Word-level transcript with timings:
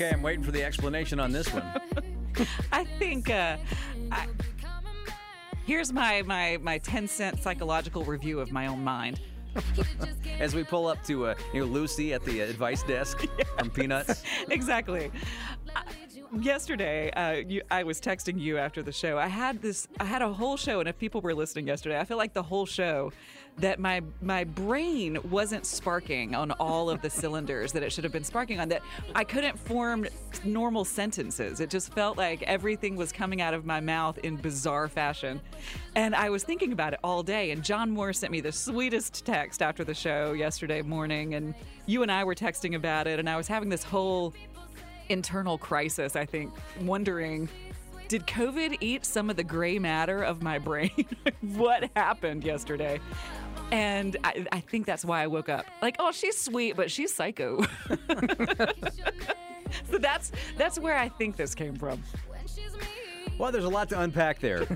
Okay, 0.00 0.14
I'm 0.14 0.22
waiting 0.22 0.42
for 0.42 0.50
the 0.50 0.64
explanation 0.64 1.20
on 1.20 1.30
this 1.30 1.52
one. 1.52 1.62
I 2.72 2.84
think 2.84 3.28
uh, 3.28 3.58
I, 4.10 4.28
here's 5.66 5.92
my, 5.92 6.22
my 6.22 6.58
my 6.62 6.78
10 6.78 7.06
cent 7.06 7.42
psychological 7.42 8.02
review 8.04 8.40
of 8.40 8.50
my 8.50 8.66
own 8.66 8.82
mind. 8.82 9.20
As 10.40 10.54
we 10.54 10.64
pull 10.64 10.86
up 10.86 11.04
to 11.04 11.26
uh, 11.26 11.34
you 11.52 11.60
know 11.60 11.66
Lucy 11.66 12.14
at 12.14 12.24
the 12.24 12.40
advice 12.40 12.82
desk 12.84 13.26
from 13.58 13.68
Peanuts. 13.68 14.22
exactly. 14.48 15.10
Uh, 15.76 15.82
yesterday, 16.40 17.10
uh, 17.10 17.32
you, 17.46 17.60
I 17.70 17.82
was 17.82 18.00
texting 18.00 18.40
you 18.40 18.56
after 18.56 18.82
the 18.82 18.92
show. 18.92 19.18
I 19.18 19.26
had 19.26 19.60
this. 19.60 19.86
I 19.98 20.04
had 20.04 20.22
a 20.22 20.32
whole 20.32 20.56
show, 20.56 20.80
and 20.80 20.88
if 20.88 20.98
people 20.98 21.20
were 21.20 21.34
listening 21.34 21.66
yesterday, 21.66 22.00
I 22.00 22.04
feel 22.04 22.16
like 22.16 22.32
the 22.32 22.42
whole 22.42 22.64
show 22.64 23.12
that 23.58 23.78
my 23.78 24.00
my 24.22 24.44
brain 24.44 25.18
wasn't 25.30 25.66
sparking 25.66 26.34
on 26.34 26.50
all 26.52 26.88
of 26.88 27.02
the 27.02 27.10
cylinders 27.10 27.72
that 27.72 27.82
it 27.82 27.92
should 27.92 28.04
have 28.04 28.12
been 28.12 28.24
sparking 28.24 28.58
on. 28.60 28.68
That 28.68 28.82
I 29.14 29.24
couldn't 29.24 29.58
form 29.58 30.06
normal 30.44 30.84
sentences. 30.84 31.60
It 31.60 31.70
just 31.70 31.92
felt 31.92 32.16
like 32.16 32.42
everything 32.42 32.96
was 32.96 33.12
coming 33.12 33.40
out 33.40 33.54
of 33.54 33.66
my 33.66 33.80
mouth 33.80 34.18
in 34.18 34.36
bizarre 34.36 34.88
fashion, 34.88 35.40
and 35.94 36.14
I 36.14 36.30
was 36.30 36.44
thinking 36.44 36.72
about 36.72 36.94
it 36.94 37.00
all 37.04 37.22
day. 37.22 37.50
And 37.50 37.62
John 37.62 37.90
Moore 37.90 38.12
sent 38.12 38.32
me 38.32 38.40
the 38.40 38.52
sweetest 38.52 39.24
text 39.26 39.62
after 39.62 39.84
the 39.84 39.94
show 39.94 40.32
yesterday 40.32 40.82
morning, 40.82 41.34
and 41.34 41.54
you 41.86 42.02
and 42.02 42.10
I 42.10 42.24
were 42.24 42.34
texting 42.34 42.76
about 42.76 43.06
it, 43.06 43.18
and 43.18 43.28
I 43.28 43.36
was 43.36 43.48
having 43.48 43.68
this 43.68 43.82
whole 43.82 44.32
internal 45.08 45.58
crisis, 45.58 46.16
I 46.16 46.24
think, 46.24 46.52
wondering 46.82 47.48
did 48.10 48.26
COVID 48.26 48.78
eat 48.80 49.06
some 49.06 49.30
of 49.30 49.36
the 49.36 49.44
gray 49.44 49.78
matter 49.78 50.20
of 50.20 50.42
my 50.42 50.58
brain? 50.58 51.06
what 51.42 51.88
happened 51.94 52.42
yesterday? 52.42 52.98
And 53.70 54.16
I, 54.24 54.48
I, 54.50 54.58
think 54.58 54.84
that's 54.84 55.04
why 55.04 55.22
I 55.22 55.28
woke 55.28 55.48
up. 55.48 55.64
Like, 55.80 55.94
oh, 56.00 56.10
she's 56.10 56.36
sweet, 56.36 56.74
but 56.74 56.90
she's 56.90 57.14
psycho. 57.14 57.62
so 59.88 59.98
that's 60.00 60.32
that's 60.56 60.76
where 60.80 60.96
I 60.96 61.08
think 61.08 61.36
this 61.36 61.54
came 61.54 61.76
from. 61.76 62.02
Well, 63.40 63.50
there's 63.50 63.64
a 63.64 63.70
lot 63.70 63.88
to 63.88 63.98
unpack 63.98 64.38
there. 64.40 64.66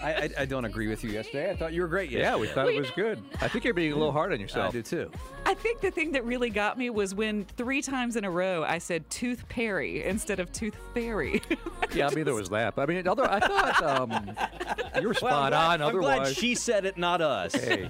I, 0.00 0.12
I, 0.12 0.30
I, 0.38 0.44
don't 0.44 0.64
agree 0.64 0.86
with 0.86 1.02
you 1.02 1.10
yesterday. 1.10 1.50
I 1.50 1.56
thought 1.56 1.72
you 1.72 1.82
were 1.82 1.88
great 1.88 2.08
yesterday. 2.08 2.30
Yeah, 2.30 2.36
we 2.36 2.46
thought 2.46 2.68
it 2.68 2.78
was 2.78 2.88
good. 2.92 3.20
I 3.40 3.48
think 3.48 3.64
you're 3.64 3.74
being 3.74 3.90
a 3.90 3.96
little 3.96 4.12
hard 4.12 4.32
on 4.32 4.38
yourself. 4.38 4.68
I 4.68 4.70
do 4.70 4.82
too. 4.82 5.10
I 5.44 5.54
think 5.54 5.80
the 5.80 5.90
thing 5.90 6.12
that 6.12 6.24
really 6.24 6.48
got 6.48 6.78
me 6.78 6.88
was 6.88 7.16
when 7.16 7.46
three 7.56 7.82
times 7.82 8.14
in 8.14 8.24
a 8.24 8.30
row 8.30 8.62
I 8.62 8.78
said 8.78 9.10
tooth 9.10 9.48
Perry 9.48 10.04
instead 10.04 10.38
of 10.38 10.52
tooth 10.52 10.76
fairy. 10.94 11.42
yeah, 11.94 12.06
I 12.06 12.14
mean 12.14 12.24
there 12.24 12.34
was 12.34 12.48
that. 12.50 12.74
I 12.76 12.86
mean, 12.86 13.08
other, 13.08 13.28
I 13.28 13.40
thought 13.40 13.82
um, 13.82 14.36
you 15.00 15.08
were 15.08 15.14
spot 15.14 15.32
well, 15.32 15.42
I'm 15.42 15.50
glad, 15.50 15.64
on. 15.64 15.82
I'm 15.82 15.88
otherwise, 15.88 16.18
glad 16.18 16.36
she 16.36 16.54
said 16.54 16.84
it, 16.84 16.96
not 16.96 17.20
us. 17.20 17.56
Hey, 17.56 17.88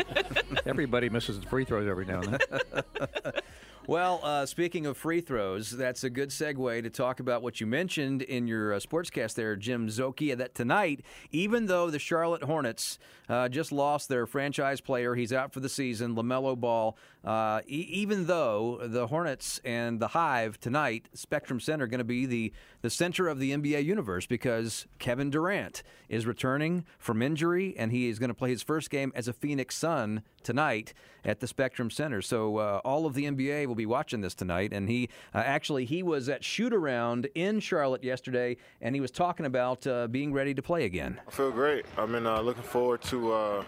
everybody 0.64 1.10
misses 1.10 1.44
free 1.44 1.66
throws 1.66 1.86
every 1.86 2.06
now 2.06 2.22
and 2.22 2.38
then. 2.38 3.32
Well, 3.88 4.18
uh, 4.24 4.46
speaking 4.46 4.84
of 4.86 4.96
free 4.96 5.20
throws, 5.20 5.70
that's 5.70 6.02
a 6.02 6.10
good 6.10 6.30
segue 6.30 6.82
to 6.82 6.90
talk 6.90 7.20
about 7.20 7.40
what 7.40 7.60
you 7.60 7.68
mentioned 7.68 8.20
in 8.20 8.48
your 8.48 8.72
uh, 8.72 8.80
sportscast 8.80 9.34
there, 9.34 9.54
Jim 9.54 9.86
Szoke, 9.86 10.36
that 10.36 10.56
tonight, 10.56 11.04
even 11.30 11.66
though 11.66 11.88
the 11.88 12.00
Charlotte 12.00 12.42
Hornets 12.42 12.98
uh, 13.28 13.48
just 13.48 13.70
lost 13.70 14.08
their 14.08 14.26
franchise 14.26 14.80
player, 14.80 15.14
he's 15.14 15.32
out 15.32 15.52
for 15.52 15.60
the 15.60 15.68
season, 15.68 16.16
LaMelo 16.16 16.58
Ball, 16.58 16.96
uh, 17.24 17.60
e- 17.68 17.86
even 17.90 18.26
though 18.26 18.80
the 18.82 19.06
Hornets 19.06 19.60
and 19.64 20.00
the 20.00 20.08
Hive 20.08 20.58
tonight, 20.58 21.08
Spectrum 21.14 21.60
Center, 21.60 21.84
are 21.84 21.88
going 21.88 21.98
to 21.98 22.04
be 22.04 22.26
the, 22.26 22.52
the 22.82 22.90
center 22.90 23.28
of 23.28 23.38
the 23.38 23.52
NBA 23.52 23.84
universe 23.84 24.26
because 24.26 24.88
Kevin 24.98 25.30
Durant 25.30 25.84
is 26.08 26.26
returning 26.26 26.84
from 26.98 27.22
injury 27.22 27.76
and 27.78 27.92
he 27.92 28.08
is 28.08 28.18
going 28.18 28.30
to 28.30 28.34
play 28.34 28.50
his 28.50 28.62
first 28.62 28.90
game 28.90 29.12
as 29.14 29.28
a 29.28 29.32
Phoenix 29.32 29.76
Sun 29.76 30.22
tonight 30.42 30.92
at 31.24 31.40
the 31.40 31.46
Spectrum 31.46 31.90
Center. 31.90 32.22
So 32.22 32.58
uh, 32.58 32.80
all 32.84 33.06
of 33.06 33.14
the 33.14 33.24
NBA 33.24 33.66
will 33.66 33.74
be 33.76 33.86
watching 33.86 34.20
this 34.20 34.34
tonight. 34.34 34.72
And 34.72 34.88
he 34.88 35.08
uh, 35.34 35.38
actually 35.38 35.84
he 35.84 36.02
was 36.02 36.28
at 36.28 36.44
shoot 36.44 36.72
around 36.72 37.28
in 37.34 37.60
Charlotte 37.60 38.02
yesterday, 38.02 38.56
and 38.80 38.94
he 38.94 39.00
was 39.00 39.10
talking 39.10 39.46
about 39.46 39.86
uh, 39.86 40.08
being 40.08 40.32
ready 40.32 40.54
to 40.54 40.62
play 40.62 40.84
again. 40.84 41.20
I 41.26 41.30
feel 41.30 41.50
great. 41.50 41.86
I've 41.96 42.10
been 42.10 42.26
uh, 42.26 42.40
looking 42.40 42.62
forward 42.62 43.02
to 43.02 43.32
uh, 43.32 43.64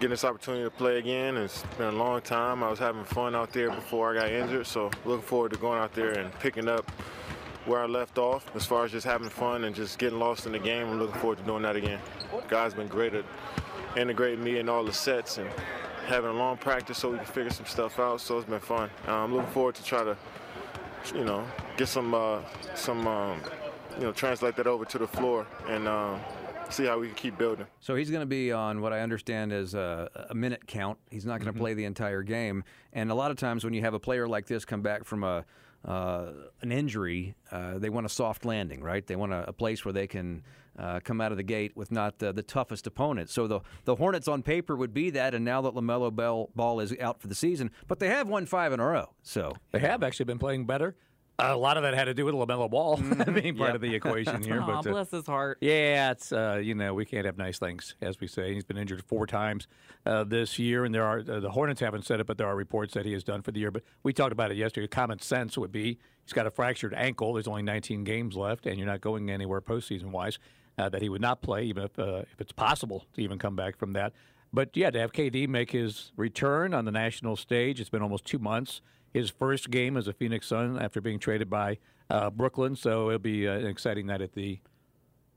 getting 0.00 0.10
this 0.10 0.24
opportunity 0.24 0.64
to 0.64 0.70
play 0.70 0.98
again. 0.98 1.36
It's 1.36 1.62
been 1.76 1.94
a 1.94 1.98
long 1.98 2.20
time. 2.20 2.62
I 2.62 2.70
was 2.70 2.78
having 2.78 3.04
fun 3.04 3.34
out 3.34 3.52
there 3.52 3.70
before 3.70 4.12
I 4.12 4.20
got 4.20 4.30
injured, 4.30 4.66
so 4.66 4.90
looking 5.04 5.26
forward 5.26 5.52
to 5.52 5.58
going 5.58 5.80
out 5.80 5.94
there 5.94 6.12
and 6.12 6.32
picking 6.40 6.68
up 6.68 6.90
where 7.66 7.82
I 7.82 7.86
left 7.86 8.16
off 8.16 8.46
as 8.56 8.64
far 8.64 8.84
as 8.84 8.92
just 8.92 9.06
having 9.06 9.28
fun 9.28 9.64
and 9.64 9.74
just 9.74 9.98
getting 9.98 10.18
lost 10.18 10.46
in 10.46 10.52
the 10.52 10.58
game. 10.58 10.88
I'm 10.88 10.98
looking 10.98 11.20
forward 11.20 11.38
to 11.38 11.44
doing 11.44 11.62
that 11.62 11.76
again. 11.76 12.00
Guys 12.48 12.72
been 12.72 12.88
great 12.88 13.14
at 13.14 13.24
integrating 13.96 14.42
me 14.42 14.58
in 14.58 14.68
all 14.68 14.84
the 14.84 14.92
sets 14.92 15.38
and 15.38 15.50
having 16.08 16.30
a 16.30 16.34
long 16.34 16.56
practice 16.56 16.98
so 16.98 17.10
we 17.10 17.18
can 17.18 17.26
figure 17.26 17.50
some 17.50 17.66
stuff 17.66 17.98
out. 17.98 18.20
So 18.20 18.38
it's 18.38 18.48
been 18.48 18.60
fun. 18.60 18.90
Uh, 19.06 19.12
I'm 19.12 19.34
looking 19.34 19.50
forward 19.50 19.74
to 19.76 19.84
try 19.84 20.04
to, 20.04 20.16
you 21.14 21.24
know, 21.24 21.44
get 21.76 21.88
some 21.88 22.14
uh, 22.14 22.40
some 22.74 23.06
um, 23.06 23.40
you 23.96 24.04
know 24.04 24.12
translate 24.12 24.56
that 24.56 24.66
over 24.66 24.84
to 24.84 24.98
the 24.98 25.06
floor 25.06 25.46
and. 25.68 25.86
Um, 25.86 26.20
see 26.70 26.84
how 26.84 26.98
we 26.98 27.06
can 27.06 27.16
keep 27.16 27.38
building. 27.38 27.66
So 27.80 27.94
he's 27.94 28.10
going 28.10 28.20
to 28.20 28.26
be 28.26 28.52
on 28.52 28.80
what 28.80 28.92
I 28.92 29.00
understand 29.00 29.52
is 29.52 29.74
a, 29.74 30.10
a 30.28 30.34
minute 30.34 30.66
count. 30.66 30.98
He's 31.10 31.24
not 31.24 31.38
going 31.38 31.46
to 31.46 31.52
mm-hmm. 31.52 31.60
play 31.60 31.74
the 31.74 31.86
entire 31.86 32.22
game. 32.22 32.64
And 32.92 33.10
a 33.10 33.14
lot 33.14 33.30
of 33.30 33.38
times 33.38 33.64
when 33.64 33.72
you 33.74 33.80
have 33.80 33.94
a 33.94 33.98
player 33.98 34.28
like 34.28 34.46
this 34.46 34.64
come 34.64 34.82
back 34.82 35.04
from 35.04 35.24
a 35.24 35.44
uh, 35.84 36.32
an 36.60 36.72
injury, 36.72 37.34
uh, 37.52 37.78
they 37.78 37.88
want 37.88 38.04
a 38.04 38.08
soft 38.08 38.44
landing, 38.44 38.82
right? 38.82 39.06
They 39.06 39.16
want 39.16 39.32
a, 39.32 39.48
a 39.48 39.52
place 39.52 39.84
where 39.84 39.92
they 39.92 40.08
can 40.08 40.42
uh, 40.78 41.00
come 41.00 41.20
out 41.20 41.32
of 41.32 41.36
the 41.36 41.42
gate 41.42 41.76
with 41.76 41.90
not 41.90 42.18
the 42.18 42.32
toughest 42.42 42.86
opponent. 42.86 43.30
So 43.30 43.46
the 43.46 43.60
the 43.84 43.96
Hornets 43.96 44.28
on 44.28 44.42
paper 44.42 44.76
would 44.76 44.94
be 44.94 45.10
that, 45.10 45.34
and 45.34 45.44
now 45.44 45.60
that 45.62 45.74
Lamelo 45.74 46.14
Bell 46.14 46.50
Ball 46.54 46.80
is 46.80 46.94
out 47.00 47.20
for 47.20 47.26
the 47.26 47.34
season, 47.34 47.70
but 47.86 47.98
they 47.98 48.08
have 48.08 48.28
won 48.28 48.46
five 48.46 48.72
in 48.72 48.80
a 48.80 48.86
row. 48.86 49.10
So 49.22 49.52
they 49.72 49.80
have 49.80 50.02
actually 50.02 50.26
been 50.26 50.38
playing 50.38 50.66
better. 50.66 50.96
A 51.40 51.56
lot 51.56 51.76
of 51.76 51.84
that 51.84 51.94
had 51.94 52.06
to 52.06 52.14
do 52.14 52.24
with 52.24 52.34
Lamelo 52.34 52.68
Ball 52.68 52.96
mm-hmm. 52.98 53.32
being 53.32 53.56
part 53.56 53.68
yep. 53.68 53.74
of 53.76 53.80
the 53.80 53.94
equation 53.94 54.42
here. 54.42 54.60
but 54.66 54.78
uh, 54.78 54.82
bless 54.82 55.10
his 55.12 55.24
heart. 55.24 55.58
Yeah, 55.60 56.10
it's 56.10 56.32
uh, 56.32 56.60
you 56.62 56.74
know 56.74 56.94
we 56.94 57.04
can't 57.04 57.26
have 57.26 57.38
nice 57.38 57.60
things, 57.60 57.94
as 58.02 58.18
we 58.18 58.26
say. 58.26 58.54
He's 58.54 58.64
been 58.64 58.76
injured 58.76 59.04
four 59.04 59.24
times 59.26 59.68
uh, 60.04 60.24
this 60.24 60.58
year, 60.58 60.84
and 60.84 60.92
there 60.92 61.04
are 61.04 61.20
uh, 61.20 61.38
the 61.38 61.50
Hornets 61.50 61.80
haven't 61.80 62.06
said 62.06 62.18
it, 62.18 62.26
but 62.26 62.38
there 62.38 62.48
are 62.48 62.56
reports 62.56 62.94
that 62.94 63.06
he 63.06 63.14
is 63.14 63.22
done 63.22 63.42
for 63.42 63.52
the 63.52 63.60
year. 63.60 63.70
But 63.70 63.84
we 64.02 64.12
talked 64.12 64.32
about 64.32 64.50
it 64.50 64.56
yesterday. 64.56 64.88
Common 64.88 65.20
sense 65.20 65.56
would 65.56 65.70
be 65.70 65.98
he's 66.24 66.32
got 66.32 66.48
a 66.48 66.50
fractured 66.50 66.92
ankle. 66.94 67.34
There's 67.34 67.46
only 67.46 67.62
19 67.62 68.02
games 68.02 68.36
left, 68.36 68.66
and 68.66 68.76
you're 68.76 68.88
not 68.88 69.00
going 69.00 69.30
anywhere 69.30 69.60
postseason 69.60 70.10
wise. 70.10 70.40
Uh, 70.78 70.88
that 70.88 71.02
he 71.02 71.08
would 71.08 71.20
not 71.20 71.42
play, 71.42 71.64
even 71.64 71.82
if 71.82 71.98
uh, 71.98 72.22
if 72.32 72.40
it's 72.40 72.52
possible 72.52 73.04
to 73.12 73.20
even 73.20 73.38
come 73.38 73.56
back 73.56 73.76
from 73.76 73.92
that. 73.94 74.12
But 74.52 74.70
yeah, 74.76 74.90
to 74.90 74.98
have 75.00 75.12
KD 75.12 75.48
make 75.48 75.72
his 75.72 76.12
return 76.16 76.72
on 76.72 76.84
the 76.84 76.92
national 76.92 77.36
stage, 77.36 77.80
it's 77.80 77.90
been 77.90 78.02
almost 78.02 78.24
two 78.24 78.38
months 78.38 78.80
his 79.12 79.30
first 79.30 79.70
game 79.70 79.96
as 79.96 80.08
a 80.08 80.12
Phoenix 80.12 80.46
Sun 80.46 80.78
after 80.80 81.00
being 81.00 81.18
traded 81.18 81.50
by 81.50 81.78
uh, 82.10 82.30
Brooklyn. 82.30 82.76
So 82.76 83.08
it'll 83.08 83.18
be 83.18 83.48
uh, 83.48 83.52
an 83.52 83.66
exciting 83.66 84.06
night 84.06 84.20
at 84.20 84.32
the 84.32 84.60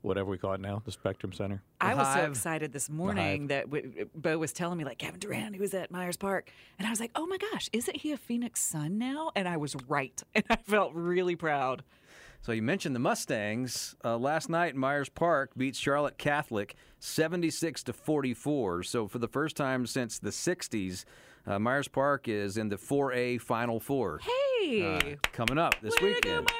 whatever 0.02 0.28
we 0.30 0.36
call 0.36 0.52
it 0.52 0.60
now, 0.60 0.82
the 0.84 0.90
Spectrum 0.90 1.32
Center. 1.32 1.62
I 1.80 1.94
was 1.94 2.12
so 2.12 2.24
excited 2.24 2.72
this 2.72 2.90
morning 2.90 3.46
that 3.48 3.70
w- 3.70 4.08
Bo 4.16 4.36
was 4.36 4.52
telling 4.52 4.76
me 4.76 4.84
like 4.84 4.98
Kevin 4.98 5.20
Durant, 5.20 5.54
he 5.54 5.60
was 5.60 5.74
at 5.74 5.92
Myers 5.92 6.16
Park, 6.16 6.50
and 6.76 6.88
I 6.88 6.90
was 6.90 6.98
like, 6.98 7.12
oh 7.14 7.24
my 7.26 7.38
gosh, 7.38 7.70
isn't 7.72 7.98
he 7.98 8.10
a 8.10 8.16
Phoenix 8.16 8.60
Sun 8.60 8.98
now? 8.98 9.30
And 9.36 9.46
I 9.46 9.58
was 9.58 9.76
right, 9.86 10.20
and 10.34 10.44
I 10.50 10.56
felt 10.56 10.92
really 10.94 11.36
proud. 11.36 11.84
So 12.42 12.50
you 12.50 12.60
mentioned 12.60 12.96
the 12.96 13.00
Mustangs 13.00 13.94
uh, 14.04 14.16
last 14.16 14.48
night. 14.48 14.74
Myers 14.74 15.08
Park 15.08 15.52
beats 15.56 15.78
Charlotte 15.78 16.18
Catholic 16.18 16.74
76 16.98 17.84
to 17.84 17.92
44. 17.92 18.82
So 18.82 19.06
for 19.06 19.20
the 19.20 19.28
first 19.28 19.56
time 19.56 19.86
since 19.86 20.18
the 20.18 20.30
60s, 20.30 21.04
uh, 21.46 21.60
Myers 21.60 21.86
Park 21.86 22.26
is 22.26 22.56
in 22.56 22.68
the 22.68 22.76
4A 22.76 23.40
Final 23.40 23.78
Four. 23.78 24.20
Hey, 24.60 24.84
uh, 24.84 25.28
coming 25.32 25.56
up 25.56 25.76
this 25.82 25.94
Way 26.00 26.14
weekend. 26.14 26.50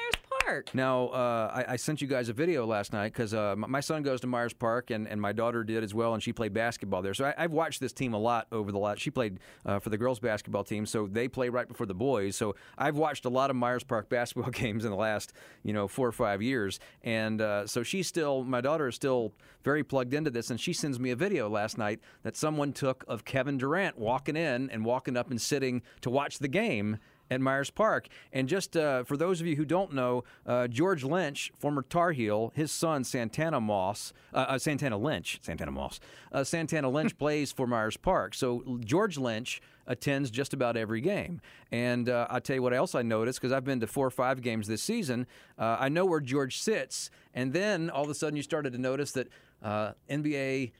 Park. 0.44 0.74
Now, 0.74 1.08
uh, 1.08 1.64
I, 1.66 1.72
I 1.72 1.76
sent 1.76 2.00
you 2.00 2.08
guys 2.08 2.28
a 2.28 2.32
video 2.32 2.66
last 2.66 2.92
night 2.92 3.12
because 3.12 3.34
uh, 3.34 3.54
my, 3.56 3.80
son 3.80 4.02
goes 4.02 4.20
to 4.20 4.26
Myers 4.26 4.52
Park 4.52 4.90
and, 4.90 5.06
and 5.06 5.20
my 5.20 5.32
daughter 5.32 5.64
did 5.64 5.82
as 5.82 5.94
well, 5.94 6.14
and 6.14 6.22
she 6.22 6.32
played 6.32 6.52
basketball 6.52 7.02
there. 7.02 7.14
So 7.14 7.26
I, 7.26 7.34
I've 7.38 7.52
watched 7.52 7.80
this 7.80 7.92
team 7.92 8.14
a 8.14 8.18
lot 8.18 8.46
over 8.52 8.72
the 8.72 8.78
last. 8.78 9.00
She 9.00 9.10
played 9.10 9.40
uh, 9.66 9.78
for 9.78 9.90
the 9.90 9.98
girls 9.98 10.20
basketball 10.20 10.64
team, 10.64 10.86
so 10.86 11.06
they 11.06 11.28
play 11.28 11.48
right 11.48 11.66
before 11.66 11.86
the 11.86 11.94
boys. 11.94 12.36
So 12.36 12.54
I've 12.78 12.96
watched 12.96 13.24
a 13.24 13.28
lot 13.28 13.50
of 13.50 13.56
Myers 13.56 13.84
Park 13.84 14.08
basketball 14.10 14.50
games 14.50 14.84
in 14.84 14.90
the 14.90 14.96
last 14.96 15.32
you 15.62 15.72
know 15.72 15.88
four 15.88 16.08
or 16.08 16.12
five 16.12 16.42
years, 16.42 16.80
and 17.02 17.40
uh, 17.40 17.66
so 17.66 17.82
she's 17.82 18.06
still 18.06 18.44
my 18.44 18.60
daughter 18.60 18.88
is 18.88 18.94
still 18.94 19.32
very 19.64 19.84
plugged 19.84 20.14
into 20.14 20.30
this, 20.30 20.50
and 20.50 20.60
she 20.60 20.72
sends 20.72 20.98
me 20.98 21.10
a 21.10 21.16
video 21.16 21.48
last 21.48 21.78
night 21.78 22.00
that 22.22 22.36
someone 22.36 22.72
took 22.72 23.04
of 23.08 23.24
Kevin 23.24 23.58
Durant 23.58 23.98
walking 23.98 24.36
in 24.36 24.70
and 24.70 24.84
walking 24.84 25.16
up 25.16 25.30
and 25.30 25.40
sitting 25.40 25.82
to 26.00 26.10
watch 26.10 26.38
the 26.38 26.48
game 26.48 26.98
at 27.32 27.40
Myers 27.40 27.70
Park. 27.70 28.08
And 28.32 28.48
just 28.48 28.76
uh, 28.76 29.04
for 29.04 29.16
those 29.16 29.40
of 29.40 29.46
you 29.46 29.56
who 29.56 29.64
don't 29.64 29.92
know, 29.92 30.24
uh, 30.46 30.68
George 30.68 31.02
Lynch, 31.02 31.50
former 31.58 31.82
Tar 31.82 32.12
Heel, 32.12 32.52
his 32.54 32.70
son 32.70 33.04
Santana 33.04 33.60
Moss, 33.60 34.12
uh, 34.32 34.46
uh 34.48 34.58
Santana 34.58 34.96
Lynch, 34.96 35.38
Santana 35.42 35.70
Moss, 35.70 35.98
uh, 36.32 36.44
Santana 36.44 36.88
Lynch 36.90 37.16
plays 37.16 37.50
for 37.50 37.66
Myers 37.66 37.96
Park. 37.96 38.34
So 38.34 38.78
George 38.80 39.18
Lynch 39.18 39.60
attends 39.86 40.30
just 40.30 40.52
about 40.52 40.76
every 40.76 41.00
game. 41.00 41.40
And 41.72 42.08
uh, 42.08 42.26
I'll 42.30 42.40
tell 42.40 42.56
you 42.56 42.62
what 42.62 42.74
else 42.74 42.94
I 42.94 43.02
noticed 43.02 43.40
because 43.40 43.52
I've 43.52 43.64
been 43.64 43.80
to 43.80 43.86
four 43.86 44.06
or 44.06 44.10
five 44.10 44.42
games 44.42 44.68
this 44.68 44.82
season. 44.82 45.26
I 45.58 45.88
know 45.88 46.04
where 46.04 46.20
George 46.20 46.58
sits, 46.58 47.08
and 47.34 47.52
then 47.52 47.88
all 47.88 48.02
of 48.02 48.10
a 48.10 48.14
sudden 48.14 48.36
you 48.36 48.42
started 48.42 48.72
to 48.72 48.78
notice 48.78 49.12
that 49.12 49.28
NBA. 49.64 50.72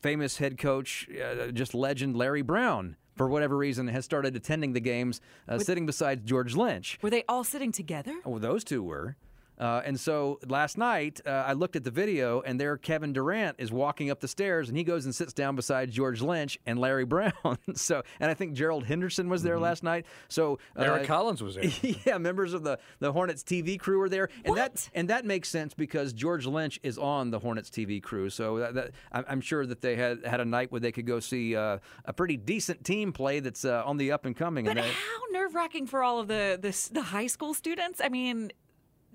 famous 0.00 0.36
head 0.38 0.58
coach, 0.58 1.08
just 1.52 1.74
legend 1.74 2.16
Larry 2.16 2.42
Brown 2.42 2.96
for 3.16 3.28
whatever 3.28 3.56
reason, 3.56 3.88
has 3.88 4.04
started 4.04 4.36
attending 4.36 4.72
the 4.72 4.80
games, 4.80 5.20
uh, 5.48 5.58
sitting 5.58 5.86
beside 5.86 6.26
George 6.26 6.54
Lynch. 6.56 6.98
Were 7.02 7.10
they 7.10 7.24
all 7.28 7.44
sitting 7.44 7.72
together? 7.72 8.14
Oh, 8.24 8.38
those 8.38 8.64
two 8.64 8.82
were. 8.82 9.16
Uh, 9.62 9.80
and 9.84 9.98
so 9.98 10.40
last 10.48 10.76
night, 10.76 11.20
uh, 11.24 11.30
I 11.30 11.52
looked 11.52 11.76
at 11.76 11.84
the 11.84 11.90
video, 11.92 12.40
and 12.40 12.58
there 12.58 12.76
Kevin 12.76 13.12
Durant 13.12 13.54
is 13.60 13.70
walking 13.70 14.10
up 14.10 14.18
the 14.18 14.26
stairs, 14.26 14.68
and 14.68 14.76
he 14.76 14.82
goes 14.82 15.04
and 15.04 15.14
sits 15.14 15.32
down 15.32 15.54
beside 15.54 15.88
George 15.88 16.20
Lynch 16.20 16.58
and 16.66 16.80
Larry 16.80 17.04
Brown. 17.12 17.32
so, 17.74 18.02
and 18.18 18.28
I 18.28 18.34
think 18.34 18.54
Gerald 18.54 18.84
Henderson 18.84 19.28
was 19.28 19.44
there 19.44 19.54
mm-hmm. 19.54 19.62
last 19.62 19.84
night. 19.84 20.04
So 20.28 20.58
uh, 20.76 20.82
Eric 20.82 21.06
Collins 21.06 21.44
was 21.44 21.54
there. 21.54 21.64
yeah, 22.04 22.18
members 22.18 22.54
of 22.54 22.64
the, 22.64 22.80
the 22.98 23.12
Hornets 23.12 23.44
TV 23.44 23.78
crew 23.78 23.98
were 23.98 24.08
there, 24.08 24.30
and 24.44 24.56
what? 24.56 24.56
that 24.56 24.90
and 24.94 25.08
that 25.10 25.24
makes 25.24 25.48
sense 25.48 25.74
because 25.74 26.12
George 26.12 26.44
Lynch 26.44 26.80
is 26.82 26.98
on 26.98 27.30
the 27.30 27.38
Hornets 27.38 27.70
TV 27.70 28.02
crew. 28.02 28.30
So 28.30 28.58
that, 28.58 28.74
that, 28.74 28.90
I'm 29.12 29.40
sure 29.40 29.64
that 29.64 29.80
they 29.80 29.94
had 29.94 30.26
had 30.26 30.40
a 30.40 30.44
night 30.44 30.72
where 30.72 30.80
they 30.80 30.90
could 30.90 31.06
go 31.06 31.20
see 31.20 31.54
uh, 31.54 31.78
a 32.04 32.12
pretty 32.12 32.36
decent 32.36 32.84
team 32.84 33.12
play 33.12 33.38
that's 33.38 33.64
uh, 33.64 33.84
on 33.86 33.96
the 33.96 34.10
up 34.10 34.26
and 34.26 34.36
coming. 34.36 34.64
But 34.64 34.78
and 34.78 34.86
how 34.86 35.20
nerve 35.30 35.54
wracking 35.54 35.86
for 35.86 36.02
all 36.02 36.18
of 36.18 36.26
the, 36.26 36.58
the 36.60 36.90
the 36.92 37.02
high 37.02 37.28
school 37.28 37.54
students? 37.54 38.00
I 38.02 38.08
mean, 38.08 38.50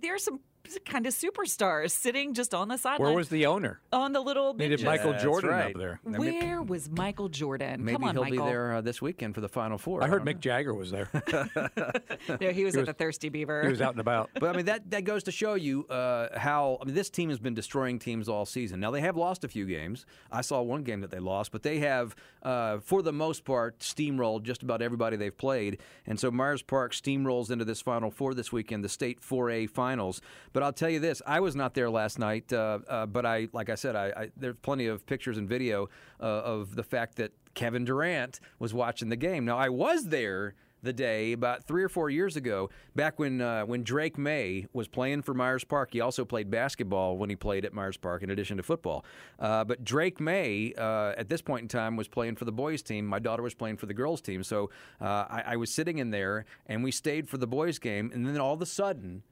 there 0.01 0.15
are 0.15 0.19
some 0.19 0.39
kind 0.85 1.05
of 1.07 1.13
superstars 1.13 1.91
sitting 1.91 2.33
just 2.33 2.53
on 2.53 2.67
the 2.67 2.77
sideline. 2.77 3.07
Where 3.09 3.15
was 3.17 3.29
the 3.29 3.45
owner? 3.45 3.79
On 3.91 4.11
the 4.13 4.19
little 4.21 4.53
Needed 4.53 4.83
Michael 4.83 5.11
Yeah, 5.13 5.23
Jordan 5.23 5.49
right. 5.49 5.75
up 5.75 5.79
there. 5.79 5.99
Where 6.03 6.61
was 6.61 6.89
Michael 6.89 7.29
Jordan? 7.29 7.83
Maybe 7.83 7.95
Come 7.95 8.03
on, 8.05 8.15
he'll 8.15 8.23
Michael. 8.23 8.45
be 8.45 8.51
there 8.51 8.75
uh, 8.75 8.81
this 8.81 9.01
weekend 9.01 9.35
for 9.35 9.41
the 9.41 9.49
Final 9.49 9.77
Four. 9.77 10.03
I 10.03 10.07
heard 10.07 10.25
don't 10.25 10.35
Mick 10.37 10.39
Jagger 10.39 10.73
was 10.73 10.91
there. 10.91 11.09
No, 12.41 12.49
he 12.49 12.63
was 12.65 12.73
He 12.73 12.79
at 12.79 12.81
was- 12.81 12.87
the 12.87 12.93
Thirsty 12.93 13.29
Beaver. 13.29 13.63
he 13.63 13.69
was 13.69 13.81
out 13.81 13.91
and 13.91 13.99
about. 13.99 14.29
But 14.33 14.49
I 14.53 14.57
mean 14.57 14.65
that 14.65 14.89
that 14.91 15.03
goes 15.03 15.23
to 15.23 15.31
show 15.31 15.53
you 15.55 15.85
uh, 15.87 16.37
how 16.37 16.77
I 16.81 16.85
mean 16.85 16.95
this 16.95 17.09
team 17.09 17.29
has 17.29 17.39
been 17.39 17.53
destroying 17.53 17.99
teams 17.99 18.27
all 18.29 18.45
season. 18.45 18.79
Now 18.79 18.91
they 18.91 19.01
have 19.01 19.15
lost 19.17 19.43
a 19.43 19.47
few 19.47 19.65
games. 19.65 20.05
I 20.31 20.41
saw 20.41 20.61
one 20.61 20.83
game 20.83 21.01
that 21.01 21.11
they 21.11 21.19
lost, 21.19 21.51
but 21.51 21.63
they 21.63 21.79
have, 21.79 22.15
uh, 22.43 22.79
for 22.79 23.01
the 23.01 23.13
most 23.13 23.45
part, 23.45 23.79
steamrolled 23.79 24.43
just 24.43 24.63
about 24.63 24.81
everybody 24.81 25.17
they've 25.17 25.35
played. 25.37 25.79
And 26.05 26.19
so 26.19 26.31
Myers 26.31 26.61
Park 26.61 26.93
steamrolls 26.93 27.49
into 27.51 27.65
this 27.65 27.81
Final 27.81 28.11
Four 28.11 28.33
this 28.33 28.51
weekend, 28.51 28.83
the 28.83 28.89
State 28.89 29.21
4A 29.21 29.69
Finals. 29.69 30.21
But 30.53 30.56
I'll 30.63 30.73
tell 30.73 30.89
you 30.89 30.99
this: 30.99 31.21
I 31.25 31.39
was 31.39 31.55
not 31.55 31.73
there 31.73 31.89
last 31.89 32.19
night, 32.19 32.51
uh, 32.51 32.79
uh, 32.87 33.05
but 33.05 33.25
I, 33.25 33.49
like 33.53 33.69
I 33.69 33.75
said, 33.75 33.95
I, 33.95 34.07
I 34.07 34.31
there's 34.37 34.55
plenty 34.61 34.87
of 34.87 35.05
pictures 35.05 35.37
and 35.37 35.47
video 35.47 35.89
uh, 36.19 36.23
of 36.23 36.75
the 36.75 36.83
fact 36.83 37.17
that 37.17 37.31
Kevin 37.53 37.85
Durant 37.85 38.39
was 38.59 38.73
watching 38.73 39.09
the 39.09 39.15
game. 39.15 39.45
Now 39.45 39.57
I 39.57 39.69
was 39.69 40.07
there 40.07 40.55
the 40.83 40.93
day 40.93 41.33
about 41.33 41.63
three 41.63 41.83
or 41.83 41.89
four 41.89 42.09
years 42.09 42.35
ago, 42.35 42.69
back 42.95 43.19
when 43.19 43.41
uh, 43.41 43.63
when 43.65 43.83
Drake 43.83 44.17
Maye 44.17 44.67
was 44.73 44.87
playing 44.87 45.21
for 45.21 45.33
Myers 45.33 45.63
Park. 45.63 45.89
He 45.91 46.01
also 46.01 46.25
played 46.25 46.49
basketball 46.49 47.17
when 47.17 47.29
he 47.29 47.35
played 47.35 47.65
at 47.65 47.73
Myers 47.73 47.97
Park, 47.97 48.23
in 48.23 48.29
addition 48.29 48.57
to 48.57 48.63
football. 48.63 49.05
Uh, 49.39 49.63
but 49.63 49.83
Drake 49.83 50.19
Maye, 50.19 50.73
uh, 50.77 51.13
at 51.17 51.29
this 51.29 51.41
point 51.41 51.63
in 51.63 51.67
time, 51.67 51.95
was 51.95 52.07
playing 52.07 52.35
for 52.35 52.45
the 52.45 52.51
boys' 52.51 52.81
team. 52.81 53.05
My 53.05 53.19
daughter 53.19 53.43
was 53.43 53.53
playing 53.53 53.77
for 53.77 53.85
the 53.85 53.93
girls' 53.93 54.21
team. 54.21 54.43
So 54.43 54.69
uh, 55.01 55.25
I, 55.29 55.43
I 55.47 55.55
was 55.55 55.73
sitting 55.73 55.97
in 55.97 56.11
there, 56.11 56.45
and 56.67 56.83
we 56.83 56.91
stayed 56.91 57.27
for 57.27 57.37
the 57.37 57.47
boys' 57.47 57.79
game. 57.79 58.11
And 58.13 58.25
then 58.25 58.37
all 58.37 58.53
of 58.53 58.61
a 58.61 58.65
sudden, 58.65 59.23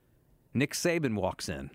Nick 0.55 0.73
Saban 0.73 1.15
walks 1.15 1.49
in. 1.49 1.69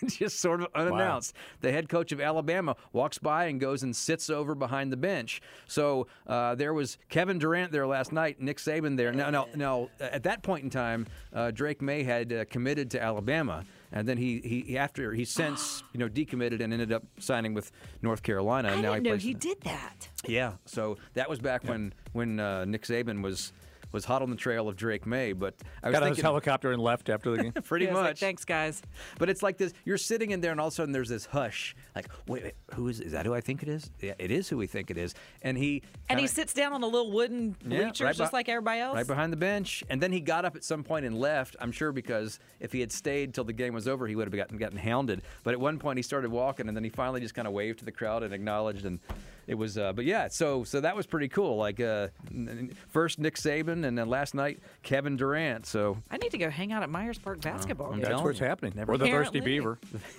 Just 0.06 0.38
sort 0.40 0.62
of 0.62 0.68
unannounced. 0.76 1.34
The 1.60 1.72
head 1.72 1.88
coach 1.88 2.12
of 2.12 2.20
Alabama 2.20 2.76
walks 2.92 3.18
by 3.18 3.46
and 3.46 3.58
goes 3.58 3.82
and 3.82 3.94
sits 3.94 4.30
over 4.30 4.54
behind 4.54 4.92
the 4.92 4.96
bench. 4.96 5.42
So 5.66 6.06
uh, 6.26 6.54
there 6.54 6.72
was 6.72 6.98
Kevin 7.08 7.38
Durant 7.38 7.72
there 7.72 7.86
last 7.86 8.12
night, 8.12 8.40
Nick 8.40 8.58
Saban 8.58 8.96
there. 8.96 9.12
Now, 9.12 9.30
now, 9.30 9.48
now 9.56 9.88
at 10.00 10.22
that 10.22 10.42
point 10.42 10.62
in 10.62 10.70
time, 10.70 11.06
uh, 11.32 11.50
Drake 11.50 11.82
Maye 11.82 12.04
had 12.04 12.32
uh, 12.32 12.44
committed 12.44 12.92
to 12.92 13.02
Alabama, 13.02 13.64
and 13.90 14.06
then 14.06 14.18
he, 14.18 14.38
he 14.38 14.78
after 14.78 15.12
he 15.14 15.24
since 15.24 15.82
you 15.92 15.98
know 15.98 16.08
decommitted 16.08 16.60
and 16.60 16.72
ended 16.72 16.92
up 16.92 17.02
signing 17.18 17.54
with 17.54 17.72
North 18.02 18.22
Carolina. 18.22 18.68
I 18.68 18.72
and 18.74 18.82
now 18.82 18.94
didn't 18.94 19.06
he 19.06 19.10
know 19.10 19.16
he 19.16 19.34
did 19.34 19.60
that. 19.62 20.08
Yeah, 20.26 20.52
so 20.64 20.96
that 21.14 21.28
was 21.28 21.40
back 21.40 21.64
when 21.64 21.92
when 22.12 22.38
uh, 22.38 22.64
Nick 22.66 22.82
Saban 22.82 23.22
was 23.22 23.52
was 23.92 24.04
hot 24.04 24.22
on 24.22 24.30
the 24.30 24.36
trail 24.36 24.68
of 24.68 24.76
Drake 24.76 25.06
Maye. 25.06 25.32
But 25.32 25.54
I 25.82 25.88
was 25.88 25.94
Got 25.94 26.02
on 26.02 26.08
his 26.10 26.20
helicopter 26.20 26.72
and 26.72 26.82
left 26.82 27.08
after 27.08 27.30
the 27.30 27.42
game. 27.42 27.52
pretty 27.64 27.86
He 27.86 27.90
was 27.90 27.96
like, 27.96 28.10
much. 28.10 28.20
Thanks, 28.20 28.44
guys. 28.44 28.82
But 29.18 29.30
it's 29.30 29.42
like 29.42 29.58
this: 29.58 29.72
you're 29.84 29.98
sitting 29.98 30.30
in 30.30 30.40
there, 30.40 30.52
and 30.52 30.60
all 30.60 30.68
of 30.68 30.72
a 30.72 30.76
sudden 30.76 30.92
there's 30.92 31.08
this 31.08 31.26
hush. 31.26 31.74
Like, 31.94 32.08
wait, 32.26 32.44
wait 32.44 32.54
who 32.74 32.88
is? 32.88 33.00
Is 33.00 33.12
that 33.12 33.26
who 33.26 33.34
I 33.34 33.40
think 33.40 33.62
it 33.62 33.68
is? 33.68 33.90
Yeah, 34.00 34.14
it 34.18 34.30
is 34.30 34.48
who 34.48 34.56
we 34.56 34.66
think 34.66 34.90
it 34.90 34.98
is. 34.98 35.14
And 35.42 35.56
he 35.56 35.82
And 36.08 36.20
he 36.20 36.26
sits 36.26 36.52
down 36.52 36.72
on 36.72 36.80
the 36.80 36.86
little 36.88 37.10
wooden 37.12 37.56
yeah, 37.66 37.82
bleachers 37.82 38.00
right 38.02 38.14
just 38.16 38.30
beh- 38.30 38.34
like 38.34 38.48
everybody 38.48 38.80
else. 38.80 38.96
right 38.96 39.06
behind 39.06 39.32
the 39.32 39.36
bench. 39.36 39.82
And 39.88 40.00
then 40.00 40.12
he 40.12 40.20
got 40.20 40.44
up 40.44 40.56
at 40.56 40.64
some 40.64 40.84
point 40.84 41.04
and 41.06 41.18
left. 41.18 41.56
I'm 41.60 41.72
sure 41.72 41.92
because 41.92 42.38
if 42.60 42.72
he 42.72 42.80
had 42.80 42.92
stayed 42.92 43.34
till 43.34 43.44
the 43.44 43.52
game 43.52 43.74
was 43.74 43.88
over, 43.88 44.06
he 44.06 44.14
would 44.16 44.26
have 44.26 44.34
gotten 44.36 44.58
gotten 44.58 44.78
hounded. 44.78 45.22
But 45.42 45.54
at 45.54 45.60
one 45.60 45.78
point 45.78 45.98
he 45.98 46.02
started 46.02 46.30
walking, 46.30 46.68
and 46.68 46.76
then 46.76 46.84
he 46.84 46.90
finally 46.90 47.20
just 47.20 47.34
kind 47.34 47.48
of 47.48 47.54
waved 47.54 47.78
to 47.80 47.84
the 47.84 47.92
crowd 47.92 48.22
and 48.22 48.32
acknowledged. 48.34 48.84
And 48.84 49.00
it 49.48 49.54
was, 49.56 49.76
uh, 49.78 49.92
but 49.92 50.04
yeah, 50.04 50.28
so 50.28 50.62
so 50.62 50.80
that 50.82 50.94
was 50.94 51.06
pretty 51.06 51.26
cool. 51.28 51.56
Like 51.56 51.80
uh, 51.80 52.08
first 52.90 53.18
Nick 53.18 53.34
Saban, 53.36 53.84
and 53.84 53.98
then 53.98 54.08
last 54.08 54.34
night 54.34 54.60
Kevin 54.82 55.16
Durant. 55.16 55.66
So 55.66 55.96
I 56.10 56.18
need 56.18 56.30
to 56.32 56.38
go 56.38 56.50
hang 56.50 56.70
out 56.72 56.82
at 56.82 56.90
Myers 56.90 57.18
Park 57.18 57.40
basketball. 57.40 57.86
I'm 57.88 57.92
game. 57.94 58.00
That's 58.02 58.10
telling 58.10 58.24
where 58.24 58.30
it's 58.30 58.40
happening. 58.40 58.74
Never- 58.76 58.92
Or 58.92 58.98
the 58.98 59.06
Thirsty 59.06 59.40
Beaver. 59.40 59.78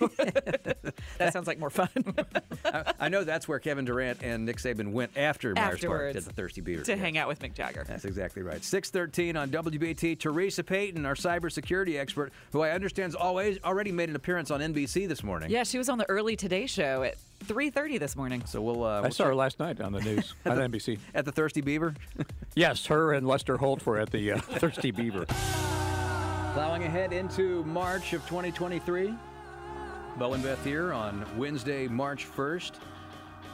That 1.18 1.32
sounds 1.32 1.46
like 1.46 1.58
more 1.58 1.70
fun. 1.70 1.88
I, 2.64 2.92
I 3.00 3.08
know 3.08 3.24
that's 3.24 3.46
where 3.46 3.58
Kevin 3.58 3.84
Durant 3.84 4.22
and 4.22 4.46
Nick 4.46 4.56
Saban 4.56 4.92
went 4.92 5.12
after 5.16 5.54
Myers 5.54 5.66
Park 5.66 5.74
Afterwards. 5.74 6.16
at 6.16 6.24
the 6.24 6.32
Thirsty 6.32 6.60
Beaver 6.60 6.82
to 6.84 6.92
Yes. 6.92 7.00
hang 7.00 7.18
out 7.18 7.28
with 7.28 7.40
Mick 7.40 7.54
Jagger. 7.54 7.84
That's 7.86 8.04
exactly 8.04 8.42
right. 8.42 8.62
613 8.64 9.36
on 9.36 9.50
WBT. 9.50 10.18
Theresa 10.18 10.64
Payton, 10.64 11.04
our 11.06 11.14
cybersecurity 11.14 11.98
expert, 11.98 12.32
who 12.52 12.62
I 12.62 12.70
understand 12.70 13.08
has 13.12 13.14
always 13.14 13.58
already 13.64 13.92
made 13.92 14.08
an 14.08 14.16
appearance 14.16 14.50
on 14.50 14.60
NBC 14.60 15.06
this 15.08 15.22
morning. 15.22 15.50
Yeah, 15.50 15.64
she 15.64 15.78
was 15.78 15.88
on 15.88 15.98
the 15.98 16.08
early 16.08 16.36
Today 16.36 16.66
Show 16.66 17.02
at 17.02 17.16
3:30 17.44 17.98
this 17.98 18.16
morning. 18.16 18.42
So 18.46 18.60
we'll, 18.60 18.84
uh, 18.84 18.98
I 18.98 19.00
we'll 19.02 19.10
saw 19.10 19.24
her 19.24 19.34
last 19.34 19.58
night 19.58 19.80
on 19.80 19.92
the 19.92 20.00
news 20.00 20.34
on 20.46 20.58
NBC. 20.58 20.98
at 21.14 21.24
the 21.24 21.32
Thirsty 21.32 21.60
Beaver. 21.60 21.94
Yes, 22.56 22.86
her 22.86 23.12
and 23.12 23.28
Lester 23.28 23.56
Holt 23.56 23.86
were 23.86 23.96
at 23.96 24.10
the 24.10 24.32
uh, 24.32 24.38
Thirsty 24.40 24.90
Beaver. 24.90 25.24
Plowing 26.52 26.82
ahead 26.82 27.12
into 27.12 27.62
March 27.64 28.12
of 28.12 28.22
2023. 28.26 29.14
Bo 30.18 30.32
and 30.34 30.42
Beth 30.42 30.62
here 30.64 30.92
on 30.92 31.24
Wednesday, 31.38 31.86
March 31.86 32.26
1st. 32.28 32.72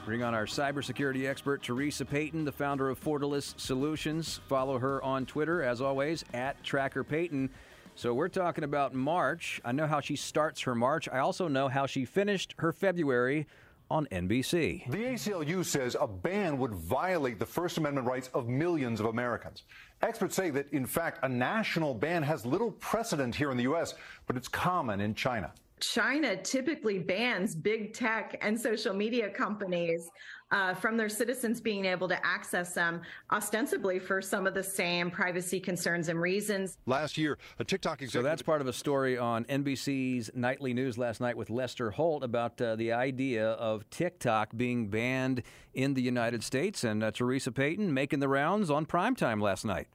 Bring 0.07 0.23
on 0.23 0.35
our 0.35 0.47
cybersecurity 0.47 1.29
expert, 1.29 1.63
Theresa 1.63 2.07
Payton, 2.07 2.47
the 2.47 2.53
founder 2.53 2.89
of 2.89 2.99
Fortalice 2.99 3.55
Solutions. 3.59 4.41
Follow 4.49 4.79
her 4.79 5.03
on 5.05 5.27
Twitter, 5.27 5.63
as 5.63 5.83
always, 5.83 6.25
at 6.33 6.63
Tracker 6.65 7.05
Payton. 7.05 7.51
So 7.97 8.15
we're 8.15 8.29
talking 8.29 8.65
about 8.65 8.95
March. 8.95 9.61
I 9.63 9.73
know 9.73 9.87
how 9.87 10.01
she 10.01 10.17
starts 10.17 10.63
her 10.63 10.75
March. 10.75 11.07
I 11.13 11.19
also 11.19 11.49
know 11.49 11.69
how 11.69 11.85
she 11.85 12.07
finished 12.07 12.55
her 12.59 12.73
February 12.73 13.47
on 13.91 14.07
NBC. 14.07 14.91
The 14.91 14.99
ACLU 14.99 15.65
says 15.65 15.97
a 16.01 16.07
ban 16.07 16.59
would 16.59 16.75
violate 16.75 17.39
the 17.39 17.47
First 17.47 17.79
Amendment 17.79 18.07
rights 18.07 18.29
of 18.35 18.49
millions 18.49 19.01
of 19.01 19.07
Americans. 19.07 19.63
Experts 20.03 20.35
say 20.35 20.51
that, 20.51 20.73
in 20.73 20.87
fact, 20.87 21.21
a 21.23 21.29
national 21.29 21.95
ban 21.95 22.23
has 22.23 22.45
little 22.45 22.73
precedent 22.73 23.35
here 23.35 23.51
in 23.51 23.57
the 23.57 23.65
U.S., 23.65 23.95
but 24.27 24.37
it's 24.37 24.49
common 24.49 25.01
in 25.01 25.15
China. 25.15 25.53
China 25.81 26.37
typically 26.37 26.99
bans 26.99 27.55
big 27.55 27.93
tech 27.93 28.39
and 28.41 28.59
social 28.59 28.95
media 28.95 29.29
companies 29.29 30.11
uh, 30.51 30.75
from 30.75 30.97
their 30.97 31.09
citizens 31.09 31.61
being 31.61 31.85
able 31.85 32.09
to 32.09 32.27
access 32.27 32.75
them, 32.75 33.03
ostensibly 33.33 33.99
for 33.99 34.23
some 34.23 34.47
of 34.47 34.55
the 34.55 34.63
same 34.63 35.11
privacy 35.11 35.59
concerns 35.59 36.09
and 36.09 36.21
reasons. 36.21 36.79
Last 36.87 37.19
year, 37.19 37.39
a 37.59 37.65
TikTok 37.65 38.03
So 38.09 38.23
that's 38.23 38.43
part 38.43 38.61
of 38.61 38.67
a 38.67 38.73
story 38.73 39.19
on 39.19 39.45
NBC's 39.47 40.31
nightly 40.35 40.73
news 40.73 40.99
last 40.99 41.21
night 41.21 41.37
with 41.37 41.51
Lester 41.51 41.91
Holt 41.91 42.23
about 42.23 42.61
uh, 42.61 42.77
the 42.77 42.93
idea 42.93 43.51
of 43.53 43.89
TikTok 43.91 44.57
being 44.57 44.89
banned 44.89 45.43
in 45.75 45.95
the 45.95 46.03
United 46.03 46.45
States. 46.45 46.85
And 46.85 47.03
uh, 47.03 47.11
Theresa 47.11 47.51
Payton 47.51 47.93
making 47.93 48.21
the 48.21 48.29
rounds 48.29 48.71
on 48.71 48.87
primetime 48.87 49.41
last 49.41 49.65
night. 49.65 49.89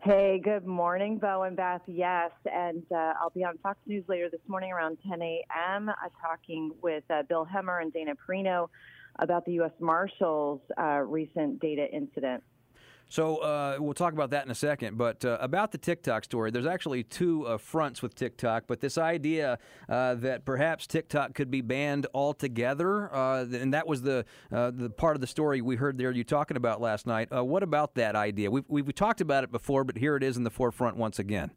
Hey, 0.00 0.40
good 0.42 0.66
morning, 0.66 1.18
Bo 1.18 1.44
and 1.44 1.56
Beth. 1.56 1.82
Yes, 1.86 2.32
and 2.52 2.82
uh, 2.90 3.14
I'll 3.20 3.30
be 3.30 3.44
on 3.44 3.56
Fox 3.58 3.78
News 3.86 4.04
later 4.08 4.28
this 4.28 4.40
morning 4.48 4.72
around 4.72 4.98
10 5.08 5.22
a.m. 5.22 5.88
Uh, 5.88 5.94
talking 6.20 6.72
with 6.82 7.04
uh, 7.08 7.22
Bill 7.28 7.46
Hemmer 7.46 7.80
and 7.80 7.92
Dana 7.92 8.14
Perino 8.16 8.68
about 9.18 9.44
the 9.44 9.52
U.S. 9.54 9.72
Marshals' 9.80 10.60
uh, 10.78 11.00
recent 11.00 11.60
data 11.60 11.86
incident. 11.92 12.42
So 13.12 13.36
uh, 13.36 13.76
we'll 13.78 13.92
talk 13.92 14.14
about 14.14 14.30
that 14.30 14.46
in 14.46 14.50
a 14.50 14.54
second. 14.54 14.96
But 14.96 15.22
uh, 15.22 15.36
about 15.38 15.70
the 15.70 15.76
TikTok 15.76 16.24
story, 16.24 16.50
there's 16.50 16.64
actually 16.64 17.02
two 17.02 17.46
uh, 17.46 17.58
fronts 17.58 18.00
with 18.00 18.14
TikTok. 18.14 18.64
But 18.66 18.80
this 18.80 18.96
idea 18.96 19.58
uh, 19.86 20.14
that 20.14 20.46
perhaps 20.46 20.86
TikTok 20.86 21.34
could 21.34 21.50
be 21.50 21.60
banned 21.60 22.06
altogether, 22.14 23.14
uh, 23.14 23.44
and 23.52 23.74
that 23.74 23.86
was 23.86 24.00
the 24.00 24.24
uh, 24.50 24.70
the 24.70 24.88
part 24.88 25.14
of 25.14 25.20
the 25.20 25.26
story 25.26 25.60
we 25.60 25.76
heard 25.76 25.98
there 25.98 26.10
you 26.10 26.24
talking 26.24 26.56
about 26.56 26.80
last 26.80 27.06
night. 27.06 27.28
what 27.30 27.62
about 27.62 27.96
that 27.96 28.16
idea? 28.16 28.50
We've, 28.50 28.64
we've 28.66 28.94
talked 28.94 29.20
about 29.20 29.44
it 29.44 29.52
before, 29.52 29.84
but 29.84 29.98
here 29.98 30.16
it 30.16 30.22
is 30.22 30.38
in 30.38 30.44
the 30.44 30.50
forefront 30.50 30.96
once 30.96 31.18
again. 31.18 31.50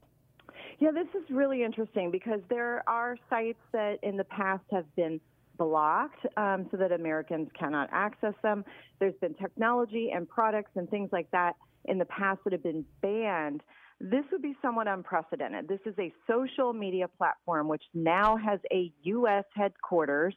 Yeah, 0.79 0.91
this 0.91 1.07
is 1.15 1.23
really 1.29 1.63
interesting 1.63 2.11
because 2.11 2.41
there 2.49 2.83
are 2.85 3.15
sites 3.29 3.59
that 3.71 3.99
in 4.03 4.17
the 4.17 4.25
past 4.25 4.63
have 4.71 4.93
been 4.97 5.21
blocked 5.57 6.25
um, 6.37 6.67
so 6.71 6.77
that 6.77 6.91
Americans 6.91 7.49
cannot 7.57 7.89
access 7.91 8.33
them. 8.43 8.63
There's 8.99 9.15
been 9.21 9.33
technology 9.35 10.11
and 10.13 10.27
products 10.27 10.71
and 10.75 10.89
things 10.89 11.09
like 11.11 11.29
that 11.31 11.55
in 11.85 11.97
the 11.97 12.05
past 12.05 12.39
that 12.43 12.53
have 12.53 12.63
been 12.63 12.85
banned. 13.01 13.61
This 14.01 14.25
would 14.31 14.41
be 14.41 14.55
somewhat 14.61 14.87
unprecedented. 14.87 15.69
This 15.69 15.79
is 15.85 15.95
a 15.97 16.11
social 16.29 16.73
media 16.73 17.07
platform 17.07 17.69
which 17.69 17.83
now 17.93 18.35
has 18.35 18.59
a 18.71 18.91
U.S. 19.03 19.45
headquarters 19.55 20.35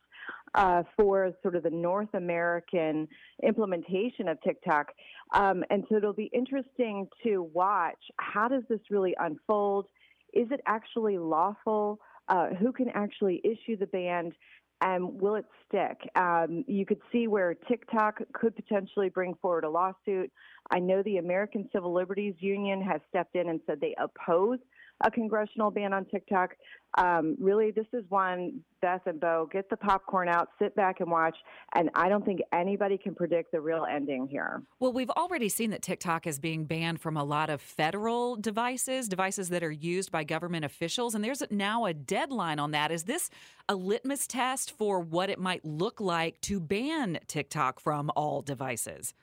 uh, 0.55 0.85
for 0.97 1.33
sort 1.43 1.57
of 1.57 1.65
the 1.65 1.71
North 1.71 2.15
American 2.15 3.09
implementation 3.43 4.29
of 4.29 4.41
TikTok. 4.43 4.93
Um, 5.35 5.65
and 5.71 5.85
so 5.89 5.97
it'll 5.97 6.13
be 6.13 6.31
interesting 6.33 7.09
to 7.25 7.43
watch 7.53 7.99
how 8.19 8.47
does 8.47 8.63
this 8.69 8.81
really 8.91 9.17
unfold? 9.19 9.87
Is 10.33 10.47
it 10.53 10.61
actually 10.67 11.19
lawful? 11.19 11.99
Uh, 12.29 12.49
who 12.61 12.73
can 12.73 12.89
actually 12.91 13.41
issue 13.43 13.77
the 13.77 13.87
ban? 13.87 14.33
And 14.81 15.21
will 15.21 15.35
it 15.35 15.47
stick? 15.67 15.99
Um, 16.15 16.65
you 16.67 16.87
could 16.87 17.01
see 17.11 17.27
where 17.27 17.55
TikTok 17.55 18.21
could 18.33 18.55
potentially 18.55 19.09
bring 19.09 19.35
forward 19.41 19.65
a 19.65 19.71
lawsuit. 19.71 20.31
I 20.71 20.79
know 20.79 21.03
the 21.03 21.19
American 21.19 21.69
Civil 21.73 21.93
Liberties 21.93 22.35
Union 22.39 22.81
has 22.83 23.01
stepped 23.09 23.35
in 23.35 23.49
and 23.49 23.61
said 23.67 23.81
they 23.81 23.95
oppose 23.99 24.59
a 25.03 25.11
congressional 25.11 25.71
ban 25.71 25.93
on 25.93 26.05
TikTok. 26.07 26.51
Um, 26.97 27.37
really, 27.39 27.71
this 27.71 27.87
is 27.93 28.05
one, 28.09 28.61
Beth 28.81 29.03
and 29.07 29.21
Bo, 29.21 29.49
get 29.53 29.69
the 29.69 29.77
popcorn 29.77 30.29
out, 30.29 30.49
sit 30.59 30.75
back 30.75 31.01
and 31.01 31.11
watch. 31.11 31.37
And 31.75 31.91
I 31.95 32.09
don't 32.09 32.25
think 32.25 32.41
anybody 32.53 32.97
can 32.97 33.15
predict 33.15 33.53
the 33.53 33.61
real 33.61 33.87
ending 33.91 34.27
here. 34.27 34.63
Well, 34.81 34.93
we've 34.93 35.11
already 35.11 35.49
seen 35.49 35.71
that 35.71 35.83
TikTok 35.83 36.27
is 36.27 36.39
being 36.39 36.65
banned 36.65 37.01
from 37.01 37.17
a 37.17 37.25
lot 37.25 37.51
of 37.51 37.61
federal 37.61 38.37
devices, 38.37 39.09
devices 39.09 39.51
that 39.51 39.63
are 39.63 39.71
used 39.71 40.11
by 40.11 40.25
government 40.25 40.65
officials. 40.65 41.15
And 41.15 41.23
there's 41.23 41.43
now 41.51 41.85
a 41.85 41.93
deadline 41.93 42.59
on 42.59 42.71
that. 42.71 42.91
Is 42.91 43.05
this 43.05 43.31
a 43.69 43.75
litmus 43.75 44.27
test 44.27 44.71
for 44.71 44.99
what 44.99 45.29
it 45.31 45.39
might 45.39 45.65
look 45.65 46.01
like 46.01 46.41
to 46.43 46.59
ban 46.59 47.19
TikTok 47.27 47.81
from 47.81 48.11
all 48.17 48.41
devices? 48.41 49.15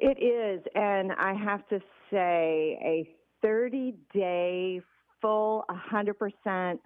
It 0.00 0.22
is. 0.22 0.64
And 0.74 1.12
I 1.12 1.34
have 1.34 1.66
to 1.68 1.80
say, 2.10 2.78
a 2.82 3.08
30 3.42 3.94
day 4.14 4.80
full 5.20 5.64
100% 5.92 6.78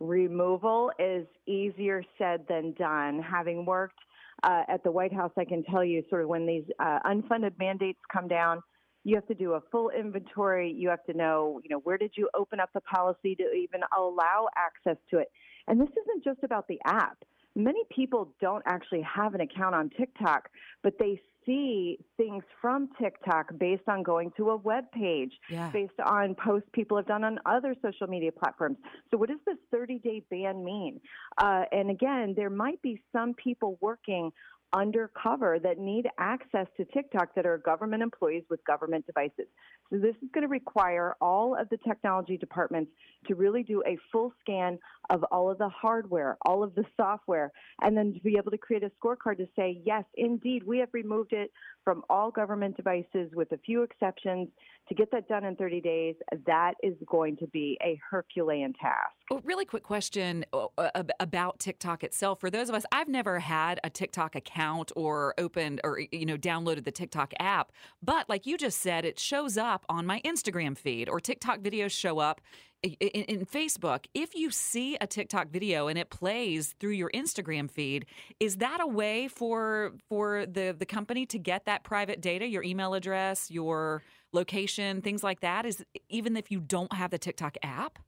removal 0.00 0.90
is 0.98 1.26
easier 1.46 2.02
said 2.18 2.44
than 2.48 2.72
done. 2.72 3.22
Having 3.22 3.64
worked 3.64 3.98
uh, 4.42 4.62
at 4.68 4.82
the 4.82 4.90
White 4.90 5.12
House, 5.12 5.32
I 5.38 5.44
can 5.44 5.62
tell 5.64 5.84
you 5.84 6.02
sort 6.10 6.22
of 6.22 6.28
when 6.28 6.46
these 6.46 6.64
uh, 6.78 6.98
unfunded 7.06 7.52
mandates 7.58 8.00
come 8.12 8.28
down, 8.28 8.62
you 9.04 9.16
have 9.16 9.26
to 9.26 9.34
do 9.34 9.52
a 9.54 9.60
full 9.72 9.90
inventory. 9.90 10.72
You 10.72 10.88
have 10.88 11.04
to 11.04 11.14
know, 11.14 11.60
you 11.64 11.70
know, 11.70 11.80
where 11.80 11.98
did 11.98 12.12
you 12.16 12.28
open 12.34 12.60
up 12.60 12.70
the 12.72 12.80
policy 12.82 13.34
to 13.36 13.52
even 13.52 13.80
allow 13.96 14.48
access 14.56 14.96
to 15.10 15.18
it? 15.18 15.28
And 15.66 15.80
this 15.80 15.88
isn't 15.88 16.24
just 16.24 16.42
about 16.44 16.68
the 16.68 16.78
app. 16.86 17.18
Many 17.54 17.82
people 17.94 18.32
don't 18.40 18.62
actually 18.66 19.02
have 19.02 19.34
an 19.34 19.40
account 19.40 19.74
on 19.74 19.90
TikTok, 19.90 20.48
but 20.82 20.94
they 20.98 21.20
see 21.44 21.98
things 22.16 22.44
from 22.60 22.88
TikTok 23.00 23.56
based 23.58 23.88
on 23.88 24.02
going 24.02 24.32
to 24.36 24.50
a 24.50 24.56
web 24.56 24.84
page, 24.92 25.32
yeah. 25.48 25.70
based 25.70 25.98
on 26.04 26.34
posts 26.34 26.68
people 26.72 26.96
have 26.96 27.06
done 27.06 27.24
on 27.24 27.38
other 27.46 27.74
social 27.82 28.06
media 28.06 28.32
platforms. 28.32 28.76
So, 29.10 29.16
what 29.16 29.28
does 29.28 29.40
this 29.46 29.56
30 29.70 29.98
day 29.98 30.22
ban 30.30 30.64
mean? 30.64 31.00
Uh, 31.38 31.64
and 31.72 31.90
again, 31.90 32.34
there 32.36 32.50
might 32.50 32.80
be 32.82 33.02
some 33.12 33.34
people 33.34 33.78
working 33.80 34.32
undercover 34.72 35.58
that 35.58 35.78
need 35.78 36.06
access 36.18 36.66
to 36.76 36.84
TikTok 36.86 37.34
that 37.34 37.46
are 37.46 37.58
government 37.58 38.02
employees 38.02 38.44
with 38.48 38.64
government 38.64 39.06
devices. 39.06 39.46
So 39.90 39.98
this 39.98 40.14
is 40.22 40.28
going 40.32 40.42
to 40.42 40.48
require 40.48 41.14
all 41.20 41.54
of 41.54 41.68
the 41.68 41.76
technology 41.86 42.38
departments 42.38 42.90
to 43.26 43.34
really 43.34 43.62
do 43.62 43.82
a 43.86 43.98
full 44.10 44.32
scan 44.40 44.78
of 45.10 45.22
all 45.24 45.50
of 45.50 45.58
the 45.58 45.68
hardware, 45.68 46.38
all 46.46 46.62
of 46.62 46.74
the 46.74 46.84
software, 46.96 47.52
and 47.82 47.96
then 47.96 48.14
to 48.14 48.20
be 48.20 48.36
able 48.38 48.50
to 48.50 48.58
create 48.58 48.82
a 48.82 48.90
scorecard 49.02 49.36
to 49.36 49.46
say, 49.54 49.82
yes, 49.84 50.04
indeed, 50.14 50.62
we 50.64 50.78
have 50.78 50.88
removed 50.92 51.32
it 51.32 51.50
from 51.84 52.02
all 52.08 52.30
government 52.30 52.76
devices 52.76 53.30
with 53.34 53.52
a 53.52 53.58
few 53.58 53.82
exceptions. 53.82 54.48
To 54.88 54.94
get 54.94 55.10
that 55.12 55.28
done 55.28 55.44
in 55.44 55.56
30 55.56 55.80
days, 55.80 56.16
that 56.44 56.74
is 56.82 56.94
going 57.06 57.36
to 57.38 57.46
be 57.46 57.78
a 57.82 57.98
Herculean 58.10 58.72
task. 58.74 59.12
Well, 59.30 59.40
really 59.44 59.64
quick 59.64 59.84
question 59.84 60.44
uh, 60.52 60.66
uh, 60.76 61.04
about 61.20 61.60
TikTok 61.60 62.04
itself. 62.04 62.40
For 62.40 62.50
those 62.50 62.68
of 62.68 62.74
us, 62.74 62.84
I've 62.92 63.08
never 63.08 63.38
had 63.38 63.80
a 63.84 63.90
TikTok 63.90 64.34
account 64.34 64.92
or 64.96 65.34
opened 65.38 65.80
or 65.84 66.00
you 66.10 66.26
know 66.26 66.36
downloaded 66.36 66.84
the 66.84 66.90
TikTok 66.90 67.32
app, 67.38 67.72
but 68.02 68.28
like 68.28 68.44
you 68.44 68.58
just 68.58 68.80
said, 68.80 69.04
it 69.04 69.18
shows 69.18 69.56
up 69.56 69.86
on 69.88 70.04
my 70.04 70.20
Instagram 70.22 70.76
feed 70.76 71.08
or 71.08 71.20
TikTok 71.20 71.60
videos 71.60 71.92
show 71.92 72.18
up 72.18 72.40
in, 72.82 73.24
in, 73.24 73.46
Facebook, 73.46 74.06
if 74.14 74.34
you 74.34 74.50
see 74.50 74.96
a 75.00 75.06
TikTok 75.06 75.50
video 75.50 75.88
and 75.88 75.98
it 75.98 76.10
plays 76.10 76.74
through 76.80 76.92
your 76.92 77.10
Instagram 77.14 77.70
feed, 77.70 78.06
is 78.40 78.56
that 78.56 78.80
a 78.80 78.86
way 78.86 79.28
for 79.28 79.92
for 80.08 80.46
the 80.46 80.74
the 80.76 80.86
company 80.86 81.26
to 81.26 81.38
get 81.38 81.64
that 81.66 81.84
private 81.84 82.20
data, 82.20 82.46
your 82.46 82.62
email 82.62 82.94
address, 82.94 83.50
your 83.50 84.02
location, 84.32 85.00
things 85.00 85.22
like 85.22 85.40
that? 85.40 85.64
Is 85.64 85.84
even 86.08 86.36
if 86.36 86.50
you 86.50 86.60
don't 86.60 86.92
have 86.92 87.10
the 87.10 87.18
TikTok 87.18 87.56
app? 87.62 87.98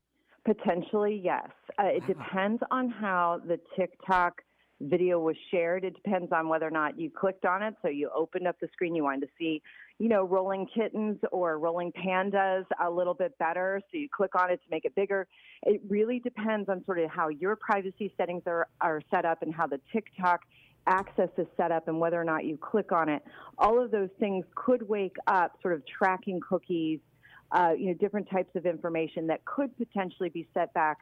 Potentially, 0.45 1.21
yes. 1.23 1.49
Uh, 1.79 1.85
it 1.85 2.07
depends 2.07 2.63
on 2.71 2.91
how 2.91 3.41
the 3.47 3.59
TikTok 3.77 4.43
video 4.81 5.21
was 5.21 5.37
shared. 5.51 5.85
It 5.85 5.95
depends 5.95 6.33
on 6.33 6.49
whether 6.49 6.67
or 6.67 6.71
not 6.71 6.99
you 6.99 7.11
clicked 7.11 7.47
on 7.47 7.63
it. 7.63 7.75
So 7.81 7.89
you 7.89 8.11
opened 8.15 8.47
up 8.47 8.57
the 8.61 8.69
screen, 8.73 8.95
you 8.95 9.05
wanted 9.05 9.23
to 9.23 9.33
see 9.39 9.63
you 9.99 10.09
know, 10.09 10.25
rolling 10.25 10.67
kittens 10.75 11.19
or 11.31 11.59
rolling 11.59 11.93
pandas 11.93 12.65
a 12.85 12.91
little 12.91 13.15
bit 13.15 13.37
better. 13.39 13.81
So 13.91 13.99
you 13.99 14.09
click 14.15 14.35
on 14.35 14.51
it 14.51 14.57
to 14.57 14.71
make 14.71 14.85
it 14.85 14.95
bigger. 14.95 15.27
It 15.63 15.81
really 15.89 16.19
depends 16.19 16.69
on 16.69 16.85
sort 16.85 16.99
of 16.99 17.11
how 17.11 17.29
your 17.29 17.57
privacy 17.57 18.13
settings 18.17 18.43
are, 18.47 18.67
are 18.81 19.01
set 19.11 19.25
up 19.25 19.43
and 19.43 19.55
how 19.55 19.67
the 19.67 19.81
TikTok 19.93 20.41
access 20.87 21.31
is 21.39 21.47
set 21.57 21.71
up 21.73 21.89
and 21.89 21.99
whether 21.99 22.21
or 22.21 22.25
not 22.25 22.45
you 22.45 22.59
click 22.59 22.93
on 22.93 23.09
it. 23.09 23.23
All 23.57 23.83
of 23.83 23.91
those 23.91 24.11
things 24.19 24.45
could 24.55 24.87
wake 24.89 25.17
up 25.27 25.53
sort 25.63 25.75
of 25.75 25.83
tracking 25.87 26.41
cookies, 26.47 27.01
uh, 27.53 27.71
you 27.79 27.87
know, 27.87 27.95
different 27.95 28.29
types 28.29 28.55
of 28.57 28.67
information 28.67 29.29
that 29.29 29.45
could 29.45 29.77
potentially 29.77 30.29
be 30.29 30.49
set 30.53 30.75
back. 30.75 30.99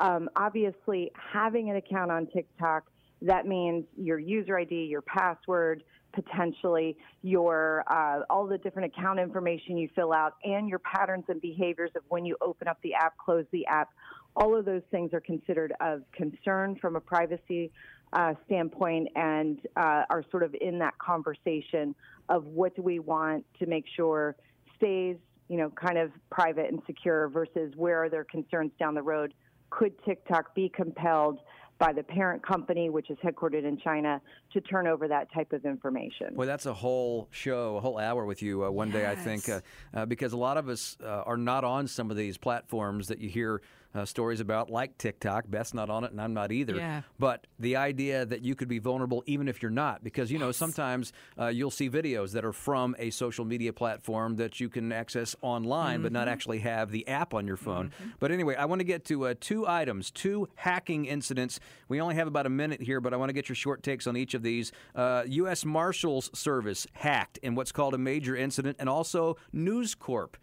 Um, 0.00 0.28
obviously, 0.36 1.12
having 1.14 1.70
an 1.70 1.76
account 1.76 2.10
on 2.10 2.26
TikTok, 2.26 2.84
that 3.22 3.46
means 3.46 3.84
your 3.96 4.18
user 4.18 4.58
ID, 4.58 4.74
your 4.74 5.02
password, 5.02 5.84
potentially 6.12 6.96
your 7.22 7.84
uh, 7.86 8.20
all 8.30 8.46
the 8.46 8.58
different 8.58 8.92
account 8.92 9.18
information 9.18 9.76
you 9.76 9.88
fill 9.94 10.12
out 10.12 10.34
and 10.44 10.68
your 10.68 10.78
patterns 10.80 11.24
and 11.28 11.40
behaviors 11.40 11.90
of 11.96 12.02
when 12.08 12.24
you 12.24 12.36
open 12.40 12.68
up 12.68 12.78
the 12.82 12.94
app, 12.94 13.16
close 13.16 13.44
the 13.52 13.66
app. 13.66 13.90
All 14.36 14.56
of 14.56 14.64
those 14.64 14.82
things 14.90 15.12
are 15.12 15.20
considered 15.20 15.74
of 15.80 16.02
concern 16.12 16.76
from 16.80 16.96
a 16.96 17.00
privacy 17.00 17.70
uh, 18.12 18.34
standpoint 18.46 19.08
and 19.16 19.60
uh, 19.76 20.04
are 20.10 20.24
sort 20.30 20.42
of 20.42 20.54
in 20.60 20.78
that 20.78 20.96
conversation 20.98 21.94
of 22.28 22.44
what 22.46 22.74
do 22.76 22.82
we 22.82 22.98
want 22.98 23.44
to 23.58 23.66
make 23.66 23.84
sure 23.96 24.36
stays, 24.76 25.16
you 25.48 25.56
know, 25.56 25.70
kind 25.70 25.98
of 25.98 26.10
private 26.30 26.70
and 26.70 26.82
secure 26.86 27.28
versus 27.28 27.72
where 27.76 28.04
are 28.04 28.08
there 28.08 28.24
concerns 28.24 28.70
down 28.78 28.94
the 28.94 29.02
road? 29.02 29.34
Could 29.70 29.92
TikTok 30.04 30.54
be 30.54 30.68
compelled? 30.68 31.40
By 31.82 31.92
the 31.92 32.02
parent 32.04 32.46
company, 32.46 32.90
which 32.90 33.10
is 33.10 33.18
headquartered 33.24 33.64
in 33.64 33.76
China, 33.76 34.20
to 34.52 34.60
turn 34.60 34.86
over 34.86 35.08
that 35.08 35.26
type 35.34 35.52
of 35.52 35.64
information. 35.64 36.28
Well, 36.32 36.46
that's 36.46 36.66
a 36.66 36.72
whole 36.72 37.26
show, 37.32 37.76
a 37.76 37.80
whole 37.80 37.98
hour 37.98 38.24
with 38.24 38.40
you 38.40 38.64
uh, 38.64 38.70
one 38.70 38.92
yes. 38.92 38.96
day, 38.98 39.10
I 39.10 39.16
think, 39.16 39.48
uh, 39.48 39.60
uh, 39.92 40.06
because 40.06 40.32
a 40.32 40.36
lot 40.36 40.58
of 40.58 40.68
us 40.68 40.96
uh, 41.02 41.24
are 41.26 41.36
not 41.36 41.64
on 41.64 41.88
some 41.88 42.08
of 42.08 42.16
these 42.16 42.38
platforms 42.38 43.08
that 43.08 43.18
you 43.18 43.28
hear 43.28 43.62
uh, 43.94 44.04
stories 44.04 44.40
about, 44.40 44.70
like 44.70 44.96
TikTok. 44.98 45.44
Beth's 45.48 45.74
not 45.74 45.90
on 45.90 46.04
it, 46.04 46.12
and 46.12 46.20
I'm 46.20 46.34
not 46.34 46.52
either. 46.52 46.76
Yeah. 46.76 47.02
But 47.18 47.46
the 47.58 47.76
idea 47.76 48.24
that 48.24 48.42
you 48.42 48.54
could 48.54 48.68
be 48.68 48.78
vulnerable 48.78 49.22
even 49.26 49.48
if 49.48 49.62
you're 49.62 49.70
not, 49.70 50.02
because 50.02 50.30
you 50.30 50.38
know 50.38 50.52
sometimes 50.52 51.12
uh, 51.38 51.48
you'll 51.48 51.70
see 51.70 51.90
videos 51.90 52.32
that 52.32 52.44
are 52.44 52.52
from 52.52 52.96
a 52.98 53.10
social 53.10 53.44
media 53.44 53.72
platform 53.72 54.36
that 54.36 54.60
you 54.60 54.68
can 54.68 54.92
access 54.92 55.36
online, 55.42 55.96
mm-hmm. 55.96 56.02
but 56.04 56.12
not 56.12 56.22
mm-hmm. 56.22 56.32
actually 56.32 56.58
have 56.60 56.90
the 56.90 57.06
app 57.08 57.34
on 57.34 57.46
your 57.46 57.56
phone. 57.56 57.88
Mm-hmm. 57.88 58.10
But 58.20 58.32
anyway, 58.32 58.54
I 58.56 58.64
want 58.64 58.80
to 58.80 58.84
get 58.84 59.04
to 59.06 59.26
uh, 59.26 59.34
two 59.40 59.66
items, 59.66 60.10
two 60.10 60.48
hacking 60.56 61.04
incidents. 61.06 61.60
We 61.88 62.00
only 62.00 62.14
have 62.14 62.26
about 62.26 62.46
a 62.46 62.50
minute 62.50 62.80
here, 62.80 63.00
but 63.00 63.12
I 63.12 63.16
want 63.16 63.28
to 63.28 63.34
get 63.34 63.48
your 63.48 63.56
short 63.56 63.82
takes 63.82 64.06
on 64.06 64.16
each 64.16 64.34
of 64.34 64.42
these. 64.42 64.72
U.S. 64.96 65.64
Uh, 65.64 65.68
Marshals 65.68 66.30
Service 66.34 66.86
hacked 66.92 67.38
in 67.38 67.54
what's 67.54 67.72
called 67.72 67.94
a 67.94 67.98
major 67.98 68.36
incident, 68.36 68.76
and 68.78 68.88
also 68.88 69.36
News 69.52 69.94
Corp 69.94 70.36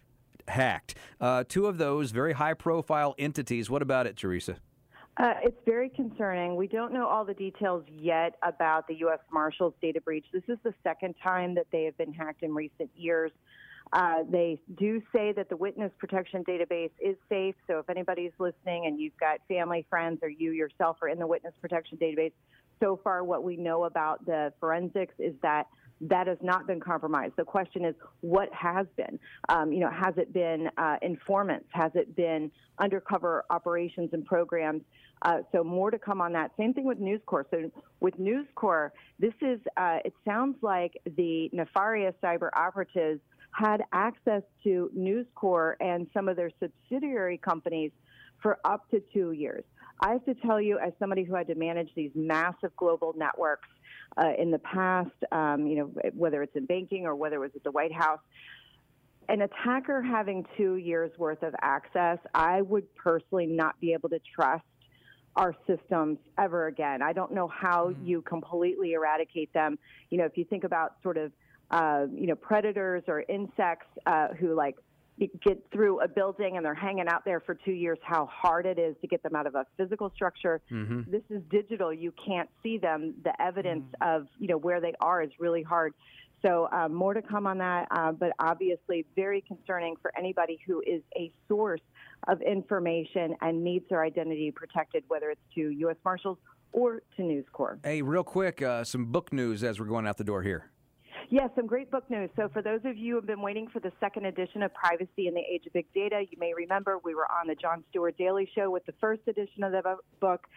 hacked. 0.50 0.96
Uh, 1.20 1.44
two 1.48 1.66
of 1.66 1.78
those 1.78 2.12
very 2.12 2.34
high 2.34 2.54
profile 2.54 3.16
entities. 3.18 3.70
What 3.70 3.82
about 3.82 4.08
it, 4.08 4.18
Theresa? 4.18 4.58
Uh, 5.18 5.34
it's 5.44 5.58
very 5.66 5.90
concerning. 5.90 6.56
We 6.56 6.68
don't 6.68 6.94
know 6.94 7.06
all 7.06 7.26
the 7.26 7.34
details 7.34 7.84
yet 7.92 8.36
about 8.42 8.88
the 8.88 8.96
U.S. 9.00 9.20
Marshals 9.32 9.74
data 9.82 10.00
breach. 10.00 10.26
This 10.32 10.44
is 10.48 10.58
the 10.64 10.74
second 10.82 11.16
time 11.22 11.56
that 11.56 11.68
they 11.72 11.84
have 11.84 11.98
been 11.98 12.14
hacked 12.14 12.42
in 12.42 12.54
recent 12.54 12.90
years. 12.96 13.32
Uh, 13.92 14.24
they 14.30 14.62
do 14.78 15.02
say 15.14 15.34
that 15.34 15.50
the 15.50 15.58
witness 15.58 15.92
protection 15.98 16.44
database 16.46 16.92
is 17.02 17.18
safe. 17.28 17.56
So 17.68 17.80
if 17.80 17.90
anybody's 17.90 18.32
listening 18.38 18.86
and 18.86 19.00
you've 19.00 19.18
got 19.20 19.40
family, 19.48 19.86
friends, 19.90 20.20
or 20.22 20.30
you 20.30 20.52
yourself 20.52 20.98
are 21.02 21.10
in 21.10 21.20
the 21.20 21.28
witness 21.28 21.54
protection 21.60 21.98
database, 21.98 22.32
so 22.80 23.00
far 23.04 23.24
what 23.24 23.44
we 23.44 23.58
know 23.58 23.86
about 23.86 24.26
the 24.26 24.54
forensics 24.60 25.16
is 25.20 25.34
that 25.42 25.68
that 26.02 26.28
has 26.28 26.38
not 26.42 26.66
been 26.66 26.80
compromised. 26.80 27.34
The 27.36 27.44
question 27.44 27.84
is, 27.86 27.96
what 28.22 28.50
has 28.54 28.88
been? 28.96 29.20
Um, 29.50 29.72
you 29.72 29.80
know, 29.80 29.92
has 29.92 30.14
it 30.18 30.34
been 30.34 30.70
uh, 30.78 30.98
informants? 31.02 31.68
Has 31.72 31.92
it 31.96 32.16
been 32.16 32.52
undercover 32.80 33.44
operations 33.50 34.10
and 34.14 34.26
programs? 34.26 34.84
Uh, 35.22 35.40
so 35.52 35.64
more 35.64 35.92
to 35.92 36.00
come 36.00 36.22
on 36.22 36.32
that. 36.34 36.52
Same 36.58 36.74
thing 36.74 36.86
with 36.86 37.00
News 37.00 37.22
Corp. 37.26 37.48
So 37.52 37.70
with 38.00 38.18
News 38.18 38.48
Corp, 38.56 38.94
this 39.20 39.34
is, 39.42 39.60
uh, 39.76 39.98
it 40.06 40.14
sounds 40.26 40.56
like 40.62 40.94
the 41.18 41.50
nefarious 41.52 42.16
cyber 42.24 42.50
operatives 42.56 43.20
had 43.52 43.82
access 43.92 44.44
to 44.64 44.90
News 44.94 45.26
Corp 45.36 45.76
and 45.82 46.08
some 46.14 46.30
of 46.30 46.38
their 46.38 46.52
subsidiary 46.60 47.38
companies 47.38 47.92
for 48.42 48.60
up 48.64 48.90
to 48.92 49.02
two 49.14 49.32
years. 49.32 49.66
I 50.02 50.12
have 50.14 50.24
to 50.26 50.34
tell 50.36 50.62
you, 50.62 50.80
as 50.80 50.94
somebody 50.98 51.24
who 51.24 51.36
had 51.36 51.48
to 51.48 51.56
manage 51.56 51.90
these 51.94 52.12
massive 52.16 52.74
global 52.78 53.14
networks 53.18 53.68
uh, 54.18 54.34
in 54.38 54.52
the 54.52 54.60
past, 54.60 55.12
um, 55.32 55.68
you 55.68 55.78
know, 55.78 55.92
whether 56.14 56.44
it's 56.44 56.56
in 56.56 56.66
banking 56.66 57.06
or 57.06 57.16
whether 57.16 57.36
it 57.36 57.40
was 57.40 57.52
at 57.56 57.64
the 57.64 57.72
White 57.72 57.94
House, 57.94 58.20
an 59.30 59.42
attacker 59.42 60.02
having 60.02 60.46
two 60.58 60.76
years 60.76 61.12
worth 61.18 61.44
of 61.44 61.54
access, 61.62 62.18
I 62.34 62.62
would 62.64 62.94
personally 62.96 63.46
not 63.46 63.80
be 63.80 63.94
able 63.94 64.10
to 64.10 64.20
trust 64.36 64.64
our 65.36 65.56
systems 65.68 66.18
ever 66.38 66.68
again. 66.68 67.02
I 67.02 67.14
don't 67.14 67.34
know 67.34 67.48
how 67.48 67.90
mm. 67.90 68.08
you 68.08 68.22
completely 68.24 68.94
eradicate 68.94 69.54
them. 69.54 69.78
You 70.10 70.18
know, 70.18 70.26
if 70.26 70.38
you 70.38 70.46
think 70.46 70.64
about 70.64 70.96
sort 71.04 71.18
of, 71.18 71.32
uh, 71.70 72.08
you 72.12 72.26
know, 72.26 72.36
predators 72.36 73.04
or 73.08 73.24
insects 73.30 73.88
uh, 74.08 74.30
who 74.30 74.56
like 74.56 74.76
get 75.28 75.64
through 75.72 76.02
a 76.02 76.08
building 76.08 76.58
and 76.58 76.66
they're 76.66 76.74
hanging 76.74 77.08
out 77.08 77.26
there 77.26 77.40
for 77.40 77.56
two 77.56 77.72
years, 77.72 77.98
how 78.02 78.28
hard 78.32 78.66
it 78.66 78.80
is 78.80 78.96
to 79.02 79.08
get 79.08 79.22
them 79.24 79.36
out 79.36 79.48
of 79.48 79.56
a 79.56 79.66
physical 79.78 80.12
structure. 80.16 80.62
Mm-hmm. 80.72 81.12
This 81.12 81.24
is 81.30 81.42
digital. 81.50 81.94
You 81.94 82.14
can't 82.26 82.50
see 82.64 82.78
them. 82.78 83.16
The 83.24 83.40
evidence 83.42 83.84
mm 83.84 83.90
of, 84.02 84.28
you 84.40 84.48
know, 84.48 84.58
where 84.58 84.80
they 84.80 84.94
are 85.02 85.22
is 85.22 85.30
really 85.40 85.64
hard. 85.64 85.94
So 86.46 86.70
uh, 86.72 86.88
more 86.88 87.14
to 87.14 87.22
come 87.22 87.46
on 87.48 87.58
that, 87.58 87.88
uh, 87.92 88.12
but 88.12 88.32
obviously 88.40 89.06
very 89.16 89.42
concerning 89.42 89.96
for 90.02 90.12
anybody 90.18 90.60
who 90.66 90.82
is 90.82 91.02
a 91.18 91.32
source 91.48 91.82
of 92.28 92.42
information 92.42 93.36
and 93.42 93.64
needs 93.64 93.86
their 93.90 94.04
identity 94.04 94.52
protected, 94.52 95.04
whether 95.08 95.32
it's 95.32 95.42
to 95.56 95.70
U.S. 95.70 95.98
Marshals 96.06 96.38
or 96.72 97.02
to 97.18 97.24
News 97.24 97.46
Corp. 97.52 97.80
Hey, 97.84 98.02
real 98.02 98.24
quick, 98.24 98.62
uh, 98.62 98.84
some 98.84 99.08
book 99.08 99.34
news 99.34 99.64
as 99.64 99.80
we're 99.80 99.88
going 99.88 100.08
out 100.08 100.18
the 100.18 100.24
door 100.24 100.44
here. 100.44 100.72
Yes, 101.32 101.52
some 101.56 101.68
great 101.68 101.92
book 101.92 102.10
news. 102.10 102.32
So, 102.36 102.50
for 102.52 102.64
those 102.64 102.80
of 102.86 102.98
you 102.98 103.14
who 103.14 103.16
have 103.18 103.28
been 103.28 103.42
waiting 103.42 103.68
for 103.68 103.80
the 103.80 103.92
second 104.00 104.26
edition 104.26 104.64
of 104.64 104.74
Privacy 104.74 105.28
in 105.28 105.36
the 105.36 105.42
Age 105.42 105.64
of 105.68 105.74
Big 105.74 105.86
Data, 105.94 106.24
you 106.28 106.36
may 106.40 106.56
remember 106.56 106.98
we 107.04 107.14
were 107.14 107.28
on 107.32 107.46
the 107.46 107.54
Jon 107.54 107.84
Stewart 107.92 108.18
Daily 108.18 108.50
Show 108.56 108.72
with 108.72 108.84
the 108.88 108.94
first 109.00 109.22
edition 109.28 109.64
of 109.64 109.72
the 109.72 109.98
book. 110.20 110.48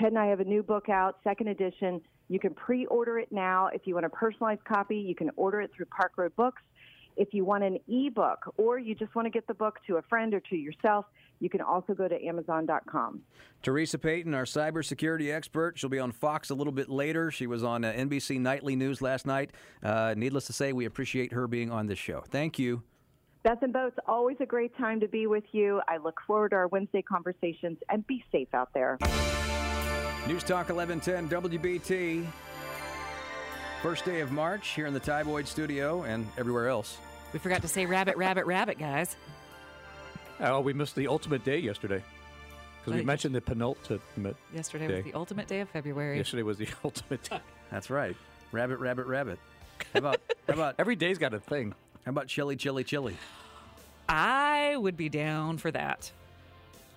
Ted 0.00 0.08
and 0.08 0.18
I 0.18 0.26
have 0.26 0.40
a 0.40 0.44
new 0.44 0.64
book 0.64 0.88
out, 0.88 1.18
second 1.22 1.46
edition. 1.46 2.00
You 2.26 2.40
can 2.40 2.54
pre 2.54 2.86
order 2.86 3.20
it 3.20 3.30
now. 3.30 3.68
If 3.68 3.82
you 3.84 3.94
want 3.94 4.06
a 4.06 4.10
personalized 4.10 4.64
copy, 4.64 4.96
you 4.96 5.14
can 5.14 5.30
order 5.36 5.60
it 5.60 5.70
through 5.76 5.86
Park 5.86 6.14
Road 6.16 6.34
Books. 6.34 6.62
If 7.16 7.32
you 7.32 7.44
want 7.44 7.62
an 7.62 7.78
ebook 7.86 8.52
or 8.56 8.80
you 8.80 8.96
just 8.96 9.14
want 9.14 9.26
to 9.26 9.30
get 9.30 9.46
the 9.46 9.54
book 9.54 9.78
to 9.86 9.98
a 9.98 10.02
friend 10.02 10.34
or 10.34 10.40
to 10.40 10.56
yourself, 10.56 11.06
you 11.40 11.50
can 11.50 11.60
also 11.60 11.94
go 11.94 12.08
to 12.08 12.24
Amazon.com. 12.24 13.20
Theresa 13.62 13.98
Payton, 13.98 14.34
our 14.34 14.44
cybersecurity 14.44 15.34
expert, 15.34 15.78
she'll 15.78 15.90
be 15.90 15.98
on 15.98 16.12
Fox 16.12 16.50
a 16.50 16.54
little 16.54 16.72
bit 16.72 16.88
later. 16.88 17.30
She 17.30 17.46
was 17.46 17.64
on 17.64 17.84
uh, 17.84 17.92
NBC 17.92 18.40
Nightly 18.40 18.76
News 18.76 19.02
last 19.02 19.26
night. 19.26 19.50
Uh, 19.82 20.14
needless 20.16 20.46
to 20.46 20.52
say, 20.52 20.72
we 20.72 20.84
appreciate 20.84 21.32
her 21.32 21.46
being 21.46 21.70
on 21.70 21.86
this 21.86 21.98
show. 21.98 22.22
Thank 22.28 22.58
you. 22.58 22.82
Beth 23.42 23.62
and 23.62 23.72
Bo, 23.72 23.86
it's 23.86 23.98
always 24.08 24.36
a 24.40 24.46
great 24.46 24.76
time 24.76 24.98
to 24.98 25.06
be 25.06 25.28
with 25.28 25.44
you. 25.52 25.80
I 25.86 25.98
look 25.98 26.18
forward 26.26 26.48
to 26.50 26.56
our 26.56 26.68
Wednesday 26.68 27.02
conversations 27.02 27.78
and 27.88 28.04
be 28.06 28.24
safe 28.32 28.48
out 28.52 28.70
there. 28.74 28.98
News 30.26 30.42
Talk 30.42 30.68
1110 30.68 31.28
WBT. 31.28 32.26
First 33.82 34.04
day 34.04 34.20
of 34.20 34.32
March 34.32 34.70
here 34.70 34.86
in 34.86 34.94
the 34.94 34.98
Ty 34.98 35.22
Boyd 35.22 35.46
studio 35.46 36.02
and 36.02 36.26
everywhere 36.36 36.68
else. 36.68 36.98
We 37.32 37.38
forgot 37.38 37.62
to 37.62 37.68
say 37.68 37.86
rabbit, 37.86 38.16
rabbit, 38.16 38.46
rabbit, 38.46 38.78
guys. 38.78 39.16
Oh, 40.40 40.60
we 40.60 40.72
missed 40.72 40.94
the 40.94 41.08
ultimate 41.08 41.44
day 41.44 41.58
yesterday. 41.58 42.02
Because 42.84 43.00
we 43.00 43.04
mentioned 43.04 43.34
the 43.34 43.40
penultimate. 43.40 44.36
Yesterday 44.54 44.86
day. 44.86 44.94
was 44.96 45.04
the 45.04 45.14
ultimate 45.14 45.48
day 45.48 45.60
of 45.60 45.68
February. 45.68 46.18
Yesterday 46.18 46.42
was 46.42 46.58
the 46.58 46.68
ultimate 46.84 47.22
day. 47.22 47.40
That's 47.70 47.90
right. 47.90 48.16
Rabbit, 48.52 48.78
rabbit, 48.78 49.06
rabbit. 49.06 49.38
How 49.92 49.98
about, 49.98 50.20
how 50.46 50.54
about 50.54 50.74
every 50.78 50.94
day's 50.94 51.18
got 51.18 51.34
a 51.34 51.40
thing? 51.40 51.74
How 52.04 52.10
about 52.10 52.28
chili, 52.28 52.54
chili, 52.54 52.84
chili? 52.84 53.16
I 54.08 54.76
would 54.76 54.96
be 54.96 55.08
down 55.08 55.58
for 55.58 55.70
that. 55.72 56.12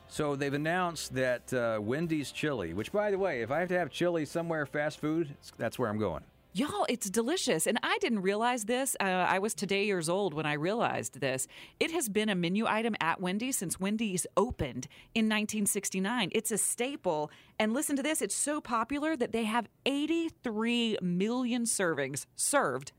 So 0.09 0.35
they've 0.35 0.53
announced 0.53 1.15
that 1.15 1.51
uh, 1.53 1.79
Wendy's 1.81 2.31
chili, 2.31 2.73
which 2.73 2.91
by 2.91 3.11
the 3.11 3.17
way, 3.17 3.41
if 3.41 3.51
I 3.51 3.59
have 3.59 3.69
to 3.69 3.77
have 3.77 3.89
chili 3.89 4.25
somewhere 4.25 4.65
fast 4.65 4.99
food, 4.99 5.35
that's 5.57 5.79
where 5.79 5.89
I'm 5.89 5.99
going. 5.99 6.23
Y'all, 6.59 6.85
it's 6.89 7.09
delicious. 7.09 7.65
And 7.65 7.79
I 7.83 7.97
didn't 7.99 8.21
realize 8.21 8.65
this. 8.65 8.93
Uh, 8.99 9.05
I 9.05 9.39
was 9.39 9.53
today 9.53 9.85
years 9.85 10.09
old 10.09 10.33
when 10.33 10.45
I 10.45 10.53
realized 10.53 11.21
this. 11.21 11.47
It 11.79 11.89
has 11.91 12.09
been 12.09 12.27
a 12.27 12.35
menu 12.35 12.65
item 12.67 12.97
at 12.99 13.21
Wendy's 13.21 13.57
since 13.57 13.79
Wendy's 13.79 14.27
opened 14.35 14.89
in 15.15 15.27
1969. 15.27 16.31
It's 16.33 16.51
a 16.51 16.57
staple. 16.57 17.31
And 17.59 17.73
listen 17.73 17.95
to 17.95 18.03
this 18.03 18.21
it's 18.21 18.35
so 18.35 18.59
popular 18.59 19.15
that 19.15 19.31
they 19.31 19.45
have 19.45 19.69
83 19.85 20.97
million 21.01 21.63
servings 21.63 22.25
served 22.35 22.91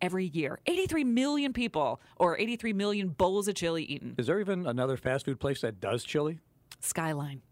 every 0.00 0.24
year. 0.24 0.58
83 0.64 1.04
million 1.04 1.52
people, 1.52 2.00
or 2.16 2.38
83 2.38 2.72
million 2.72 3.08
bowls 3.08 3.46
of 3.46 3.56
chili 3.56 3.84
eaten. 3.84 4.14
Is 4.16 4.26
there 4.26 4.40
even 4.40 4.66
another 4.66 4.96
fast 4.96 5.26
food 5.26 5.38
place 5.38 5.60
that 5.60 5.82
does 5.82 6.02
chili? 6.02 6.38
Skyline. 6.80 7.42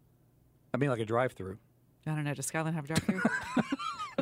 I 0.73 0.77
mean, 0.77 0.89
like 0.89 1.01
a 1.01 1.05
drive 1.05 1.33
through. 1.33 1.59
I 2.07 2.15
don't 2.15 2.23
know. 2.23 2.33
Does 2.33 2.47
Skyline 2.47 2.73
have 2.73 2.85
a 2.85 2.87
drive 2.87 3.03
through? 3.03 3.21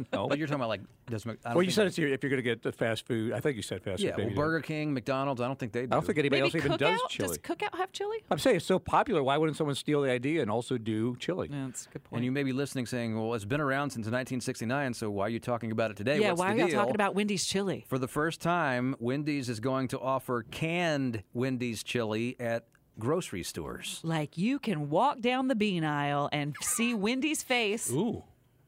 no. 0.14 0.28
But 0.28 0.38
you're 0.38 0.48
talking 0.48 0.62
about 0.62 0.70
like 0.70 0.82
does 1.10 1.26
Mc, 1.26 1.40
well, 1.46 1.64
you 1.64 1.72
said 1.72 1.88
it's 1.88 1.98
if 1.98 2.22
you're 2.22 2.30
going 2.30 2.38
to 2.38 2.42
get 2.42 2.64
the 2.64 2.72
fast 2.72 3.06
food. 3.06 3.32
I 3.32 3.40
think 3.40 3.56
you 3.56 3.62
said 3.62 3.82
fast 3.82 4.02
yeah, 4.02 4.16
food. 4.16 4.22
Yeah, 4.22 4.28
well, 4.28 4.36
Burger 4.36 4.60
King, 4.60 4.94
McDonald's. 4.94 5.40
I 5.42 5.48
don't 5.48 5.58
think 5.58 5.72
they. 5.72 5.86
Do. 5.86 5.88
I 5.92 5.96
don't 5.96 6.06
think 6.06 6.20
anybody 6.20 6.42
Maybe 6.42 6.58
else 6.58 6.66
even 6.66 6.78
does 6.78 7.00
chili. 7.10 7.30
Does 7.30 7.38
Cookout 7.38 7.78
have 7.78 7.92
chili? 7.92 8.18
I'm 8.30 8.40
saying 8.40 8.58
it's 8.58 8.66
so 8.66 8.78
popular. 8.78 9.24
Why 9.24 9.38
wouldn't 9.38 9.58
someone 9.58 9.76
steal 9.76 10.02
the 10.02 10.12
idea 10.12 10.42
and 10.42 10.52
also 10.52 10.78
do 10.78 11.16
chili? 11.18 11.50
Yeah, 11.52 11.68
that's 11.68 11.86
a 11.86 11.90
good 11.90 12.04
point. 12.04 12.18
And 12.18 12.26
you 12.26 12.32
may 12.32 12.44
be 12.44 12.52
listening, 12.52 12.86
saying, 12.86 13.18
"Well, 13.18 13.34
it's 13.34 13.46
been 13.46 13.62
around 13.62 13.92
since 13.92 14.06
1969, 14.06 14.94
so 14.94 15.10
why 15.10 15.28
are 15.28 15.30
you 15.30 15.40
talking 15.40 15.72
about 15.72 15.92
it 15.92 15.98
today? 15.98 16.20
Yeah, 16.20 16.30
What's 16.30 16.40
why 16.40 16.54
the 16.54 16.64
are 16.64 16.68
you 16.68 16.74
talking 16.74 16.96
about 16.96 17.16
Wendy's 17.16 17.46
chili? 17.46 17.86
For 17.88 17.98
the 17.98 18.08
first 18.08 18.42
time, 18.42 18.96
Wendy's 19.00 19.50
is 19.50 19.60
going 19.60 19.88
to 19.90 20.00
offer 20.00 20.44
canned 20.44 21.24
Wendy's 21.34 21.84
chili 21.84 22.36
at 22.40 22.66
grocery 23.00 23.44
stores. 23.44 24.02
Like 24.04 24.38
you 24.38 24.60
can 24.60 24.90
walk 24.90 25.22
down 25.22 25.48
the 25.48 25.56
bean 25.56 25.86
aisle 25.86 26.28
and 26.34 26.56
see 26.62 26.94
Wendy's 26.94 27.44
face. 27.44 27.90
Ooh 27.92 28.24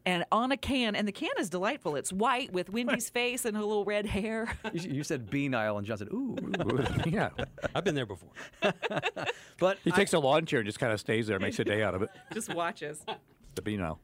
and 0.06 0.26
on 0.32 0.52
a 0.52 0.58
can, 0.58 0.96
and 0.96 1.08
the 1.08 1.12
can 1.12 1.32
is 1.40 1.50
delightful. 1.50 1.96
It's 1.96 2.12
white 2.12 2.52
with 2.52 2.70
Wendy's 2.70 3.10
face 3.10 3.46
and 3.46 3.56
her 3.56 3.64
little 3.64 3.86
red 3.86 4.06
hair. 4.06 4.58
you, 4.74 5.04
said 5.04 5.30
bean 5.30 5.54
aisle, 5.54 5.78
and 5.78 5.86
John 5.86 5.98
said, 5.98 6.10
"Ooh, 6.12 6.36
yeah, 7.06 7.30
I've 7.76 7.84
been 7.84 7.96
there 7.96 8.06
before." 8.06 8.30
but 9.60 9.78
he 9.84 9.92
I, 9.92 9.96
takes 9.96 10.14
a 10.14 10.20
lawn 10.20 10.46
chair 10.46 10.60
and 10.60 10.68
just 10.68 10.80
kind 10.80 10.94
of 10.94 11.00
stays 11.00 11.28
there, 11.28 11.40
makes 11.40 11.60
a 11.60 11.66
day 11.66 11.84
out 11.84 11.96
of 11.96 12.02
it. 12.02 12.10
Just 12.34 12.54
watches 12.54 13.04
the 13.56 13.62
bean 13.62 13.82
aisle. 13.82 14.00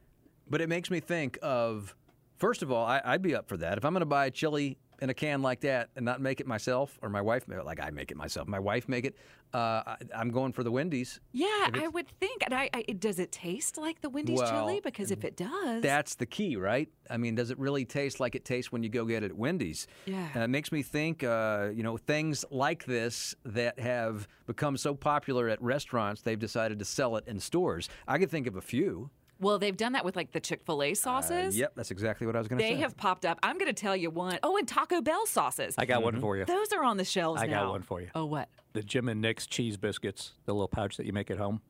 But 0.48 0.60
it 0.60 0.68
makes 0.68 0.90
me 0.90 1.00
think 1.00 1.38
of, 1.42 1.94
first 2.36 2.62
of 2.62 2.70
all, 2.70 2.86
I, 2.86 3.00
I'd 3.04 3.22
be 3.22 3.34
up 3.34 3.48
for 3.48 3.56
that 3.56 3.78
if 3.78 3.84
I'm 3.84 3.92
going 3.92 4.00
to 4.00 4.06
buy 4.06 4.26
a 4.26 4.30
chili 4.30 4.78
in 5.00 5.10
a 5.10 5.14
can 5.14 5.42
like 5.42 5.60
that 5.60 5.90
and 5.96 6.04
not 6.04 6.20
make 6.20 6.40
it 6.40 6.46
myself, 6.46 6.98
or 7.02 7.08
my 7.08 7.20
wife, 7.20 7.44
like 7.48 7.80
I 7.80 7.90
make 7.90 8.10
it 8.10 8.16
myself, 8.16 8.48
my 8.48 8.58
wife 8.58 8.88
make 8.88 9.04
it, 9.04 9.16
uh, 9.54 9.82
I, 9.86 9.96
am 10.14 10.30
going 10.30 10.52
for 10.52 10.62
the 10.62 10.70
Wendy's. 10.70 11.20
Yeah, 11.32 11.46
I 11.72 11.88
would 11.88 12.08
think. 12.20 12.42
And 12.44 12.54
I, 12.54 12.68
I, 12.74 12.82
does 12.82 13.18
it 13.18 13.32
taste 13.32 13.78
like 13.78 14.00
the 14.00 14.10
Wendy's 14.10 14.38
well, 14.38 14.50
chili? 14.50 14.80
Because 14.82 15.10
if 15.10 15.24
it 15.24 15.36
does, 15.36 15.82
that's 15.82 16.16
the 16.16 16.26
key, 16.26 16.56
right? 16.56 16.88
I 17.08 17.16
mean, 17.16 17.34
does 17.34 17.50
it 17.50 17.58
really 17.58 17.84
taste 17.84 18.20
like 18.20 18.34
it 18.34 18.44
tastes 18.44 18.72
when 18.72 18.82
you 18.82 18.88
go 18.88 19.04
get 19.04 19.22
it 19.22 19.30
at 19.30 19.36
Wendy's? 19.36 19.86
Yeah, 20.04 20.28
and 20.34 20.42
it 20.42 20.48
makes 20.48 20.72
me 20.72 20.82
think, 20.82 21.22
uh, 21.22 21.68
you 21.72 21.82
know, 21.82 21.96
things 21.96 22.44
like 22.50 22.84
this 22.84 23.34
that 23.44 23.78
have 23.78 24.28
become 24.46 24.76
so 24.76 24.94
popular 24.94 25.48
at 25.48 25.62
restaurants, 25.62 26.22
they've 26.22 26.38
decided 26.38 26.78
to 26.78 26.84
sell 26.84 27.16
it 27.16 27.26
in 27.26 27.40
stores. 27.40 27.88
I 28.06 28.18
could 28.18 28.30
think 28.30 28.46
of 28.46 28.56
a 28.56 28.62
few. 28.62 29.10
Well, 29.38 29.58
they've 29.58 29.76
done 29.76 29.92
that 29.92 30.04
with 30.04 30.16
like 30.16 30.32
the 30.32 30.40
Chick 30.40 30.62
fil 30.64 30.82
A 30.82 30.94
sauces. 30.94 31.54
Uh, 31.54 31.58
yep, 31.58 31.72
that's 31.76 31.90
exactly 31.90 32.26
what 32.26 32.36
I 32.36 32.38
was 32.38 32.48
going 32.48 32.58
to 32.58 32.64
say. 32.64 32.74
They 32.74 32.80
have 32.80 32.96
popped 32.96 33.26
up. 33.26 33.38
I'm 33.42 33.58
going 33.58 33.72
to 33.72 33.78
tell 33.78 33.94
you 33.94 34.10
one. 34.10 34.38
Oh, 34.42 34.56
and 34.56 34.66
Taco 34.66 35.02
Bell 35.02 35.26
sauces. 35.26 35.74
I 35.76 35.84
got 35.84 35.96
mm-hmm. 35.96 36.04
one 36.04 36.20
for 36.20 36.36
you. 36.36 36.44
Those 36.46 36.72
are 36.72 36.82
on 36.82 36.96
the 36.96 37.04
shelves 37.04 37.42
I 37.42 37.46
now. 37.46 37.64
got 37.64 37.70
one 37.72 37.82
for 37.82 38.00
you. 38.00 38.08
Oh, 38.14 38.24
what? 38.24 38.48
The 38.72 38.82
Jim 38.82 39.08
and 39.08 39.20
Nick's 39.20 39.46
cheese 39.46 39.76
biscuits, 39.76 40.32
the 40.46 40.54
little 40.54 40.68
pouch 40.68 40.96
that 40.96 41.06
you 41.06 41.12
make 41.12 41.30
at 41.30 41.38
home. 41.38 41.60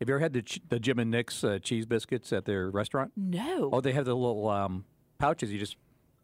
Have 0.00 0.08
you 0.08 0.14
ever 0.16 0.20
had 0.20 0.32
the, 0.32 0.60
the 0.68 0.80
Jim 0.80 0.98
and 0.98 1.12
Nick's 1.12 1.44
uh, 1.44 1.60
cheese 1.62 1.86
biscuits 1.86 2.32
at 2.32 2.44
their 2.44 2.70
restaurant? 2.70 3.12
No. 3.16 3.70
Oh, 3.72 3.80
they 3.80 3.92
have 3.92 4.04
the 4.04 4.16
little 4.16 4.48
um, 4.48 4.84
pouches. 5.18 5.52
You 5.52 5.60
just, 5.60 5.76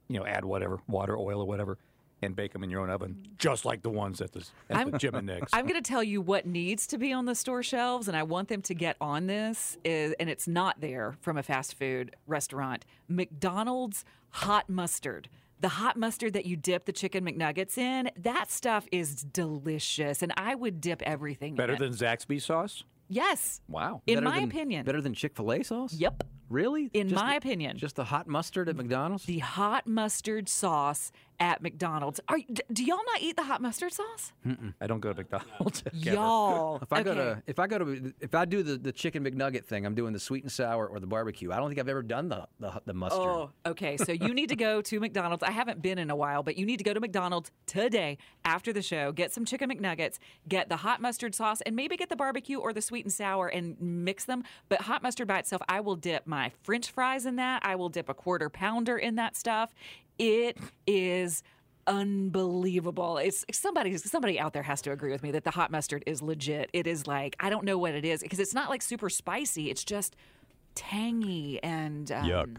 you 0.09 0.19
know, 0.19 0.27
add 0.27 0.45
whatever, 0.45 0.81
water, 0.89 1.17
oil, 1.17 1.43
or 1.43 1.47
whatever. 1.47 1.79
And 2.23 2.35
bake 2.35 2.53
them 2.53 2.65
in 2.65 2.71
your 2.71 2.81
own 2.81 2.91
oven, 2.91 3.27
just 3.39 3.65
like 3.65 3.83
the 3.83 3.91
ones 3.91 4.21
at 4.21 4.33
the, 4.33 4.45
at 4.71 4.77
I'm- 4.79 4.91
the 4.91 4.99
Jim 4.99 5.15
and 5.15 5.27
Nick's. 5.27 5.53
I'm 5.53 5.67
going 5.67 5.81
to 5.81 5.89
tell 5.89 6.03
you 6.03 6.21
what 6.21 6.47
needs 6.47 6.87
to 6.89 6.99
be 6.99 7.13
on 7.13 7.27
the 7.27 7.35
store 7.35 7.63
shelves, 7.63 8.09
and 8.09 8.17
I 8.17 8.23
want 8.25 8.49
them 8.49 8.63
to 8.63 8.75
get 8.75 8.97
on 9.01 9.27
this, 9.27 9.77
is, 9.85 10.15
and 10.19 10.29
it's 10.29 10.49
not 10.49 10.81
there 10.81 11.15
from 11.21 11.37
a 11.39 11.43
fast 11.43 11.75
food 11.79 12.17
restaurant. 12.27 12.85
McDonald's 13.09 14.05
hot 14.31 14.69
mustard. 14.69 15.29
The 15.61 15.69
hot 15.71 15.97
mustard 15.97 16.33
that 16.35 16.47
you 16.47 16.57
dip 16.57 16.85
the 16.85 16.93
chicken 16.93 17.25
McNuggets 17.25 17.77
in, 17.79 18.11
that 18.17 18.51
stuff 18.51 18.87
is 18.93 19.23
delicious, 19.25 20.23
and 20.23 20.33
I 20.37 20.55
would 20.55 20.81
dip 20.81 21.03
everything 21.03 21.57
Better 21.57 21.73
in 21.75 21.79
than 21.81 21.93
Zaxby's 21.93 22.45
sauce? 22.45 22.85
Yes. 23.09 23.61
Wow. 23.69 24.03
In 24.07 24.17
Better 24.17 24.25
my 24.29 24.41
than- 24.41 24.49
opinion. 24.51 24.85
better 24.85 25.01
than 25.01 25.15
Chick 25.15 25.35
Fil 25.35 25.53
A 25.53 25.63
sauce. 25.65 25.95
Yep. 25.95 26.23
Really? 26.51 26.91
In 26.95 27.09
Just 27.11 27.23
my 27.23 27.33
the- 27.33 27.37
opinion. 27.39 27.77
just 27.77 27.97
the 27.97 28.05
hot 28.05 28.27
mustard 28.29 28.69
at 28.69 28.77
McDonald's. 28.77 29.25
The 29.25 29.39
hot 29.41 29.87
mustard 29.87 30.49
sauce 30.49 31.11
at 31.41 31.63
McDonald's. 31.63 32.21
Are 32.29 32.39
do 32.73 32.85
y'all 32.85 32.99
not 33.07 33.21
eat 33.21 33.37
the 33.37 33.45
hot 33.45 33.61
mustard 33.63 33.93
sauce? 33.93 34.33
I 34.81 34.87
don't 34.87 35.01
go 35.01 35.13
to 35.13 35.17
McDonald's. 35.17 35.83
Y'all. 35.93 36.79
If 36.83 36.93
I 36.93 37.03
go 37.03 37.15
to 37.15 37.43
if 37.47 37.59
I 37.59 37.67
go 37.67 37.79
to 37.79 38.13
if 38.21 38.35
I 38.35 38.45
do 38.45 38.63
the, 38.63 38.77
the 38.77 38.93
chicken 38.93 39.25
McNugget 39.25 39.65
thing, 39.65 39.87
I'm 39.87 39.95
doing 39.95 40.13
the 40.13 40.19
sweet 40.19 40.43
and 40.43 40.51
sour 40.51 40.87
or 40.87 41.01
the 41.01 41.07
barbecue. 41.07 41.53
I 41.53 41.57
don't 41.57 41.69
think 41.69 41.79
I've 41.81 41.89
ever 41.89 42.03
done 42.03 42.29
the 42.29 42.47
the, 42.59 42.81
the 42.87 42.95
mustard. 42.95 43.21
Oh, 43.21 43.51
okay. 43.67 43.97
So 43.97 44.13
you 44.13 44.35
need 44.35 44.49
to 44.49 44.57
go 44.57 44.83
to 44.83 45.01
McDonald's. 45.01 45.43
I 45.43 45.51
haven't 45.51 45.81
been 45.81 45.99
in 45.99 46.11
a 46.11 46.17
while, 46.17 46.43
but 46.43 46.57
you 46.57 46.67
need 46.67 46.79
to 46.79 46.85
go 46.85 46.93
to 46.93 47.01
McDonald's 47.01 47.51
today 47.67 48.19
after 48.45 48.73
the 48.73 48.83
show. 48.83 49.13
Get 49.13 49.33
some 49.33 49.45
chicken 49.45 49.71
McNuggets, 49.71 50.19
get 50.49 50.69
the 50.69 50.79
hot 50.79 51.01
mustard 51.01 51.35
sauce, 51.35 51.61
and 51.63 51.77
maybe 51.77 51.97
get 51.97 52.09
the 52.09 52.17
barbecue 52.17 52.59
or 52.59 52.73
the 52.73 52.83
sweet 52.83 53.05
and 53.05 53.13
sour 53.13 53.49
and 53.49 53.81
mix 53.81 54.25
them. 54.25 54.43
But 54.69 54.83
hot 54.83 55.03
mustard 55.03 55.29
by 55.29 55.39
itself, 55.39 55.63
I 55.69 55.81
will 55.81 55.97
dip 55.97 56.27
my 56.27 56.53
French 56.63 56.91
fries 56.91 57.27
in 57.27 57.37
that. 57.37 57.65
I 57.65 57.77
will 57.77 57.89
dip 57.89 58.09
a 58.09 58.15
quarter 58.15 58.49
pounder 58.49 58.99
in 58.99 59.15
that 59.17 59.37
stuff. 59.37 59.75
It 60.19 60.59
is 60.87 61.43
unbelievable. 61.87 63.19
It's 63.19 63.45
somebody 63.53 63.97
somebody 63.97 64.39
out 64.39 64.53
there 64.53 64.63
has 64.63 64.83
to 64.83 64.93
agree 64.93 65.11
with 65.11 65.23
me 65.23 65.31
that 65.33 65.45
the 65.45 65.51
hot 65.51 65.71
mustard 65.71 66.05
is 66.07 66.23
legit. 66.23 66.71
It 66.73 66.87
is 66.87 67.07
like 67.07 67.37
I 67.41 67.51
don't 67.51 67.65
know 67.65 67.79
what 67.79 67.95
it 67.95 68.05
is 68.05 68.23
because 68.23 68.39
it's 68.41 68.55
not 68.55 68.69
like 68.71 68.83
super 68.83 69.09
spicy. 69.09 69.71
It's 69.71 69.85
just 69.85 70.15
tangy 70.75 71.61
and 71.63 72.11
um, 72.13 72.25
Yuck. 72.25 72.57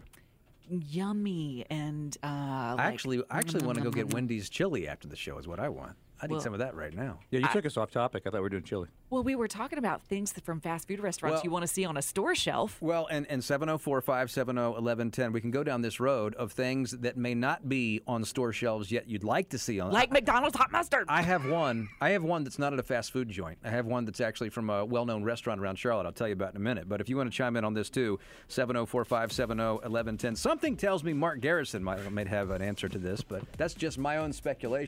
yummy 0.69 1.65
and 1.69 2.17
uh, 2.23 2.27
I 2.27 2.73
like- 2.77 2.93
actually 2.93 3.23
I 3.29 3.37
actually 3.37 3.65
want 3.65 3.77
to 3.77 3.83
go 3.83 3.91
get 3.91 4.13
Wendy's 4.13 4.49
chili 4.49 4.87
after 4.87 5.07
the 5.07 5.15
show. 5.15 5.37
Is 5.37 5.47
what 5.47 5.59
I 5.59 5.69
want. 5.69 5.95
I 6.21 6.27
need 6.27 6.41
some 6.41 6.53
of 6.53 6.59
that 6.59 6.75
right 6.75 6.93
now. 6.93 7.19
Yeah, 7.31 7.39
you 7.39 7.47
took 7.47 7.65
us 7.65 7.77
off 7.77 7.91
topic. 7.91 8.23
I 8.25 8.29
thought 8.29 8.37
we 8.37 8.41
were 8.41 8.49
doing 8.49 8.63
chili. 8.63 8.87
Well, 9.09 9.23
we 9.23 9.35
were 9.35 9.47
talking 9.47 9.79
about 9.79 10.03
things 10.03 10.33
that 10.33 10.43
from 10.43 10.59
fast 10.61 10.87
food 10.87 10.99
restaurants 10.99 11.37
Well- 11.37 11.43
you 11.43 11.51
want 11.51 11.63
to 11.63 11.67
see 11.67 11.85
on 11.85 11.97
a 11.97 12.01
store 12.01 12.35
shelf. 12.35 12.77
Well, 12.81 13.07
and, 13.09 13.25
and 13.29 13.43
704 13.43 14.01
570 14.01 14.59
1110, 14.61 15.31
we 15.31 15.41
can 15.41 15.51
go 15.51 15.63
down 15.63 15.81
this 15.81 15.99
road 15.99 16.35
of 16.35 16.51
things 16.51 16.91
that 16.91 17.17
may 17.17 17.33
not 17.33 17.67
be 17.69 18.01
on 18.07 18.23
store 18.23 18.53
shelves 18.53 18.91
yet 18.91 19.07
you'd 19.09 19.23
like 19.23 19.49
to 19.49 19.57
see 19.57 19.79
on 19.79 19.91
Like 19.91 20.11
McDonald's 20.11 20.55
hot 20.57 20.71
mustard. 20.71 21.05
I 21.09 21.21
have 21.21 21.47
one. 21.49 21.89
I 22.01 22.11
have 22.11 22.23
one 22.23 22.43
that's 22.43 22.59
not 22.59 22.73
at 22.73 22.79
a 22.79 22.83
fast 22.83 23.11
food 23.11 23.29
joint. 23.29 23.57
I 23.63 23.69
have 23.69 23.85
one 23.85 24.05
that's 24.05 24.21
actually 24.21 24.49
from 24.49 24.69
a 24.69 24.85
well-known 24.85 25.23
restaurant 25.23 25.59
around 25.61 25.77
Charlotte. 25.77 26.05
I'll 26.05 26.11
tell 26.11 26.27
you 26.27 26.33
about 26.33 26.51
in 26.51 26.57
a 26.57 26.59
minute. 26.63 26.87
But 26.87 27.01
if 27.01 27.09
you 27.09 27.17
want 27.17 27.31
to 27.31 27.35
chime 27.35 27.55
in 27.55 27.63
on 27.63 27.73
this 27.73 27.89
too, 27.89 28.19
704-570-1110. 28.49 30.37
Something 30.37 30.75
tells 30.77 31.03
me 31.03 31.13
Mark 31.13 31.39
Garrison 31.41 31.83
might, 31.83 32.11
might 32.11 32.27
have 32.27 32.51
an 32.51 32.61
answer 32.61 32.87
to 32.89 32.97
this, 32.97 33.21
but 33.21 33.41
that's 33.57 33.73
just 33.73 33.97
my 33.97 34.17
own 34.17 34.33
speculation. 34.33 34.87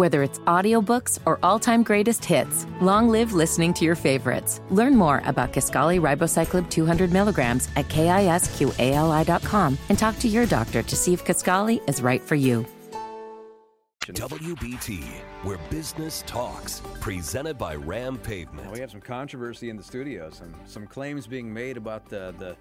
Whether 0.00 0.22
it's 0.22 0.38
audiobooks 0.38 1.18
or 1.26 1.38
all-time 1.42 1.82
greatest 1.82 2.24
hits, 2.24 2.66
long 2.80 3.10
live 3.10 3.34
listening 3.34 3.74
to 3.74 3.84
your 3.84 3.94
favorites. 3.94 4.62
Learn 4.70 4.96
more 4.96 5.20
about 5.26 5.52
Kisqali 5.52 6.00
Ribociclib 6.00 6.70
200 6.70 7.12
milligrams 7.12 7.68
at 7.76 7.86
kisqali.com 7.88 9.76
and 9.90 9.98
talk 9.98 10.18
to 10.20 10.26
your 10.26 10.46
doctor 10.46 10.82
to 10.82 10.96
see 10.96 11.12
if 11.12 11.22
Kisqali 11.26 11.86
is 11.86 12.00
right 12.00 12.22
for 12.22 12.34
you. 12.34 12.64
WBT, 14.06 15.02
where 15.42 15.58
business 15.68 16.24
talks. 16.26 16.80
Presented 17.00 17.58
by 17.58 17.74
Ram 17.74 18.14
Now, 18.14 18.20
Pavement. 18.22 18.72
we 18.72 18.80
have 18.80 18.90
some 18.90 19.02
controversy 19.02 19.68
in 19.68 19.76
the 19.76 19.82
studio, 19.82 20.30
some 20.30 20.54
some 20.64 20.86
claims 20.86 21.26
being 21.26 21.52
made 21.52 21.76
about 21.76 22.08
the 22.08 22.34
the, 22.38 22.56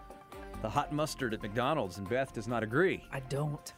the 0.62 0.69
hot 0.69 0.91
mustard 0.91 1.34
at 1.34 1.41
McDonald's, 1.41 1.99
and 1.99 2.10
Beth 2.10 2.34
does 2.34 2.49
not 2.49 2.63
agree. 2.63 3.02
I 3.13 3.21
don't. 3.21 3.73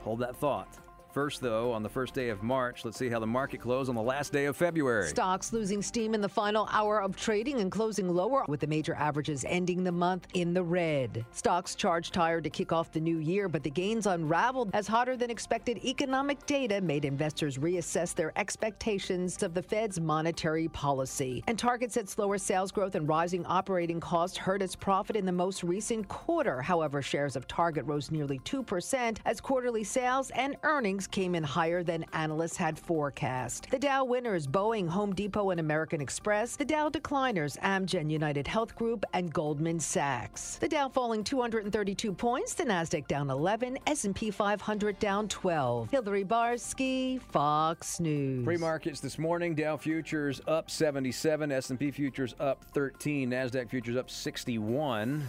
Hold 0.00 0.18
that 0.18 0.36
thought. 0.36 0.76
First, 1.16 1.40
though, 1.40 1.72
on 1.72 1.82
the 1.82 1.88
first 1.88 2.12
day 2.12 2.28
of 2.28 2.42
March, 2.42 2.84
let's 2.84 2.98
see 2.98 3.08
how 3.08 3.18
the 3.18 3.26
market 3.26 3.62
closed 3.62 3.88
on 3.88 3.94
the 3.94 4.02
last 4.02 4.34
day 4.34 4.44
of 4.44 4.54
February. 4.54 5.08
Stocks 5.08 5.50
losing 5.50 5.80
steam 5.80 6.12
in 6.12 6.20
the 6.20 6.28
final 6.28 6.68
hour 6.70 7.00
of 7.00 7.16
trading 7.16 7.58
and 7.60 7.72
closing 7.72 8.10
lower, 8.10 8.44
with 8.48 8.60
the 8.60 8.66
major 8.66 8.94
averages 8.96 9.42
ending 9.48 9.82
the 9.82 9.90
month 9.90 10.26
in 10.34 10.52
the 10.52 10.62
red. 10.62 11.24
Stocks 11.30 11.74
charged 11.74 12.14
higher 12.14 12.42
to 12.42 12.50
kick 12.50 12.70
off 12.70 12.92
the 12.92 13.00
new 13.00 13.16
year, 13.16 13.48
but 13.48 13.62
the 13.62 13.70
gains 13.70 14.06
unraveled 14.06 14.68
as 14.74 14.86
hotter 14.86 15.16
than 15.16 15.30
expected 15.30 15.82
economic 15.86 16.44
data 16.44 16.82
made 16.82 17.06
investors 17.06 17.56
reassess 17.56 18.14
their 18.14 18.30
expectations 18.36 19.42
of 19.42 19.54
the 19.54 19.62
Fed's 19.62 19.98
monetary 19.98 20.68
policy. 20.68 21.42
And 21.46 21.58
Target 21.58 21.92
said 21.92 22.10
slower 22.10 22.36
sales 22.36 22.70
growth 22.70 22.94
and 22.94 23.08
rising 23.08 23.46
operating 23.46 24.00
costs 24.00 24.36
hurt 24.36 24.60
its 24.60 24.76
profit 24.76 25.16
in 25.16 25.24
the 25.24 25.32
most 25.32 25.62
recent 25.62 26.08
quarter. 26.08 26.60
However, 26.60 27.00
shares 27.00 27.36
of 27.36 27.48
Target 27.48 27.86
rose 27.86 28.10
nearly 28.10 28.38
2% 28.40 29.16
as 29.24 29.40
quarterly 29.40 29.82
sales 29.82 30.28
and 30.32 30.56
earnings 30.62 31.05
came 31.06 31.34
in 31.34 31.42
higher 31.42 31.82
than 31.82 32.04
analysts 32.12 32.56
had 32.56 32.78
forecast. 32.78 33.68
The 33.70 33.78
Dow 33.78 34.04
winners 34.04 34.46
Boeing, 34.46 34.88
Home 34.88 35.14
Depot, 35.14 35.50
and 35.50 35.60
American 35.60 36.00
Express. 36.00 36.56
The 36.56 36.64
Dow 36.64 36.88
decliners 36.88 37.58
Amgen, 37.60 38.10
United 38.10 38.46
Health 38.46 38.74
Group, 38.76 39.04
and 39.12 39.32
Goldman 39.32 39.80
Sachs. 39.80 40.56
The 40.56 40.68
Dow 40.68 40.88
falling 40.88 41.24
232 41.24 42.12
points, 42.12 42.54
the 42.54 42.64
Nasdaq 42.64 43.06
down 43.08 43.30
11, 43.30 43.78
S&P 43.86 44.30
500 44.30 44.98
down 44.98 45.28
12. 45.28 45.90
Hillary 45.90 46.24
Barsky, 46.24 47.20
Fox 47.20 48.00
News. 48.00 48.44
Pre 48.44 48.56
markets 48.56 49.00
this 49.00 49.18
morning: 49.18 49.54
Dow 49.54 49.76
futures 49.76 50.40
up 50.46 50.70
77, 50.70 51.52
S&P 51.52 51.90
futures 51.90 52.34
up 52.40 52.64
13, 52.72 53.30
Nasdaq 53.30 53.70
futures 53.70 53.96
up 53.96 54.10
61. 54.10 55.24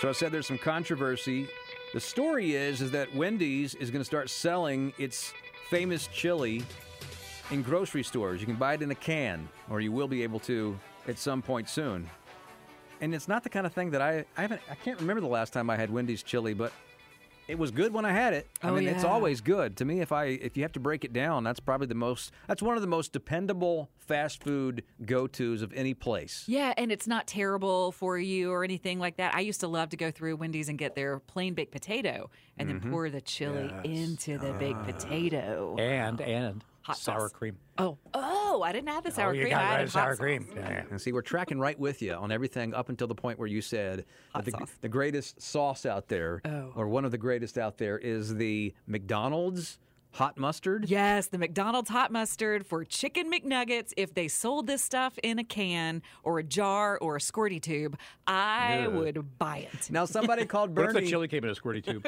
So 0.00 0.10
I 0.10 0.12
said 0.12 0.30
there's 0.30 0.46
some 0.46 0.58
controversy. 0.58 1.48
The 1.94 2.00
story 2.00 2.54
is 2.54 2.82
is 2.82 2.90
that 2.90 3.14
Wendy's 3.14 3.74
is 3.74 3.90
going 3.90 4.00
to 4.00 4.04
start 4.04 4.28
selling 4.28 4.92
its 4.98 5.32
famous 5.70 6.06
chili 6.08 6.62
in 7.50 7.62
grocery 7.62 8.02
stores. 8.02 8.40
You 8.40 8.46
can 8.46 8.56
buy 8.56 8.74
it 8.74 8.82
in 8.82 8.90
a 8.90 8.94
can, 8.94 9.48
or 9.70 9.80
you 9.80 9.92
will 9.92 10.08
be 10.08 10.22
able 10.22 10.40
to 10.40 10.78
at 11.08 11.18
some 11.18 11.40
point 11.40 11.68
soon. 11.68 12.10
And 13.00 13.14
it's 13.14 13.28
not 13.28 13.42
the 13.42 13.48
kind 13.48 13.66
of 13.66 13.72
thing 13.72 13.90
that 13.92 14.02
I 14.02 14.26
I 14.36 14.42
haven't 14.42 14.60
I 14.70 14.74
can't 14.74 15.00
remember 15.00 15.22
the 15.22 15.28
last 15.28 15.52
time 15.54 15.70
I 15.70 15.76
had 15.76 15.90
Wendy's 15.90 16.22
chili, 16.22 16.52
but 16.52 16.72
it 17.48 17.58
was 17.58 17.70
good 17.70 17.92
when 17.92 18.04
I 18.04 18.12
had 18.12 18.32
it. 18.34 18.46
I 18.62 18.68
Oh, 18.70 18.74
mean, 18.74 18.88
it's 18.88 19.04
always 19.04 19.40
good 19.40 19.76
to 19.78 19.84
me. 19.84 20.00
If 20.00 20.12
I 20.12 20.24
if 20.26 20.56
you 20.56 20.62
have 20.64 20.72
to 20.72 20.80
break 20.80 21.04
it 21.04 21.12
down, 21.12 21.44
that's 21.44 21.60
probably 21.60 21.86
the 21.86 21.94
most. 21.94 22.32
That's 22.48 22.62
one 22.62 22.76
of 22.76 22.82
the 22.82 22.88
most 22.88 23.12
dependable 23.12 23.88
fast 23.96 24.42
food 24.42 24.82
go 25.04 25.26
tos 25.26 25.62
of 25.62 25.72
any 25.72 25.94
place. 25.94 26.44
Yeah, 26.46 26.72
and 26.76 26.90
it's 26.92 27.06
not 27.06 27.26
terrible 27.26 27.92
for 27.92 28.18
you 28.18 28.50
or 28.52 28.64
anything 28.64 28.98
like 28.98 29.16
that. 29.16 29.34
I 29.34 29.40
used 29.40 29.60
to 29.60 29.68
love 29.68 29.90
to 29.90 29.96
go 29.96 30.10
through 30.10 30.36
Wendy's 30.36 30.68
and 30.68 30.78
get 30.78 30.94
their 30.94 31.18
plain 31.20 31.54
baked 31.54 31.72
potato 31.72 32.30
and 32.58 32.68
Mm-hmm. 32.68 32.80
then 32.84 32.90
pour 32.90 33.10
the 33.10 33.20
chili 33.20 33.70
into 33.84 34.38
the 34.38 34.52
baked 34.54 34.78
Ah. 34.80 34.84
potato. 34.84 35.76
And 35.78 36.20
and 36.20 36.64
Hot 36.86 36.96
sour 36.96 37.20
sauce. 37.20 37.32
cream. 37.32 37.56
Oh, 37.78 37.98
oh, 38.14 38.62
I 38.64 38.72
didn't 38.72 38.88
have 38.90 39.02
the 39.02 39.10
oh, 39.10 39.12
sour 39.12 39.30
oh, 39.30 39.32
you 39.32 39.40
cream. 39.42 39.50
got 39.50 39.60
I 39.62 39.64
right, 39.70 39.74
added 39.80 39.90
sour 39.90 40.10
hot 40.10 40.18
cream. 40.18 40.46
Yeah, 40.54 40.70
yeah. 40.70 40.84
And 40.90 41.00
see, 41.00 41.12
we're 41.12 41.20
tracking 41.22 41.58
right 41.58 41.78
with 41.78 42.00
you 42.00 42.14
on 42.14 42.30
everything 42.30 42.74
up 42.74 42.88
until 42.88 43.08
the 43.08 43.14
point 43.14 43.38
where 43.40 43.48
you 43.48 43.60
said 43.60 44.04
that 44.34 44.44
the, 44.44 44.66
the 44.82 44.88
greatest 44.88 45.42
sauce 45.42 45.84
out 45.84 46.06
there, 46.08 46.40
Oh. 46.44 46.72
or 46.76 46.86
one 46.88 47.04
of 47.04 47.10
the 47.10 47.18
greatest 47.18 47.58
out 47.58 47.76
there, 47.76 47.98
is 47.98 48.34
the 48.36 48.72
McDonald's 48.86 49.78
hot 50.16 50.38
mustard. 50.38 50.88
Yes, 50.88 51.28
the 51.28 51.38
McDonald's 51.38 51.90
hot 51.90 52.10
mustard 52.10 52.66
for 52.66 52.84
chicken 52.84 53.30
McNuggets. 53.30 53.92
If 53.96 54.14
they 54.14 54.28
sold 54.28 54.66
this 54.66 54.82
stuff 54.82 55.18
in 55.22 55.38
a 55.38 55.44
can 55.44 56.02
or 56.22 56.38
a 56.38 56.42
jar 56.42 56.98
or 56.98 57.16
a 57.16 57.18
squirty 57.18 57.60
tube, 57.60 57.98
I 58.26 58.86
Ugh. 58.86 58.94
would 58.94 59.38
buy 59.38 59.68
it. 59.72 59.90
Now, 59.90 60.06
somebody 60.06 60.44
called 60.46 60.76
What 60.76 60.86
if 60.86 60.92
Bernie. 60.94 61.04
the 61.04 61.10
chili 61.10 61.28
came 61.28 61.44
in 61.44 61.50
a 61.50 61.54
squirty 61.54 61.84
tube? 61.84 62.06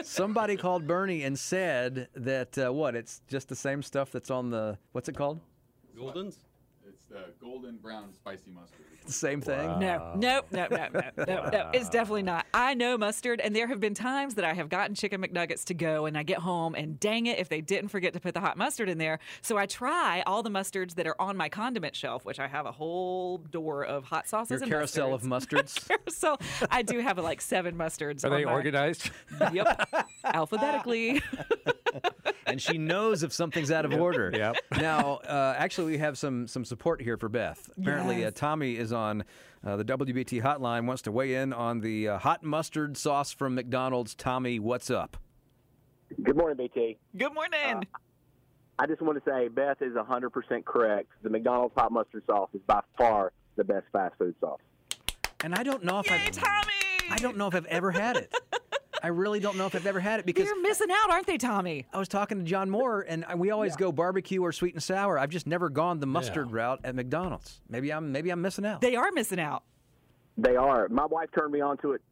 Somebody 0.02 0.56
called 0.56 0.86
Bernie 0.86 1.22
and 1.24 1.38
said 1.38 2.08
that 2.14 2.56
uh, 2.58 2.72
what? 2.72 2.94
It's 2.96 3.20
just 3.28 3.48
the 3.48 3.56
same 3.56 3.82
stuff 3.82 4.10
that's 4.10 4.30
on 4.30 4.50
the 4.50 4.78
what's 4.92 5.08
it 5.08 5.16
called? 5.16 5.40
Gulden's? 5.96 6.38
It's 6.88 7.04
the 7.04 7.26
golden 7.40 7.76
brown 7.76 8.12
spicy 8.14 8.50
mustard. 8.50 8.86
It's 9.10 9.20
the 9.20 9.26
same 9.26 9.40
thing. 9.40 9.80
No, 9.80 10.12
nope, 10.16 10.46
no, 10.52 10.68
no, 10.70 10.86
no, 10.94 11.24
no, 11.26 11.48
no. 11.50 11.70
It's 11.74 11.88
definitely 11.88 12.22
not. 12.22 12.46
I 12.54 12.74
know 12.74 12.96
mustard, 12.96 13.40
and 13.40 13.56
there 13.56 13.66
have 13.66 13.80
been 13.80 13.92
times 13.92 14.36
that 14.36 14.44
I 14.44 14.54
have 14.54 14.68
gotten 14.68 14.94
chicken 14.94 15.20
McNuggets 15.20 15.64
to 15.64 15.74
go, 15.74 16.06
and 16.06 16.16
I 16.16 16.22
get 16.22 16.38
home, 16.38 16.76
and 16.76 17.00
dang 17.00 17.26
it, 17.26 17.40
if 17.40 17.48
they 17.48 17.60
didn't 17.60 17.88
forget 17.88 18.12
to 18.12 18.20
put 18.20 18.34
the 18.34 18.40
hot 18.40 18.56
mustard 18.56 18.88
in 18.88 18.98
there. 18.98 19.18
So 19.42 19.58
I 19.58 19.66
try 19.66 20.22
all 20.28 20.44
the 20.44 20.50
mustards 20.50 20.94
that 20.94 21.08
are 21.08 21.20
on 21.20 21.36
my 21.36 21.48
condiment 21.48 21.96
shelf, 21.96 22.24
which 22.24 22.38
I 22.38 22.46
have 22.46 22.66
a 22.66 22.72
whole 22.72 23.38
door 23.38 23.84
of 23.84 24.04
hot 24.04 24.28
sauces 24.28 24.50
Your 24.60 24.62
and 24.62 24.70
carousel 24.70 25.12
of 25.12 25.22
mustards. 25.22 25.74
mustards. 25.88 25.88
carousel. 26.06 26.40
I 26.70 26.82
do 26.82 27.00
have 27.00 27.18
like 27.18 27.40
seven 27.40 27.74
mustards. 27.76 28.22
Are 28.24 28.28
on 28.28 28.32
they 28.38 28.44
my- 28.44 28.52
organized? 28.52 29.10
Yep, 29.52 29.88
alphabetically. 30.24 31.20
and 32.46 32.60
she 32.62 32.78
knows 32.78 33.22
if 33.22 33.32
something's 33.32 33.70
out 33.72 33.84
of 33.84 33.92
order. 33.92 34.30
Yep. 34.32 34.56
Now, 34.80 35.14
uh, 35.26 35.54
actually, 35.58 35.92
we 35.92 35.98
have 35.98 36.16
some 36.18 36.46
some 36.46 36.64
support 36.64 37.00
here 37.02 37.16
for 37.16 37.28
Beth. 37.28 37.70
Apparently, 37.78 38.24
uh, 38.24 38.30
Tommy 38.32 38.76
is 38.76 38.92
on 38.92 38.99
uh, 39.02 39.76
the 39.76 39.84
WBT 39.84 40.42
hotline. 40.42 40.86
Wants 40.86 41.02
to 41.02 41.12
weigh 41.12 41.34
in 41.34 41.52
on 41.52 41.80
the 41.80 42.08
uh, 42.08 42.18
hot 42.18 42.42
mustard 42.42 42.96
sauce 42.96 43.32
from 43.32 43.54
McDonald's. 43.54 44.14
Tommy, 44.14 44.58
what's 44.58 44.90
up? 44.90 45.16
Good 46.22 46.36
morning, 46.36 46.56
BT. 46.56 46.98
Good 47.16 47.34
morning. 47.34 47.84
I 48.78 48.86
just 48.86 49.02
want 49.02 49.22
to 49.22 49.30
say 49.30 49.48
Beth 49.48 49.82
is 49.82 49.92
100% 49.92 50.64
correct. 50.64 51.08
The 51.22 51.30
McDonald's 51.30 51.74
hot 51.76 51.92
mustard 51.92 52.22
sauce 52.26 52.48
is 52.54 52.60
by 52.66 52.80
far 52.96 53.32
the 53.56 53.64
best 53.64 53.86
fast 53.92 54.14
food 54.18 54.34
sauce. 54.40 54.60
And 55.42 55.54
I 55.54 55.62
don't 55.62 55.84
know 55.84 56.00
if 56.00 56.06
Yay, 56.06 56.16
I've 56.16 56.30
Tommy! 56.32 57.10
I 57.10 57.16
don't 57.18 57.36
know 57.36 57.46
if 57.46 57.54
I've 57.54 57.66
ever 57.66 57.90
had 57.90 58.16
it. 58.16 58.34
I 59.02 59.08
really 59.08 59.40
don't 59.40 59.56
know 59.56 59.66
if 59.66 59.74
I've 59.74 59.86
ever 59.86 60.00
had 60.00 60.20
it 60.20 60.26
because 60.26 60.44
They're 60.44 60.60
missing 60.60 60.88
out, 60.90 61.10
aren't 61.10 61.26
they, 61.26 61.38
Tommy? 61.38 61.86
I 61.92 61.98
was 61.98 62.08
talking 62.08 62.38
to 62.38 62.44
John 62.44 62.70
Moore, 62.70 63.04
and 63.08 63.24
we 63.36 63.50
always 63.50 63.76
go 63.76 63.92
barbecue 63.92 64.42
or 64.42 64.52
sweet 64.52 64.74
and 64.74 64.82
sour. 64.82 65.18
I've 65.18 65.30
just 65.30 65.46
never 65.46 65.68
gone 65.68 66.00
the 66.00 66.06
mustard 66.06 66.50
route 66.52 66.80
at 66.84 66.94
McDonald's. 66.94 67.60
Maybe 67.68 67.92
I'm 67.92 68.12
maybe 68.12 68.30
I'm 68.30 68.42
missing 68.42 68.66
out. 68.66 68.80
They 68.80 68.96
are 68.96 69.10
missing 69.12 69.40
out. 69.40 69.62
They 70.38 70.56
are. 70.56 70.88
My 70.88 71.06
wife 71.06 71.28
turned 71.36 71.52
me 71.52 71.60
on 71.60 71.76
to 71.78 71.92
it 71.92 72.02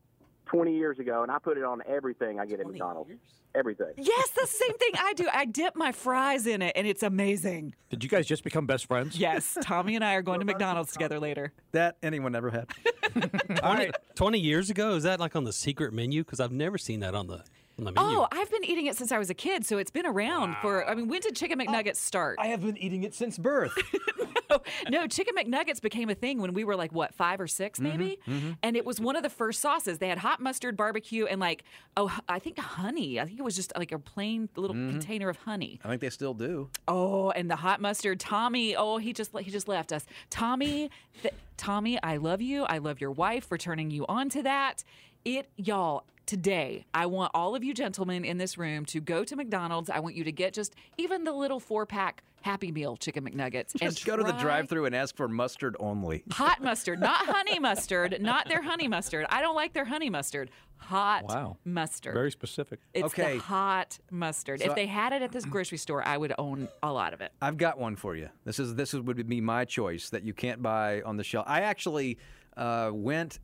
20 0.48 0.74
years 0.76 0.98
ago, 0.98 1.22
and 1.22 1.30
I 1.30 1.38
put 1.38 1.58
it 1.58 1.64
on 1.64 1.82
everything 1.87 2.40
I 2.40 2.46
get 2.46 2.61
at 2.61 2.66
McDonald's. 2.66 3.11
Everything. 3.54 3.92
Yes, 3.96 4.28
that's 4.37 4.52
the 4.52 4.64
same 4.64 4.76
thing 4.78 4.92
I 4.98 5.12
do. 5.14 5.26
I 5.32 5.44
dip 5.44 5.74
my 5.74 5.92
fries 5.92 6.46
in 6.46 6.61
it, 6.62 6.72
and 6.76 6.87
it's 6.87 7.02
amazing. 7.02 7.74
Did 7.90 8.04
you 8.04 8.11
guys 8.11 8.26
just 8.26 8.44
become 8.44 8.66
best 8.66 8.87
friends? 8.87 9.18
Yes, 9.18 9.56
Tommy 9.62 9.94
and 9.94 10.04
I 10.04 10.14
are 10.14 10.22
going 10.22 10.40
to 10.40 10.46
McDonald's 10.46 10.92
together 10.92 11.18
later. 11.18 11.52
that 11.72 11.96
anyone 12.02 12.34
ever 12.34 12.50
had. 12.50 12.68
20, 13.56 13.90
20 14.14 14.38
years 14.38 14.70
ago, 14.70 14.94
is 14.94 15.02
that 15.04 15.18
like 15.18 15.34
on 15.34 15.44
the 15.44 15.52
secret 15.52 15.92
menu? 15.92 16.24
Because 16.24 16.40
I've 16.40 16.52
never 16.52 16.76
seen 16.78 17.00
that 17.00 17.14
on 17.14 17.26
the 17.26 17.42
menu. 17.78 17.94
Oh, 17.96 18.26
I've 18.30 18.50
been 18.50 18.64
eating 18.64 18.87
it 18.87 18.96
since 18.96 19.12
I 19.12 19.18
was 19.18 19.30
a 19.30 19.34
kid, 19.34 19.64
so 19.64 19.78
it's 19.78 19.90
been 19.90 20.06
around 20.06 20.56
for. 20.61 20.88
I 20.88 20.94
mean, 20.94 21.08
when 21.08 21.20
did 21.20 21.34
Chicken 21.37 21.58
McNuggets 21.58 21.96
start? 21.96 22.37
I 22.40 22.48
have 22.48 22.62
been 22.62 22.76
eating 22.76 23.02
it 23.04 23.14
since 23.14 23.38
birth. 23.38 23.72
no, 24.88 25.06
Chicken 25.06 25.34
McNuggets 25.37 25.80
became 25.80 26.08
a 26.11 26.14
thing 26.14 26.40
when 26.40 26.54
we 26.54 26.64
were 26.64 26.76
like 26.76 26.92
what 26.92 27.14
five 27.14 27.40
or 27.40 27.46
6 27.46 27.78
mm-hmm, 27.78 27.88
maybe, 27.88 28.18
mm-hmm. 28.26 28.52
and 28.62 28.76
it 28.76 28.84
was 28.84 29.00
one 29.00 29.16
of 29.16 29.22
the 29.22 29.30
first 29.30 29.61
sauces. 29.61 29.98
They 29.98 30.08
had 30.08 30.18
hot 30.18 30.40
mustard, 30.40 30.76
barbecue, 30.76 31.26
and 31.26 31.40
like 31.40 31.64
oh, 31.96 32.16
I 32.28 32.38
think 32.38 32.58
honey. 32.58 33.20
I 33.20 33.24
think 33.24 33.38
it 33.38 33.42
was 33.42 33.56
just 33.56 33.72
like 33.76 33.92
a 33.92 33.98
plain 33.98 34.48
little 34.56 34.76
mm-hmm. 34.76 34.90
container 34.90 35.28
of 35.28 35.37
honey. 35.38 35.80
I 35.84 35.88
think 35.88 36.00
they 36.00 36.11
still 36.11 36.34
do. 36.34 36.70
Oh, 36.87 37.30
and 37.30 37.50
the 37.50 37.56
hot 37.56 37.80
mustard, 37.80 38.20
Tommy. 38.20 38.76
Oh, 38.76 38.98
he 38.98 39.12
just 39.12 39.37
he 39.38 39.50
just 39.50 39.68
left 39.68 39.92
us. 39.92 40.06
Tommy, 40.30 40.90
th- 41.22 41.34
Tommy, 41.56 42.02
I 42.02 42.16
love 42.16 42.40
you. 42.40 42.64
I 42.64 42.78
love 42.78 43.00
your 43.00 43.11
wife 43.11 43.46
for 43.46 43.58
turning 43.58 43.90
you 43.90 44.06
on 44.08 44.28
to 44.30 44.42
that. 44.42 44.84
It, 45.24 45.50
y'all. 45.56 46.04
Today, 46.32 46.84
I 46.92 47.06
want 47.06 47.30
all 47.32 47.54
of 47.56 47.64
you 47.64 47.72
gentlemen 47.72 48.22
in 48.22 48.36
this 48.36 48.58
room 48.58 48.84
to 48.84 49.00
go 49.00 49.24
to 49.24 49.34
McDonald's. 49.34 49.88
I 49.88 50.00
want 50.00 50.14
you 50.14 50.24
to 50.24 50.30
get 50.30 50.52
just 50.52 50.74
even 50.98 51.24
the 51.24 51.32
little 51.32 51.58
four 51.58 51.86
pack 51.86 52.22
Happy 52.42 52.70
Meal 52.70 52.98
chicken 52.98 53.24
McNuggets 53.24 53.74
and 53.80 53.98
go 54.04 54.14
to 54.14 54.22
the 54.22 54.32
drive-through 54.32 54.84
and 54.84 54.94
ask 54.94 55.16
for 55.16 55.26
mustard 55.26 55.74
only. 55.80 56.24
Hot 56.32 56.62
mustard, 56.62 57.00
not 57.00 57.24
honey 57.24 57.58
mustard, 57.58 58.20
not 58.20 58.46
their 58.46 58.60
honey 58.60 58.88
mustard. 58.88 59.24
I 59.30 59.40
don't 59.40 59.56
like 59.56 59.72
their 59.72 59.86
honey 59.86 60.10
mustard. 60.10 60.50
Hot 60.76 61.24
Wow. 61.24 61.56
mustard. 61.64 62.12
Very 62.12 62.30
specific. 62.30 62.80
it's 62.92 63.06
Okay. 63.06 63.36
the 63.38 63.42
hot 63.42 63.98
mustard. 64.10 64.60
So 64.60 64.66
if 64.68 64.74
they 64.74 64.86
had 64.86 65.14
it 65.14 65.22
at 65.22 65.32
this 65.32 65.46
grocery 65.46 65.78
store, 65.78 66.06
I 66.06 66.18
would 66.18 66.34
own 66.36 66.68
a 66.82 66.92
lot 66.92 67.14
of 67.14 67.22
it. 67.22 67.32
I've 67.40 67.56
got 67.56 67.78
one 67.78 67.96
for 67.96 68.14
you. 68.14 68.28
This 68.44 68.58
is 68.58 68.74
this 68.74 68.92
would 68.92 69.26
be 69.26 69.40
my 69.40 69.64
choice 69.64 70.10
that 70.10 70.24
you 70.24 70.34
can't 70.34 70.60
buy 70.60 71.00
on 71.06 71.16
the 71.16 71.24
shelf. 71.24 71.46
I 71.48 71.62
actually 71.62 72.18
uh, 72.58 72.90
went. 72.92 73.38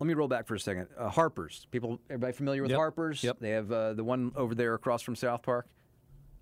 Let 0.00 0.06
me 0.08 0.14
roll 0.14 0.28
back 0.28 0.46
for 0.46 0.54
a 0.54 0.60
second. 0.60 0.88
Uh, 0.98 1.08
Harper's. 1.08 1.66
People, 1.70 2.00
everybody 2.10 2.32
familiar 2.32 2.62
with 2.62 2.70
Yep. 2.72 2.78
Harper's? 2.78 3.22
Yep. 3.22 3.38
They 3.40 3.50
have 3.50 3.70
uh, 3.70 3.92
the 3.94 4.04
one 4.04 4.32
over 4.36 4.54
there 4.54 4.74
across 4.74 5.02
from 5.02 5.14
South 5.16 5.42
Park. 5.42 5.66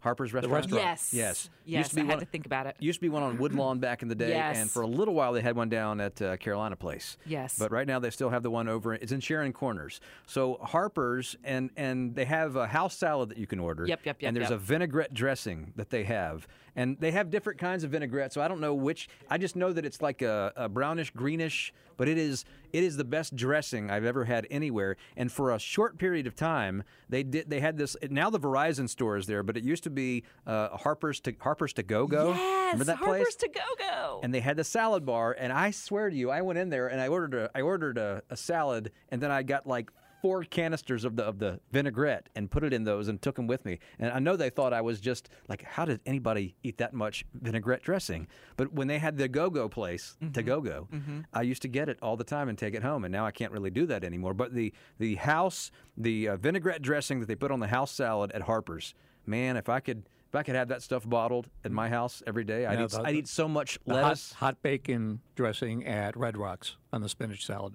Harper's 0.01 0.33
restaurant. 0.35 0.53
restaurant. 0.65 0.83
Yes. 0.85 1.15
Yes. 1.15 1.51
Yes. 1.65 1.79
Used 1.79 1.91
to 1.91 1.95
be 1.97 2.01
I 2.01 2.05
had 2.07 2.11
one- 2.15 2.19
to 2.21 2.27
think 2.27 2.45
about 2.47 2.67
it. 2.67 2.75
Used 2.81 2.97
to 2.99 3.03
be 3.03 3.09
one 3.09 3.23
on 3.23 3.39
Woodlawn 3.39 3.79
back 3.79 4.03
in 4.03 4.09
the 4.09 4.17
day, 4.17 4.31
Yes. 4.31 4.57
and 4.59 4.69
for 4.69 4.83
a 4.83 4.87
little 4.87 5.15
while 5.15 5.33
they 5.33 5.41
had 5.43 5.55
one 5.55 5.69
down 5.69 6.01
at 6.01 6.21
uh, 6.21 6.37
Carolina 6.39 6.75
Place. 6.75 7.17
Yes. 7.25 7.57
But 7.57 7.71
right 7.71 7.87
now 7.87 8.01
they 8.01 8.11
still 8.11 8.29
have 8.31 8.43
the 8.43 8.51
one 8.51 8.67
over. 8.69 8.95
It's 8.95 9.13
in 9.13 9.21
Sharon 9.21 9.53
Corners. 9.53 10.01
So 10.27 10.59
Harper's, 10.61 11.37
and 11.45 11.71
and 11.77 12.17
they 12.17 12.25
have 12.25 12.57
a 12.57 12.67
house 12.67 12.97
salad 12.97 13.29
that 13.29 13.39
you 13.39 13.47
can 13.47 13.61
order. 13.61 13.87
Yep, 13.87 14.01
yep, 14.05 14.17
yep, 14.21 14.27
And 14.29 14.37
there's 14.37 14.51
yep. 14.51 14.59
a 14.59 14.61
vinaigrette 14.61 15.15
dressing 15.15 15.73
that 15.77 15.91
they 15.91 16.03
have, 16.03 16.49
and 16.75 16.97
they 16.99 17.13
have 17.13 17.31
different 17.31 17.61
kinds 17.61 17.85
of 17.85 17.93
vinaigrette. 17.93 18.33
So 18.33 18.41
I 18.41 18.49
don't 18.49 18.61
know 18.61 18.75
which. 18.75 19.09
I 19.31 19.39
just 19.39 19.55
know 19.55 19.73
that 19.73 19.85
it's 19.85 20.03
like 20.03 20.21
a, 20.21 20.53
a 20.57 20.69
brownish 20.69 21.13
greenish, 21.13 21.73
but 22.03 22.09
it 22.09 22.19
is 22.19 22.45
it 22.73 22.83
is 22.83 22.97
the 22.97 23.05
best 23.05 23.37
dressing 23.37 23.89
I've 23.89 24.05
ever 24.05 24.25
had 24.25 24.49
anywhere. 24.51 24.97
And 25.17 25.31
for 25.31 25.53
a 25.53 25.59
short 25.61 25.99
period 25.99 26.27
of 26.27 26.35
time, 26.35 26.83
they 27.09 27.23
did 27.23 27.49
they 27.49 27.61
had 27.61 27.77
this. 27.77 27.97
Now 28.11 28.29
the 28.29 28.41
Verizon 28.41 28.89
store 28.89 29.17
is 29.17 29.29
there, 29.29 29.45
but 29.45 29.57
it 29.57 29.63
used 29.63 29.85
to 29.85 29.91
be 29.91 30.25
uh, 30.45 30.77
Harper's 30.79 31.21
to 31.21 31.33
Harper's 31.39 31.73
to 31.75 31.85
Go 31.85 32.09
Go. 32.09 32.31
Yes. 32.31 32.73
Remember 32.73 32.85
that 32.87 32.97
Harper's 32.97 33.23
place? 33.23 33.37
to 33.37 33.49
go 33.51 33.61
go. 33.79 34.21
and 34.25 34.35
they 34.35 34.41
had 34.41 34.57
the 34.57 34.65
salad 34.65 35.05
bar 35.07 35.37
and 35.39 35.53
i 35.53 35.71
swear 35.71 36.09
to 36.11 36.17
you 36.17 36.31
i 36.31 36.41
went 36.41 36.59
in 36.59 36.71
there 36.71 36.89
and 36.89 37.01
i 37.01 37.07
ordered 37.07 37.35
a 37.35 37.51
i 37.55 37.61
ordered 37.61 37.99
a, 37.99 38.23
a 38.31 38.37
salad 38.37 38.91
and 39.11 39.21
then 39.21 39.31
i 39.31 39.43
got 39.43 39.67
like 39.67 39.91
four 40.23 40.45
canisters 40.45 41.05
of 41.05 41.17
the 41.17 41.25
of 41.25 41.41
the 41.41 41.59
vinaigrette 41.73 42.29
and 42.37 42.49
put 42.49 42.63
it 42.63 42.73
in 42.73 42.85
those 42.85 43.09
and 43.09 43.21
took 43.21 43.35
them 43.35 43.49
with 43.49 43.65
me 43.65 43.81
and 43.99 44.13
i 44.13 44.21
know 44.21 44.37
they 44.37 44.49
thought 44.49 44.73
i 44.73 44.81
was 44.81 45.01
just 45.01 45.29
like 45.49 45.63
how 45.65 45.85
did 45.85 46.01
anybody 46.07 46.55
eat 46.63 46.79
that 46.79 46.95
much 46.95 47.25
vinaigrette 47.35 47.83
dressing 47.83 48.29
but 48.57 48.73
when 48.73 48.87
they 48.87 49.01
had 49.01 49.17
the 49.19 49.27
go-go 49.27 49.69
place 49.69 50.17
to 50.33 50.41
go-go 50.43 50.87
i 51.35 51.43
used 51.43 51.61
to 51.61 51.69
get 51.69 51.89
it 51.89 51.99
all 52.01 52.17
the 52.17 52.23
time 52.25 52.49
and 52.49 52.57
take 52.57 52.73
it 52.73 52.85
home 52.85 53.05
and 53.05 53.11
now 53.11 53.27
i 53.27 53.33
can't 53.33 53.51
really 53.51 53.69
do 53.71 53.85
that 53.85 54.05
anymore 54.05 54.33
but 54.33 54.55
the 54.55 54.73
the 54.99 55.17
house 55.17 55.73
the 55.97 56.29
uh, 56.29 56.37
vinaigrette 56.37 56.83
dressing 56.83 57.19
that 57.19 57.27
they 57.27 57.35
put 57.35 57.51
on 57.51 57.59
the 57.59 57.67
house 57.67 57.91
salad 57.91 58.31
at 58.33 58.43
harper's 58.43 58.95
man 59.27 59.57
if 59.57 59.69
i 59.69 59.81
could 59.81 60.05
if 60.29 60.37
I 60.37 60.43
could 60.45 60.55
have 60.55 60.69
that 60.69 60.81
stuff 60.81 61.07
bottled 61.07 61.51
in 61.63 61.75
my 61.75 61.91
house 61.91 62.23
every 62.27 62.45
day, 62.45 62.65
I'd, 62.65 62.79
Yeah, 62.79 62.87
eat, 62.87 62.95
I'd 63.05 63.15
eat 63.17 63.29
so 63.29 63.47
much 63.47 63.79
The 63.87 63.93
hot, 63.93 64.03
lettuce. 64.03 64.33
hot 64.33 64.63
bacon 64.63 65.21
dressing 65.35 65.87
at 65.87 66.17
Red 66.17 66.39
Rocks 66.39 66.77
on 66.91 67.03
the 67.03 67.09
spinach 67.11 67.45
salad. 67.45 67.75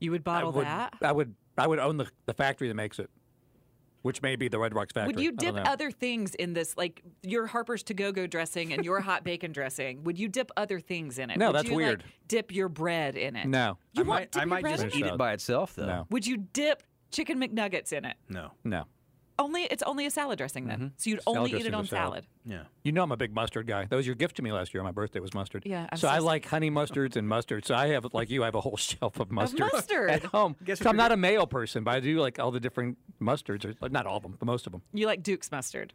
you 0.00 0.10
would 0.10 0.24
bottle 0.24 0.50
I 0.50 0.56
would, 0.56 0.66
that. 0.66 0.94
I 1.02 1.12
would. 1.12 1.36
I 1.56 1.66
would 1.66 1.78
own 1.78 1.96
the, 1.96 2.08
the 2.26 2.34
factory 2.34 2.68
that 2.68 2.74
makes 2.74 2.98
it, 2.98 3.08
which 4.02 4.20
may 4.22 4.36
be 4.36 4.48
the 4.48 4.58
Red 4.58 4.74
Rocks 4.74 4.92
factory. 4.92 5.14
Would 5.14 5.22
you 5.22 5.30
I 5.30 5.34
dip 5.34 5.68
other 5.68 5.90
things 5.90 6.34
in 6.34 6.52
this, 6.52 6.76
like 6.76 7.02
your 7.22 7.46
Harper's 7.46 7.82
to 7.84 7.94
go 7.94 8.12
go 8.12 8.26
dressing 8.26 8.72
and 8.72 8.84
your 8.84 9.00
hot 9.00 9.24
bacon 9.24 9.52
dressing? 9.52 10.02
Would 10.04 10.18
you 10.18 10.28
dip 10.28 10.50
other 10.56 10.80
things 10.80 11.18
in 11.18 11.30
it? 11.30 11.38
No, 11.38 11.46
Would 11.48 11.56
that's 11.56 11.68
you, 11.68 11.76
like, 11.76 11.84
weird. 11.86 12.04
dip 12.28 12.52
your 12.52 12.68
bread 12.68 13.16
in 13.16 13.36
it? 13.36 13.46
No, 13.46 13.78
You 13.92 14.02
I 14.02 14.06
want 14.06 14.20
might, 14.20 14.32
dip 14.32 14.40
I 14.40 14.44
your 14.44 14.48
might 14.50 14.62
bread 14.62 14.72
just 14.80 14.82
in 14.84 14.90
eat 15.00 15.02
it 15.02 15.04
salad. 15.06 15.18
by 15.18 15.32
itself, 15.32 15.74
though. 15.76 15.86
No. 15.86 16.06
Would 16.10 16.26
you 16.26 16.36
dip 16.38 16.82
chicken 17.12 17.38
McNuggets 17.40 17.92
in 17.92 18.04
it? 18.04 18.16
No. 18.28 18.50
no. 18.64 18.84
Only 19.38 19.62
it's 19.64 19.82
only 19.82 20.06
a 20.06 20.10
salad 20.10 20.38
dressing 20.38 20.66
then. 20.66 20.76
Mm-hmm. 20.78 20.86
So 20.96 21.10
you'd 21.10 21.22
Salad 21.22 21.38
only 21.38 21.58
eat 21.58 21.66
it 21.66 21.74
on 21.74 21.86
salad. 21.86 22.24
salad. 22.24 22.26
Yeah. 22.46 22.62
You 22.84 22.92
know 22.92 23.02
I'm 23.02 23.10
a 23.10 23.16
big 23.16 23.34
mustard 23.34 23.66
guy. 23.66 23.84
That 23.84 23.96
was 23.96 24.06
your 24.06 24.14
gift 24.14 24.36
to 24.36 24.42
me 24.42 24.52
last 24.52 24.72
year. 24.72 24.80
on 24.80 24.84
My 24.84 24.92
birthday 24.92 25.18
was 25.18 25.34
mustard. 25.34 25.64
Yeah, 25.66 25.88
I'm 25.90 25.98
so 25.98 26.06
so 26.06 26.12
I 26.12 26.16
s- 26.18 26.22
like 26.22 26.46
honey 26.46 26.70
mustards 26.70 27.16
and 27.16 27.26
mustard. 27.28 27.64
So 27.66 27.74
I 27.74 27.88
have, 27.88 28.06
like 28.12 28.30
you, 28.30 28.42
I 28.42 28.46
have 28.46 28.54
a 28.54 28.60
whole 28.60 28.76
shelf 28.88 29.18
of 29.18 29.32
mustard, 29.32 29.60
mustard. 29.72 30.10
at 30.10 30.22
home. 30.24 30.54
Guess 30.64 30.78
so 30.80 30.88
I'm 30.88 30.94
you're 30.94 31.02
not 31.02 31.10
a 31.12 31.16
mayo 31.16 31.46
person, 31.46 31.82
but 31.82 31.94
I 31.94 32.00
do 32.00 32.20
like 32.20 32.38
all 32.38 32.52
the 32.52 32.60
different 32.60 32.96
mustards. 33.20 33.64
Or, 33.82 33.88
not 33.88 34.06
all 34.06 34.18
of 34.18 34.22
them, 34.22 34.36
but 34.38 34.46
most 34.46 34.66
of 34.66 34.72
them. 34.72 34.82
You 34.92 35.06
like 35.06 35.22
Duke's 35.22 35.50
mustard. 35.50 35.92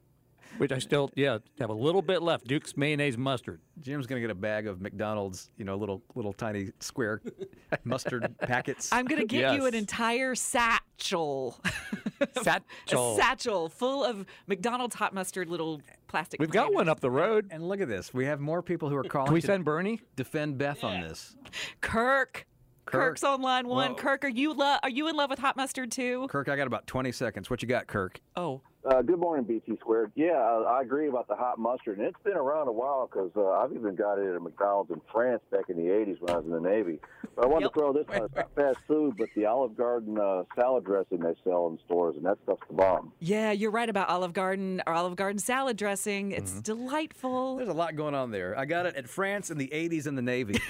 Which 0.57 0.71
I 0.71 0.79
still, 0.79 1.09
yeah, 1.15 1.37
have 1.59 1.69
a 1.69 1.73
little 1.73 2.01
bit 2.01 2.21
left. 2.21 2.45
Duke's 2.47 2.75
mayonnaise 2.75 3.17
mustard. 3.17 3.61
Jim's 3.79 4.07
gonna 4.07 4.19
get 4.21 4.29
a 4.29 4.35
bag 4.35 4.67
of 4.67 4.81
McDonald's, 4.81 5.51
you 5.57 5.63
know, 5.63 5.75
little 5.77 6.01
little 6.15 6.33
tiny 6.33 6.71
square 6.79 7.21
mustard 7.85 8.35
packets. 8.39 8.89
I'm 8.91 9.05
gonna 9.05 9.25
get 9.25 9.53
you 9.55 9.65
an 9.67 9.73
entire 9.73 10.35
satchel, 10.35 11.59
a 12.21 12.43
Satchel. 12.43 13.15
satchel 13.17 13.69
full 13.69 14.03
of 14.03 14.25
McDonald's 14.47 14.95
hot 14.95 15.13
mustard 15.13 15.47
little 15.49 15.81
plastic. 16.07 16.39
We've 16.41 16.49
got 16.49 16.73
one 16.73 16.89
up 16.89 16.99
the 16.99 17.11
road. 17.11 17.47
and 17.51 17.67
look 17.67 17.79
at 17.81 17.87
this. 17.87 18.13
We 18.13 18.25
have 18.25 18.39
more 18.39 18.61
people 18.61 18.89
who 18.89 18.95
are 18.97 19.03
calling 19.03 19.27
Can 19.27 19.33
we 19.35 19.41
to 19.41 19.47
send 19.47 19.65
Bernie? 19.65 20.01
defend 20.15 20.57
Beth 20.57 20.83
on 20.83 21.01
this. 21.01 21.35
Kirk. 21.81 22.45
Kirk. 22.85 23.01
Kirk's 23.01 23.23
on 23.23 23.41
line 23.43 23.67
one. 23.67 23.91
Whoa. 23.91 23.95
Kirk, 23.97 24.25
are 24.25 24.29
you 24.29 24.51
lo- 24.51 24.77
are 24.81 24.89
you 24.89 25.07
in 25.09 25.15
love 25.15 25.29
with 25.29 25.37
hot 25.37 25.55
mustard 25.55 25.91
too? 25.91 26.25
Kirk, 26.27 26.49
I 26.49 26.55
got 26.55 26.65
about 26.65 26.87
20 26.87 27.11
seconds. 27.11 27.47
What 27.47 27.61
you 27.61 27.67
got, 27.67 27.85
Kirk? 27.85 28.19
Oh, 28.35 28.61
Uh, 28.85 29.01
good 29.01 29.19
morning, 29.19 29.43
BT 29.45 29.77
Squared. 29.81 30.09
Yeah, 30.15 30.31
I, 30.37 30.77
I 30.77 30.81
agree 30.81 31.09
about 31.09 31.27
the 31.27 31.35
hot 31.35 31.59
mustard, 31.59 31.97
and 31.97 32.07
it's 32.07 32.15
been 32.23 32.37
around 32.37 32.69
a 32.69 32.71
while 32.71 33.07
because 33.11 33.29
uh, 33.35 33.49
I've 33.49 33.73
even 33.73 33.93
got 33.93 34.17
it 34.19 34.33
at 34.33 34.41
McDonald's 34.41 34.89
in 34.89 35.01
France 35.11 35.41
back 35.51 35.65
in 35.67 35.75
the 35.75 35.91
'80s 35.91 36.21
when 36.21 36.31
I 36.33 36.37
was 36.37 36.45
in 36.45 36.51
the 36.51 36.61
Navy. 36.61 36.97
But 37.35 37.43
I 37.43 37.47
wanted 37.49 37.65
Yep. 37.65 37.73
to 37.73 37.79
throw 37.79 37.91
this 37.93 38.05
on. 38.09 38.23
It's 38.23 38.35
not 38.37 38.55
fast 38.55 38.77
food, 38.87 39.15
but 39.17 39.27
the 39.35 39.45
Olive 39.47 39.75
Garden 39.75 40.17
uh, 40.17 40.43
salad 40.55 40.85
dressing 40.85 41.19
they 41.19 41.35
sell 41.43 41.67
in 41.67 41.77
stores, 41.85 42.15
and 42.15 42.25
that 42.25 42.37
stuff's 42.43 42.61
the 42.69 42.73
bomb. 42.75 43.11
yeah, 43.19 43.51
you're 43.51 43.69
right 43.69 43.89
about 43.89 44.07
Olive 44.07 44.31
Garden 44.31 44.81
or 44.87 44.93
Olive 44.93 45.17
Garden 45.17 45.39
salad 45.39 45.75
dressing. 45.75 46.31
It's 46.31 46.51
Mm-hmm. 46.51 46.61
delightful. 46.61 47.57
There's 47.57 47.67
a 47.69 47.73
lot 47.73 47.97
going 47.97 48.15
on 48.15 48.31
there. 48.31 48.57
I 48.57 48.63
got 48.63 48.85
it 48.85 48.95
at 48.95 49.09
France 49.09 49.51
in 49.51 49.57
the 49.57 49.67
80s 49.67 50.07
in 50.07 50.15
the 50.15 50.21
Navy. 50.21 50.57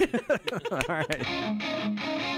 All 0.72 0.80
right. 0.88 2.30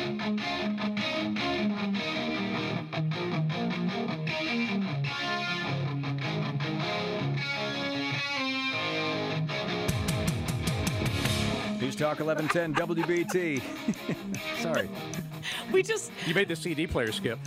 News 11.93 12.01
Talk 12.01 12.21
1110 12.21 12.75
WBT. 12.75 13.63
Sorry. 14.63 14.89
We 15.71 15.83
just 15.83 16.11
You 16.27 16.35
made 16.35 16.49
the 16.49 16.57
CD 16.57 16.87
player 16.87 17.13
skip. 17.13 17.39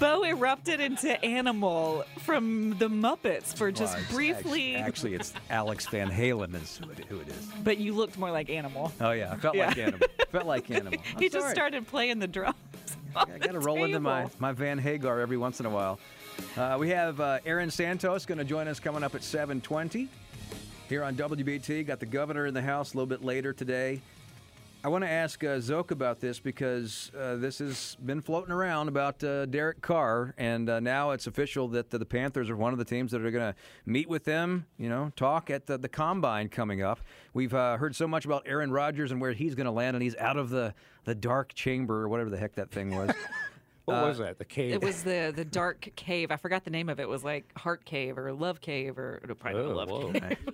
Bo 0.00 0.24
erupted 0.24 0.80
into 0.80 1.22
animal 1.24 2.04
from 2.20 2.70
the 2.78 2.88
Muppets 2.88 3.54
for 3.54 3.70
just 3.70 3.94
Well, 3.96 4.04
briefly. 4.10 4.74
Actually, 4.74 5.14
actually, 5.14 5.14
it's 5.14 5.32
Alex 5.48 5.86
Van 5.86 6.10
Halen 6.10 6.60
is 6.60 6.78
who 6.82 6.90
it- 6.90 7.04
who 7.04 7.20
it 7.20 7.28
is. 7.28 7.48
but 7.62 7.78
you 7.78 7.94
looked 7.94 8.18
more 8.18 8.32
like 8.32 8.50
animal. 8.50 8.90
Oh 9.00 9.12
yeah, 9.12 9.30
I 9.32 9.36
felt 9.36 9.54
Yeah. 9.54 9.68
like 9.68 9.78
animal. 9.78 10.08
Felt 10.32 10.46
like 10.46 10.68
animal. 10.72 10.98
I'm 11.14 11.22
he 11.22 11.28
just 11.28 11.50
started 11.50 11.86
playing 11.86 12.18
the 12.18 12.26
drums. 12.26 12.56
I 13.14 13.38
got 13.38 13.52
to 13.52 13.60
roll 13.60 13.84
into 13.84 14.00
my, 14.00 14.26
my 14.40 14.52
Van 14.52 14.78
Hagar 14.78 15.20
every 15.20 15.36
once 15.36 15.60
in 15.60 15.66
a 15.66 15.70
while. 15.70 16.00
Uh, 16.56 16.78
we 16.80 16.88
have 16.88 17.20
uh, 17.20 17.38
Aaron 17.46 17.70
Santos 17.70 18.24
going 18.26 18.38
to 18.38 18.44
join 18.44 18.66
us 18.66 18.80
coming 18.80 19.04
up 19.04 19.14
at 19.14 19.20
7:20 19.20 20.08
here 20.88 21.04
on 21.04 21.14
WBT. 21.14 21.86
Got 21.86 22.00
the 22.00 22.06
governor 22.06 22.46
in 22.46 22.54
the 22.54 22.62
house 22.62 22.94
a 22.94 22.96
little 22.96 23.06
bit 23.06 23.24
later 23.24 23.52
today. 23.52 24.00
I 24.84 24.88
want 24.88 25.04
to 25.04 25.10
ask 25.10 25.44
uh, 25.44 25.58
Szoke 25.58 25.92
about 25.92 26.18
this 26.18 26.40
because 26.40 27.12
uh, 27.16 27.36
this 27.36 27.60
has 27.60 27.96
been 28.04 28.20
floating 28.20 28.50
around 28.50 28.88
about 28.88 29.22
uh, 29.22 29.46
Derek 29.46 29.80
Carr, 29.80 30.34
and 30.36 30.68
uh, 30.68 30.80
now 30.80 31.12
it's 31.12 31.28
official 31.28 31.68
that 31.68 31.90
the, 31.90 31.98
the 31.98 32.04
Panthers 32.04 32.50
are 32.50 32.56
one 32.56 32.72
of 32.72 32.80
the 32.80 32.84
teams 32.84 33.12
that 33.12 33.24
are 33.24 33.30
going 33.30 33.52
to 33.52 33.54
meet 33.86 34.08
with 34.08 34.24
them. 34.24 34.66
You 34.78 34.88
know, 34.88 35.12
talk 35.14 35.50
at 35.50 35.66
the, 35.66 35.78
the 35.78 35.88
combine 35.88 36.48
coming 36.48 36.82
up. 36.82 36.98
We've 37.32 37.54
uh, 37.54 37.76
heard 37.76 37.94
so 37.94 38.08
much 38.08 38.24
about 38.24 38.42
Aaron 38.44 38.72
Rodgers 38.72 39.12
and 39.12 39.20
where 39.20 39.32
he's 39.32 39.54
going 39.54 39.66
to 39.66 39.70
land, 39.70 39.94
and 39.94 40.02
he's 40.02 40.16
out 40.16 40.36
of 40.36 40.50
the 40.50 40.74
the 41.04 41.14
dark 41.14 41.52
chamber 41.54 42.02
or 42.02 42.08
whatever 42.08 42.30
the 42.30 42.36
heck 42.36 42.54
that 42.54 42.70
thing 42.70 42.94
was. 42.94 43.10
What 43.84 43.94
Uh, 43.96 44.06
was 44.08 44.18
that? 44.18 44.38
The 44.38 44.44
cave? 44.44 44.72
It 44.74 44.82
was 44.82 45.02
the 45.02 45.32
the 45.34 45.44
dark 45.44 45.88
cave. 45.96 46.30
I 46.30 46.36
forgot 46.36 46.64
the 46.64 46.70
name 46.70 46.88
of 46.88 47.00
it. 47.00 47.04
It 47.04 47.08
was 47.08 47.24
like 47.24 47.44
Heart 47.58 47.84
Cave 47.84 48.16
or 48.18 48.32
Love 48.32 48.60
Cave 48.60 48.96
or 48.98 49.20
no, 49.26 49.34
probably 49.34 49.62
Oh, 49.62 49.74
Love 49.74 49.90
whoa. 49.90 50.12
Cave. 50.12 50.36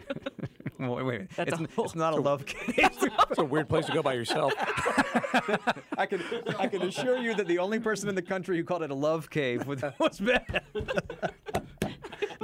Well, 0.80 0.94
wait, 0.94 1.06
wait. 1.06 1.30
That's 1.34 1.50
it's, 1.50 1.58
a 1.58 1.62
n- 1.64 1.68
whole- 1.74 1.86
it's 1.86 1.96
not 1.96 2.12
a 2.12 2.16
love 2.20 2.46
cave. 2.46 2.78
It's 3.30 3.38
a 3.38 3.44
weird 3.44 3.68
place 3.68 3.86
to 3.86 3.92
go 3.92 4.00
by 4.00 4.12
yourself. 4.12 4.52
I 5.98 6.06
can 6.06 6.22
I 6.56 6.68
can 6.68 6.82
assure 6.82 7.18
you 7.18 7.34
that 7.34 7.48
the 7.48 7.58
only 7.58 7.80
person 7.80 8.08
in 8.08 8.14
the 8.14 8.22
country 8.22 8.56
who 8.58 8.62
called 8.62 8.84
it 8.84 8.90
a 8.92 8.94
love 8.94 9.28
cave 9.28 9.66
was, 9.66 9.82
was 9.98 10.20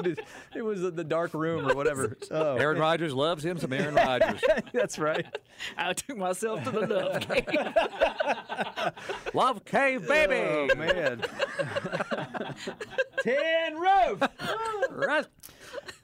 bad. 0.05 0.19
it 0.55 0.63
was 0.63 0.83
the 0.83 1.05
dark 1.05 1.35
room 1.35 1.71
or 1.71 1.75
whatever. 1.75 2.17
Oh. 2.31 2.57
Aaron 2.57 2.79
Rodgers 2.79 3.13
loves 3.13 3.45
him 3.45 3.59
some 3.59 3.73
Aaron 3.73 3.95
Rodgers. 3.97 4.41
That's 4.73 4.99
right. 4.99 5.25
I 5.77 5.93
took 5.93 6.17
myself 6.17 6.65
to 6.65 6.71
the 6.71 6.87
Love 6.87 7.21
Cave. 7.29 7.45
Love 9.35 9.65
cave, 9.65 10.09
baby. 10.09 10.37
Oh 10.37 10.69
man. 10.75 11.23
Tin 13.23 13.77
roof. 13.77 14.23
Right. 14.91 15.27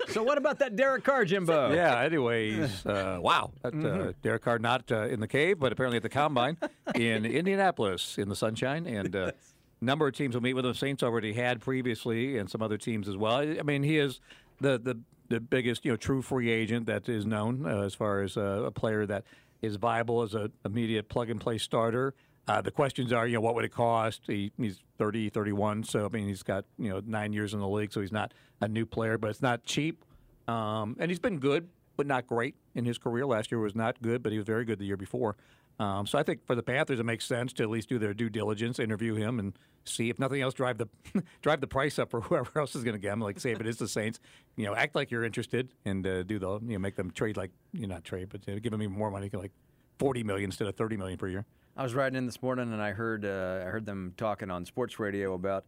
So 0.09 0.23
what 0.23 0.39
about 0.39 0.59
that 0.61 0.77
Derek 0.77 1.05
Carr, 1.05 1.25
Jimbo? 1.25 1.73
Yeah. 1.73 2.01
Anyways, 2.01 2.85
uh, 2.87 3.19
wow. 3.21 3.51
That, 3.63 3.75
uh, 3.75 4.13
Derek 4.23 4.43
Carr 4.43 4.59
not 4.59 4.91
uh, 4.93 5.07
in 5.07 5.21
the 5.21 5.29
cave, 5.29 5.59
but 5.59 5.73
apparently 5.73 5.97
at 5.97 6.03
the 6.03 6.09
combine 6.09 6.57
in 6.95 7.25
Indianapolis 7.25 8.19
in 8.19 8.29
the 8.29 8.37
sunshine, 8.37 8.87
and 8.87 9.15
uh, 9.17 9.33
number 9.81 10.07
of 10.07 10.14
teams 10.14 10.35
will 10.35 10.43
meet 10.43 10.55
with 10.55 10.66
him. 10.66 10.75
Saints 10.75 11.03
already 11.03 11.33
had 11.33 11.61
previously, 11.61 12.38
and 12.38 12.51
some 12.51 12.62
other 12.62 12.79
teams 12.79 13.09
as 13.09 13.16
well. 13.16 13.37
I 13.37 13.62
mean, 13.62 13.83
he 13.83 13.99
is 13.99 14.21
the 14.61 14.79
the 14.79 14.99
the 15.29 15.40
biggest 15.40 15.85
you 15.85 15.93
know 15.93 15.97
true 15.97 16.23
free 16.23 16.51
agent 16.51 16.87
that 16.87 17.09
is 17.09 17.25
known 17.25 17.66
uh, 17.66 17.83
as 17.83 17.95
far 17.95 18.23
as 18.23 18.37
uh, 18.37 18.62
a 18.64 18.71
player 18.71 19.07
that 19.07 19.25
is 19.62 19.77
viable 19.77 20.23
as 20.23 20.35
a 20.35 20.51
immediate 20.64 21.09
plug 21.09 21.31
and 21.31 21.40
play 21.40 21.59
starter. 21.59 22.14
Uh, 22.49 22.61
the 22.61 22.71
questions 22.71 23.12
are, 23.12 23.27
you 23.29 23.35
know, 23.35 23.40
what 23.40 23.55
would 23.55 23.64
it 23.64 23.73
cost? 23.73 24.23
He, 24.27 24.51
he's 24.57 24.81
30, 24.99 25.29
31, 25.29 25.85
so 25.85 26.07
I 26.07 26.09
mean, 26.09 26.27
he's 26.27 26.43
got 26.43 26.64
you 26.79 26.90
know 26.90 27.01
nine 27.07 27.33
years 27.33 27.55
in 27.55 27.61
the 27.61 27.69
league, 27.69 27.93
so 27.93 28.01
he's 28.01 28.12
not 28.12 28.35
a 28.61 28.69
new 28.69 28.85
player, 28.85 29.19
but 29.19 29.31
it's 29.31 29.43
not 29.43 29.64
cheap. 29.64 30.05
Um, 30.49 30.97
and 30.99 31.11
he's 31.11 31.21
been 31.21 31.38
good, 31.38 31.69
but 31.97 32.07
not 32.07 32.27
great 32.27 32.57
in 32.75 32.85
his 32.85 32.99
career. 32.99 33.25
Last 33.25 33.53
year 33.53 33.61
was 33.61 33.77
not 33.77 34.01
good, 34.03 34.23
but 34.23 34.33
he 34.33 34.38
was 34.38 34.47
very 34.47 34.64
good 34.64 34.79
the 34.79 34.85
year 34.85 34.97
before. 34.97 35.37
Um, 35.81 36.07
so 36.07 36.19
I 36.19 36.23
think 36.23 36.45
for 36.47 36.55
the 36.55 36.62
Panthers, 36.62 37.01
it 37.01 37.05
makes 37.05 37.25
sense 37.25 37.55
to 37.55 37.62
at 37.62 37.71
least 37.71 37.88
do 37.88 37.99
their 37.99 38.12
due 38.12 38.29
diligence, 38.29 38.79
interview 38.79 39.14
him, 39.14 39.38
and 39.38 39.55
see 39.87 40.11
if 40.11 40.19
nothing 40.19 40.43
else, 40.43 40.53
drive 40.53 40.77
the 40.77 40.88
drive 41.43 41.62
the 41.62 41.66
price 41.66 41.99
up 41.99 42.11
for 42.11 42.21
whoever 42.21 42.51
else 42.61 42.77
is 42.77 42.85
going 42.85 42.95
to 42.95 43.01
get 43.01 43.14
him. 43.14 43.21
Like 43.21 43.40
say 43.40 43.53
if 43.53 43.61
it 43.61 43.66
is 43.66 43.79
the 43.79 43.88
Saints, 43.88 44.21
you 44.57 44.66
know, 44.66 44.75
act 44.75 44.95
like 44.95 45.11
you're 45.11 45.25
interested 45.25 45.73
and 45.87 46.07
uh, 46.07 46.23
do 46.23 46.38
the 46.38 46.61
you 46.61 46.75
know 46.75 46.79
make 46.79 46.97
them 46.97 47.11
trade 47.11 47.38
like 47.38 47.51
you 47.73 47.87
know, 47.87 47.95
not 47.95 48.05
trade, 48.05 48.29
but 48.29 48.43
uh, 48.47 48.59
give 48.59 48.73
them 48.73 48.83
even 48.83 48.95
more 48.95 49.11
money, 49.11 49.31
like 49.33 49.53
forty 49.99 50.23
million 50.23 50.49
instead 50.51 50.69
of 50.69 50.77
thirty 50.77 50.99
million 50.99 51.16
per 51.16 51.29
year. 51.29 51.47
I 51.79 51.83
was 51.83 51.95
riding 51.95 52.19
in 52.19 52.27
this 52.27 52.43
morning 52.43 52.75
and 52.75 52.83
I 52.83 52.90
heard 52.90 53.25
uh, 53.25 53.64
I 53.66 53.71
heard 53.71 53.87
them 53.87 54.12
talking 54.19 54.51
on 54.51 54.66
sports 54.66 54.99
radio 54.99 55.33
about 55.33 55.64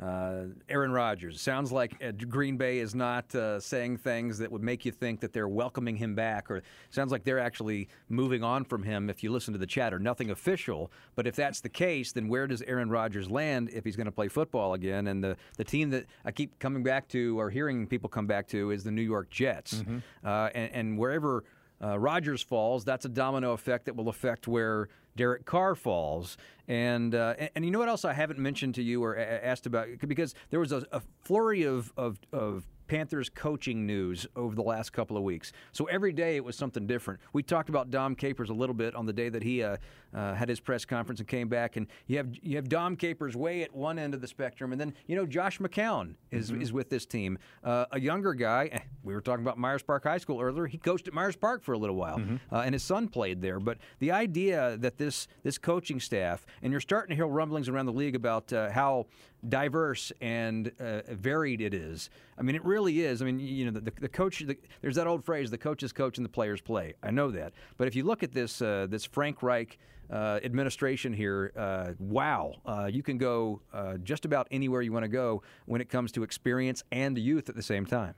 uh, 0.00 0.44
Aaron 0.68 0.92
Rodgers. 0.92 1.40
Sounds 1.40 1.70
like 1.70 2.02
uh, 2.02 2.12
Green 2.12 2.56
Bay 2.56 2.78
is 2.78 2.94
not 2.94 3.34
uh, 3.34 3.60
saying 3.60 3.98
things 3.98 4.38
that 4.38 4.50
would 4.50 4.62
make 4.62 4.84
you 4.84 4.92
think 4.92 5.20
that 5.20 5.32
they're 5.32 5.48
welcoming 5.48 5.96
him 5.96 6.14
back, 6.14 6.50
or 6.50 6.62
sounds 6.90 7.12
like 7.12 7.24
they're 7.24 7.38
actually 7.38 7.88
moving 8.08 8.42
on 8.42 8.64
from 8.64 8.82
him. 8.82 9.10
If 9.10 9.22
you 9.22 9.30
listen 9.30 9.52
to 9.52 9.58
the 9.58 9.66
chatter, 9.66 9.98
nothing 9.98 10.30
official. 10.30 10.90
But 11.14 11.26
if 11.26 11.36
that's 11.36 11.60
the 11.60 11.68
case, 11.68 12.12
then 12.12 12.28
where 12.28 12.46
does 12.46 12.62
Aaron 12.62 12.88
Rodgers 12.88 13.30
land 13.30 13.70
if 13.72 13.84
he's 13.84 13.96
going 13.96 14.06
to 14.06 14.12
play 14.12 14.28
football 14.28 14.74
again? 14.74 15.08
And 15.08 15.22
the 15.22 15.36
the 15.56 15.64
team 15.64 15.90
that 15.90 16.06
I 16.24 16.32
keep 16.32 16.58
coming 16.58 16.82
back 16.82 17.08
to 17.08 17.38
or 17.38 17.50
hearing 17.50 17.86
people 17.86 18.08
come 18.08 18.26
back 18.26 18.48
to 18.48 18.70
is 18.70 18.84
the 18.84 18.90
New 18.90 19.02
York 19.02 19.28
Jets, 19.30 19.84
uh, 20.24 20.48
and, 20.54 20.72
and 20.72 20.98
wherever 20.98 21.44
uh, 21.82 21.98
Rodgers 21.98 22.42
falls, 22.42 22.84
that's 22.84 23.04
a 23.04 23.08
domino 23.08 23.52
effect 23.52 23.86
that 23.86 23.96
will 23.96 24.08
affect 24.08 24.46
where 24.46 24.88
Derek 25.16 25.44
Carr 25.44 25.74
falls. 25.74 26.36
And, 26.68 27.14
uh, 27.14 27.34
and 27.38 27.50
and 27.56 27.64
you 27.64 27.70
know 27.70 27.80
what 27.80 27.88
else 27.88 28.04
I 28.04 28.12
haven't 28.12 28.38
mentioned 28.38 28.76
to 28.76 28.82
you 28.82 29.02
or 29.02 29.14
a- 29.14 29.44
asked 29.44 29.66
about 29.66 29.88
because 30.06 30.34
there 30.50 30.60
was 30.60 30.70
a, 30.72 30.86
a 30.92 31.02
flurry 31.24 31.64
of, 31.64 31.92
of 31.96 32.20
of 32.32 32.64
Panthers 32.94 33.28
coaching 33.30 33.86
news 33.86 34.26
over 34.34 34.56
the 34.56 34.62
last 34.62 34.92
couple 34.92 35.16
of 35.16 35.22
weeks. 35.22 35.52
So 35.70 35.84
every 35.84 36.12
day 36.12 36.34
it 36.34 36.44
was 36.44 36.56
something 36.56 36.88
different. 36.88 37.20
We 37.32 37.44
talked 37.44 37.68
about 37.68 37.92
Dom 37.92 38.16
Capers 38.16 38.50
a 38.50 38.52
little 38.52 38.74
bit 38.74 38.96
on 38.96 39.06
the 39.06 39.12
day 39.12 39.28
that 39.28 39.44
he 39.44 39.62
uh, 39.62 39.76
uh, 40.12 40.34
had 40.34 40.48
his 40.48 40.58
press 40.58 40.84
conference 40.84 41.20
and 41.20 41.28
came 41.28 41.48
back. 41.48 41.76
And 41.76 41.86
you 42.08 42.16
have 42.16 42.26
you 42.42 42.56
have 42.56 42.68
Dom 42.68 42.96
Capers 42.96 43.36
way 43.36 43.62
at 43.62 43.72
one 43.72 43.96
end 43.96 44.12
of 44.12 44.20
the 44.20 44.26
spectrum, 44.26 44.72
and 44.72 44.80
then 44.80 44.92
you 45.06 45.14
know 45.14 45.24
Josh 45.24 45.60
McCown 45.60 46.14
is 46.32 46.50
is 46.50 46.72
with 46.72 46.90
this 46.90 47.06
team, 47.06 47.38
uh, 47.62 47.84
a 47.92 48.00
younger 48.00 48.34
guy. 48.34 48.70
eh, 48.72 48.80
We 49.04 49.14
were 49.14 49.20
talking 49.20 49.44
about 49.44 49.56
Myers 49.56 49.84
Park 49.84 50.02
High 50.02 50.18
School 50.18 50.40
earlier. 50.40 50.66
He 50.66 50.76
coached 50.76 51.06
at 51.06 51.14
Myers 51.14 51.36
Park 51.36 51.62
for 51.62 51.74
a 51.74 51.78
little 51.78 51.94
while, 51.96 52.20
uh, 52.50 52.56
and 52.66 52.74
his 52.74 52.82
son 52.82 53.06
played 53.06 53.40
there. 53.40 53.60
But 53.60 53.78
the 54.00 54.10
idea 54.10 54.76
that 54.78 54.98
this 54.98 55.28
this 55.44 55.58
coaching 55.58 56.00
staff, 56.00 56.44
and 56.60 56.72
you're 56.72 56.80
starting 56.80 57.10
to 57.10 57.14
hear 57.14 57.28
rumblings 57.28 57.68
around 57.68 57.86
the 57.86 57.92
league 57.92 58.16
about 58.16 58.52
uh, 58.52 58.70
how 58.72 59.06
diverse 59.48 60.12
and 60.20 60.70
uh, 60.80 61.02
varied 61.08 61.60
it 61.60 61.74
is. 61.74 62.10
I 62.38 62.42
mean, 62.42 62.54
it 62.56 62.64
really 62.64 63.00
is. 63.00 63.22
I 63.22 63.24
mean, 63.24 63.38
you 63.40 63.70
know, 63.70 63.80
the, 63.80 63.90
the 64.00 64.08
coach. 64.08 64.40
The, 64.40 64.56
there's 64.80 64.96
that 64.96 65.06
old 65.06 65.24
phrase: 65.24 65.50
"The 65.50 65.58
coaches 65.58 65.92
coach 65.92 66.18
and 66.18 66.24
the 66.24 66.30
players 66.30 66.60
play." 66.60 66.94
I 67.02 67.10
know 67.10 67.30
that, 67.30 67.52
but 67.76 67.88
if 67.88 67.94
you 67.96 68.04
look 68.04 68.22
at 68.22 68.32
this 68.32 68.60
uh, 68.62 68.86
this 68.88 69.04
Frank 69.04 69.42
Reich 69.42 69.78
uh, 70.10 70.40
administration 70.44 71.12
here, 71.12 71.52
uh, 71.56 71.92
wow, 71.98 72.54
uh, 72.66 72.88
you 72.92 73.02
can 73.02 73.16
go 73.18 73.60
uh, 73.72 73.96
just 73.98 74.24
about 74.24 74.48
anywhere 74.50 74.82
you 74.82 74.92
want 74.92 75.04
to 75.04 75.08
go 75.08 75.42
when 75.66 75.80
it 75.80 75.88
comes 75.88 76.12
to 76.12 76.22
experience 76.22 76.82
and 76.92 77.16
the 77.16 77.20
youth 77.22 77.48
at 77.48 77.54
the 77.56 77.62
same 77.62 77.86
time. 77.86 78.14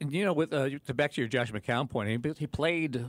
And 0.00 0.12
you 0.12 0.24
know, 0.24 0.32
with 0.32 0.52
uh, 0.52 0.68
to 0.86 0.94
back 0.94 1.12
to 1.12 1.20
your 1.20 1.28
Josh 1.28 1.50
McCown 1.52 1.88
point, 1.88 2.08
he, 2.24 2.32
he 2.38 2.46
played 2.46 3.04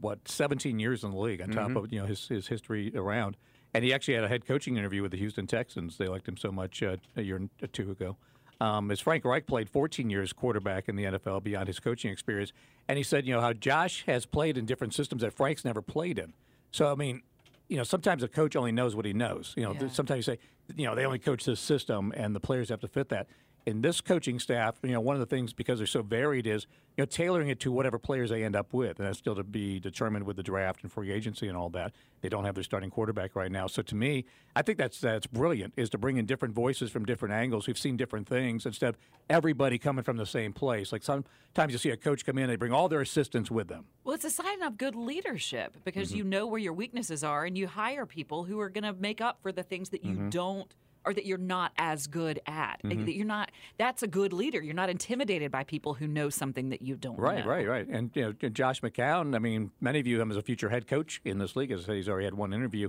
what 0.00 0.28
17 0.28 0.78
years 0.78 1.04
in 1.04 1.10
the 1.12 1.16
league 1.18 1.40
on 1.40 1.50
top 1.50 1.70
Mhm. 1.70 1.76
of 1.84 1.92
you 1.92 2.00
know 2.00 2.06
his 2.06 2.26
his 2.28 2.48
history 2.48 2.92
around, 2.94 3.36
and 3.76 3.84
he 3.84 3.92
actually 3.92 4.14
had 4.14 4.24
a 4.24 4.28
head 4.28 4.46
coaching 4.46 4.78
interview 4.78 5.02
with 5.02 5.10
the 5.10 5.18
Houston 5.18 5.46
Texans. 5.46 5.98
They 5.98 6.06
liked 6.08 6.26
him 6.26 6.38
so 6.38 6.50
much 6.50 6.82
uh, 6.82 6.96
a 7.14 7.20
year 7.22 7.40
or 7.62 7.66
two 7.66 7.90
ago. 7.90 8.16
Um, 8.58 8.90
as 8.90 9.00
Frank 9.00 9.26
Reich 9.26 9.46
played 9.46 9.68
14 9.68 10.08
years 10.08 10.32
quarterback 10.32 10.88
in 10.88 10.96
the 10.96 11.04
NFL 11.04 11.42
beyond 11.42 11.66
his 11.66 11.78
coaching 11.78 12.10
experience, 12.10 12.54
and 12.88 12.96
he 12.96 13.02
said, 13.04 13.26
you 13.26 13.34
know, 13.34 13.42
how 13.42 13.52
Josh 13.52 14.04
has 14.06 14.24
played 14.24 14.56
in 14.56 14.64
different 14.64 14.94
systems 14.94 15.20
that 15.20 15.34
Frank's 15.34 15.62
never 15.62 15.82
played 15.82 16.18
in. 16.18 16.32
So 16.70 16.90
I 16.90 16.94
mean, 16.94 17.20
you 17.68 17.76
know, 17.76 17.82
sometimes 17.82 18.22
a 18.22 18.28
coach 18.28 18.56
only 18.56 18.72
knows 18.72 18.96
what 18.96 19.04
he 19.04 19.12
knows. 19.12 19.52
You 19.58 19.64
know, 19.64 19.72
Yeah. 19.74 19.88
sometimes 19.88 20.26
you 20.26 20.34
say, 20.34 20.38
you 20.74 20.86
know, 20.86 20.94
they 20.94 21.04
only 21.04 21.18
coach 21.18 21.44
this 21.44 21.60
system, 21.60 22.14
and 22.16 22.34
the 22.34 22.40
players 22.40 22.70
have 22.70 22.80
to 22.80 22.88
fit 22.88 23.10
that. 23.10 23.26
In 23.66 23.82
this 23.82 24.00
coaching 24.00 24.38
staff, 24.38 24.76
you 24.84 24.90
know, 24.92 25.00
one 25.00 25.16
of 25.16 25.20
the 25.20 25.26
things 25.26 25.52
because 25.52 25.78
they're 25.80 25.88
so 25.88 26.00
varied 26.00 26.46
is, 26.46 26.68
you 26.96 27.02
know, 27.02 27.04
tailoring 27.04 27.48
it 27.48 27.58
to 27.58 27.72
whatever 27.72 27.98
players 27.98 28.30
they 28.30 28.44
end 28.44 28.54
up 28.54 28.72
with, 28.72 29.00
and 29.00 29.08
that's 29.08 29.18
still 29.18 29.34
to 29.34 29.42
be 29.42 29.80
determined 29.80 30.24
with 30.24 30.36
the 30.36 30.42
draft 30.44 30.84
and 30.84 30.92
free 30.92 31.10
agency 31.10 31.48
and 31.48 31.56
all 31.56 31.68
that. 31.70 31.92
They 32.20 32.28
don't 32.28 32.44
have 32.44 32.54
their 32.54 32.62
starting 32.62 32.90
quarterback 32.90 33.34
right 33.34 33.50
now, 33.50 33.66
so 33.66 33.82
to 33.82 33.96
me, 33.96 34.24
I 34.54 34.62
think 34.62 34.78
that's 34.78 35.00
that's 35.00 35.26
brilliant. 35.26 35.72
Is 35.76 35.90
to 35.90 35.98
bring 35.98 36.16
in 36.16 36.26
different 36.26 36.54
voices 36.54 36.92
from 36.92 37.04
different 37.06 37.34
angles. 37.34 37.66
We've 37.66 37.76
seen 37.76 37.96
different 37.96 38.28
things 38.28 38.66
instead 38.66 38.90
of 38.90 38.98
everybody 39.28 39.78
coming 39.78 40.04
from 40.04 40.16
the 40.16 40.26
same 40.26 40.52
place. 40.52 40.92
Like 40.92 41.02
sometimes 41.02 41.72
you 41.72 41.78
see 41.78 41.90
a 41.90 41.96
coach 41.96 42.24
come 42.24 42.38
in, 42.38 42.46
they 42.48 42.54
bring 42.54 42.72
all 42.72 42.88
their 42.88 43.00
assistants 43.00 43.50
with 43.50 43.66
them. 43.66 43.86
Well, 44.04 44.14
it's 44.14 44.24
a 44.24 44.30
sign 44.30 44.62
of 44.62 44.78
good 44.78 44.94
leadership 44.94 45.76
because 45.84 46.10
Mm-hmm. 46.10 46.18
you 46.18 46.24
know 46.24 46.46
where 46.46 46.60
your 46.60 46.72
weaknesses 46.72 47.24
are 47.24 47.44
and 47.44 47.58
you 47.58 47.66
hire 47.66 48.06
people 48.06 48.44
who 48.44 48.60
are 48.60 48.70
going 48.70 48.84
to 48.84 48.92
make 48.92 49.20
up 49.20 49.38
for 49.42 49.50
the 49.50 49.64
things 49.64 49.88
that 49.88 50.04
you 50.04 50.12
Mm-hmm. 50.14 50.28
don't 50.30 50.72
or 51.06 51.14
that 51.14 51.24
you're 51.24 51.38
not 51.38 51.72
as 51.78 52.06
good 52.08 52.40
at. 52.46 52.80
Mhm. 52.82 53.06
that 53.06 53.14
You're 53.14 53.24
not 53.24 53.52
that's 53.78 54.02
a 54.02 54.08
good 54.08 54.32
leader. 54.32 54.60
You're 54.60 54.74
not 54.74 54.90
intimidated 54.90 55.50
by 55.52 55.64
people 55.64 55.94
who 55.94 56.06
know 56.08 56.28
something 56.28 56.68
that 56.70 56.82
you 56.82 56.96
don't 56.96 57.18
Right, 57.18 57.44
know. 57.44 57.50
right, 57.50 57.66
right. 57.66 57.86
And 57.88 58.10
you 58.14 58.22
know, 58.42 58.48
Josh 58.50 58.80
McCown. 58.82 59.34
I 59.34 59.38
mean, 59.38 59.70
many 59.80 60.00
of 60.00 60.04
view 60.04 60.20
him 60.20 60.30
as 60.30 60.36
a 60.36 60.42
future 60.42 60.68
head 60.68 60.86
coach 60.86 61.20
in 61.24 61.38
this 61.38 61.54
league. 61.56 61.70
As 61.70 61.86
he's 61.86 62.08
already 62.08 62.24
had 62.24 62.34
one 62.34 62.52
interview 62.52 62.88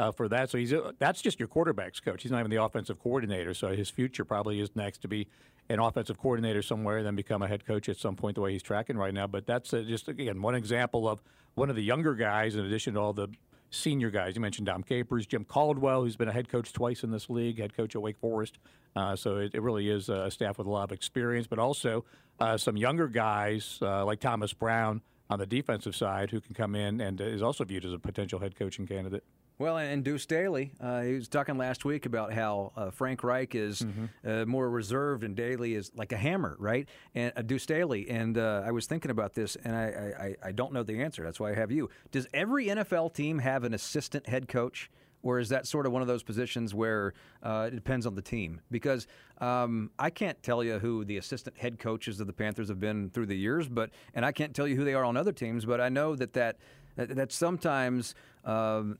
uh, 0.00 0.10
for 0.12 0.28
that. 0.28 0.48
So 0.50 0.58
he's 0.58 0.72
uh, 0.72 0.92
that's 0.98 1.20
just 1.20 1.38
your 1.38 1.48
quarterbacks 1.48 2.02
coach. 2.02 2.22
He's 2.22 2.32
not 2.32 2.38
even 2.40 2.50
the 2.50 2.62
offensive 2.62 2.98
coordinator. 2.98 3.52
So 3.52 3.68
his 3.76 3.90
future 3.90 4.24
probably 4.24 4.60
is 4.60 4.74
next 4.74 4.98
to 5.02 5.08
be 5.08 5.28
an 5.68 5.78
offensive 5.80 6.18
coordinator 6.18 6.62
somewhere, 6.62 7.02
then 7.02 7.14
become 7.14 7.42
a 7.42 7.48
head 7.48 7.66
coach 7.66 7.88
at 7.90 7.98
some 7.98 8.16
point. 8.16 8.36
The 8.36 8.40
way 8.40 8.52
he's 8.52 8.62
tracking 8.62 8.96
right 8.96 9.12
now. 9.12 9.26
But 9.26 9.46
that's 9.46 9.74
uh, 9.74 9.82
just 9.82 10.08
again 10.08 10.40
one 10.40 10.54
example 10.54 11.06
of 11.08 11.22
one 11.54 11.68
of 11.68 11.76
the 11.76 11.82
younger 11.82 12.14
guys, 12.14 12.54
in 12.56 12.64
addition 12.64 12.94
to 12.94 13.00
all 13.00 13.12
the 13.12 13.28
senior 13.70 14.10
guys. 14.10 14.34
You 14.34 14.40
mentioned 14.40 14.66
Dom 14.66 14.82
Capers, 14.82 15.26
Jim 15.26 15.44
Caldwell, 15.44 16.02
who's 16.02 16.16
been 16.16 16.28
a 16.28 16.32
head 16.32 16.48
coach 16.48 16.72
twice 16.72 17.02
in 17.02 17.10
this 17.10 17.28
league, 17.28 17.58
head 17.58 17.76
coach 17.76 17.94
at 17.94 18.02
Wake 18.02 18.18
Forest. 18.18 18.58
Uh, 18.96 19.14
so 19.14 19.36
it, 19.36 19.54
it, 19.54 19.62
really 19.62 19.88
is 19.88 20.08
a 20.08 20.30
staff 20.30 20.58
with 20.58 20.66
a 20.66 20.70
lot 20.70 20.84
of 20.84 20.92
experience, 20.92 21.46
but 21.46 21.58
also 21.58 22.04
uh, 22.40 22.56
some 22.56 22.76
younger 22.76 23.06
guys 23.06 23.78
uh, 23.82 24.04
like 24.04 24.20
Thomas 24.20 24.52
Brown 24.52 25.02
on 25.30 25.38
the 25.38 25.46
defensive 25.46 25.94
side 25.94 26.30
who 26.30 26.40
can 26.40 26.54
come 26.54 26.74
in 26.74 27.00
and 27.00 27.20
is 27.20 27.42
also 27.42 27.64
viewed 27.64 27.84
as 27.84 27.92
a 27.92 27.98
potential 27.98 28.38
head 28.38 28.56
coaching 28.56 28.86
candidate. 28.86 29.24
Well, 29.58 29.76
and 29.76 30.04
Deuce 30.04 30.22
Staley, 30.22 30.70
uh, 30.80 31.00
he 31.02 31.14
was 31.14 31.26
talking 31.26 31.58
last 31.58 31.84
week 31.84 32.06
about 32.06 32.32
how 32.32 32.72
uh, 32.76 32.90
Frank 32.90 33.24
Reich 33.24 33.56
is 33.56 33.82
mm-hmm. 33.82 34.04
uh, 34.24 34.44
more 34.46 34.70
reserved 34.70 35.24
and 35.24 35.34
Staley 35.36 35.74
is 35.74 35.90
like 35.96 36.12
a 36.12 36.16
hammer, 36.16 36.54
right? 36.60 36.88
And 37.12 37.32
uh, 37.36 37.42
Deuce 37.42 37.64
Staley. 37.64 38.08
And 38.08 38.38
uh, 38.38 38.62
I 38.64 38.70
was 38.70 38.86
thinking 38.86 39.10
about 39.10 39.34
this, 39.34 39.56
and 39.56 39.74
I, 39.74 40.36
I, 40.42 40.48
I 40.48 40.52
don't 40.52 40.72
know 40.72 40.84
the 40.84 41.02
answer. 41.02 41.24
That's 41.24 41.40
why 41.40 41.50
I 41.50 41.54
have 41.54 41.72
you. 41.72 41.90
Does 42.12 42.28
every 42.32 42.66
NFL 42.66 43.14
team 43.14 43.40
have 43.40 43.64
an 43.64 43.74
assistant 43.74 44.28
head 44.28 44.46
coach? 44.46 44.90
Or 45.20 45.40
is 45.40 45.48
that 45.48 45.66
sort 45.66 45.84
of 45.84 45.90
one 45.90 46.00
of 46.00 46.06
those 46.06 46.22
positions 46.22 46.74
where 46.74 47.12
uh, 47.42 47.70
it 47.72 47.74
depends 47.74 48.06
on 48.06 48.14
the 48.14 48.22
team? 48.22 48.60
Because 48.70 49.08
um, 49.38 49.90
I 49.98 50.10
can't 50.10 50.40
tell 50.44 50.62
you 50.62 50.78
who 50.78 51.04
the 51.04 51.16
assistant 51.16 51.58
head 51.58 51.80
coaches 51.80 52.20
of 52.20 52.28
the 52.28 52.32
Panthers 52.32 52.68
have 52.68 52.78
been 52.78 53.10
through 53.10 53.26
the 53.26 53.36
years, 53.36 53.68
but 53.68 53.90
and 54.14 54.24
I 54.24 54.30
can't 54.30 54.54
tell 54.54 54.68
you 54.68 54.76
who 54.76 54.84
they 54.84 54.94
are 54.94 55.04
on 55.04 55.16
other 55.16 55.32
teams. 55.32 55.64
But 55.64 55.80
I 55.80 55.88
know 55.88 56.14
that 56.14 56.34
that 56.34 56.58
that, 56.98 57.14
that 57.14 57.32
sometimes 57.32 58.14
um, 58.44 58.98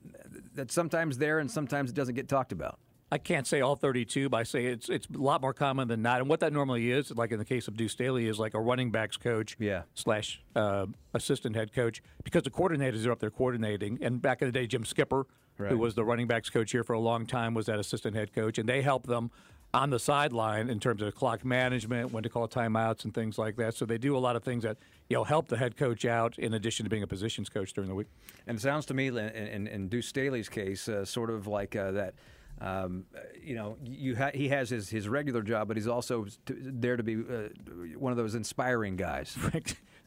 that's 0.54 0.72
sometimes 0.72 1.18
there 1.18 1.40
and 1.40 1.50
sometimes 1.50 1.90
it 1.90 1.94
doesn't 1.94 2.14
get 2.14 2.28
talked 2.28 2.52
about. 2.52 2.78
I 3.10 3.16
can't 3.16 3.46
say 3.46 3.62
all 3.62 3.74
32, 3.74 4.28
but 4.28 4.36
I 4.36 4.42
say 4.42 4.66
it's 4.66 4.90
it's 4.90 5.06
a 5.06 5.18
lot 5.18 5.40
more 5.40 5.54
common 5.54 5.88
than 5.88 6.02
not. 6.02 6.20
And 6.20 6.28
what 6.28 6.40
that 6.40 6.52
normally 6.52 6.90
is, 6.90 7.10
like 7.10 7.32
in 7.32 7.38
the 7.38 7.44
case 7.44 7.66
of 7.66 7.76
Deuce 7.76 7.92
Staley, 7.92 8.28
is 8.28 8.38
like 8.38 8.52
a 8.52 8.60
running 8.60 8.90
backs 8.90 9.16
coach 9.16 9.56
yeah. 9.58 9.82
slash 9.94 10.42
uh, 10.54 10.86
assistant 11.14 11.56
head 11.56 11.72
coach 11.72 12.02
because 12.22 12.42
the 12.42 12.50
coordinators 12.50 13.06
are 13.06 13.12
up 13.12 13.18
there 13.18 13.30
coordinating. 13.30 13.98
And 14.02 14.20
back 14.20 14.42
in 14.42 14.48
the 14.48 14.52
day, 14.52 14.66
Jim 14.66 14.84
Skipper, 14.84 15.26
right. 15.56 15.70
who 15.70 15.78
was 15.78 15.94
the 15.94 16.04
running 16.04 16.26
backs 16.26 16.50
coach 16.50 16.70
here 16.70 16.84
for 16.84 16.92
a 16.92 17.00
long 17.00 17.24
time, 17.24 17.54
was 17.54 17.66
that 17.66 17.78
assistant 17.78 18.14
head 18.14 18.34
coach, 18.34 18.58
and 18.58 18.68
they 18.68 18.82
help 18.82 19.06
them 19.06 19.30
on 19.74 19.90
the 19.90 19.98
sideline 19.98 20.70
in 20.70 20.80
terms 20.80 21.02
of 21.02 21.14
clock 21.14 21.44
management, 21.44 22.12
when 22.12 22.22
to 22.22 22.28
call 22.28 22.48
timeouts, 22.48 23.04
and 23.04 23.12
things 23.14 23.38
like 23.38 23.56
that. 23.56 23.74
So 23.74 23.84
they 23.84 23.98
do 23.98 24.16
a 24.16 24.18
lot 24.18 24.36
of 24.36 24.42
things 24.42 24.62
that 24.62 24.78
you 25.08 25.16
know 25.16 25.24
help 25.24 25.48
the 25.48 25.56
head 25.56 25.76
coach 25.76 26.04
out 26.04 26.38
in 26.38 26.54
addition 26.54 26.84
to 26.84 26.90
being 26.90 27.02
a 27.02 27.06
positions 27.06 27.48
coach 27.48 27.72
during 27.72 27.88
the 27.88 27.94
week. 27.94 28.08
And 28.46 28.56
it 28.56 28.60
sounds 28.60 28.86
to 28.86 28.94
me, 28.94 29.08
in, 29.08 29.18
in, 29.18 29.66
in 29.66 29.88
Deuce 29.88 30.08
Staley's 30.08 30.48
case, 30.48 30.88
uh, 30.88 31.04
sort 31.04 31.30
of 31.30 31.46
like 31.46 31.76
uh, 31.76 31.92
that. 31.92 32.14
Um, 32.60 33.04
you 33.40 33.54
know, 33.54 33.76
you 33.84 34.16
ha- 34.16 34.32
he 34.34 34.48
has 34.48 34.68
his, 34.68 34.88
his 34.88 35.08
regular 35.08 35.42
job, 35.42 35.68
but 35.68 35.76
he's 35.76 35.86
also 35.86 36.24
t- 36.24 36.54
there 36.58 36.96
to 36.96 37.04
be 37.04 37.14
uh, 37.14 37.50
one 37.96 38.10
of 38.10 38.16
those 38.16 38.34
inspiring 38.34 38.96
guys. 38.96 39.38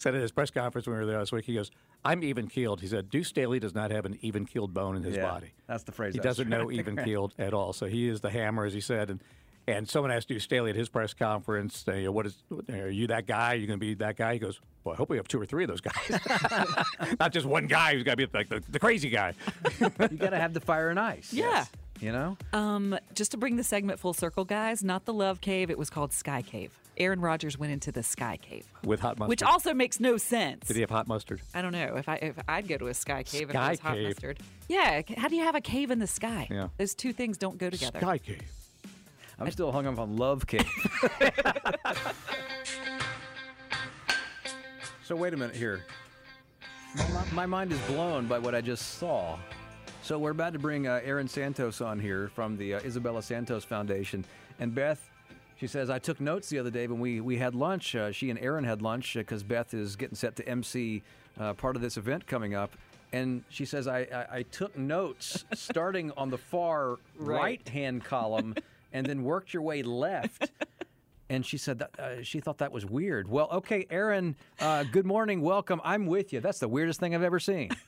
said 0.02 0.16
at 0.16 0.22
his 0.22 0.32
press 0.32 0.50
conference 0.50 0.88
when 0.88 0.96
we 0.96 1.00
were 1.00 1.06
there 1.06 1.20
last 1.20 1.32
week, 1.32 1.46
he 1.46 1.54
goes, 1.54 1.72
"I'm 2.04 2.24
even 2.24 2.48
keeled." 2.48 2.82
He 2.82 2.88
said, 2.88 3.10
"Deuce 3.10 3.30
Staley 3.30 3.60
does 3.60 3.76
not 3.76 3.92
have 3.92 4.06
an 4.06 4.18
even 4.22 4.46
keeled 4.46 4.74
bone 4.74 4.96
in 4.98 5.04
his 5.04 5.16
yeah, 5.16 5.24
body." 5.30 5.54
That's 5.68 5.84
the 5.84 5.92
phrase. 5.92 6.14
He 6.14 6.20
doesn't 6.20 6.50
know 6.50 6.72
even 6.72 6.98
keeled 7.06 7.34
at 7.38 7.54
all. 7.54 7.72
So 7.74 7.86
he 7.86 8.10
is 8.10 8.20
the 8.22 8.32
hammer, 8.32 8.66
as 8.66 8.74
he 8.74 8.82
said, 8.82 9.10
and 9.10 9.24
and 9.68 9.88
someone 9.88 10.12
asked 10.12 10.28
Deuce 10.28 10.44
Staley 10.44 10.70
at 10.72 10.76
his 10.76 10.90
press 10.90 11.14
conference, 11.14 11.86
"What 11.88 12.26
is? 12.26 12.44
Are 12.70 12.90
you 12.90 13.08
that 13.08 13.28
guy? 13.28 13.54
Are 13.54 13.56
you 13.56 13.68
going 13.68 13.80
to 13.80 13.86
be 13.86 13.94
that 13.96 14.18
guy?" 14.18 14.34
He 14.34 14.40
goes, 14.40 14.60
"Well, 14.84 14.94
I 14.94 14.98
hope 14.98 15.10
we 15.10 15.18
have 15.18 15.28
two 15.28 15.42
or 15.42 15.46
three 15.46 15.64
of 15.64 15.70
those 15.70 15.82
guys, 15.82 16.20
not 17.20 17.32
just 17.32 17.46
one 17.46 17.68
guy 17.68 17.94
who's 17.94 18.04
got 18.04 18.18
to 18.18 18.28
be 18.28 18.28
like 18.34 18.50
the, 18.50 18.64
the, 18.70 18.80
crazy 18.80 19.10
guy." 19.10 19.34
you 19.80 19.90
got 20.18 20.32
to 20.32 20.38
have 20.38 20.54
the 20.54 20.60
fire 20.60 20.90
and 20.90 21.00
ice. 21.00 21.34
Yeah. 21.34 21.46
Yes. 21.46 21.72
You 22.00 22.12
know. 22.12 22.38
Um, 22.52 22.98
just 23.14 23.32
to 23.32 23.38
bring 23.38 23.58
the 23.58 23.64
segment 23.64 24.00
full 24.00 24.14
circle, 24.14 24.44
guys, 24.44 24.84
not 24.84 25.06
the 25.06 25.14
Love 25.14 25.40
Cave. 25.40 25.70
It 25.70 25.78
was 25.78 25.92
called 25.92 26.12
Sky 26.12 26.42
Cave. 26.42 26.72
Aaron 26.98 27.22
Rodgers 27.22 27.58
went 27.58 27.72
into 27.72 27.92
the 27.92 28.04
Sky 28.04 28.38
Cave 28.42 28.66
with 28.84 29.00
hot 29.00 29.18
mustard, 29.18 29.30
which 29.30 29.44
also 29.44 29.74
makes 29.74 30.00
no 30.00 30.18
sense. 30.18 30.68
Did 30.68 30.76
he 30.76 30.82
have 30.82 30.90
hot 30.90 31.08
mustard? 31.08 31.42
I 31.54 31.62
don't 31.62 31.72
know 31.72 31.96
if 31.96 32.10
I 32.10 32.16
if 32.16 32.36
I'd 32.48 32.68
go 32.68 32.78
to 32.78 32.88
a 32.88 32.94
Sky 32.94 33.24
Cave 33.24 33.50
sky 33.50 33.60
if 33.60 33.68
it 33.68 33.70
was 33.72 33.80
hot 33.80 34.00
mustard. 34.00 34.40
Yeah, 34.68 35.02
how 35.18 35.28
do 35.28 35.36
you 35.36 35.44
have 35.44 35.56
a 35.56 35.62
cave 35.62 35.92
in 35.92 36.00
the 36.00 36.08
sky? 36.08 36.48
Yeah, 36.50 36.68
those 36.78 36.96
two 36.96 37.14
things 37.14 37.38
don't 37.38 37.58
go 37.58 37.70
together. 37.70 38.00
Sky 38.00 38.18
Cave. 38.18 38.42
I'm 39.42 39.50
still 39.50 39.72
hung 39.72 39.88
up 39.88 39.98
on 39.98 40.18
Love 40.18 40.46
Cave. 40.46 40.70
so 45.04 45.16
wait 45.16 45.34
a 45.34 45.38
minute 45.38 45.56
here. 45.56 45.84
My, 46.96 47.26
my, 47.34 47.46
mind 47.48 47.72
is 47.72 47.80
blown 47.88 48.28
by 48.28 48.38
what 48.38 48.54
I 48.54 48.62
just 48.62 49.00
saw. 49.00 49.40
So 50.04 50.20
we're 50.20 50.30
about 50.32 50.54
to 50.54 50.60
bring 50.60 50.86
uh, 50.88 51.00
Erin 51.04 51.28
Santos 51.28 51.82
on 51.82 52.00
here 52.00 52.30
from 52.36 52.56
the 52.56 52.76
uh, 52.76 52.82
Isabella 52.82 53.24
Santos 53.24 53.64
Foundation, 53.64 54.24
and 54.60 54.76
Beth. 54.76 55.10
She 55.58 55.66
says, 55.66 55.90
I 55.90 55.98
took 55.98 56.22
notes 56.22 56.50
the 56.50 56.60
other 56.60 56.70
day 56.70 56.86
when 56.86 57.00
we, 57.00 57.20
we 57.20 57.38
had 57.38 57.56
lunch. 57.56 57.96
Uh, 57.96 58.12
she 58.12 58.30
and 58.30 58.38
Erin 58.38 58.64
had 58.64 58.84
lunch 58.84 59.16
because 59.16 59.42
Beth 59.42 59.74
is 59.74 59.96
getting 59.96 60.16
set 60.16 60.36
to 60.36 60.48
MC 60.48 61.02
uh, 61.40 61.54
part 61.54 61.76
of 61.76 61.82
this 61.82 61.98
event 61.98 62.28
coming 62.28 62.54
up. 62.54 62.74
And 63.12 63.44
she 63.50 63.66
says, 63.66 63.88
I, 63.88 64.02
I, 64.02 64.38
I 64.38 64.44
took 64.44 64.78
notes 64.78 65.46
starting 65.54 66.12
on 66.12 66.30
the 66.30 66.38
far 66.38 66.98
right 67.18 67.68
hand 67.68 68.04
column 68.04 68.56
and 68.92 69.06
then 69.06 69.24
worked 69.24 69.54
your 69.54 69.64
way 69.64 69.84
left. 69.84 70.52
and 71.30 71.46
she 71.46 71.58
said 71.58 71.80
that 71.80 72.00
uh, 72.00 72.24
she 72.24 72.40
thought 72.40 72.58
that 72.60 72.72
was 72.72 72.86
weird. 72.86 73.30
Well, 73.30 73.50
okay, 73.52 73.86
Erin, 73.90 74.36
uh, 74.60 74.84
good 74.84 75.06
morning, 75.06 75.42
welcome. 75.42 75.82
I'm 75.84 76.06
with 76.06 76.34
you. 76.34 76.40
That's 76.42 76.60
the 76.60 76.68
weirdest 76.68 77.00
thing 77.00 77.16
I've 77.16 77.24
ever 77.24 77.40
seen. 77.40 77.70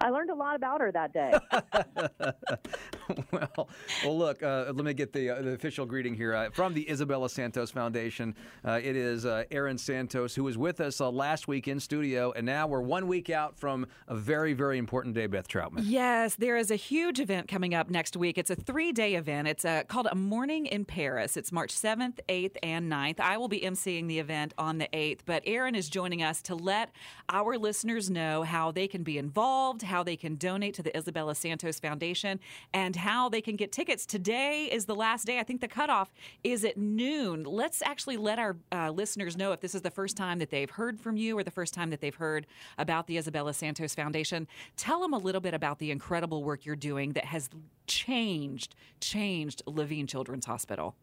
I 0.00 0.08
learned 0.08 0.30
a 0.30 0.34
lot 0.34 0.56
about 0.56 0.80
her 0.80 0.90
that 0.92 1.12
day. 1.12 1.32
well, 3.30 3.68
well, 4.04 4.18
look. 4.18 4.42
Uh, 4.42 4.72
let 4.72 4.84
me 4.84 4.94
get 4.94 5.12
the, 5.12 5.30
uh, 5.30 5.42
the 5.42 5.52
official 5.52 5.86
greeting 5.86 6.14
here 6.14 6.34
uh, 6.34 6.50
from 6.50 6.74
the 6.74 6.88
Isabella 6.90 7.28
Santos 7.28 7.70
Foundation. 7.70 8.34
Uh, 8.64 8.80
it 8.82 8.96
is 8.96 9.26
uh, 9.26 9.44
Erin 9.50 9.78
Santos 9.78 10.34
who 10.34 10.44
was 10.44 10.56
with 10.56 10.80
us 10.80 11.00
uh, 11.00 11.10
last 11.10 11.48
week 11.48 11.68
in 11.68 11.80
studio, 11.80 12.32
and 12.32 12.46
now 12.46 12.66
we're 12.66 12.80
one 12.80 13.06
week 13.06 13.30
out 13.30 13.58
from 13.58 13.86
a 14.08 14.14
very, 14.14 14.52
very 14.52 14.78
important 14.78 15.14
day. 15.14 15.26
Beth 15.26 15.48
Troutman. 15.48 15.82
Yes, 15.84 16.36
there 16.36 16.56
is 16.56 16.70
a 16.70 16.76
huge 16.76 17.20
event 17.20 17.48
coming 17.48 17.74
up 17.74 17.90
next 17.90 18.16
week. 18.16 18.38
It's 18.38 18.50
a 18.50 18.56
three-day 18.56 19.14
event. 19.14 19.48
It's 19.48 19.64
called 19.88 20.08
a 20.10 20.14
Morning 20.14 20.66
in 20.66 20.84
Paris. 20.84 21.36
It's 21.36 21.52
March 21.52 21.72
7th, 21.74 22.18
8th, 22.28 22.56
and 22.62 22.90
9th. 22.90 23.20
I 23.20 23.36
will 23.36 23.48
be 23.48 23.60
emceeing 23.60 24.08
the 24.08 24.18
event 24.18 24.54
on 24.58 24.78
the 24.78 24.88
8th, 24.92 25.20
but 25.26 25.42
Erin 25.46 25.74
is 25.74 25.88
joining 25.88 26.22
us 26.22 26.42
to 26.42 26.54
let 26.54 26.90
our 27.28 27.56
listeners 27.56 28.10
know 28.10 28.42
how 28.42 28.70
they 28.70 28.88
can 28.88 29.02
be 29.02 29.18
involved 29.18 29.82
how 29.82 30.02
they 30.02 30.16
can 30.16 30.36
donate 30.36 30.74
to 30.74 30.82
the 30.82 30.96
Isabella 30.96 31.34
Santos 31.34 31.78
Foundation, 31.78 32.40
and 32.72 32.96
how 33.02 33.28
they 33.28 33.40
can 33.40 33.56
get 33.56 33.72
tickets. 33.72 34.06
Today 34.06 34.68
is 34.70 34.86
the 34.86 34.94
last 34.94 35.26
day. 35.26 35.38
I 35.38 35.42
think 35.42 35.60
the 35.60 35.68
cutoff 35.68 36.12
is 36.44 36.64
at 36.64 36.76
noon. 36.76 37.42
Let's 37.44 37.82
actually 37.82 38.16
let 38.16 38.38
our 38.38 38.56
uh, 38.70 38.90
listeners 38.90 39.36
know 39.36 39.52
if 39.52 39.60
this 39.60 39.74
is 39.74 39.82
the 39.82 39.90
first 39.90 40.16
time 40.16 40.38
that 40.38 40.50
they've 40.50 40.70
heard 40.70 41.00
from 41.00 41.16
you 41.16 41.36
or 41.36 41.42
the 41.42 41.50
first 41.50 41.74
time 41.74 41.90
that 41.90 42.00
they've 42.00 42.14
heard 42.14 42.46
about 42.78 43.08
the 43.08 43.18
Isabella 43.18 43.52
Santos 43.52 43.94
Foundation. 43.94 44.46
Tell 44.76 45.00
them 45.00 45.12
a 45.12 45.18
little 45.18 45.40
bit 45.40 45.52
about 45.52 45.80
the 45.80 45.90
incredible 45.90 46.44
work 46.44 46.64
you're 46.64 46.76
doing 46.76 47.12
that 47.12 47.24
has 47.26 47.50
changed, 47.86 48.76
changed 49.00 49.62
Levine 49.66 50.06
Children's 50.06 50.46
Hospital. 50.46 50.94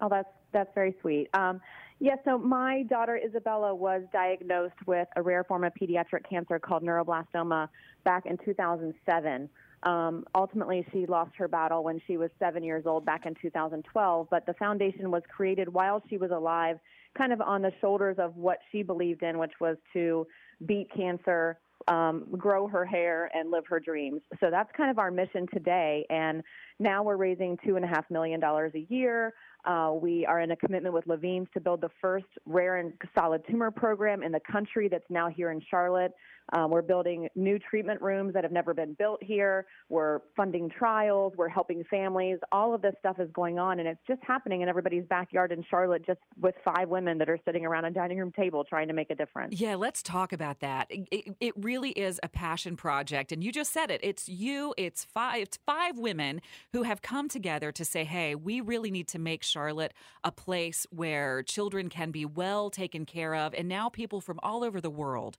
Oh, 0.00 0.08
that's 0.08 0.28
that's 0.52 0.70
very 0.74 0.96
sweet. 1.00 1.28
Um, 1.34 1.60
yeah, 2.00 2.14
so 2.24 2.38
my 2.38 2.84
daughter 2.84 3.16
Isabella 3.16 3.74
was 3.74 4.02
diagnosed 4.12 4.86
with 4.86 5.08
a 5.16 5.22
rare 5.22 5.44
form 5.44 5.64
of 5.64 5.72
pediatric 5.74 6.28
cancer 6.28 6.58
called 6.58 6.82
neuroblastoma 6.82 7.68
back 8.04 8.26
in 8.26 8.38
2007. 8.44 9.48
Um, 9.84 10.24
ultimately, 10.34 10.84
she 10.92 11.06
lost 11.06 11.32
her 11.36 11.48
battle 11.48 11.84
when 11.84 12.00
she 12.06 12.16
was 12.16 12.30
seven 12.38 12.64
years 12.64 12.84
old 12.86 13.04
back 13.04 13.26
in 13.26 13.34
2012. 13.40 14.28
But 14.30 14.46
the 14.46 14.54
foundation 14.54 15.10
was 15.10 15.22
created 15.28 15.72
while 15.72 16.02
she 16.08 16.16
was 16.16 16.30
alive, 16.30 16.78
kind 17.16 17.32
of 17.32 17.40
on 17.40 17.62
the 17.62 17.72
shoulders 17.80 18.16
of 18.18 18.36
what 18.36 18.58
she 18.72 18.82
believed 18.82 19.22
in, 19.22 19.38
which 19.38 19.52
was 19.60 19.76
to 19.92 20.26
beat 20.66 20.88
cancer, 20.94 21.58
um, 21.86 22.26
grow 22.36 22.66
her 22.66 22.84
hair, 22.84 23.30
and 23.34 23.50
live 23.50 23.64
her 23.68 23.78
dreams. 23.78 24.20
So 24.40 24.50
that's 24.50 24.70
kind 24.76 24.90
of 24.90 24.98
our 24.98 25.10
mission 25.10 25.46
today. 25.52 26.04
And 26.10 26.42
now 26.80 27.02
we're 27.02 27.16
raising 27.16 27.56
two 27.64 27.76
and 27.76 27.84
a 27.84 27.88
half 27.88 28.10
million 28.10 28.40
dollars 28.40 28.72
a 28.74 28.86
year. 28.92 29.34
Uh, 29.64 29.92
we 30.00 30.24
are 30.26 30.40
in 30.40 30.50
a 30.50 30.56
commitment 30.56 30.94
with 30.94 31.06
Levine's 31.06 31.48
to 31.54 31.60
build 31.60 31.80
the 31.80 31.90
first 32.00 32.26
rare 32.46 32.78
and 32.78 32.92
solid 33.16 33.42
tumor 33.48 33.70
program 33.70 34.22
in 34.22 34.32
the 34.32 34.40
country 34.50 34.88
that's 34.88 35.08
now 35.10 35.28
here 35.28 35.50
in 35.50 35.60
Charlotte. 35.70 36.12
Um, 36.52 36.70
we're 36.70 36.82
building 36.82 37.28
new 37.34 37.58
treatment 37.58 38.00
rooms 38.00 38.34
that 38.34 38.44
have 38.44 38.52
never 38.52 38.72
been 38.72 38.94
built 38.94 39.22
here. 39.22 39.66
We're 39.88 40.20
funding 40.36 40.70
trials. 40.70 41.34
We're 41.36 41.48
helping 41.48 41.84
families. 41.84 42.38
All 42.52 42.74
of 42.74 42.82
this 42.82 42.94
stuff 42.98 43.20
is 43.20 43.28
going 43.32 43.58
on, 43.58 43.80
and 43.80 43.88
it's 43.88 44.00
just 44.06 44.22
happening 44.22 44.62
in 44.62 44.68
everybody's 44.68 45.04
backyard 45.04 45.52
in 45.52 45.64
Charlotte, 45.68 46.06
just 46.06 46.20
with 46.40 46.54
five 46.64 46.88
women 46.88 47.18
that 47.18 47.28
are 47.28 47.38
sitting 47.44 47.66
around 47.66 47.84
a 47.84 47.90
dining 47.90 48.18
room 48.18 48.32
table 48.32 48.64
trying 48.64 48.88
to 48.88 48.94
make 48.94 49.10
a 49.10 49.14
difference. 49.14 49.60
Yeah, 49.60 49.74
let's 49.74 50.02
talk 50.02 50.32
about 50.32 50.60
that. 50.60 50.86
It, 50.90 51.36
it 51.40 51.54
really 51.56 51.90
is 51.90 52.18
a 52.22 52.28
passion 52.28 52.76
project, 52.76 53.32
and 53.32 53.44
you 53.44 53.52
just 53.52 53.72
said 53.72 53.90
it. 53.90 54.00
It's 54.02 54.28
you. 54.28 54.74
It's 54.76 55.04
five. 55.04 55.42
It's 55.42 55.58
five 55.66 55.98
women 55.98 56.40
who 56.72 56.84
have 56.84 57.02
come 57.02 57.28
together 57.28 57.72
to 57.72 57.84
say, 57.84 58.04
"Hey, 58.04 58.34
we 58.34 58.60
really 58.60 58.90
need 58.90 59.08
to 59.08 59.18
make 59.18 59.42
Charlotte 59.42 59.92
a 60.24 60.32
place 60.32 60.86
where 60.90 61.42
children 61.42 61.88
can 61.88 62.10
be 62.10 62.24
well 62.24 62.70
taken 62.70 63.04
care 63.04 63.34
of," 63.34 63.54
and 63.54 63.68
now 63.68 63.88
people 63.88 64.20
from 64.20 64.40
all 64.42 64.64
over 64.64 64.80
the 64.80 64.90
world 64.90 65.36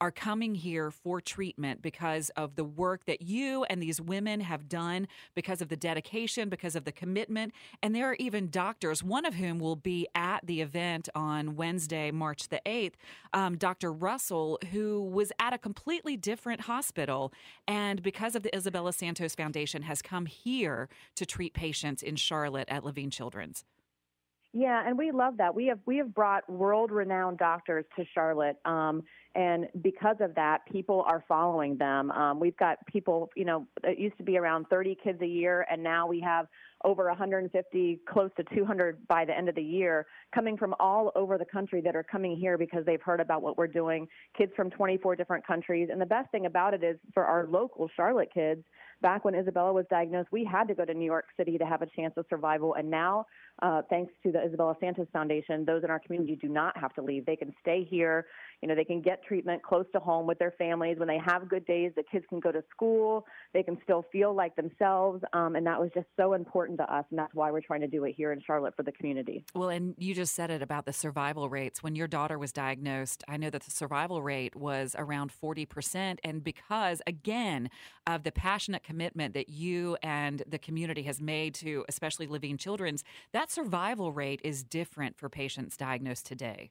are 0.00 0.10
coming 0.10 0.54
here 0.54 0.90
for 0.90 1.20
treatment 1.20 1.82
because 1.82 2.30
of 2.30 2.56
the 2.56 2.64
work 2.64 3.04
that 3.06 3.22
you 3.22 3.64
and 3.64 3.82
these 3.82 4.00
women 4.00 4.40
have 4.40 4.68
done, 4.68 5.08
because 5.34 5.60
of 5.60 5.68
the 5.68 5.76
dedication, 5.76 6.48
because 6.48 6.76
of 6.76 6.84
the 6.84 6.92
commitment. 6.92 7.52
And 7.82 7.94
there 7.94 8.08
are 8.10 8.16
even 8.18 8.50
doctors, 8.50 9.02
one 9.02 9.24
of 9.24 9.34
whom 9.34 9.58
will 9.58 9.76
be 9.76 10.06
at 10.14 10.46
the 10.46 10.60
event 10.60 11.08
on 11.14 11.56
Wednesday, 11.56 12.10
March 12.10 12.48
the 12.48 12.60
8th, 12.64 12.94
um, 13.32 13.56
Dr. 13.56 13.92
Russell, 13.92 14.58
who 14.72 15.02
was 15.02 15.32
at 15.38 15.52
a 15.52 15.58
completely 15.58 16.16
different 16.16 16.62
hospital. 16.62 17.32
And 17.66 18.02
because 18.02 18.34
of 18.34 18.42
the 18.42 18.54
Isabella 18.56 18.92
Santos 18.92 19.34
Foundation, 19.34 19.82
has 19.82 20.02
come 20.02 20.26
here 20.26 20.88
to 21.14 21.26
treat 21.26 21.54
patients 21.54 22.02
in 22.02 22.16
Charlotte 22.16 22.68
at 22.68 22.84
Levine 22.84 23.10
Children's. 23.10 23.64
Yeah, 24.54 24.82
and 24.86 24.96
we 24.96 25.12
love 25.12 25.36
that. 25.36 25.54
We 25.54 25.66
have 25.66 25.78
we 25.84 25.98
have 25.98 26.14
brought 26.14 26.48
world-renowned 26.50 27.36
doctors 27.36 27.84
to 27.96 28.04
Charlotte, 28.14 28.56
um, 28.64 29.02
and 29.34 29.66
because 29.82 30.16
of 30.20 30.34
that, 30.36 30.60
people 30.72 31.04
are 31.06 31.22
following 31.28 31.76
them. 31.76 32.10
Um, 32.10 32.40
we've 32.40 32.56
got 32.56 32.78
people, 32.86 33.28
you 33.36 33.44
know, 33.44 33.66
it 33.84 33.98
used 33.98 34.16
to 34.16 34.24
be 34.24 34.38
around 34.38 34.66
30 34.70 34.96
kids 35.04 35.20
a 35.20 35.26
year, 35.26 35.66
and 35.70 35.82
now 35.82 36.06
we 36.06 36.18
have 36.20 36.46
over 36.84 37.08
150, 37.08 38.00
close 38.08 38.30
to 38.36 38.44
200 38.54 39.06
by 39.06 39.24
the 39.24 39.36
end 39.36 39.48
of 39.48 39.54
the 39.54 39.62
year, 39.62 40.06
coming 40.34 40.56
from 40.56 40.74
all 40.80 41.12
over 41.14 41.36
the 41.36 41.44
country 41.44 41.80
that 41.82 41.94
are 41.94 42.04
coming 42.04 42.36
here 42.36 42.56
because 42.56 42.84
they've 42.86 43.02
heard 43.02 43.20
about 43.20 43.42
what 43.42 43.58
we're 43.58 43.66
doing. 43.66 44.08
Kids 44.36 44.52
from 44.56 44.70
24 44.70 45.14
different 45.14 45.46
countries, 45.46 45.88
and 45.92 46.00
the 46.00 46.06
best 46.06 46.30
thing 46.30 46.46
about 46.46 46.72
it 46.72 46.82
is 46.82 46.96
for 47.12 47.24
our 47.24 47.46
local 47.46 47.88
Charlotte 47.94 48.30
kids. 48.32 48.64
Back 49.02 49.24
when 49.24 49.34
Isabella 49.34 49.72
was 49.72 49.84
diagnosed, 49.90 50.30
we 50.32 50.44
had 50.44 50.66
to 50.68 50.74
go 50.74 50.84
to 50.84 50.94
New 50.94 51.04
York 51.04 51.26
City 51.36 51.58
to 51.58 51.66
have 51.66 51.82
a 51.82 51.86
chance 51.94 52.14
of 52.16 52.24
survival, 52.30 52.74
and 52.74 52.90
now 52.90 53.26
uh, 53.60 53.82
thanks 53.90 54.12
to 54.22 54.32
the 54.32 54.40
Isabella 54.42 54.74
Santos 54.80 55.06
Foundation, 55.12 55.64
those 55.64 55.84
in 55.84 55.90
our 55.90 55.98
community 55.98 56.36
do 56.36 56.48
not 56.48 56.76
have 56.78 56.94
to 56.94 57.02
leave. 57.02 57.26
They 57.26 57.36
can 57.36 57.52
stay 57.60 57.86
here. 57.88 58.26
You 58.62 58.68
know, 58.68 58.74
they 58.74 58.84
can 58.84 59.00
get 59.00 59.24
treatment 59.24 59.62
close 59.62 59.86
to 59.92 60.00
home 60.00 60.26
with 60.26 60.38
their 60.38 60.52
families. 60.58 60.98
When 60.98 61.06
they 61.06 61.20
have 61.24 61.48
good 61.48 61.64
days, 61.66 61.92
the 61.94 62.02
kids 62.10 62.24
can 62.28 62.40
go 62.40 62.50
to 62.50 62.62
school. 62.70 63.24
They 63.54 63.62
can 63.62 63.78
still 63.84 64.04
feel 64.10 64.34
like 64.34 64.56
themselves. 64.56 65.22
Um, 65.32 65.54
and 65.54 65.64
that 65.66 65.80
was 65.80 65.90
just 65.94 66.06
so 66.16 66.32
important 66.32 66.78
to 66.78 66.92
us. 66.92 67.04
And 67.10 67.18
that's 67.18 67.34
why 67.34 67.52
we're 67.52 67.60
trying 67.60 67.82
to 67.82 67.86
do 67.86 68.04
it 68.04 68.14
here 68.16 68.32
in 68.32 68.40
Charlotte 68.44 68.74
for 68.76 68.82
the 68.82 68.92
community. 68.92 69.44
Well, 69.54 69.68
and 69.68 69.94
you 69.96 70.14
just 70.14 70.34
said 70.34 70.50
it 70.50 70.60
about 70.60 70.86
the 70.86 70.92
survival 70.92 71.48
rates. 71.48 71.82
When 71.82 71.94
your 71.94 72.08
daughter 72.08 72.38
was 72.38 72.52
diagnosed, 72.52 73.22
I 73.28 73.36
know 73.36 73.50
that 73.50 73.62
the 73.62 73.70
survival 73.70 74.22
rate 74.22 74.56
was 74.56 74.96
around 74.98 75.32
40%. 75.32 76.18
And 76.24 76.42
because, 76.42 77.00
again, 77.06 77.70
of 78.06 78.24
the 78.24 78.32
passionate 78.32 78.82
commitment 78.82 79.34
that 79.34 79.48
you 79.48 79.96
and 80.02 80.42
the 80.48 80.58
community 80.58 81.02
has 81.02 81.20
made 81.20 81.54
to 81.54 81.84
especially 81.88 82.26
Levine 82.26 82.58
Children's, 82.58 83.04
that 83.32 83.47
survival 83.50 84.12
rate 84.12 84.40
is 84.44 84.62
different 84.62 85.18
for 85.18 85.28
patients 85.28 85.76
diagnosed 85.76 86.26
today. 86.26 86.70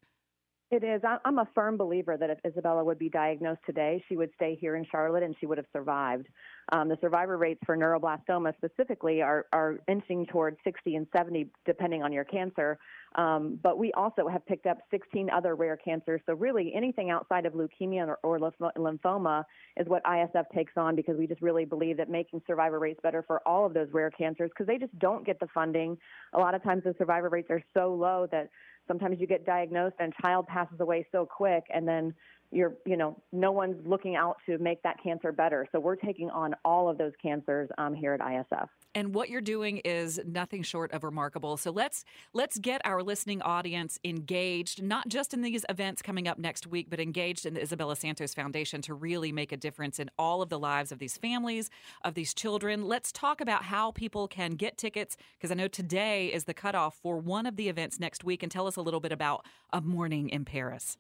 It 0.70 0.84
is. 0.84 1.02
I'm 1.24 1.40
a 1.40 1.48
firm 1.56 1.78
believer 1.78 2.18
that 2.18 2.30
if 2.30 2.40
Isabella 2.46 2.84
would 2.84 3.00
be 3.00 3.10
diagnosed 3.10 3.62
today, 3.66 4.04
she 4.10 4.18
would 4.18 4.32
stay 4.36 4.58
here 4.60 4.76
in 4.76 4.86
Charlotte 4.92 5.24
and 5.24 5.34
she 5.40 5.46
would 5.46 5.58
have 5.58 5.68
survived. 5.72 6.28
Um, 6.72 6.90
the 6.90 6.98
survivor 7.00 7.38
rates 7.38 7.62
for 7.66 7.78
neuroblastoma 7.78 8.54
specifically 8.58 9.22
are, 9.22 9.46
are 9.54 9.80
inching 9.88 10.26
towards 10.26 10.58
60 10.64 10.96
and 10.96 11.08
70, 11.16 11.50
depending 11.66 12.04
on 12.04 12.12
your 12.12 12.26
cancer. 12.26 12.78
Um, 13.16 13.58
but 13.64 13.78
we 13.78 13.94
also 13.94 14.28
have 14.28 14.46
picked 14.46 14.66
up 14.66 14.78
16 14.92 15.30
other 15.30 15.56
rare 15.56 15.78
cancers. 15.78 16.22
So, 16.26 16.34
really, 16.34 16.74
anything 16.76 17.10
outside 17.10 17.46
of 17.46 17.54
leukemia 17.54 18.16
or, 18.24 18.40
or 18.40 18.52
lymphoma 18.78 19.44
is 19.78 19.88
what 19.88 20.04
ISF 20.04 20.44
takes 20.54 20.74
on 20.76 20.96
because 20.96 21.18
we 21.18 21.26
just 21.26 21.42
really 21.42 21.66
believe 21.66 21.98
that 21.98 22.10
making 22.10 22.42
survivor 22.46 22.80
rates 22.80 23.00
better 23.02 23.24
for 23.26 23.42
all 23.48 23.66
of 23.66 23.74
those 23.74 23.88
rare 23.94 24.12
cancers 24.12 24.50
because 24.50 24.68
they 24.68 24.78
just 24.78 24.98
don't 25.00 25.26
get 25.26 25.40
the 25.40 25.48
funding. 25.54 25.98
A 26.34 26.40
lot 26.40 26.54
of 26.54 26.62
times, 26.64 26.84
the 26.84 26.96
survivor 26.98 27.30
rates 27.30 27.48
are 27.50 27.64
so 27.74 27.94
low 27.94 28.28
that 28.32 28.50
sometimes 28.88 29.20
you 29.20 29.28
get 29.28 29.46
diagnosed 29.46 29.96
and 30.00 30.14
a 30.18 30.22
child 30.22 30.48
passes 30.48 30.80
away 30.80 31.06
so 31.12 31.26
quick 31.26 31.64
and 31.74 31.88
then 31.88 32.14
you're 32.52 32.76
you 32.86 32.98
know 32.98 33.22
no 33.32 33.52
one's 33.52 33.76
looking 33.86 34.16
out 34.16 34.38
to 34.46 34.58
make 34.58 34.82
that 34.84 34.98
cancer 35.04 35.32
better. 35.32 35.68
So 35.72 35.80
we're 35.80 35.96
taking 35.96 36.30
on 36.30 36.56
all 36.64 36.90
of 36.90 36.98
those 36.98 37.14
cancers 37.22 37.70
um, 37.78 37.94
here 37.94 38.14
at 38.14 38.20
isf 38.20 38.68
and 38.98 39.14
what 39.14 39.30
you're 39.30 39.42
doing 39.42 39.78
is 39.86 40.20
nothing 40.26 40.64
short 40.64 40.92
of 40.92 41.04
remarkable. 41.04 41.56
So 41.58 41.70
let's 41.70 42.04
let's 42.34 42.58
get 42.58 42.82
our 42.84 43.04
listening 43.04 43.44
audience 43.44 44.00
engaged 44.04 44.82
not 44.82 45.08
just 45.08 45.36
in 45.36 45.44
these 45.44 45.64
events 45.70 46.02
coming 46.02 46.28
up 46.28 46.40
next 46.40 46.66
week 46.66 46.88
but 46.90 47.00
engaged 47.00 47.46
in 47.46 47.54
the 47.54 47.62
isabella 47.62 47.96
santos 47.96 48.34
foundation 48.34 48.82
to 48.82 48.96
really 48.96 49.32
make 49.32 49.52
a 49.52 49.58
difference 49.58 50.00
in 50.00 50.10
all 50.18 50.42
of 50.42 50.50
the 50.50 50.58
lives 50.58 50.92
of 50.92 50.98
these 50.98 51.16
families 51.16 51.70
of 52.04 52.16
these 52.16 52.34
children. 52.34 52.82
Let's 52.88 53.12
talk 53.12 53.40
about 53.40 53.66
how 53.66 53.92
people 53.92 54.28
can 54.28 54.52
get 54.52 54.78
tickets 54.78 55.16
because 55.38 55.52
i 55.52 55.54
know 55.54 55.68
today 55.68 56.28
is 56.28 56.46
the 56.46 56.56
cutoff 56.56 56.96
for 56.96 57.20
one 57.20 57.46
of 57.46 57.56
the 57.56 57.70
events 57.70 58.00
next 58.00 58.24
week. 58.24 58.42
And 58.42 58.52
tell 58.52 58.66
us 58.66 58.78
a 58.78 58.82
little 58.82 59.00
bit 59.00 59.12
about 59.12 59.46
a 59.72 59.82
morning 59.82 60.30
in 60.30 60.44
paris 60.44 60.98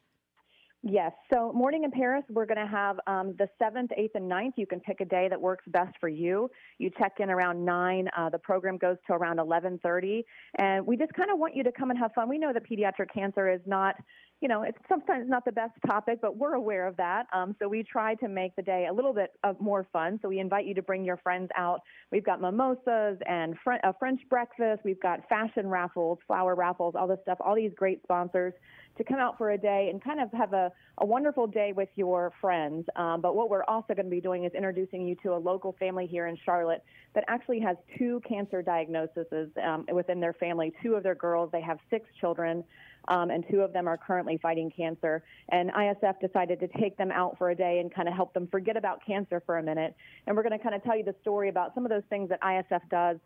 Yes. 0.83 1.11
So 1.33 1.51
morning 1.53 1.83
in 1.83 1.91
Paris, 1.91 2.23
we're 2.29 2.45
going 2.45 2.63
to 2.63 2.71
have 2.71 2.99
um, 3.07 3.35
the 3.39 3.49
7th, 3.61 3.89
8th, 3.99 4.11
and 4.13 4.31
9th. 4.31 4.51
You 4.57 4.67
can 4.67 4.79
pick 4.79 5.01
a 5.01 5.05
day 5.05 5.27
that 5.27 5.41
works 5.41 5.65
best 5.67 5.95
for 5.99 6.07
you. 6.07 6.51
You 6.77 6.91
check 6.99 7.13
in 7.19 7.31
around 7.31 7.65
9. 7.65 8.07
Uh, 8.15 8.29
the 8.29 8.37
program 8.37 8.77
goes 8.77 8.97
to 9.07 9.13
around 9.13 9.37
11.30. 9.39 10.23
And 10.59 10.85
we 10.85 10.95
just 10.95 11.13
kind 11.13 11.31
of 11.31 11.39
want 11.39 11.55
you 11.55 11.63
to 11.63 11.71
come 11.71 11.89
and 11.89 11.97
have 11.97 12.13
fun. 12.13 12.29
We 12.29 12.37
know 12.37 12.53
that 12.53 12.63
pediatric 12.69 13.11
cancer 13.11 13.51
is 13.51 13.59
not, 13.65 13.95
you 14.39 14.47
know, 14.47 14.61
it's 14.61 14.77
sometimes 14.87 15.27
not 15.27 15.45
the 15.45 15.51
best 15.51 15.73
topic, 15.87 16.19
but 16.21 16.37
we're 16.37 16.53
aware 16.53 16.85
of 16.85 16.95
that. 16.97 17.25
Um, 17.33 17.55
so 17.57 17.67
we 17.67 17.81
try 17.81 18.13
to 18.15 18.27
make 18.27 18.55
the 18.55 18.61
day 18.61 18.87
a 18.89 18.93
little 18.93 19.13
bit 19.13 19.31
of 19.43 19.59
more 19.59 19.87
fun. 19.91 20.19
So 20.21 20.29
we 20.29 20.39
invite 20.39 20.67
you 20.67 20.75
to 20.75 20.83
bring 20.83 21.03
your 21.03 21.17
friends 21.17 21.49
out. 21.57 21.81
We've 22.11 22.23
got 22.23 22.39
mimosas 22.39 23.17
and 23.27 23.55
fr- 23.63 23.83
a 23.83 23.93
French 23.97 24.21
breakfast. 24.29 24.81
We've 24.85 25.01
got 25.01 25.27
fashion 25.27 25.67
raffles, 25.67 26.19
flower 26.27 26.53
raffles, 26.53 26.93
all 26.95 27.07
this 27.07 27.17
stuff, 27.23 27.39
all 27.41 27.55
these 27.55 27.71
great 27.75 28.03
sponsors 28.03 28.53
to 28.97 29.03
come 29.03 29.19
out 29.19 29.37
for 29.37 29.51
a 29.51 29.57
day 29.57 29.89
and 29.91 30.03
kind 30.03 30.19
of 30.19 30.31
have 30.33 30.53
a, 30.53 30.71
a 30.99 31.05
wonderful 31.05 31.47
day 31.47 31.71
with 31.75 31.89
your 31.95 32.31
friends. 32.41 32.85
Um, 32.95 33.21
but 33.21 33.35
what 33.35 33.49
we're 33.49 33.63
also 33.63 33.93
going 33.93 34.05
to 34.05 34.11
be 34.11 34.21
doing 34.21 34.43
is 34.45 34.51
introducing 34.53 35.07
you 35.07 35.15
to 35.23 35.33
a 35.33 35.37
local 35.37 35.75
family 35.79 36.07
here 36.07 36.27
in 36.27 36.37
Charlotte 36.45 36.83
that 37.15 37.23
actually 37.27 37.59
has 37.61 37.77
two 37.97 38.21
cancer 38.27 38.61
diagnoses 38.61 39.25
um, 39.63 39.85
within 39.91 40.19
their 40.19 40.33
family. 40.33 40.73
Two 40.83 40.95
of 40.95 41.03
their 41.03 41.15
girls, 41.15 41.49
they 41.51 41.61
have 41.61 41.77
six 41.89 42.07
children. 42.19 42.63
Um, 43.07 43.29
and 43.29 43.43
two 43.49 43.61
of 43.61 43.73
them 43.73 43.87
are 43.87 43.97
currently 43.97 44.37
fighting 44.41 44.71
cancer. 44.75 45.23
And 45.49 45.71
ISF 45.71 46.19
decided 46.19 46.59
to 46.59 46.67
take 46.79 46.97
them 46.97 47.11
out 47.11 47.37
for 47.37 47.51
a 47.51 47.55
day 47.55 47.79
and 47.79 47.93
kind 47.93 48.07
of 48.07 48.13
help 48.13 48.33
them 48.33 48.47
forget 48.47 48.77
about 48.77 49.05
cancer 49.05 49.41
for 49.45 49.57
a 49.57 49.63
minute. 49.63 49.95
And 50.25 50.35
we're 50.35 50.43
going 50.43 50.57
to 50.57 50.63
kind 50.63 50.75
of 50.75 50.83
tell 50.83 50.97
you 50.97 51.03
the 51.03 51.15
story 51.21 51.49
about 51.49 51.73
some 51.73 51.85
of 51.85 51.89
those 51.89 52.03
things 52.09 52.29
that 52.29 52.41
ISF 52.41 52.81
does 52.89 53.17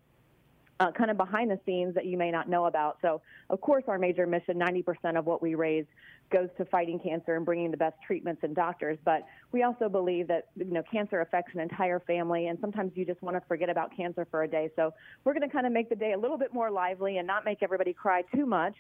uh, 0.82 0.92
kind 0.92 1.12
of 1.12 1.18
behind 1.18 1.52
the 1.52 1.60
scenes 1.64 1.94
that 1.94 2.06
you 2.08 2.18
may 2.18 2.32
not 2.32 2.50
know 2.50 2.66
about. 2.66 2.98
So, 3.04 3.22
of 3.52 3.62
course, 3.62 3.84
our 3.88 4.00
major 4.00 4.26
mission 4.26 4.58
90% 4.58 5.16
of 5.16 5.28
what 5.28 5.40
we 5.42 5.54
raise 5.54 5.86
goes 6.32 6.50
to 6.58 6.66
fighting 6.66 7.00
cancer 7.00 7.36
and 7.36 7.46
bringing 7.46 7.70
the 7.70 7.78
best 7.78 7.98
treatments 8.06 8.42
and 8.44 8.56
doctors. 8.56 8.98
But 9.06 9.26
we 9.52 9.62
also 9.62 9.90
believe 9.90 10.28
that 10.30 10.48
you 10.56 10.66
know 10.66 10.82
cancer 10.92 11.22
affects 11.22 11.54
an 11.54 11.60
entire 11.60 12.00
family, 12.00 12.48
and 12.48 12.58
sometimes 12.60 12.94
you 12.96 13.06
just 13.06 13.22
want 13.22 13.36
to 13.38 13.42
forget 13.48 13.70
about 13.70 13.96
cancer 13.96 14.26
for 14.32 14.42
a 14.42 14.48
day. 14.48 14.72
So 14.76 14.92
we're 15.24 15.34
going 15.34 15.48
to 15.48 15.54
kind 15.54 15.68
of 15.68 15.72
make 15.74 15.90
the 15.90 15.96
day 15.96 16.14
a 16.14 16.18
little 16.18 16.38
bit 16.38 16.52
more 16.52 16.72
lively 16.72 17.18
and 17.18 17.28
not 17.28 17.46
make 17.46 17.62
everybody 17.62 17.94
cry 17.94 18.24
too 18.34 18.48
much 18.48 18.76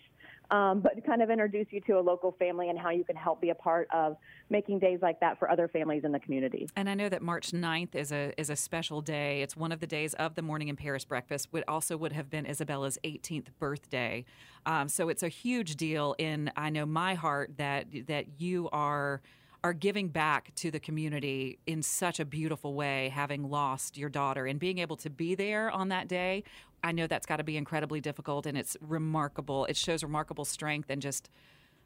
um, 0.52 0.82
but 0.82 1.04
kind 1.06 1.22
of 1.22 1.30
introduce 1.30 1.68
you 1.72 1.80
to 1.82 1.93
a 1.93 2.02
local 2.02 2.34
family 2.34 2.70
and 2.70 2.78
how 2.78 2.89
you 2.89 3.04
can 3.06 3.16
help 3.16 3.41
be 3.41 3.49
a 3.49 3.56
part 3.56 3.88
of 3.93 4.18
making 4.49 4.80
days 4.80 4.99
like 5.02 5.20
that 5.22 5.39
for 5.39 5.49
other 5.49 5.68
families 5.68 6.04
in 6.04 6.12
the 6.12 6.20
community. 6.20 6.68
And 6.76 6.89
I 6.89 6.93
know 6.93 7.08
that 7.08 7.22
March 7.22 7.52
9th 7.52 7.95
is 7.95 8.12
a 8.12 8.34
is 8.38 8.49
a 8.49 8.56
special 8.56 9.02
day. 9.02 9.41
It's 9.41 9.56
one 9.56 9.72
of 9.72 9.80
the 9.80 9.88
days 9.88 10.14
of 10.16 10.36
the 10.36 10.41
Morning 10.41 10.68
in 10.68 10.76
Paris 10.76 11.06
breakfast. 11.06 11.47
Would 11.54 11.64
also 11.68 11.95
would 11.97 12.12
have 12.12 12.30
been 12.30 12.45
Isabella's 12.45 12.97
18th 13.04 13.47
birthday. 13.60 14.26
Um, 14.66 14.89
so 14.89 15.10
it's 15.10 15.24
a 15.24 15.30
huge 15.30 15.76
deal 15.78 16.16
in 16.18 16.52
I 16.56 16.70
know 16.70 16.86
my 16.86 17.16
heart 17.16 17.52
that 17.58 17.88
that 18.08 18.41
you 18.41 18.70
are 18.74 19.22
are 19.64 19.74
giving 19.74 20.07
back 20.07 20.53
to 20.55 20.72
the 20.72 20.80
community 20.80 21.59
in 21.68 21.84
such 21.84 22.20
a 22.20 22.26
beautiful 22.26 22.74
way, 22.74 23.09
having 23.09 23.49
lost 23.49 23.97
your 23.97 24.09
daughter 24.09 24.45
and 24.45 24.59
being 24.59 24.80
able 24.80 24.97
to 24.97 25.09
be 25.09 25.36
there 25.36 25.70
on 25.70 25.89
that 25.89 26.07
day. 26.07 26.43
I 26.84 26.91
know 26.91 27.05
that's 27.05 27.28
got 27.28 27.38
to 27.38 27.43
be 27.43 27.57
incredibly 27.57 28.01
difficult, 28.01 28.47
and 28.47 28.57
it's 28.57 28.76
remarkable. 28.82 29.66
It 29.66 29.78
shows 29.78 30.01
remarkable 30.03 30.45
strength 30.45 30.89
and 30.89 31.01
just 31.01 31.30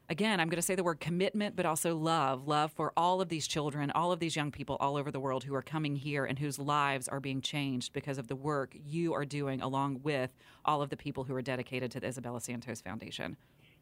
again, 0.08 0.38
I'm 0.38 0.48
going 0.48 0.56
to 0.56 0.62
say 0.62 0.76
the 0.76 0.84
word 0.84 1.00
commitment, 1.00 1.56
but 1.56 1.66
also 1.66 1.96
love 1.96 2.46
love 2.46 2.72
for 2.72 2.92
all 2.96 3.20
of 3.20 3.28
these 3.28 3.46
children, 3.46 3.90
all 3.90 4.12
of 4.12 4.20
these 4.20 4.36
young 4.36 4.50
people 4.50 4.76
all 4.80 4.96
over 4.96 5.10
the 5.10 5.20
world 5.20 5.44
who 5.44 5.54
are 5.54 5.62
coming 5.62 5.96
here 5.96 6.24
and 6.24 6.38
whose 6.38 6.58
lives 6.58 7.08
are 7.08 7.20
being 7.20 7.40
changed 7.40 7.92
because 7.92 8.16
of 8.16 8.28
the 8.28 8.36
work 8.36 8.74
you 8.86 9.12
are 9.12 9.24
doing, 9.24 9.60
along 9.60 10.00
with 10.02 10.30
all 10.64 10.80
of 10.80 10.90
the 10.90 10.96
people 10.96 11.24
who 11.24 11.34
are 11.34 11.42
dedicated 11.42 11.90
to 11.90 12.00
the 12.00 12.06
Isabella 12.06 12.40
Santos 12.40 12.80
Foundation. 12.80 13.36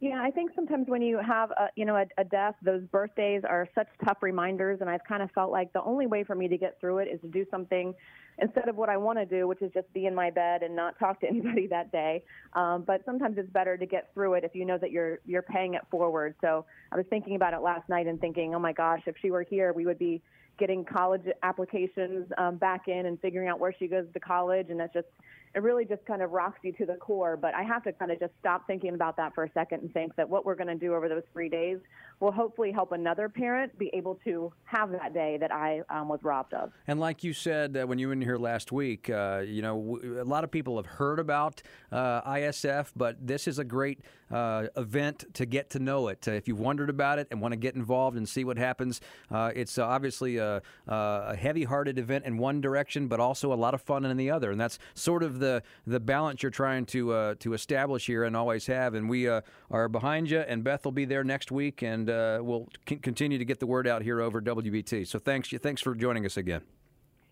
Yeah, 0.04 0.20
I 0.22 0.30
think 0.30 0.50
sometimes 0.54 0.86
when 0.86 1.00
you 1.00 1.18
have 1.26 1.50
a, 1.52 1.68
you 1.76 1.86
know 1.86 1.96
a, 1.96 2.04
a 2.20 2.24
death, 2.24 2.56
those 2.60 2.82
birthdays 2.92 3.40
are 3.48 3.66
such 3.74 3.86
tough 4.04 4.18
reminders, 4.20 4.82
and 4.82 4.90
I've 4.90 5.02
kind 5.08 5.22
of 5.22 5.30
felt 5.30 5.50
like 5.50 5.72
the 5.72 5.82
only 5.82 6.06
way 6.06 6.24
for 6.24 6.34
me 6.34 6.46
to 6.46 6.58
get 6.58 6.78
through 6.78 6.98
it 6.98 7.08
is 7.08 7.18
to 7.22 7.28
do 7.28 7.46
something 7.50 7.94
instead 8.38 8.68
of 8.68 8.76
what 8.76 8.90
I 8.90 8.98
want 8.98 9.18
to 9.18 9.24
do, 9.24 9.48
which 9.48 9.62
is 9.62 9.72
just 9.72 9.90
be 9.94 10.04
in 10.04 10.14
my 10.14 10.28
bed 10.30 10.62
and 10.62 10.76
not 10.76 10.98
talk 10.98 11.20
to 11.20 11.26
anybody 11.30 11.66
that 11.68 11.90
day. 11.90 12.22
Um, 12.52 12.84
but 12.86 13.00
sometimes 13.06 13.38
it's 13.38 13.48
better 13.48 13.78
to 13.78 13.86
get 13.86 14.10
through 14.12 14.34
it 14.34 14.44
if 14.44 14.54
you 14.54 14.66
know 14.66 14.76
that 14.76 14.90
you're 14.90 15.20
you're 15.24 15.40
paying 15.40 15.72
it 15.72 15.86
forward. 15.90 16.34
So 16.42 16.66
I 16.92 16.96
was 16.96 17.06
thinking 17.08 17.36
about 17.36 17.54
it 17.54 17.62
last 17.62 17.88
night 17.88 18.06
and 18.06 18.20
thinking, 18.20 18.54
oh 18.54 18.58
my 18.58 18.74
gosh, 18.74 19.00
if 19.06 19.14
she 19.22 19.30
were 19.30 19.46
here, 19.48 19.72
we 19.72 19.86
would 19.86 19.98
be 19.98 20.20
getting 20.58 20.84
college 20.84 21.24
applications 21.42 22.30
um, 22.36 22.56
back 22.56 22.88
in 22.88 23.06
and 23.06 23.18
figuring 23.20 23.48
out 23.48 23.58
where 23.58 23.74
she 23.78 23.86
goes 23.86 24.04
to 24.12 24.20
college, 24.20 24.66
and 24.68 24.78
that's 24.78 24.92
just 24.92 25.08
it 25.54 25.62
really 25.62 25.84
just 25.84 26.04
kind 26.04 26.20
of 26.20 26.32
rocks 26.32 26.58
you 26.62 26.72
to 26.72 26.86
the 26.86 26.94
core. 26.94 27.36
But 27.36 27.54
I 27.54 27.62
have 27.62 27.84
to 27.84 27.92
kind 27.92 28.10
of 28.10 28.18
just 28.18 28.32
stop 28.40 28.66
thinking 28.66 28.94
about 28.94 29.16
that 29.16 29.34
for 29.34 29.44
a 29.44 29.50
second 29.52 29.82
and 29.82 29.92
think 29.92 30.16
that 30.16 30.28
what 30.28 30.44
we're 30.44 30.56
going 30.56 30.68
to 30.68 30.74
do 30.74 30.94
over 30.94 31.08
those 31.08 31.22
three 31.32 31.48
days 31.48 31.78
will 32.20 32.32
hopefully 32.32 32.72
help 32.72 32.92
another 32.92 33.28
parent 33.28 33.76
be 33.78 33.90
able 33.92 34.18
to 34.24 34.52
have 34.64 34.90
that 34.92 35.14
day 35.14 35.36
that 35.38 35.52
I 35.52 35.82
um, 35.90 36.08
was 36.08 36.20
robbed 36.22 36.54
of. 36.54 36.72
And 36.86 36.98
like 36.98 37.22
you 37.22 37.32
said 37.32 37.76
uh, 37.76 37.86
when 37.86 37.98
you 37.98 38.08
were 38.08 38.12
in 38.12 38.22
here 38.22 38.36
last 38.36 38.72
week, 38.72 39.10
uh, 39.10 39.42
you 39.44 39.62
know, 39.62 39.76
w- 39.76 40.20
a 40.20 40.24
lot 40.24 40.44
of 40.44 40.50
people 40.50 40.76
have 40.76 40.86
heard 40.86 41.18
about 41.18 41.62
uh, 41.92 42.22
ISF, 42.22 42.92
but 42.96 43.24
this 43.24 43.46
is 43.46 43.58
a 43.58 43.64
great 43.64 44.00
uh, 44.30 44.66
event 44.76 45.24
to 45.34 45.46
get 45.46 45.70
to 45.70 45.78
know 45.78 46.08
it. 46.08 46.26
Uh, 46.26 46.32
if 46.32 46.48
you've 46.48 46.60
wondered 46.60 46.90
about 46.90 47.18
it 47.18 47.28
and 47.30 47.40
want 47.40 47.52
to 47.52 47.56
get 47.56 47.74
involved 47.74 48.16
and 48.16 48.28
see 48.28 48.44
what 48.44 48.58
happens, 48.58 49.00
uh, 49.30 49.50
it's 49.54 49.78
obviously 49.78 50.38
a, 50.38 50.62
a 50.88 51.36
heavy-hearted 51.36 51.98
event 51.98 52.24
in 52.24 52.38
one 52.38 52.60
direction, 52.60 53.06
but 53.06 53.20
also 53.20 53.52
a 53.52 53.54
lot 53.54 53.74
of 53.74 53.82
fun 53.82 54.04
in 54.04 54.16
the 54.16 54.30
other. 54.30 54.50
And 54.50 54.60
that's 54.60 54.78
sort 54.94 55.22
of 55.22 55.38
the 55.38 55.43
the 55.86 56.00
balance 56.00 56.42
you're 56.42 56.50
trying 56.50 56.86
to 56.86 57.34
to 57.34 57.52
establish 57.52 58.06
here 58.06 58.24
and 58.24 58.36
always 58.36 58.66
have. 58.66 58.94
And 58.94 59.08
we 59.08 59.28
are 59.28 59.88
behind 59.88 60.30
you. 60.30 60.40
And 60.40 60.64
Beth 60.64 60.84
will 60.84 60.92
be 60.92 61.04
there 61.04 61.24
next 61.24 61.50
week, 61.50 61.82
and 61.82 62.06
we'll 62.06 62.68
c- 62.88 62.96
continue 62.96 63.38
to 63.38 63.44
get 63.44 63.60
the 63.60 63.66
word 63.66 63.86
out 63.86 64.02
here 64.02 64.20
over 64.20 64.40
WBT. 64.40 65.06
So 65.06 65.18
thanks, 65.18 65.50
thanks 65.50 65.82
for 65.82 65.94
joining 65.94 66.26
us 66.26 66.36
again. 66.36 66.62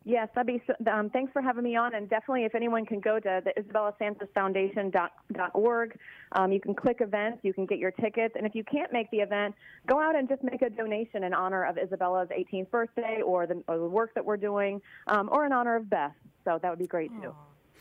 Yes, 0.05 0.29
that'd 0.35 0.47
be. 0.47 0.61
Um, 0.91 1.11
thanks 1.11 1.33
for 1.33 1.41
having 1.41 1.63
me 1.63 1.77
on, 1.77 1.95
and 1.95 2.09
definitely, 2.09 2.45
if 2.45 2.55
anyone 2.55 2.85
can 2.85 2.99
go 2.99 3.21
to 3.21 3.43
the 3.45 3.59
Isabella 3.59 3.95
Santos 3.99 4.29
Foundation.org, 4.35 5.99
um, 6.33 6.53
you 6.53 6.61
can 6.61 6.75
click 6.75 6.97
events, 7.01 7.39
you 7.43 7.53
can 7.53 7.67
get 7.67 7.79
your 7.79 7.93
tickets, 7.93 8.35
and 8.37 8.45
if 8.45 8.55
you 8.55 8.65
can't 8.65 8.93
make 8.93 9.11
the 9.11 9.19
event, 9.19 9.55
go 9.87 10.01
out 10.01 10.17
and 10.17 10.29
just 10.29 10.43
make 10.43 10.63
a 10.63 10.71
donation 10.71 11.25
in 11.25 11.33
honor 11.33 11.65
of 11.65 11.79
Isabella's 11.79 12.29
18th 12.31 12.71
birthday, 12.71 13.21
or 13.25 13.47
the, 13.47 13.63
or 13.69 13.79
the 13.79 13.87
work 13.89 14.13
that 14.15 14.25
we're 14.25 14.37
doing, 14.37 14.81
um, 15.07 15.29
or 15.31 15.47
in 15.47 15.53
honor 15.53 15.77
of 15.77 15.89
Beth. 15.89 16.15
So 16.45 16.59
that 16.61 16.69
would 16.69 16.81
be 16.81 16.89
great 16.89 17.13
too. 17.23 17.35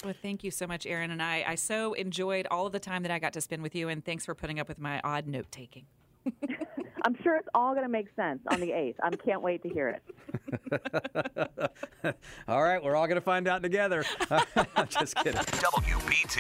Well, 0.03 0.15
thank 0.19 0.43
you 0.43 0.49
so 0.49 0.65
much, 0.65 0.87
Erin, 0.87 1.11
and 1.11 1.21
I. 1.21 1.45
I 1.47 1.55
so 1.55 1.93
enjoyed 1.93 2.47
all 2.49 2.65
of 2.65 2.73
the 2.73 2.79
time 2.79 3.03
that 3.03 3.11
I 3.11 3.19
got 3.19 3.33
to 3.33 3.41
spend 3.41 3.61
with 3.61 3.75
you, 3.75 3.87
and 3.89 4.03
thanks 4.03 4.25
for 4.25 4.33
putting 4.33 4.59
up 4.59 4.67
with 4.67 4.79
my 4.79 4.99
odd 5.03 5.27
note 5.27 5.51
taking. 5.51 5.85
I'm 7.03 7.15
sure 7.23 7.35
it's 7.35 7.47
all 7.53 7.73
going 7.73 7.85
to 7.85 7.89
make 7.89 8.07
sense 8.15 8.41
on 8.51 8.59
the 8.59 8.67
8th. 8.67 8.95
I 9.01 9.09
can't 9.11 9.41
wait 9.41 9.63
to 9.63 9.69
hear 9.69 9.89
it. 9.89 10.03
all 12.47 12.63
right, 12.63 12.83
we're 12.83 12.95
all 12.95 13.07
going 13.07 13.15
to 13.15 13.21
find 13.21 13.47
out 13.47 13.63
together. 13.63 14.03
Just 14.89 15.15
kidding. 15.17 15.41
WBT. 15.41 16.39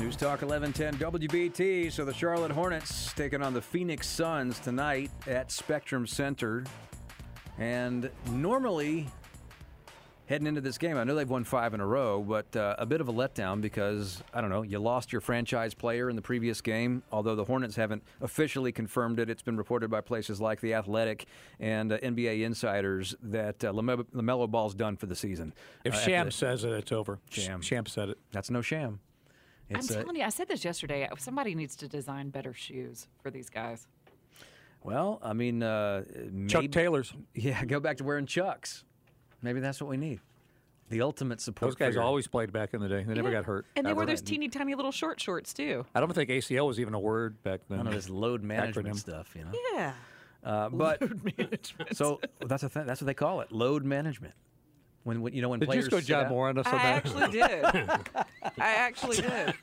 News 0.00 0.16
Talk 0.16 0.42
1110 0.42 0.94
WBT. 0.96 1.92
So 1.92 2.04
the 2.04 2.14
Charlotte 2.14 2.52
Hornets 2.52 3.12
taking 3.14 3.42
on 3.42 3.52
the 3.54 3.62
Phoenix 3.62 4.06
Suns 4.08 4.58
tonight 4.60 5.10
at 5.26 5.50
Spectrum 5.50 6.06
Center. 6.06 6.64
And 7.58 8.10
normally 8.30 9.08
heading 10.28 10.46
into 10.46 10.60
this 10.60 10.76
game. 10.76 10.96
I 10.96 11.04
know 11.04 11.14
they've 11.14 11.28
won 11.28 11.42
five 11.42 11.72
in 11.72 11.80
a 11.80 11.86
row, 11.86 12.22
but 12.22 12.54
uh, 12.54 12.76
a 12.78 12.84
bit 12.84 13.00
of 13.00 13.08
a 13.08 13.12
letdown 13.12 13.62
because, 13.62 14.22
I 14.34 14.42
don't 14.42 14.50
know, 14.50 14.62
you 14.62 14.78
lost 14.78 15.10
your 15.10 15.22
franchise 15.22 15.72
player 15.72 16.10
in 16.10 16.16
the 16.16 16.22
previous 16.22 16.60
game, 16.60 17.02
although 17.10 17.34
the 17.34 17.44
Hornets 17.44 17.76
haven't 17.76 18.02
officially 18.20 18.70
confirmed 18.70 19.18
it. 19.18 19.30
It's 19.30 19.42
been 19.42 19.56
reported 19.56 19.90
by 19.90 20.02
places 20.02 20.40
like 20.40 20.60
The 20.60 20.74
Athletic 20.74 21.26
and 21.58 21.92
uh, 21.92 21.98
NBA 21.98 22.42
insiders 22.44 23.16
that 23.22 23.64
uh, 23.64 23.72
LaMelo, 23.72 24.04
LaMelo 24.14 24.50
Ball's 24.50 24.74
done 24.74 24.96
for 24.96 25.06
the 25.06 25.16
season. 25.16 25.54
If 25.84 25.94
uh, 25.94 25.98
Sham 25.98 26.30
says 26.30 26.62
it, 26.62 26.72
it's 26.72 26.92
over. 26.92 27.18
Sham. 27.30 27.62
Sham 27.62 27.86
said 27.86 28.10
it. 28.10 28.18
That's 28.30 28.50
no 28.50 28.60
sham. 28.60 29.00
It's, 29.70 29.90
I'm 29.90 30.02
telling 30.02 30.16
you, 30.16 30.24
I 30.24 30.30
said 30.30 30.48
this 30.48 30.64
yesterday. 30.64 31.08
Somebody 31.18 31.54
needs 31.54 31.74
to 31.76 31.88
design 31.88 32.30
better 32.30 32.52
shoes 32.52 33.06
for 33.22 33.30
these 33.30 33.50
guys. 33.50 33.86
Well, 34.82 35.20
I 35.22 35.32
mean, 35.32 35.62
uh, 35.62 36.04
Chuck 36.48 36.70
Taylors. 36.70 37.12
Yeah, 37.34 37.64
go 37.64 37.80
back 37.80 37.98
to 37.98 38.04
wearing 38.04 38.26
Chucks. 38.26 38.84
Maybe 39.42 39.60
that's 39.60 39.80
what 39.80 39.88
we 39.90 39.96
need. 39.96 40.20
The 40.90 41.02
ultimate 41.02 41.40
support. 41.40 41.68
Those 41.70 41.74
guys 41.76 41.88
figure. 41.88 42.02
always 42.02 42.26
played 42.26 42.50
back 42.52 42.72
in 42.72 42.80
the 42.80 42.88
day. 42.88 43.04
They 43.04 43.12
never 43.14 43.30
got 43.30 43.44
hurt. 43.44 43.66
And 43.76 43.84
they 43.86 43.90
Ever. 43.90 44.00
were 44.00 44.06
those 44.06 44.22
teeny 44.22 44.48
tiny 44.48 44.74
little 44.74 44.90
short 44.90 45.20
shorts 45.20 45.52
too. 45.52 45.84
I 45.94 46.00
don't 46.00 46.12
think 46.14 46.30
ACL 46.30 46.66
was 46.66 46.80
even 46.80 46.94
a 46.94 46.98
word 47.00 47.42
back 47.42 47.60
then. 47.68 47.78
None 47.78 47.88
of 47.88 47.92
this 47.94 48.08
load 48.08 48.42
management 48.42 48.88
Acronym. 48.88 48.96
stuff, 48.98 49.34
you 49.36 49.44
know. 49.44 49.50
Yeah. 49.74 49.92
Uh, 50.42 50.68
but 50.70 51.02
so 51.92 52.20
that's 52.46 52.62
a 52.62 52.68
th- 52.70 52.86
that's 52.86 53.00
what 53.02 53.06
they 53.06 53.12
call 53.14 53.40
it, 53.42 53.52
load 53.52 53.84
management. 53.84 54.32
When, 55.04 55.20
when 55.20 55.32
you 55.34 55.42
know 55.42 55.50
when 55.50 55.60
Did 55.60 55.66
you 55.66 55.70
players 55.72 55.84
just 55.84 55.90
go 55.90 55.98
sit 55.98 56.06
John 56.06 56.24
out- 56.24 56.30
Moore 56.30 56.48
on 56.48 56.58
us 56.58 56.66
on 56.66 56.74
I 56.74 56.78
that? 56.78 56.96
actually 56.96 57.30
did. 57.30 57.64
I 58.58 58.74
actually 58.74 59.16
did. 59.18 59.54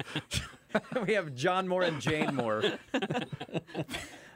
we 1.08 1.14
have 1.16 1.34
John 1.34 1.68
Moore 1.68 1.84
and 1.84 2.00
Jane 2.00 2.36
Moore. 2.36 2.64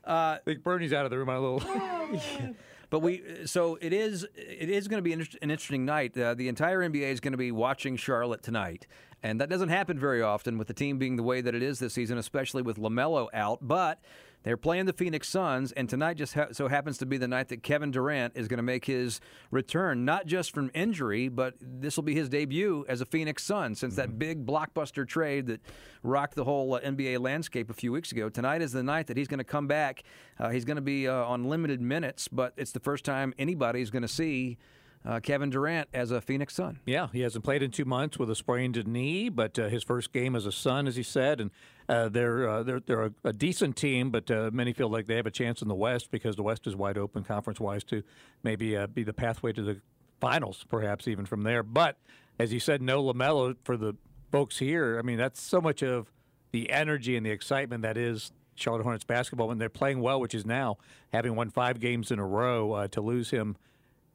I 0.05 0.39
think 0.45 0.63
Bernie's 0.63 0.93
out 0.93 1.05
of 1.05 1.11
the 1.11 1.17
room. 1.17 1.29
A 1.29 1.39
little. 1.39 2.55
But 2.89 2.99
we 2.99 3.45
so 3.45 3.77
it 3.81 3.93
is 3.93 4.23
it 4.35 4.69
is 4.69 4.87
going 4.87 4.97
to 4.97 5.03
be 5.03 5.13
an, 5.13 5.27
interesting 5.41 5.85
night. 5.85 6.17
Uh, 6.17 6.33
the 6.33 6.47
entire 6.47 6.79
NBA 6.79 7.11
is 7.11 7.19
going 7.19 7.33
to 7.33 7.37
be 7.37 7.51
watching 7.51 7.97
Charlotte 7.97 8.41
tonight, 8.41 8.87
and 9.21 9.39
that 9.39 9.49
doesn't 9.49 9.69
happen 9.69 9.99
very 9.99 10.21
often 10.21 10.57
with 10.57 10.67
the 10.67 10.73
team 10.73 10.97
being 10.97 11.15
the 11.15 11.23
way 11.23 11.41
that 11.41 11.53
it 11.53 11.61
is 11.61 11.79
this 11.79 11.93
season, 11.93 12.17
especially 12.17 12.61
with 12.61 12.77
Lamelo 12.77 13.27
out. 13.33 13.59
But 13.61 13.99
they're 14.43 14.57
playing 14.57 14.85
the 14.85 14.93
Phoenix 14.93 15.27
Suns, 15.27 15.71
and 15.73 15.89
tonight 15.89 16.15
just 16.15 16.33
ha- 16.33 16.47
so 16.53 16.69
happens 16.69 16.97
to 16.99 17.05
be 17.05 17.17
the 17.17 17.27
night 17.27 17.49
that 17.49 17.61
Kevin 17.61 17.91
Durant 17.91 18.37
is 18.37 18.47
going 18.47 18.57
to 18.57 18.63
make 18.63 18.85
his 18.85 19.19
return, 19.51 20.05
not 20.05 20.27
just 20.27 20.53
from 20.53 20.71
injury, 20.73 21.27
but 21.27 21.55
this 21.59 21.97
will 21.97 22.03
be 22.03 22.15
his 22.15 22.29
debut 22.29 22.85
as 22.87 23.01
a 23.01 23.05
Phoenix 23.05 23.43
Sun 23.43 23.75
since 23.75 23.95
that 23.95 24.17
big 24.17 24.45
blockbuster 24.45 25.05
trade 25.05 25.47
that 25.47 25.59
rocked 26.03 26.35
the 26.35 26.45
whole 26.45 26.73
uh, 26.75 26.79
NBA 26.79 27.19
landscape 27.19 27.69
a 27.69 27.73
few 27.73 27.91
weeks 27.91 28.13
ago. 28.13 28.29
Tonight 28.29 28.61
is 28.61 28.71
the 28.71 28.83
night 28.83 29.07
that 29.07 29.17
he's 29.17 29.27
going 29.27 29.39
to 29.39 29.43
come 29.43 29.67
back. 29.67 30.03
Uh, 30.39 30.49
he's 30.49 30.63
going 30.63 30.77
to 30.77 30.81
be 30.81 31.07
uh, 31.07 31.13
on 31.13 31.43
limited 31.43 31.81
minutes, 31.81 32.29
but 32.29 32.53
it's 32.55 32.71
the 32.71 32.79
first 32.79 33.03
time 33.03 33.33
anybody's 33.37 33.89
going 33.89 34.03
to 34.03 34.07
see. 34.07 34.57
Uh, 35.05 35.17
Kevin 35.21 35.49
Durant 35.49 35.87
as 35.93 36.11
a 36.11 36.19
Phoenix 36.19 36.53
Sun. 36.53 36.81
Yeah, 36.85 37.07
he 37.13 37.21
hasn't 37.21 37.45
played 37.45 37.63
in 37.63 37.71
two 37.71 37.85
months 37.85 38.19
with 38.19 38.29
a 38.29 38.35
sprained 38.35 38.85
knee, 38.85 39.29
but 39.29 39.57
uh, 39.57 39.69
his 39.69 39.81
first 39.81 40.11
game 40.11 40.35
as 40.35 40.45
a 40.45 40.51
Sun, 40.51 40.87
as 40.87 40.97
he 40.97 41.03
said, 41.03 41.39
and 41.39 41.51
uh, 41.89 42.07
they're 42.07 42.47
uh, 42.47 42.63
they're 42.63 42.79
they're 42.79 43.05
a, 43.05 43.11
a 43.25 43.33
decent 43.33 43.75
team, 43.75 44.11
but 44.11 44.29
uh, 44.29 44.51
many 44.53 44.73
feel 44.73 44.89
like 44.89 45.07
they 45.07 45.15
have 45.15 45.25
a 45.25 45.31
chance 45.31 45.61
in 45.61 45.67
the 45.67 45.75
West 45.75 46.11
because 46.11 46.35
the 46.35 46.43
West 46.43 46.67
is 46.67 46.75
wide 46.75 46.97
open 46.97 47.23
conference 47.23 47.59
wise 47.59 47.83
to 47.85 48.03
maybe 48.43 48.77
uh, 48.77 48.85
be 48.87 49.03
the 49.03 49.13
pathway 49.13 49.51
to 49.51 49.63
the 49.63 49.81
finals, 50.21 50.63
perhaps 50.69 51.07
even 51.07 51.25
from 51.25 51.41
there. 51.41 51.63
But 51.63 51.97
as 52.37 52.53
you 52.53 52.59
said, 52.59 52.81
no 52.81 53.03
Lamelo 53.03 53.55
for 53.63 53.75
the 53.75 53.95
folks 54.31 54.59
here. 54.59 54.99
I 54.99 55.01
mean, 55.01 55.17
that's 55.17 55.41
so 55.41 55.59
much 55.59 55.81
of 55.81 56.11
the 56.51 56.69
energy 56.69 57.17
and 57.17 57.25
the 57.25 57.31
excitement 57.31 57.81
that 57.81 57.97
is 57.97 58.31
Charlotte 58.53 58.83
Hornets 58.83 59.03
basketball 59.03 59.47
when 59.47 59.57
they're 59.57 59.67
playing 59.67 59.99
well, 59.99 60.19
which 60.19 60.35
is 60.35 60.45
now 60.45 60.77
having 61.11 61.35
won 61.35 61.49
five 61.49 61.79
games 61.79 62.11
in 62.11 62.19
a 62.19 62.25
row. 62.25 62.73
Uh, 62.73 62.87
to 62.89 63.01
lose 63.01 63.31
him 63.31 63.57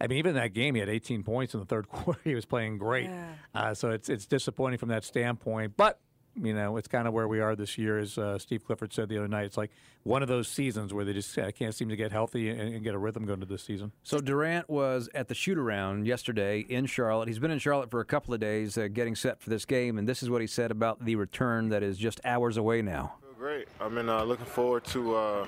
I 0.00 0.06
mean, 0.06 0.18
even 0.18 0.30
in 0.30 0.36
that 0.36 0.52
game, 0.52 0.74
he 0.74 0.80
had 0.80 0.88
18 0.88 1.22
points 1.22 1.54
in 1.54 1.60
the 1.60 1.66
third 1.66 1.88
quarter. 1.90 2.20
He 2.24 2.34
was 2.34 2.44
playing 2.44 2.78
great. 2.78 3.10
Uh, 3.54 3.74
so 3.74 3.90
it's 3.90 4.08
it's 4.08 4.26
disappointing 4.26 4.78
from 4.78 4.90
that 4.90 5.04
standpoint. 5.04 5.76
But 5.76 5.98
you 6.40 6.52
know, 6.52 6.76
it's 6.76 6.88
kind 6.88 7.06
of 7.06 7.14
where 7.14 7.28
we 7.28 7.40
are 7.40 7.54
this 7.54 7.78
year, 7.78 7.98
as 7.98 8.18
uh, 8.18 8.38
Steve 8.38 8.64
Clifford 8.64 8.92
said 8.92 9.08
the 9.08 9.18
other 9.18 9.28
night. 9.28 9.44
It's 9.44 9.56
like 9.56 9.70
one 10.02 10.22
of 10.22 10.28
those 10.28 10.48
seasons 10.48 10.92
where 10.92 11.04
they 11.04 11.12
just 11.12 11.36
uh, 11.38 11.50
can't 11.52 11.74
seem 11.74 11.88
to 11.88 11.96
get 11.96 12.12
healthy 12.12 12.50
and, 12.50 12.60
and 12.60 12.82
get 12.82 12.94
a 12.94 12.98
rhythm 12.98 13.24
going 13.24 13.40
to 13.40 13.46
this 13.46 13.62
season. 13.62 13.92
So 14.02 14.18
Durant 14.18 14.68
was 14.68 15.08
at 15.14 15.28
the 15.28 15.34
shoot 15.34 15.58
around 15.58 16.06
yesterday 16.06 16.60
in 16.60 16.86
Charlotte. 16.86 17.28
He's 17.28 17.38
been 17.38 17.50
in 17.50 17.58
Charlotte 17.58 17.90
for 17.90 18.00
a 18.00 18.04
couple 18.04 18.34
of 18.34 18.40
days 18.40 18.76
uh, 18.76 18.88
getting 18.88 19.14
set 19.14 19.40
for 19.40 19.50
this 19.50 19.64
game, 19.64 19.98
and 19.98 20.08
this 20.08 20.22
is 20.22 20.30
what 20.30 20.40
he 20.40 20.46
said 20.46 20.70
about 20.70 21.04
the 21.04 21.16
return 21.16 21.68
that 21.68 21.82
is 21.82 21.98
just 21.98 22.20
hours 22.24 22.56
away 22.56 22.82
now. 22.82 23.14
Great. 23.38 23.68
I've 23.80 23.94
been 23.94 24.08
uh, 24.08 24.24
looking 24.24 24.46
forward 24.46 24.84
to 24.86 25.16
uh, 25.16 25.46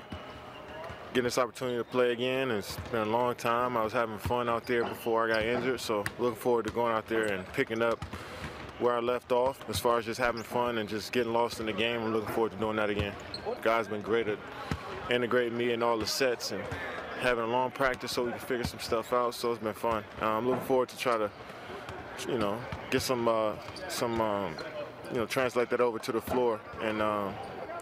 getting 1.09 1.23
this 1.23 1.37
opportunity 1.37 1.77
to 1.77 1.83
play 1.83 2.11
again. 2.11 2.51
It's 2.51 2.77
been 2.91 3.01
a 3.01 3.11
long 3.11 3.35
time. 3.35 3.75
I 3.75 3.83
was 3.83 3.93
having 3.93 4.17
fun 4.19 4.47
out 4.47 4.65
there 4.67 4.83
before 4.83 5.25
I 5.25 5.35
got 5.35 5.43
injured, 5.43 5.79
so 5.81 6.03
looking 6.19 6.39
forward 6.39 6.65
to 6.67 6.71
going 6.71 6.93
out 6.93 7.07
there 7.07 7.25
and 7.25 7.45
picking 7.53 7.81
up 7.81 8.05
where 8.79 8.95
I 8.95 8.99
left 8.99 9.31
off 9.31 9.59
as 9.69 9.79
far 9.79 9.97
as 9.97 10.05
just 10.05 10.19
having 10.19 10.43
fun 10.43 10.77
and 10.77 10.87
just 10.87 11.11
getting 11.11 11.33
lost 11.33 11.59
in 11.59 11.65
the 11.65 11.73
game. 11.73 12.01
I'm 12.01 12.13
looking 12.13 12.33
forward 12.33 12.51
to 12.51 12.57
doing 12.57 12.75
that 12.75 12.89
again. 12.89 13.13
Guys 13.61 13.87
been 13.87 14.01
great 14.01 14.27
at 14.27 14.37
integrating 15.09 15.57
me 15.57 15.71
in 15.71 15.81
all 15.81 15.97
the 15.97 16.05
sets 16.05 16.51
and 16.51 16.61
having 17.19 17.43
a 17.43 17.47
long 17.47 17.71
practice 17.71 18.11
so 18.11 18.25
we 18.25 18.31
can 18.31 18.39
figure 18.39 18.63
some 18.63 18.79
stuff 18.79 19.13
out. 19.13 19.33
So 19.33 19.51
it's 19.51 19.63
been 19.63 19.73
fun. 19.73 20.03
Uh, 20.21 20.25
I'm 20.25 20.47
looking 20.47 20.65
forward 20.65 20.89
to 20.89 20.97
try 20.97 21.17
to, 21.17 21.31
you 22.27 22.37
know, 22.37 22.59
get 22.91 23.01
some 23.01 23.27
uh, 23.27 23.53
some 23.87 24.21
um, 24.21 24.53
you 25.11 25.17
know 25.17 25.25
translate 25.25 25.69
that 25.69 25.81
over 25.81 25.99
to 25.99 26.11
the 26.11 26.21
floor 26.21 26.59
and 26.81 27.01
um, 27.01 27.33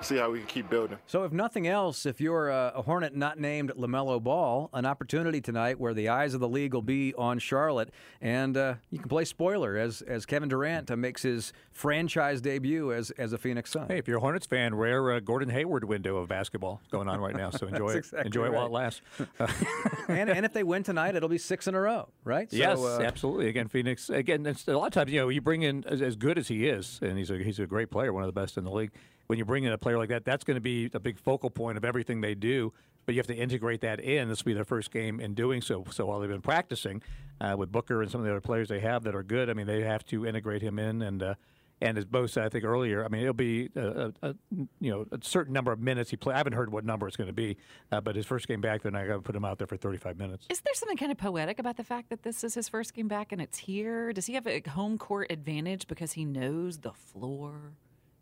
see 0.06 0.18
how 0.18 0.32
we 0.32 0.40
can 0.40 0.48
keep 0.48 0.70
building. 0.70 0.98
So, 1.06 1.24
if 1.24 1.32
nothing 1.32 1.68
else, 1.68 2.06
if 2.06 2.22
you're 2.22 2.50
a, 2.50 2.74
a 2.76 2.82
Hornet 2.82 3.16
not 3.16 3.40
named 3.40 3.72
LaMelo 3.78 4.22
Ball, 4.22 4.70
an 4.74 4.86
opportunity 4.86 5.42
tonight 5.42 5.80
where 5.80 5.94
the 5.94 6.10
eyes 6.10 6.34
of 6.34 6.40
the 6.40 6.48
league 6.48 6.74
will 6.74 6.82
be 6.82 7.14
on 7.16 7.40
Charlotte, 7.40 7.90
and 8.22 8.56
uh, 8.56 8.76
you 8.92 9.00
can 9.00 9.10
play 9.10 9.26
spoiler 9.26 9.78
as 9.78 10.02
as 10.02 10.26
Kevin 10.26 10.50
Durant 10.50 10.92
uh, 10.92 10.96
makes 10.96 11.24
his 11.24 11.54
franchise 11.72 12.42
debut 12.42 12.94
as 12.94 13.12
as 13.12 13.34
a 13.34 13.38
Phoenix 13.38 13.72
Sun. 13.72 13.88
Hey, 13.88 13.98
if 13.98 14.08
you're 14.08 14.18
a 14.18 14.22
Hornets 14.22 14.46
fan, 14.46 14.76
rare 14.76 15.14
uh, 15.14 15.20
Gordon 15.20 15.50
Hayward 15.50 15.84
window 15.86 16.18
of 16.18 16.30
basketball 16.30 16.82
going 16.92 17.08
on 17.08 17.20
right 17.20 17.36
now. 17.36 17.50
So 17.50 17.68
enjoy 17.68 17.90
it. 17.90 17.98
Exactly 17.98 18.28
enjoy 18.28 18.46
it 18.46 18.54
while 18.54 18.68
it 18.68 18.72
lasts. 18.72 19.02
and, 20.08 20.30
and 20.30 20.46
if 20.46 20.54
they 20.54 20.64
win 20.64 20.84
tonight, 20.84 21.16
it'll 21.16 21.30
be 21.30 21.38
six 21.38 21.68
in 21.68 21.76
a 21.76 21.80
row, 21.80 22.10
right? 22.24 22.50
So, 22.52 22.58
yes, 22.58 22.80
uh, 22.80 23.02
absolutely. 23.02 23.50
Again, 23.50 23.68
Phoenix. 23.68 24.10
Again, 24.10 24.46
it's, 24.46 24.68
a 24.68 24.78
lot 24.78 24.88
of 24.88 24.94
times, 24.94 25.12
you 25.12 25.20
know, 25.20 25.30
you 25.30 25.42
bring 25.42 25.64
in 25.64 25.84
as, 25.86 26.02
as 26.02 26.16
good 26.16 26.38
as 26.38 26.48
he 26.48 26.68
is, 26.68 27.00
and 27.02 27.18
he's 27.18 27.30
a 27.30 27.38
he's 27.38 27.60
a 27.60 27.68
great 27.68 27.90
player, 27.90 28.14
one 28.14 28.24
of 28.24 28.28
the 28.28 28.40
best 28.40 28.58
in 28.58 28.64
the 28.64 28.72
league. 28.72 28.92
When 29.28 29.40
you 29.40 29.46
bring 29.46 29.64
in 29.64 29.72
a 29.72 29.78
player 29.78 29.98
like 29.98 30.10
that, 30.10 30.26
that's 30.26 30.44
going 30.44 30.56
to 30.56 30.62
be 30.62 30.90
a 30.94 31.00
big 31.00 31.18
focal 31.20 31.50
point 31.50 31.78
of 31.78 31.86
everything 31.86 32.22
they 32.22 32.36
do. 32.36 32.74
but 33.06 33.14
you 33.16 33.20
have 33.20 33.28
to 33.28 33.36
integrate 33.36 33.82
that 33.82 34.00
in. 34.00 34.30
This 34.30 34.40
will 34.44 34.52
be 34.52 34.54
their 34.54 34.66
first 34.66 34.92
game 34.92 35.20
in 35.20 35.34
doing 35.34 35.62
so. 35.62 35.86
So 35.92 36.06
while 36.08 36.20
they've 36.20 36.30
been 36.30 36.42
practicing 36.42 37.02
uh, 37.40 37.56
with 37.58 37.72
Booker 37.72 38.02
and 38.02 38.12
some 38.12 38.22
of 38.22 38.26
the 38.26 38.32
other 38.32 38.42
players 38.42 38.68
they 38.68 38.80
have 38.80 39.04
that 39.04 39.16
are 39.16 39.24
good, 39.24 39.50
I 39.50 39.54
mean, 39.54 39.68
they 39.68 39.82
have 39.82 40.04
to 40.06 40.26
integrate 40.26 40.62
him 40.62 40.80
in 40.80 41.02
and. 41.02 41.24
Uh, 41.24 41.36
and 41.82 41.98
as 41.98 42.06
Bo 42.06 42.26
said, 42.26 42.46
I 42.46 42.50
think 42.50 42.64
earlier, 42.64 43.04
I 43.04 43.10
mean, 43.10 43.22
it'll 43.22 43.34
be 43.34 43.70
a, 43.76 43.82
a, 44.22 44.30
a 44.30 44.36
you 44.80 44.92
know 44.92 45.06
a 45.12 45.20
certain 45.22 45.54
number 45.54 45.74
of 45.74 45.80
minutes 45.80 46.10
he 46.10 46.16
play. 46.16 46.34
I 46.34 46.38
haven't 46.38 46.54
heard 46.54 46.72
what 46.72 46.86
number 46.86 47.06
it's 47.06 47.18
going 47.18 47.28
to 47.28 47.34
be, 47.34 47.58
uh, 47.92 48.00
but 48.00 48.16
his 48.16 48.26
first 48.26 48.48
game 48.48 48.62
back, 48.62 48.84
then 48.84 48.96
I 48.96 49.06
got 49.06 49.16
to 49.16 49.22
put 49.22 49.36
him 49.36 49.44
out 49.44 49.58
there 49.58 49.68
for 49.68 49.76
35 49.76 50.18
minutes. 50.18 50.48
Is 50.50 50.62
there 50.62 50.74
something 50.74 50.98
kind 50.98 51.12
of 51.12 51.18
poetic 51.18 51.60
about 51.60 51.76
the 51.76 51.84
fact 51.84 52.10
that 52.10 52.24
this 52.24 52.46
is 52.46 52.54
his 52.54 52.70
first 52.70 52.94
game 52.94 53.10
back 53.10 53.34
and 53.34 53.42
it's 53.42 53.58
here? 53.58 54.14
Does 54.14 54.26
he 54.26 54.36
have 54.36 54.48
a 54.48 54.62
home 54.70 54.98
court 54.98 55.28
advantage 55.30 55.88
because 55.88 56.14
he 56.14 56.24
knows 56.24 56.80
the 56.80 56.94
floor? 56.94 57.74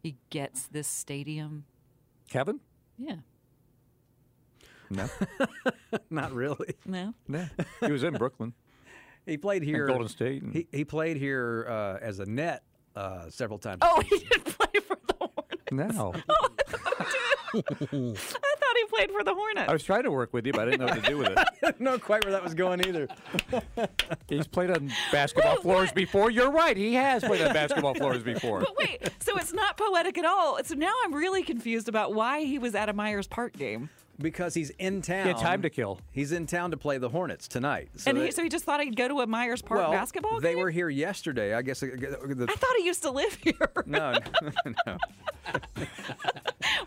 He 0.04 0.18
gets 0.30 0.68
this 0.68 0.88
stadium. 0.88 1.64
Kevin? 2.30 2.60
Yeah. 2.98 3.16
No, 4.90 5.10
Not 6.12 6.34
really. 6.34 6.76
No. 6.86 7.14
no. 7.28 7.46
He 7.80 7.92
was 7.92 8.04
in 8.04 8.14
Brooklyn. 8.16 8.54
He 9.26 9.38
played 9.38 9.64
here. 9.64 9.88
Golden 9.88 10.10
State 10.10 10.44
and- 10.44 10.54
He, 10.54 10.68
he 10.72 10.84
played 10.86 11.18
here 11.18 11.66
uh, 11.70 11.98
as 12.02 12.20
a 12.20 12.26
net 12.26 12.64
uh, 12.96 13.30
several 13.30 13.58
times. 13.58 13.80
Oh, 13.82 14.02
he 14.08 14.20
did 14.20 14.44
play 14.46 14.82
for 14.86 14.98
the 15.08 15.16
Hornets. 15.20 15.72
No. 15.72 16.14
I 17.56 17.62
thought 17.62 17.90
he 17.92 18.16
played 18.94 19.12
for 19.12 19.24
the 19.24 19.34
Hornets. 19.34 19.70
I 19.70 19.74
was 19.74 19.84
trying 19.84 20.04
to 20.04 20.12
work 20.12 20.34
with 20.34 20.46
you, 20.46 20.54
but 20.54 20.68
I 20.68 20.72
didn't 20.72 20.80
know 20.82 20.94
what 20.94 21.04
to 21.04 21.10
do 21.10 21.18
with 21.18 21.30
it. 21.30 21.38
I 21.64 21.72
didn't 21.72 22.00
quite 22.02 22.24
where 22.24 22.32
that 22.32 22.44
was 22.44 22.54
going 22.54 22.86
either. 22.88 23.08
He's 24.30 24.48
played 24.48 24.72
on 24.72 24.92
basketball 25.12 25.58
floors 25.58 25.92
before. 25.92 26.30
You're 26.32 26.52
right. 26.52 26.76
He 26.76 26.94
has 26.96 27.24
played 27.24 27.42
on 27.42 27.54
basketball 27.54 27.94
floors 27.96 28.24
before. 28.24 28.60
But 28.60 28.78
wait, 28.78 29.10
so 29.20 29.36
it's 29.38 29.54
not 29.54 29.78
poetic 29.78 30.18
at 30.18 30.26
all. 30.26 30.64
So 30.64 30.76
now 30.76 30.94
I'm 31.04 31.14
really 31.14 31.44
confused 31.44 31.90
about 31.90 32.14
why 32.14 32.44
he 32.44 32.60
was 32.60 32.76
at 32.76 32.90
a 32.90 32.94
Myers 32.94 33.28
Park 33.28 33.54
game. 33.54 33.90
Because 34.20 34.54
he's 34.54 34.70
in 34.72 35.02
town. 35.02 35.24
He 35.24 35.30
had 35.34 35.38
time 35.40 35.62
to 35.64 35.70
kill. 35.70 36.00
He's 36.12 36.32
in 36.32 36.46
town 36.46 36.72
to 36.72 36.78
play 36.78 36.98
the 37.00 37.10
Hornets 37.10 37.48
tonight. 37.48 37.90
So 37.96 38.10
and 38.12 38.20
they- 38.20 38.26
he, 38.26 38.32
so 38.32 38.44
he 38.44 38.50
just 38.50 38.64
thought 38.64 38.80
he'd 38.82 38.96
go 38.96 39.08
to 39.08 39.22
a 39.22 39.28
Myers 39.28 39.62
Park 39.62 39.80
basketball 39.80 39.82
game. 39.82 39.92
well, 39.92 40.00
basketball 40.02 40.40
They 40.42 40.50
game? 40.54 40.60
were 40.60 40.70
here 40.70 40.90
yesterday. 40.90 41.54
I 41.56 41.62
guess. 41.64 41.82
uh, 41.82 41.88
The, 41.88 42.46
I 42.50 42.54
thought 42.56 42.76
he 42.78 42.86
used 42.86 43.02
to 43.04 43.12
live 43.12 43.34
here. 43.36 43.72
no, 43.86 44.14
no. 44.88 44.98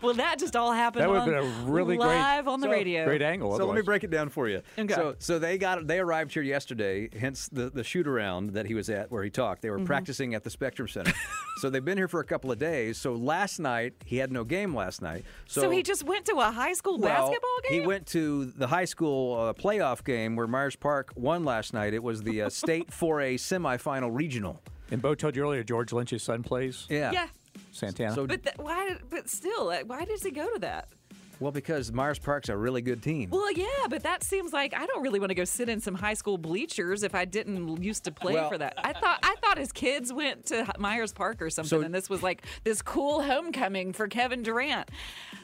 well, 0.01 0.13
that 0.15 0.39
just 0.39 0.55
all 0.55 0.71
happened 0.71 1.03
That 1.03 1.09
would've 1.09 1.23
on, 1.23 1.29
been 1.29 1.37
a 1.37 1.71
really 1.71 1.97
great- 1.97 2.07
live 2.07 2.47
on 2.47 2.59
the 2.61 2.67
So- 2.67 2.71
radio. 2.71 3.05
Great 3.05 3.21
angle. 3.21 3.55
So 3.57 3.65
let 3.65 3.75
me 3.75 3.81
break 3.81 4.03
it 4.03 4.09
down 4.09 4.29
for 4.29 4.47
you. 4.47 4.61
Okay. 4.77 4.93
So, 4.93 5.15
so 5.19 5.39
they 5.39 5.57
got 5.57 5.85
they 5.87 5.99
arrived 5.99 6.33
here 6.33 6.43
yesterday. 6.43 7.09
Hence 7.17 7.47
the 7.49 7.69
the 7.69 7.83
shoot 7.83 8.07
around 8.07 8.51
that 8.53 8.65
he 8.65 8.73
was 8.73 8.89
at 8.89 9.11
where 9.11 9.23
he 9.23 9.29
talked. 9.29 9.61
They 9.61 9.69
were 9.69 9.79
Mhm. 9.79 9.85
practicing 9.85 10.33
at 10.33 10.43
the 10.43 10.49
Spectrum 10.49 10.87
Center. 10.87 11.13
so 11.57 11.69
they've 11.69 11.83
been 11.83 11.97
here 11.97 12.07
for 12.07 12.19
a 12.19 12.25
couple 12.25 12.51
of 12.51 12.57
days. 12.57 12.97
So 12.97 13.13
last 13.13 13.59
night 13.59 13.93
he 14.05 14.17
had 14.17 14.31
no 14.31 14.43
game 14.43 14.75
last 14.75 15.01
night. 15.01 15.25
So, 15.47 15.61
So, 15.61 15.69
he 15.69 15.83
just 15.83 16.03
went 16.03 16.25
to 16.25 16.35
a 16.39 16.51
high 16.51 16.73
school 16.73 16.97
well, 16.97 17.15
basketball 17.21 17.49
game? 17.69 17.81
He 17.81 17.87
went 17.87 18.05
to 18.07 18.45
the 18.45 18.67
high 18.67 18.85
school 18.85 19.39
uh, 19.39 19.53
playoff 19.53 20.03
game 20.03 20.35
where 20.35 20.47
Myers 20.47 20.75
Park 20.75 21.11
won 21.15 21.43
last 21.43 21.73
night. 21.73 21.93
It 21.93 22.03
was 22.03 22.23
the 22.23 22.43
uh, 22.43 22.49
state 22.63 22.89
4A 22.89 23.35
semifinal 23.35 24.09
regional. 24.11 24.61
And 24.91 25.01
Bo 25.01 25.15
told 25.15 25.35
you 25.35 25.43
earlier 25.43 25.63
George 25.63 25.91
Lynch's 25.91 26.23
son 26.23 26.43
plays. 26.43 26.85
Yeah. 26.89 27.11
Yeah. 27.11 27.27
Santana. 27.71 28.13
So- 28.15 28.27
But 28.27 28.43
th- 28.43 28.57
why? 28.57 28.95
But 29.09 29.29
still, 29.29 29.65
like, 29.65 29.85
why 29.89 30.05
does 30.05 30.23
he 30.23 30.31
go 30.31 30.51
to 30.53 30.59
that? 30.59 30.87
Well, 31.39 31.51
because 31.51 31.91
Myers 31.91 32.17
Park's 32.17 32.49
a 32.49 32.57
really 32.57 32.81
good 32.81 33.03
team. 33.03 33.29
Well, 33.29 33.51
yeah, 33.51 33.67
but 33.91 34.01
that 34.01 34.23
seems 34.23 34.53
like 34.53 34.73
I 34.73 34.87
don't 34.87 35.03
really 35.03 35.19
want 35.19 35.29
to 35.29 35.35
go 35.35 35.43
sit 35.43 35.69
in 35.69 35.79
some 35.79 35.93
high 35.93 36.15
school 36.15 36.39
bleachers 36.39 37.03
if 37.03 37.13
I 37.13 37.25
didn't 37.25 37.83
used 37.83 38.05
to 38.05 38.11
play 38.11 38.33
Well- 38.33 38.49
for 38.49 38.57
that. 38.57 38.73
I 38.83 38.91
thought 38.93 39.19
I 39.21 39.35
thought 39.43 39.59
his 39.59 39.71
kids 39.71 40.11
went 40.11 40.47
to 40.47 40.65
Myers 40.79 41.13
Park 41.13 41.39
or 41.43 41.51
something, 41.51 41.81
So- 41.81 41.85
and 41.85 41.93
this 41.93 42.09
was 42.09 42.23
like 42.23 42.43
this 42.63 42.81
cool 42.81 43.21
homecoming 43.21 43.93
for 43.93 44.07
Kevin 44.07 44.41
Durant. 44.41 44.89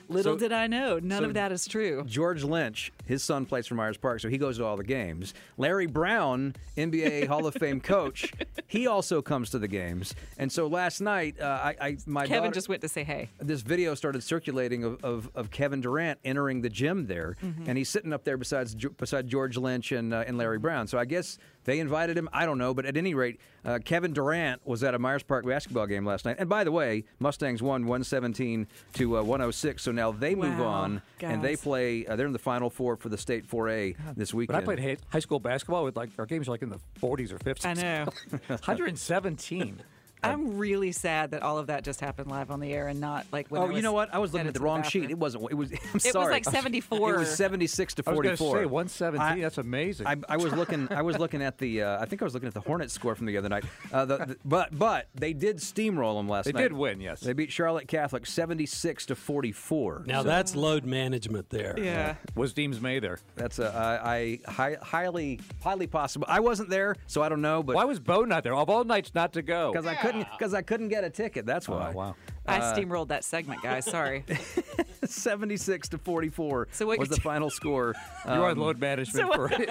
Little 0.09 0.33
So- 0.33 0.39
did 0.39 0.51
I 0.51 0.67
know, 0.67 0.99
none 0.99 1.19
so 1.23 1.25
of 1.29 1.33
that 1.35 1.51
is 1.51 1.65
true. 1.65 2.03
George 2.05 2.43
Lynch, 2.43 2.91
his 3.05 3.23
son 3.23 3.45
plays 3.45 3.67
for 3.67 3.75
Myers 3.75 3.97
Park, 3.97 4.19
so 4.19 4.29
he 4.29 4.37
goes 4.37 4.57
to 4.57 4.65
all 4.65 4.77
the 4.77 4.83
games. 4.83 5.33
Larry 5.57 5.85
Brown, 5.87 6.55
NBA 6.77 7.27
Hall 7.27 7.45
of 7.45 7.53
Fame 7.55 7.79
coach, 7.79 8.31
he 8.67 8.85
also 8.87 9.21
comes 9.21 9.49
to 9.51 9.59
the 9.59 9.67
games. 9.67 10.13
And 10.37 10.51
so 10.51 10.67
last 10.67 11.01
night, 11.01 11.39
uh, 11.39 11.45
I, 11.45 11.75
I 11.81 11.97
my 12.05 12.25
Kevin 12.27 12.43
daughter- 12.43 12.53
just 12.55 12.69
went 12.69 12.81
to 12.81 12.89
say 12.89 13.03
hey. 13.03 13.29
this 13.39 13.61
video 13.61 13.95
started 13.95 14.23
circulating 14.23 14.83
of, 14.83 15.03
of, 15.03 15.29
of 15.35 15.51
Kevin 15.51 15.81
Durant 15.81 16.19
entering 16.25 16.61
the 16.61 16.69
gym 16.69 17.07
there, 17.07 17.35
Mhm. 17.43 17.67
and 17.67 17.77
he's 17.77 17.89
sitting 17.89 18.13
up 18.13 18.23
there 18.23 18.37
besides 18.37 18.75
beside 18.75 19.27
George 19.27 19.57
Lynch 19.57 19.91
and 19.91 20.13
uh, 20.13 20.23
and 20.27 20.37
Larry 20.37 20.59
Brown. 20.59 20.87
So 20.87 20.97
I 20.97 21.05
guess 21.05 21.37
they 21.65 21.79
invited 21.79 22.17
him. 22.17 22.29
I 22.33 22.45
don't 22.45 22.57
know, 22.57 22.73
but 22.73 22.85
at 22.85 22.97
any 22.97 23.13
rate, 23.13 23.39
uh, 23.65 23.79
Kevin 23.83 24.13
Durant 24.13 24.65
was 24.65 24.83
at 24.83 24.93
a 24.93 24.99
Myers 24.99 25.23
Park 25.23 25.45
basketball 25.45 25.87
game 25.87 26.05
last 26.05 26.25
night. 26.25 26.35
And 26.39 26.49
by 26.49 26.63
the 26.63 26.71
way, 26.71 27.05
Mustangs 27.19 27.61
won 27.61 27.83
117 27.85 28.67
to 28.93 29.17
uh, 29.17 29.21
106. 29.23 29.81
So 29.81 29.91
now 29.91 30.11
they 30.11 30.35
move 30.35 30.59
Wow, 30.59 30.65
on 30.67 31.01
and 31.21 31.41
they 31.41 31.55
play. 31.55 32.05
Uh, 32.05 32.15
they're 32.15 32.27
in 32.27 32.33
the 32.33 32.39
Final 32.39 32.69
Four 32.69 32.97
for 32.97 33.09
the 33.09 33.17
State 33.17 33.47
4A 33.49 33.95
this 34.15 34.33
When 34.33 34.39
weekend. 34.39 34.57
I 34.57 34.61
played 34.61 34.79
high- 34.79 34.97
high 35.09 35.19
school 35.19 35.39
basketball, 35.39 35.83
with 35.85 35.95
like 35.95 36.09
our 36.19 36.25
games 36.25 36.47
were 36.47 36.53
like 36.53 36.61
in 36.63 36.69
the 36.69 36.79
40s 37.01 37.31
or 37.31 37.39
50s. 37.39 37.65
I 37.65 37.73
know. 37.73 38.05
117. 38.47 39.81
I'm 40.23 40.57
really 40.57 40.91
sad 40.91 41.31
that 41.31 41.43
all 41.43 41.57
of 41.57 41.67
that 41.67 41.83
just 41.83 41.99
happened 41.99 42.29
live 42.29 42.51
on 42.51 42.59
the 42.59 42.73
air 42.73 42.87
and 42.87 42.99
not 42.99 43.25
like 43.31 43.49
when 43.49 43.61
oh, 43.61 43.65
I 43.65 43.67
was 43.67 43.75
you 43.75 43.81
know 43.81 43.93
what? 43.93 44.13
I 44.13 44.19
was 44.19 44.33
looking 44.33 44.47
at 44.47 44.53
the 44.53 44.59
wrong 44.59 44.81
bathroom. 44.81 45.03
sheet. 45.03 45.11
It 45.11 45.17
wasn't. 45.17 45.51
It 45.51 45.55
was. 45.55 45.71
I'm 45.83 45.93
was 45.93 46.03
sorry. 46.03 46.31
like 46.31 46.45
74. 46.45 47.13
It 47.13 47.17
was 47.19 47.35
76 47.35 47.95
to 47.95 48.03
I 48.07 48.11
was 48.11 48.19
gonna 48.21 48.37
44. 48.37 48.57
say 48.59 48.65
117. 48.65 49.41
That's 49.41 49.57
amazing. 49.57 50.07
I, 50.07 50.15
I 50.29 50.37
was 50.37 50.53
looking. 50.53 50.87
I 50.91 51.01
was 51.01 51.19
looking 51.19 51.41
at 51.41 51.57
the. 51.57 51.83
Uh, 51.83 52.01
I 52.01 52.05
think 52.05 52.21
I 52.21 52.25
was 52.25 52.33
looking 52.33 52.47
at 52.47 52.53
the 52.53 52.61
Hornets 52.61 52.93
score 52.93 53.15
from 53.15 53.25
the 53.25 53.37
other 53.37 53.49
night. 53.49 53.65
Uh, 53.91 54.05
the, 54.05 54.17
the- 54.17 54.37
but 54.45 54.77
but 54.77 55.07
they 55.15 55.33
did 55.33 55.57
steamroll 55.57 56.17
them 56.19 56.27
last 56.29 56.45
They 56.45 56.51
night. 56.51 56.61
They 56.61 56.67
did 56.69 56.73
win, 56.73 57.01
yes. 57.01 57.19
They 57.19 57.33
beat 57.33 57.51
Charlotte 57.51 57.87
Catholic 57.87 58.25
76 58.25 59.05
to 59.07 59.15
44. 59.15 60.03
Now 60.05 60.21
So- 60.21 60.27
that's 60.27 60.55
load 60.55 60.85
management 60.85 61.49
there. 61.49 61.75
Yeah. 61.77 62.15
Was 62.35 62.53
Deems 62.53 62.79
May 62.81 62.99
there? 62.99 63.19
That's 63.35 63.59
a, 63.59 63.73
I, 63.73 64.13
I 64.15 64.51
hi, 64.51 64.77
highly 64.81 65.39
highly 65.61 65.87
possible. 65.87 66.25
I 66.29 66.39
wasn't 66.39 66.69
there, 66.69 66.95
so 67.07 67.21
I 67.21 67.29
don't 67.29 67.41
know. 67.41 67.63
But 67.63 67.75
why 67.75 67.85
was 67.85 67.99
Bo 67.99 68.23
not 68.23 68.43
there? 68.43 68.55
Of 68.55 68.69
all 68.69 68.83
nights 68.83 69.11
not 69.13 69.33
to 69.33 69.41
go. 69.41 69.71
Because 69.71 69.85
I 69.85 69.95
couldn't. 70.13 70.31
Because 70.37 70.53
I 70.53 70.61
couldn't 70.61 70.89
get 70.89 71.03
a 71.03 71.09
ticket. 71.09 71.45
That's 71.45 71.67
why. 71.67 71.91
Oh, 71.93 71.97
wow. 71.97 72.15
I 72.45 72.57
Uh, 72.59 72.75
steamrolled 72.75 73.07
that 73.09 73.23
segment, 73.23 73.61
guys. 73.61 73.85
Sorry. 73.85 74.25
76 75.05 75.89
to 75.89 75.97
44 75.97 76.67
So 76.71 76.85
what 76.87 76.97
was 76.99 77.09
you're 77.09 77.15
the 77.15 77.21
final 77.21 77.49
score. 77.49 77.93
You're 78.25 78.45
on 78.45 78.51
Um, 78.51 78.59
load 78.59 78.79
management 78.79 79.27
So- 79.27 79.33
for 79.33 79.53
I 79.53 79.65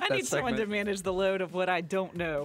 That 0.00 0.10
need 0.12 0.26
someone 0.26 0.56
to 0.56 0.66
manage 0.66 1.02
the 1.02 1.12
load 1.12 1.40
of 1.40 1.52
what 1.54 1.68
I 1.68 1.80
don't 1.82 2.14
know. 2.16 2.44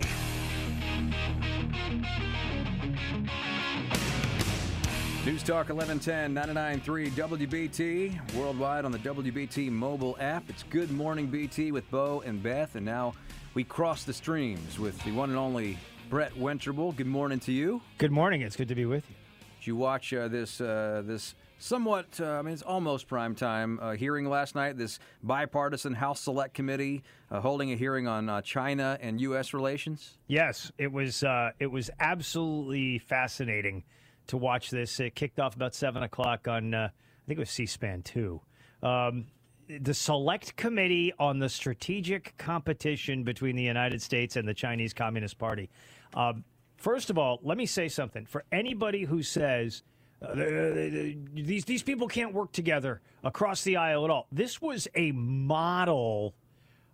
News 5.25 5.43
Talk 5.43 5.69
1110 5.69 6.33
99.3 6.33 7.11
WBT 7.11 8.33
worldwide 8.35 8.85
on 8.85 8.91
the 8.91 8.97
WBT 8.99 9.69
mobile 9.69 10.17
app. 10.19 10.43
It's 10.49 10.63
Good 10.63 10.89
Morning 10.91 11.27
BT 11.27 11.71
with 11.71 11.89
Bo 11.91 12.21
and 12.25 12.41
Beth, 12.41 12.75
and 12.75 12.85
now 12.85 13.13
we 13.53 13.63
cross 13.63 14.05
the 14.05 14.13
streams 14.13 14.79
with 14.79 14.97
the 15.03 15.11
one 15.11 15.29
and 15.29 15.37
only 15.37 15.77
Brett 16.10 16.34
Winterble. 16.34 16.95
Good 16.95 17.05
morning 17.07 17.39
to 17.41 17.51
you. 17.51 17.82
Good 17.99 18.12
morning. 18.12 18.41
It's 18.41 18.55
good 18.55 18.70
to 18.70 18.76
be 18.76 18.86
with 18.86 19.07
you. 19.07 19.16
Did 19.60 19.68
you 19.68 19.76
watch 19.76 20.12
uh, 20.12 20.28
this 20.28 20.60
uh, 20.60 21.03
this 21.05 21.36
somewhat? 21.60 22.20
Uh, 22.20 22.32
I 22.32 22.41
mean, 22.41 22.53
it's 22.53 22.64
almost 22.64 23.07
prime 23.07 23.36
time 23.36 23.80
uh, 23.80 23.91
hearing 23.91 24.28
last 24.28 24.55
night. 24.55 24.76
This 24.76 24.97
bipartisan 25.22 25.93
House 25.93 26.22
Select 26.22 26.55
Committee 26.55 27.03
uh, 27.30 27.41
holding 27.41 27.72
a 27.72 27.76
hearing 27.76 28.07
on 28.07 28.28
uh, 28.28 28.41
China 28.41 28.97
and 29.01 29.22
U.S. 29.22 29.53
relations. 29.53 30.18
Yes, 30.28 30.72
it 30.80 30.91
was. 30.91 31.24
Uh, 31.24 31.51
it 31.60 31.68
was 31.68 31.91
absolutely 31.99 32.97
fascinating 32.97 33.84
to 34.28 34.38
watch 34.38 34.72
this. 34.72 34.99
It 34.99 35.14
kicked 35.14 35.39
off 35.39 35.55
about 35.55 35.76
seven 35.76 36.01
o'clock 36.01 36.47
on. 36.47 36.74
Uh, 36.74 36.89
I 36.89 37.28
think 37.28 37.38
it 37.38 37.41
was 37.41 37.51
C-SPAN 37.51 38.01
two. 38.01 38.41
Um, 38.82 39.28
the 39.70 39.93
Select 39.93 40.55
Committee 40.55 41.13
on 41.20 41.39
the 41.39 41.49
Strategic 41.49 42.36
Competition 42.38 43.24
between 43.24 43.55
the 43.55 43.63
United 43.63 44.01
States 44.01 44.36
and 44.36 44.47
the 44.47 44.53
Chinese 44.53 44.93
Communist 44.93 45.38
Party. 45.38 45.70
Um, 46.15 46.43
first 46.78 47.09
of 47.09 47.17
all, 47.17 47.39
let 47.43 47.57
me 47.57 47.67
say 47.67 47.88
something 47.88 48.26
for 48.26 48.43
anybody 48.51 49.03
who 49.03 49.22
says. 49.22 49.84
Uh, 50.22 50.34
these 50.36 51.63
these 51.63 51.82
people 51.84 52.05
can't 52.07 52.34
work 52.34 52.51
together 52.51 52.99
across 53.24 53.63
the 53.63 53.78
aisle 53.78 54.03
at 54.03 54.11
all. 54.11 54.28
This 54.34 54.61
was 54.61 54.86
a 54.95 55.13
model 55.13 56.34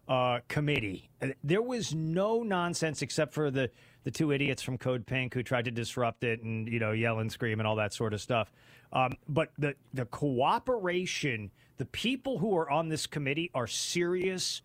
uh, 0.08 0.42
committee. 0.48 1.10
Uh, 1.22 1.30
There 1.44 1.64
was 1.64 1.96
no 1.96 2.44
nonsense 2.44 3.02
except 3.02 3.34
for 3.34 3.50
the 3.50 3.72
the 4.04 4.12
two 4.12 4.32
idiots 4.32 4.62
from 4.62 4.78
Code 4.78 5.08
Pink 5.08 5.34
who 5.34 5.42
tried 5.42 5.66
to 5.66 5.72
disrupt 5.72 6.24
it 6.24 6.44
and 6.44 6.68
you 6.68 6.80
know 6.80 6.92
yell 6.92 7.20
and 7.20 7.32
scream 7.32 7.60
and 7.60 7.66
all 7.66 7.78
that 7.78 7.94
sort 7.94 8.14
of 8.14 8.22
stuff. 8.22 8.52
Um, 8.94 9.14
but 9.28 9.50
the 9.58 9.74
the 9.94 10.06
cooperation, 10.06 11.50
the 11.78 11.86
people 11.86 12.38
who 12.38 12.56
are 12.58 12.70
on 12.70 12.90
this 12.90 13.08
committee 13.08 13.52
are 13.54 13.68
serious 13.68 14.62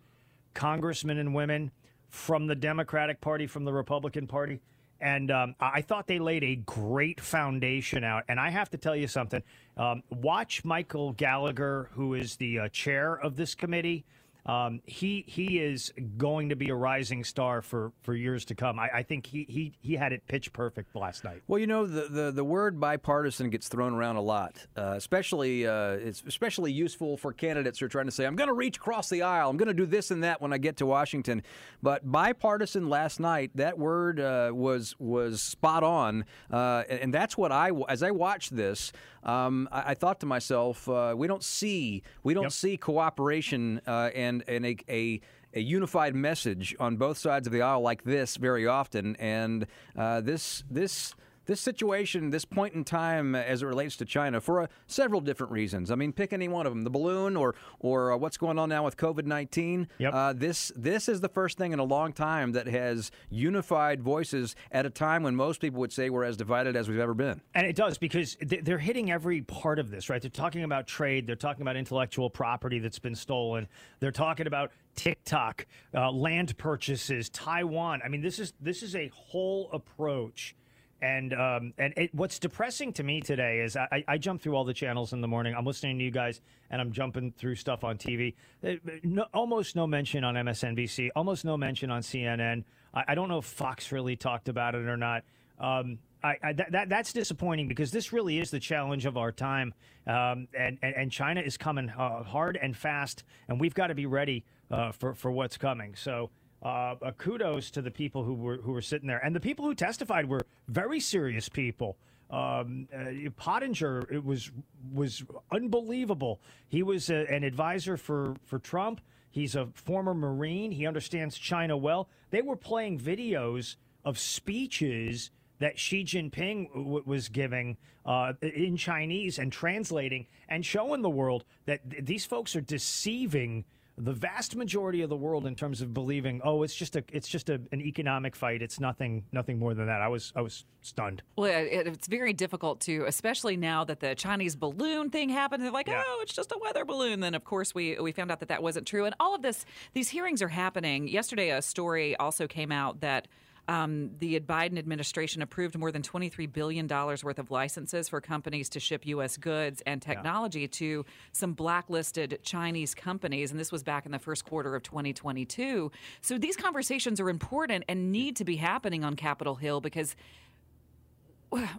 congressmen 0.53 1.17
and 1.17 1.33
women 1.33 1.71
from 2.09 2.47
the 2.47 2.55
Democratic 2.55 3.21
Party, 3.21 3.47
from 3.47 3.65
the 3.65 3.73
Republican 3.73 4.27
Party. 4.27 4.59
And 4.99 5.31
um, 5.31 5.55
I 5.59 5.81
thought 5.81 6.05
they 6.05 6.19
laid 6.19 6.43
a 6.43 6.55
great 6.57 7.19
foundation 7.19 8.03
out. 8.03 8.23
And 8.27 8.39
I 8.39 8.49
have 8.49 8.69
to 8.69 8.77
tell 8.77 8.95
you 8.95 9.07
something. 9.07 9.41
Um, 9.75 10.03
watch 10.09 10.63
Michael 10.63 11.13
Gallagher, 11.13 11.89
who 11.93 12.13
is 12.13 12.35
the 12.35 12.59
uh, 12.59 12.69
chair 12.69 13.15
of 13.15 13.35
this 13.35 13.55
committee. 13.55 14.05
Um, 14.45 14.81
he 14.85 15.23
he 15.27 15.59
is 15.59 15.93
going 16.17 16.49
to 16.49 16.55
be 16.55 16.69
a 16.69 16.75
rising 16.75 17.23
star 17.23 17.61
for, 17.61 17.91
for 18.01 18.15
years 18.15 18.43
to 18.45 18.55
come. 18.55 18.79
I, 18.79 18.89
I 18.95 19.03
think 19.03 19.27
he, 19.27 19.45
he 19.47 19.73
he 19.79 19.95
had 19.95 20.13
it 20.13 20.25
pitch 20.27 20.51
perfect 20.51 20.95
last 20.95 21.23
night. 21.23 21.43
Well, 21.47 21.59
you 21.59 21.67
know, 21.67 21.85
the, 21.85 22.07
the, 22.07 22.31
the 22.31 22.43
word 22.43 22.79
bipartisan 22.79 23.51
gets 23.51 23.67
thrown 23.67 23.93
around 23.93 24.15
a 24.15 24.21
lot, 24.21 24.65
uh, 24.75 24.93
especially 24.95 25.67
uh, 25.67 25.91
it's 25.91 26.23
especially 26.25 26.71
useful 26.71 27.17
for 27.17 27.33
candidates 27.33 27.79
who 27.79 27.85
are 27.85 27.89
trying 27.89 28.07
to 28.07 28.11
say, 28.11 28.25
I'm 28.25 28.35
going 28.35 28.47
to 28.47 28.53
reach 28.53 28.77
across 28.77 29.09
the 29.09 29.21
aisle, 29.21 29.49
I'm 29.49 29.57
going 29.57 29.67
to 29.67 29.73
do 29.73 29.85
this 29.85 30.09
and 30.09 30.23
that 30.23 30.41
when 30.41 30.53
I 30.53 30.57
get 30.57 30.77
to 30.77 30.85
Washington. 30.87 31.43
But 31.83 32.11
bipartisan 32.11 32.89
last 32.89 33.19
night, 33.19 33.51
that 33.55 33.77
word 33.77 34.19
uh, 34.19 34.51
was 34.53 34.95
was 34.97 35.41
spot 35.41 35.83
on, 35.83 36.25
uh, 36.51 36.83
and, 36.89 36.99
and 36.99 37.13
that's 37.13 37.37
what 37.37 37.51
I 37.51 37.71
as 37.89 38.01
I 38.01 38.09
watched 38.09 38.55
this, 38.55 38.91
um, 39.23 39.69
I, 39.71 39.91
I 39.91 39.93
thought 39.93 40.19
to 40.21 40.25
myself, 40.25 40.89
uh, 40.89 41.13
we 41.15 41.27
don't 41.27 41.43
see 41.43 42.01
we 42.23 42.33
don't 42.33 42.51
see 42.51 42.77
cooperation 42.77 43.81
uh, 43.85 44.09
and 44.31 44.43
and 44.47 44.65
a, 44.65 44.77
a 44.89 45.21
a 45.53 45.59
unified 45.59 46.15
message 46.15 46.73
on 46.79 46.95
both 46.95 47.17
sides 47.17 47.45
of 47.45 47.53
the 47.53 47.61
aisle 47.61 47.81
like 47.81 48.03
this 48.03 48.37
very 48.37 48.65
often, 48.65 49.15
and 49.17 49.67
uh, 49.97 50.21
this 50.21 50.63
this. 50.69 51.13
This 51.51 51.59
situation, 51.59 52.29
this 52.29 52.45
point 52.45 52.75
in 52.75 52.85
time, 52.85 53.35
as 53.35 53.61
it 53.61 53.65
relates 53.65 53.97
to 53.97 54.05
China, 54.05 54.39
for 54.39 54.61
uh, 54.61 54.67
several 54.87 55.19
different 55.19 55.51
reasons. 55.51 55.91
I 55.91 55.95
mean, 55.95 56.13
pick 56.13 56.31
any 56.31 56.47
one 56.47 56.65
of 56.65 56.71
them: 56.71 56.83
the 56.83 56.89
balloon, 56.89 57.35
or 57.35 57.55
or 57.81 58.13
uh, 58.13 58.15
what's 58.15 58.37
going 58.37 58.57
on 58.57 58.69
now 58.69 58.85
with 58.85 58.95
COVID 58.95 59.25
nineteen. 59.25 59.89
Uh, 60.13 60.31
this 60.31 60.71
this 60.77 61.09
is 61.09 61.19
the 61.19 61.27
first 61.27 61.57
thing 61.57 61.73
in 61.73 61.79
a 61.79 61.83
long 61.83 62.13
time 62.13 62.53
that 62.53 62.67
has 62.67 63.11
unified 63.29 64.01
voices 64.01 64.55
at 64.71 64.85
a 64.85 64.89
time 64.89 65.23
when 65.23 65.35
most 65.35 65.59
people 65.59 65.81
would 65.81 65.91
say 65.91 66.09
we're 66.09 66.23
as 66.23 66.37
divided 66.37 66.77
as 66.77 66.87
we've 66.87 66.99
ever 66.99 67.13
been. 67.13 67.41
And 67.53 67.67
it 67.67 67.75
does 67.75 67.97
because 67.97 68.37
they're 68.39 68.77
hitting 68.77 69.11
every 69.11 69.41
part 69.41 69.77
of 69.77 69.91
this, 69.91 70.09
right? 70.09 70.21
They're 70.21 70.31
talking 70.31 70.63
about 70.63 70.87
trade, 70.87 71.27
they're 71.27 71.35
talking 71.35 71.63
about 71.63 71.75
intellectual 71.75 72.29
property 72.29 72.79
that's 72.79 72.99
been 72.99 73.13
stolen, 73.13 73.67
they're 73.99 74.13
talking 74.13 74.47
about 74.47 74.71
TikTok, 74.95 75.65
uh, 75.93 76.11
land 76.11 76.57
purchases, 76.57 77.27
Taiwan. 77.29 77.99
I 78.05 78.07
mean, 78.07 78.21
this 78.21 78.39
is 78.39 78.53
this 78.61 78.81
is 78.81 78.95
a 78.95 79.09
whole 79.09 79.69
approach. 79.73 80.55
And 81.01 81.33
um, 81.33 81.73
and 81.79 81.93
it, 81.97 82.13
what's 82.13 82.37
depressing 82.37 82.93
to 82.93 83.03
me 83.03 83.21
today 83.21 83.61
is 83.61 83.75
I, 83.75 84.03
I 84.07 84.17
jump 84.19 84.41
through 84.41 84.55
all 84.55 84.63
the 84.63 84.73
channels 84.73 85.13
in 85.13 85.21
the 85.21 85.27
morning. 85.27 85.55
I'm 85.55 85.65
listening 85.65 85.97
to 85.97 86.03
you 86.03 86.11
guys, 86.11 86.41
and 86.69 86.79
I'm 86.79 86.91
jumping 86.91 87.31
through 87.31 87.55
stuff 87.55 87.83
on 87.83 87.97
TV. 87.97 88.35
Uh, 88.63 88.73
No, 89.03 89.25
almost 89.33 89.75
no 89.75 89.87
mention 89.87 90.23
on 90.23 90.35
MSNBC. 90.35 91.09
Almost 91.15 91.43
no 91.43 91.57
mention 91.57 91.89
on 91.89 92.01
CNN. 92.01 92.63
I, 92.93 93.03
I 93.09 93.15
don't 93.15 93.29
know 93.29 93.39
if 93.39 93.45
Fox 93.45 93.91
really 93.91 94.15
talked 94.15 94.47
about 94.47 94.75
it 94.75 94.87
or 94.87 94.97
not. 94.97 95.23
Um, 95.59 95.97
I, 96.23 96.35
I, 96.43 96.53
that, 96.53 96.71
that 96.71 96.89
that's 96.89 97.13
disappointing 97.13 97.67
because 97.67 97.89
this 97.89 98.13
really 98.13 98.37
is 98.37 98.51
the 98.51 98.59
challenge 98.59 99.07
of 99.07 99.17
our 99.17 99.31
time, 99.31 99.73
um, 100.05 100.47
and, 100.57 100.77
and 100.83 100.95
and 100.95 101.11
China 101.11 101.41
is 101.41 101.57
coming 101.57 101.89
uh, 101.89 102.21
hard 102.23 102.59
and 102.61 102.77
fast, 102.77 103.23
and 103.47 103.59
we've 103.59 103.73
got 103.73 103.87
to 103.87 103.95
be 103.95 104.05
ready 104.05 104.45
uh, 104.69 104.91
for 104.91 105.15
for 105.15 105.31
what's 105.31 105.57
coming. 105.57 105.95
So. 105.95 106.29
Uh, 106.61 106.95
kudos 107.17 107.71
to 107.71 107.81
the 107.81 107.89
people 107.89 108.23
who 108.23 108.35
were 108.35 108.57
who 108.57 108.71
were 108.71 108.81
sitting 108.81 109.07
there, 109.07 109.23
and 109.25 109.35
the 109.35 109.39
people 109.39 109.65
who 109.65 109.73
testified 109.73 110.27
were 110.27 110.41
very 110.67 110.99
serious 110.99 111.49
people. 111.49 111.97
Um, 112.29 112.87
uh, 112.95 113.29
Pottinger, 113.35 114.07
it 114.11 114.23
was 114.23 114.51
was 114.93 115.23
unbelievable. 115.51 116.39
He 116.67 116.83
was 116.83 117.09
a, 117.09 117.25
an 117.33 117.43
advisor 117.43 117.97
for 117.97 118.35
for 118.45 118.59
Trump. 118.59 119.01
He's 119.31 119.55
a 119.55 119.67
former 119.73 120.13
Marine. 120.13 120.71
He 120.71 120.85
understands 120.85 121.37
China 121.37 121.75
well. 121.77 122.09
They 122.29 122.41
were 122.41 122.55
playing 122.55 122.99
videos 122.99 123.77
of 124.05 124.19
speeches 124.19 125.31
that 125.59 125.79
Xi 125.79 126.03
Jinping 126.03 126.73
w- 126.73 127.03
was 127.05 127.29
giving 127.29 127.77
uh, 128.05 128.33
in 128.41 128.75
Chinese 128.77 129.39
and 129.39 129.51
translating 129.51 130.27
and 130.49 130.65
showing 130.65 131.01
the 131.01 131.09
world 131.09 131.45
that 131.65 131.89
th- 131.89 132.03
these 132.03 132.25
folks 132.25 132.55
are 132.55 132.61
deceiving 132.61 133.63
the 133.97 134.13
vast 134.13 134.55
majority 134.55 135.01
of 135.01 135.09
the 135.09 135.15
world 135.15 135.45
in 135.45 135.55
terms 135.55 135.81
of 135.81 135.93
believing, 135.93 136.41
oh, 136.43 136.63
it's 136.63 136.75
just 136.75 136.95
a 136.95 137.03
it's 137.11 137.27
just 137.27 137.49
a, 137.49 137.61
an 137.71 137.81
economic 137.81 138.35
fight. 138.35 138.61
It's 138.61 138.79
nothing 138.79 139.25
nothing 139.31 139.59
more 139.59 139.73
than 139.73 139.87
that. 139.87 140.01
I 140.01 140.07
was 140.07 140.33
I 140.35 140.41
was 140.41 140.65
stunned. 140.81 141.21
Well, 141.35 141.51
it, 141.51 141.87
it's 141.87 142.07
very 142.07 142.33
difficult 142.33 142.79
to, 142.81 143.05
especially 143.05 143.57
now 143.57 143.83
that 143.83 143.99
the 143.99 144.15
Chinese 144.15 144.55
balloon 144.55 145.09
thing 145.09 145.29
happened. 145.29 145.63
They're 145.63 145.71
like, 145.71 145.89
oh, 145.89 146.19
it's 146.21 146.33
just 146.33 146.51
a 146.51 146.57
weather 146.61 146.85
balloon. 146.85 147.19
Then, 147.19 147.35
of 147.35 147.43
course, 147.43 147.75
we 147.75 147.97
we 147.99 148.11
found 148.11 148.31
out 148.31 148.39
that 148.39 148.49
that 148.49 148.63
wasn't 148.63 148.87
true. 148.87 149.05
And 149.05 149.15
all 149.19 149.35
of 149.35 149.41
this, 149.41 149.65
these 149.93 150.09
hearings 150.09 150.41
are 150.41 150.49
happening. 150.49 151.07
Yesterday, 151.07 151.49
a 151.49 151.61
story 151.61 152.15
also 152.17 152.47
came 152.47 152.71
out 152.71 153.01
that. 153.01 153.27
Um, 153.71 154.11
the 154.19 154.37
Biden 154.41 154.77
administration 154.77 155.41
approved 155.41 155.77
more 155.77 155.93
than 155.93 156.01
$23 156.01 156.51
billion 156.51 156.89
worth 156.89 157.39
of 157.39 157.51
licenses 157.51 158.09
for 158.09 158.19
companies 158.19 158.67
to 158.67 158.81
ship 158.81 159.05
U.S. 159.05 159.37
goods 159.37 159.81
and 159.85 160.01
technology 160.01 160.67
to 160.67 161.05
some 161.31 161.53
blacklisted 161.53 162.39
Chinese 162.43 162.93
companies. 162.93 163.49
And 163.49 163.57
this 163.57 163.71
was 163.71 163.81
back 163.81 164.05
in 164.05 164.11
the 164.11 164.19
first 164.19 164.43
quarter 164.43 164.75
of 164.75 164.83
2022. 164.83 165.89
So 166.19 166.37
these 166.37 166.57
conversations 166.57 167.21
are 167.21 167.29
important 167.29 167.85
and 167.87 168.11
need 168.11 168.35
to 168.35 168.43
be 168.43 168.57
happening 168.57 169.05
on 169.05 169.15
Capitol 169.15 169.55
Hill 169.55 169.79
because 169.79 170.17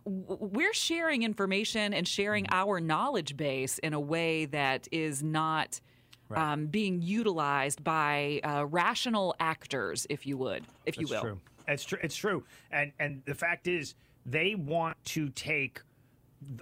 we're 0.06 0.72
sharing 0.72 1.24
information 1.24 1.92
and 1.92 2.08
sharing 2.08 2.46
our 2.50 2.80
knowledge 2.80 3.36
base 3.36 3.76
in 3.80 3.92
a 3.92 4.00
way 4.00 4.46
that 4.46 4.88
is 4.90 5.22
not 5.22 5.78
um, 6.34 6.66
being 6.68 7.02
utilized 7.02 7.84
by 7.84 8.40
uh, 8.44 8.64
rational 8.64 9.34
actors, 9.38 10.06
if 10.08 10.26
you 10.26 10.38
would, 10.38 10.64
if 10.86 10.98
you 10.98 11.06
will. 11.06 11.20
True. 11.20 11.40
It's 11.72 11.84
true. 11.84 11.98
It's 12.02 12.16
true. 12.16 12.44
And 12.70 12.92
and 12.98 13.22
the 13.24 13.34
fact 13.34 13.66
is, 13.66 13.94
they 14.26 14.54
want 14.54 14.96
to 15.06 15.28
take 15.30 15.80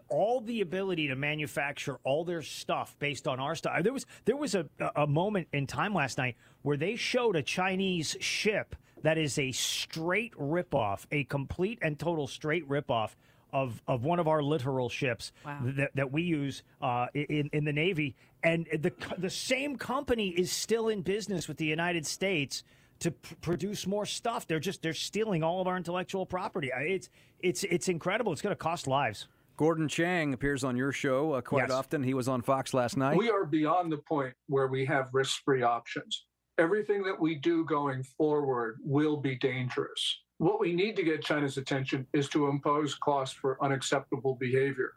all 0.09 0.41
the 0.41 0.61
ability 0.61 1.09
to 1.09 1.17
manufacture 1.17 1.99
all 2.05 2.25
their 2.25 2.43
stuff 2.43 2.95
based 2.99 3.27
on 3.27 3.41
our 3.41 3.55
stuff. 3.55 3.83
There 3.83 3.93
was 3.93 4.07
there 4.25 4.37
was 4.37 4.55
a 4.55 4.67
a 4.97 5.07
moment 5.07 5.49
in 5.53 5.67
time 5.67 5.95
last 5.95 6.19
night 6.19 6.37
where 6.63 6.77
they 6.77 6.97
showed 6.97 7.37
a 7.37 7.43
Chinese 7.43 8.17
ship 8.21 8.77
that 9.03 9.17
is 9.17 9.39
a 9.39 9.53
straight 9.53 10.35
ripoff, 10.35 11.07
a 11.11 11.25
complete 11.25 11.79
and 11.83 11.99
total 11.99 12.27
straight 12.27 12.69
ripoff 12.69 13.17
of 13.53 13.83
of 13.87 14.05
one 14.05 14.19
of 14.19 14.29
our 14.29 14.43
littoral 14.43 14.89
ships 14.89 15.33
that, 15.77 15.91
that 15.95 16.13
we 16.13 16.23
use 16.23 16.63
uh, 16.83 17.07
in 17.15 17.49
in 17.53 17.65
the 17.65 17.73
Navy, 17.73 18.15
and 18.43 18.67
the 18.73 18.93
the 19.19 19.31
same 19.31 19.77
company 19.77 20.29
is 20.29 20.53
still 20.53 20.89
in 20.89 21.03
business 21.03 21.49
with 21.49 21.57
the 21.57 21.67
United 21.67 22.07
States 22.07 22.63
to 23.01 23.11
p- 23.11 23.35
produce 23.41 23.87
more 23.87 24.07
stuff. 24.07 24.47
They're 24.47 24.61
just 24.61 24.83
they're 24.83 24.93
stealing 24.95 25.43
all 25.43 25.61
of 25.61 25.67
our 25.67 25.77
intellectual 25.77 26.25
property. 26.25 26.71
It's 26.75 27.09
it's 27.41 27.65
it's 27.65 27.89
incredible. 27.89 28.33
It's 28.33 28.43
going 28.43 28.53
to 28.55 28.57
cost 28.59 28.87
lives. 28.87 29.27
Gordon 29.57 29.89
Chang 29.89 30.33
appears 30.33 30.65
on 30.65 30.77
your 30.77 30.93
show 30.93 31.33
uh, 31.35 31.41
quite 31.43 31.69
Yes. 31.69 31.71
often. 31.73 32.03
He 32.03 32.15
was 32.15 32.29
on 32.29 32.41
Fox 32.41 32.73
last 32.73 32.97
night. 32.97 33.17
We 33.19 33.29
are 33.31 33.45
beyond 33.45 33.93
the 33.93 33.99
point 33.99 34.33
where 34.47 34.69
we 34.69 34.87
have 34.87 35.09
risk 35.13 35.43
free 35.45 35.63
options. 35.63 36.25
Everything 36.57 37.03
that 37.03 37.19
we 37.19 37.35
do 37.35 37.65
going 37.65 38.03
forward 38.03 38.79
will 38.83 39.17
be 39.19 39.37
dangerous. 39.37 40.21
What 40.39 40.61
we 40.61 40.73
need 40.73 40.97
to 40.97 41.03
get 41.03 41.23
China's 41.23 41.59
attention 41.59 42.07
is 42.15 42.29
to 42.31 42.49
impose 42.49 42.95
costs 42.95 43.37
for 43.37 43.63
unacceptable 43.63 44.37
behavior. 44.41 44.93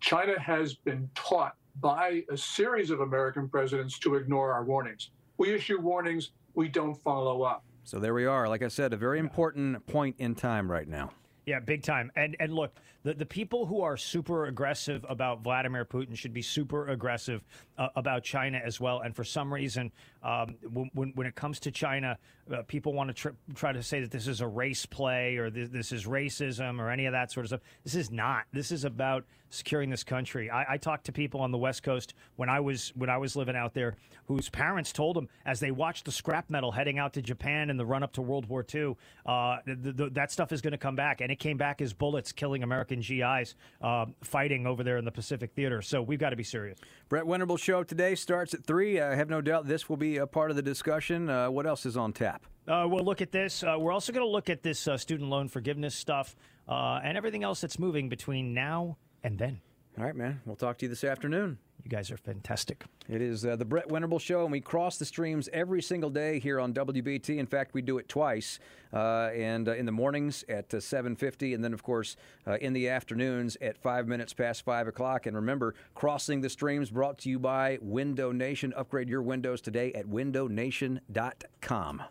China 0.00 0.38
has 0.40 0.74
been 0.74 1.08
taught 1.14 1.54
by 1.80 2.22
a 2.30 2.36
series 2.36 2.90
of 2.90 3.00
American 3.00 3.48
presidents 3.50 3.98
to 3.98 4.14
ignore 4.14 4.52
our 4.52 4.64
warnings. 4.64 5.10
We 5.36 5.52
issue 5.54 5.78
warnings, 5.78 6.32
we 6.54 6.68
don't 6.68 6.94
follow 6.94 7.42
up. 7.42 7.64
So 7.84 7.98
there 7.98 8.14
we 8.14 8.26
are. 8.26 8.48
Like 8.48 8.62
I 8.62 8.68
said, 8.68 8.92
a 8.92 8.96
very 8.96 9.18
important 9.18 9.86
point 9.86 10.16
in 10.18 10.34
time 10.34 10.70
right 10.70 10.86
now. 10.86 11.10
Yeah, 11.46 11.60
big 11.60 11.82
time. 11.82 12.12
And 12.16 12.36
and 12.38 12.54
look, 12.54 12.74
the, 13.02 13.14
the 13.14 13.26
people 13.26 13.66
who 13.66 13.80
are 13.80 13.96
super 13.96 14.46
aggressive 14.46 15.04
about 15.08 15.42
Vladimir 15.42 15.84
Putin 15.84 16.16
should 16.16 16.32
be 16.32 16.42
super 16.42 16.88
aggressive 16.88 17.42
uh, 17.78 17.88
about 17.96 18.22
China 18.22 18.60
as 18.64 18.80
well. 18.80 19.00
And 19.00 19.14
for 19.14 19.24
some 19.24 19.52
reason, 19.52 19.90
um, 20.22 20.56
when, 20.70 21.12
when 21.14 21.26
it 21.26 21.34
comes 21.34 21.60
to 21.60 21.70
China, 21.70 22.18
uh, 22.52 22.62
people 22.62 22.92
want 22.92 23.08
to 23.08 23.14
tr- 23.14 23.28
try 23.54 23.72
to 23.72 23.82
say 23.82 24.00
that 24.00 24.10
this 24.10 24.26
is 24.26 24.40
a 24.40 24.46
race 24.46 24.84
play 24.84 25.36
or 25.36 25.50
this, 25.50 25.68
this 25.70 25.92
is 25.92 26.04
racism 26.04 26.78
or 26.78 26.90
any 26.90 27.06
of 27.06 27.12
that 27.12 27.32
sort 27.32 27.44
of 27.44 27.48
stuff. 27.48 27.60
This 27.84 27.94
is 27.94 28.10
not. 28.10 28.44
This 28.52 28.70
is 28.70 28.84
about 28.84 29.24
securing 29.50 29.90
this 29.90 30.04
country. 30.04 30.50
I, 30.50 30.74
I 30.74 30.76
talked 30.76 31.06
to 31.06 31.12
people 31.12 31.40
on 31.40 31.50
the 31.50 31.58
West 31.58 31.82
Coast 31.82 32.14
when 32.36 32.48
I 32.48 32.60
was 32.60 32.92
when 32.94 33.10
I 33.10 33.18
was 33.18 33.36
living 33.36 33.56
out 33.56 33.74
there, 33.74 33.96
whose 34.26 34.48
parents 34.48 34.92
told 34.92 35.16
them 35.16 35.28
as 35.44 35.60
they 35.60 35.70
watched 35.70 36.04
the 36.04 36.12
scrap 36.12 36.50
metal 36.50 36.72
heading 36.72 36.98
out 36.98 37.12
to 37.14 37.22
Japan 37.22 37.70
in 37.70 37.76
the 37.76 37.84
run 37.84 38.02
up 38.02 38.12
to 38.14 38.22
World 38.22 38.46
War 38.46 38.64
II, 38.72 38.96
uh, 39.26 39.58
th 39.66 39.96
th 39.96 40.12
that 40.12 40.32
stuff 40.32 40.52
is 40.52 40.60
going 40.60 40.72
to 40.72 40.78
come 40.78 40.96
back, 40.96 41.20
and 41.20 41.30
it 41.30 41.38
came 41.38 41.56
back 41.56 41.80
as 41.80 41.92
bullets 41.92 42.32
killing 42.32 42.62
American 42.62 42.89
GIs 42.98 43.54
uh, 43.80 44.06
fighting 44.22 44.66
over 44.66 44.82
there 44.82 44.98
in 44.98 45.04
the 45.04 45.12
Pacific 45.12 45.52
Theater. 45.54 45.80
So 45.82 46.02
we've 46.02 46.18
got 46.18 46.30
to 46.30 46.36
be 46.36 46.42
serious. 46.42 46.78
Brett 47.08 47.24
Winterble 47.24 47.58
show 47.58 47.84
today 47.84 48.16
starts 48.16 48.52
at 48.54 48.64
3. 48.64 49.00
I 49.00 49.14
have 49.14 49.30
no 49.30 49.40
doubt 49.40 49.68
this 49.68 49.88
will 49.88 49.96
be 49.96 50.16
a 50.16 50.26
part 50.26 50.50
of 50.50 50.56
the 50.56 50.62
discussion. 50.62 51.30
Uh, 51.30 51.50
what 51.50 51.66
else 51.66 51.86
is 51.86 51.96
on 51.96 52.12
tap? 52.12 52.44
Uh, 52.66 52.86
we'll 52.88 53.04
look 53.04 53.20
at 53.20 53.32
this. 53.32 53.62
Uh, 53.62 53.76
we're 53.78 53.92
also 53.92 54.12
going 54.12 54.24
to 54.24 54.30
look 54.30 54.50
at 54.50 54.62
this 54.62 54.88
uh, 54.88 54.96
student 54.96 55.30
loan 55.30 55.48
forgiveness 55.48 55.94
stuff 55.94 56.36
uh, 56.68 57.00
and 57.02 57.16
everything 57.16 57.42
else 57.42 57.60
that's 57.60 57.78
moving 57.78 58.08
between 58.08 58.52
now 58.52 58.96
and 59.22 59.38
then. 59.38 59.60
All 59.98 60.04
right, 60.04 60.14
man. 60.14 60.40
We'll 60.46 60.56
talk 60.56 60.78
to 60.78 60.86
you 60.86 60.88
this 60.88 61.04
afternoon. 61.04 61.58
You 61.84 61.90
guys 61.90 62.10
are 62.10 62.16
fantastic. 62.16 62.84
It 63.08 63.22
is 63.22 63.44
uh, 63.44 63.56
the 63.56 63.64
Brett 63.64 63.88
Winterble 63.88 64.20
Show, 64.20 64.42
and 64.42 64.52
we 64.52 64.60
cross 64.60 64.98
the 64.98 65.04
streams 65.04 65.48
every 65.52 65.82
single 65.82 66.10
day 66.10 66.38
here 66.38 66.60
on 66.60 66.72
WBT. 66.74 67.38
In 67.38 67.46
fact, 67.46 67.74
we 67.74 67.82
do 67.82 67.98
it 67.98 68.08
twice, 68.08 68.58
uh, 68.92 69.30
and 69.34 69.68
uh, 69.68 69.74
in 69.74 69.86
the 69.86 69.92
mornings 69.92 70.44
at 70.48 70.72
uh, 70.74 70.76
7:50, 70.78 71.54
and 71.54 71.64
then 71.64 71.72
of 71.72 71.82
course 71.82 72.16
uh, 72.46 72.56
in 72.60 72.72
the 72.72 72.88
afternoons 72.88 73.56
at 73.60 73.78
five 73.78 74.06
minutes 74.06 74.32
past 74.32 74.64
five 74.64 74.86
o'clock. 74.88 75.26
And 75.26 75.34
remember, 75.34 75.74
crossing 75.94 76.40
the 76.40 76.50
streams 76.50 76.90
brought 76.90 77.18
to 77.18 77.30
you 77.30 77.38
by 77.38 77.78
Window 77.80 78.30
Nation. 78.30 78.72
Upgrade 78.76 79.08
your 79.08 79.22
windows 79.22 79.60
today 79.60 79.92
at 79.94 80.06
windownation.com. 80.06 82.02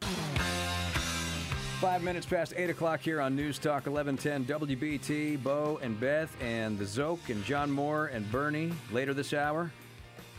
Five 1.79 2.03
minutes 2.03 2.25
past 2.25 2.53
8 2.57 2.69
o'clock 2.71 2.99
here 2.99 3.21
on 3.21 3.37
News 3.37 3.57
Talk 3.57 3.85
1110 3.87 4.43
WBT. 4.43 5.41
Bo 5.41 5.79
and 5.81 5.97
Beth 5.97 6.29
and 6.41 6.77
the 6.77 6.83
Szoke 6.83 7.29
and 7.29 7.41
John 7.45 7.71
Moore 7.71 8.07
and 8.07 8.29
Bernie 8.29 8.73
later 8.91 9.13
this 9.13 9.33
hour. 9.33 9.71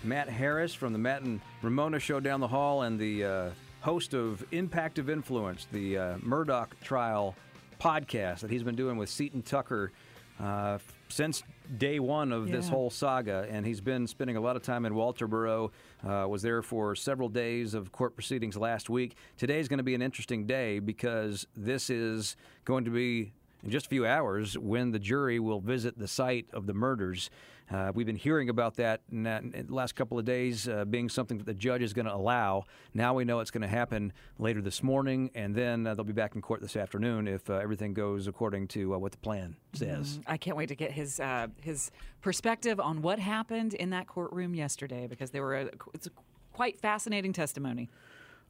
Matt 0.04 0.28
Harris 0.28 0.74
from 0.74 0.92
the 0.92 0.98
Matt 0.98 1.22
and 1.22 1.40
Ramona 1.62 1.98
show 1.98 2.20
down 2.20 2.40
the 2.40 2.48
hall 2.48 2.82
and 2.82 2.98
the 3.00 3.24
uh, 3.24 3.50
host 3.80 4.12
of 4.12 4.44
Impact 4.52 4.98
of 4.98 5.08
Influence, 5.08 5.66
the 5.72 5.96
uh, 5.96 6.18
Murdaugh 6.18 6.68
trial 6.84 7.34
podcast 7.80 8.40
that 8.40 8.50
he's 8.50 8.62
been 8.62 8.76
doing 8.76 8.98
with 8.98 9.08
Seaton 9.08 9.40
Tucker 9.40 9.92
uh, 10.40 10.76
since 11.08 11.42
day 11.78 12.00
one 12.00 12.32
of 12.32 12.50
this 12.50 12.68
whole 12.68 12.90
saga. 12.90 13.46
And 13.50 13.64
he's 13.64 13.80
been 13.80 14.06
spending 14.06 14.36
a 14.36 14.40
lot 14.40 14.56
of 14.56 14.62
time 14.62 14.84
in 14.84 14.92
Walterboro, 14.92 15.70
uh, 16.06 16.26
was 16.28 16.42
there 16.42 16.62
for 16.62 16.94
several 16.94 17.28
days 17.28 17.74
of 17.74 17.92
court 17.92 18.14
proceedings 18.14 18.56
last 18.56 18.90
week. 18.90 19.16
Today's 19.36 19.68
going 19.68 19.78
to 19.78 19.84
be 19.84 19.94
an 19.94 20.02
interesting 20.02 20.46
day 20.46 20.78
because 20.78 21.46
this 21.56 21.90
is 21.90 22.36
going 22.64 22.84
to 22.84 22.90
be 22.90 23.32
in 23.62 23.70
just 23.70 23.86
a 23.86 23.88
few 23.88 24.06
hours 24.06 24.56
when 24.56 24.90
the 24.90 24.98
jury 24.98 25.38
will 25.38 25.60
visit 25.60 25.98
the 25.98 26.08
site 26.08 26.46
of 26.52 26.66
the 26.66 26.74
murders. 26.74 27.30
Uh, 27.72 27.92
we've 27.94 28.06
been 28.06 28.16
hearing 28.16 28.48
about 28.48 28.74
that 28.76 29.00
in, 29.12 29.22
the 29.22 29.64
last 29.68 29.94
couple 29.94 30.18
of 30.18 30.24
days 30.24 30.66
uh, 30.68 30.84
being 30.84 31.08
something 31.08 31.38
that 31.38 31.46
the 31.46 31.54
judge 31.54 31.82
is 31.82 31.92
going 31.92 32.06
to 32.06 32.14
allow. 32.14 32.64
Now 32.94 33.14
we 33.14 33.24
know 33.24 33.38
it's 33.40 33.52
going 33.52 33.62
to 33.62 33.68
happen 33.68 34.12
later 34.38 34.60
this 34.60 34.82
morning, 34.82 35.30
and 35.36 35.54
then 35.54 35.86
uh, 35.86 35.94
they'll 35.94 36.04
be 36.04 36.12
back 36.12 36.34
in 36.34 36.42
court 36.42 36.60
this 36.60 36.74
afternoon 36.74 37.28
if 37.28 37.48
uh, 37.48 37.54
everything 37.54 37.94
goes 37.94 38.26
according 38.26 38.68
to 38.68 38.94
uh, 38.94 38.98
what 38.98 39.12
the 39.12 39.18
plan 39.18 39.56
says. 39.72 40.18
Mm, 40.18 40.24
I 40.26 40.36
can't 40.36 40.56
wait 40.56 40.68
to 40.70 40.74
get 40.74 40.90
his 40.90 41.20
uh, 41.20 41.46
his 41.62 41.92
perspective 42.22 42.80
on 42.80 43.02
what 43.02 43.20
happened 43.20 43.74
in 43.74 43.90
that 43.90 44.08
courtroom 44.08 44.54
yesterday 44.54 45.06
because 45.06 45.30
there 45.30 45.42
were 45.42 45.54
a, 45.54 45.70
it's 45.94 46.08
a 46.08 46.10
quite 46.52 46.80
fascinating 46.80 47.32
testimony. 47.32 47.88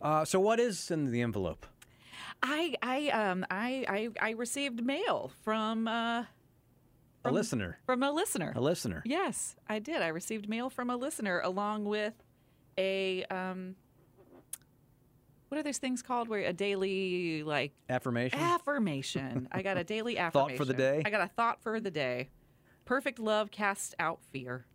Uh, 0.01 0.25
so, 0.25 0.41
what 0.41 0.59
is 0.59 0.91
in 0.91 1.11
the 1.11 1.21
envelope? 1.21 1.67
I 2.43 2.75
I 2.83 3.09
um 3.11 3.45
I 3.51 3.85
I, 3.87 4.29
I 4.29 4.31
received 4.31 4.83
mail 4.83 5.31
from 5.43 5.87
uh, 7.25 7.31
a 7.31 7.33
listener. 7.33 7.79
from 7.87 8.03
a 8.03 8.11
listener. 8.13 8.53
A 8.57 8.61
listener. 8.61 9.03
Yes, 9.05 9.57
I 9.69 9.79
did. 9.79 10.03
I 10.03 10.09
received 10.09 10.49
mail 10.49 10.71
from 10.71 10.91
a 10.91 10.97
listener 10.97 11.41
along 11.41 11.85
with 11.85 12.15
a 12.79 13.25
um 13.25 13.75
what 15.49 15.59
are 15.59 15.63
those 15.65 15.79
things 15.79 16.01
called 16.03 16.29
where 16.29 16.47
a 16.47 16.53
daily 16.53 17.43
like 17.43 17.73
Affirmation. 17.89 18.39
affirmation. 18.39 19.49
I 19.51 19.63
got 19.63 19.77
a 19.77 19.85
daily 19.85 20.17
affirmation 20.17 20.51
Thought 20.57 20.57
for 20.57 20.65
the 20.65 20.75
day? 20.75 21.03
I 21.05 21.11
got 21.11 21.23
a 21.23 21.27
thought 21.29 21.61
for 21.61 21.81
the 21.81 21.91
day. 21.91 22.29
Perfect 22.85 23.19
love 23.19 23.51
casts 23.51 23.95
out 23.99 24.21
fear. 24.31 24.67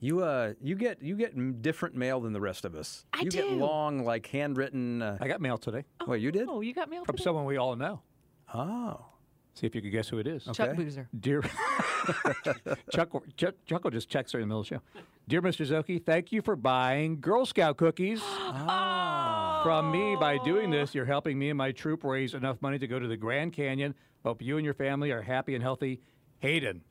You 0.00 0.22
uh, 0.22 0.54
you 0.62 0.76
get 0.76 1.02
you 1.02 1.14
get 1.16 1.62
different 1.62 1.94
mail 1.94 2.20
than 2.20 2.32
the 2.32 2.40
rest 2.40 2.64
of 2.64 2.74
us. 2.74 3.04
I 3.12 3.20
you 3.22 3.30
get 3.30 3.48
do. 3.48 3.54
long, 3.56 4.04
like 4.04 4.26
handwritten. 4.26 5.00
Uh, 5.02 5.16
I 5.20 5.28
got 5.28 5.40
mail 5.40 5.56
today. 5.58 5.84
oh 6.00 6.06
Wait, 6.10 6.20
you 6.22 6.30
did? 6.32 6.48
Oh, 6.48 6.60
you 6.60 6.74
got 6.74 6.90
mail 6.90 7.04
From 7.04 7.16
today? 7.16 7.24
someone 7.24 7.44
we 7.46 7.56
all 7.56 7.76
know. 7.76 8.02
Oh. 8.52 9.06
See 9.58 9.66
if 9.66 9.74
you 9.74 9.80
could 9.82 9.90
guess 9.92 10.08
who 10.08 10.18
it 10.18 10.26
is. 10.26 10.44
Chuck 10.44 10.60
Okay. 10.60 10.72
Boozer. 10.74 11.08
Dear 11.18 11.42
Chuck, 12.92 13.10
Chuck, 13.36 13.54
Chuck 13.66 13.84
will 13.84 13.90
just 13.90 14.08
check 14.08 14.30
her 14.32 14.38
in 14.38 14.42
the 14.42 14.46
middle 14.46 14.60
of 14.60 14.68
the 14.68 14.74
show. 14.76 14.82
Dear 15.28 15.42
Mr. 15.42 15.66
Szoke, 15.66 16.04
thank 16.04 16.30
you 16.30 16.42
for 16.42 16.54
buying 16.56 17.20
Girl 17.20 17.44
Scout 17.46 17.76
cookies. 17.76 18.22
Oh. 18.58 19.60
From 19.64 19.90
me, 19.90 20.14
by 20.16 20.38
doing 20.44 20.70
this, 20.70 20.94
you're 20.94 21.04
helping 21.04 21.38
me 21.38 21.48
and 21.50 21.58
my 21.58 21.72
troop 21.72 22.04
raise 22.04 22.34
enough 22.34 22.60
money 22.62 22.78
to 22.78 22.86
go 22.86 23.00
to 23.00 23.08
the 23.08 23.16
Grand 23.16 23.52
Canyon. 23.52 23.94
Hope 24.24 24.40
you 24.40 24.56
and 24.58 24.64
your 24.64 24.74
family 24.74 25.10
are 25.10 25.22
happy 25.22 25.54
and 25.54 25.62
healthy. 25.62 26.00
Hayden, 26.38 26.82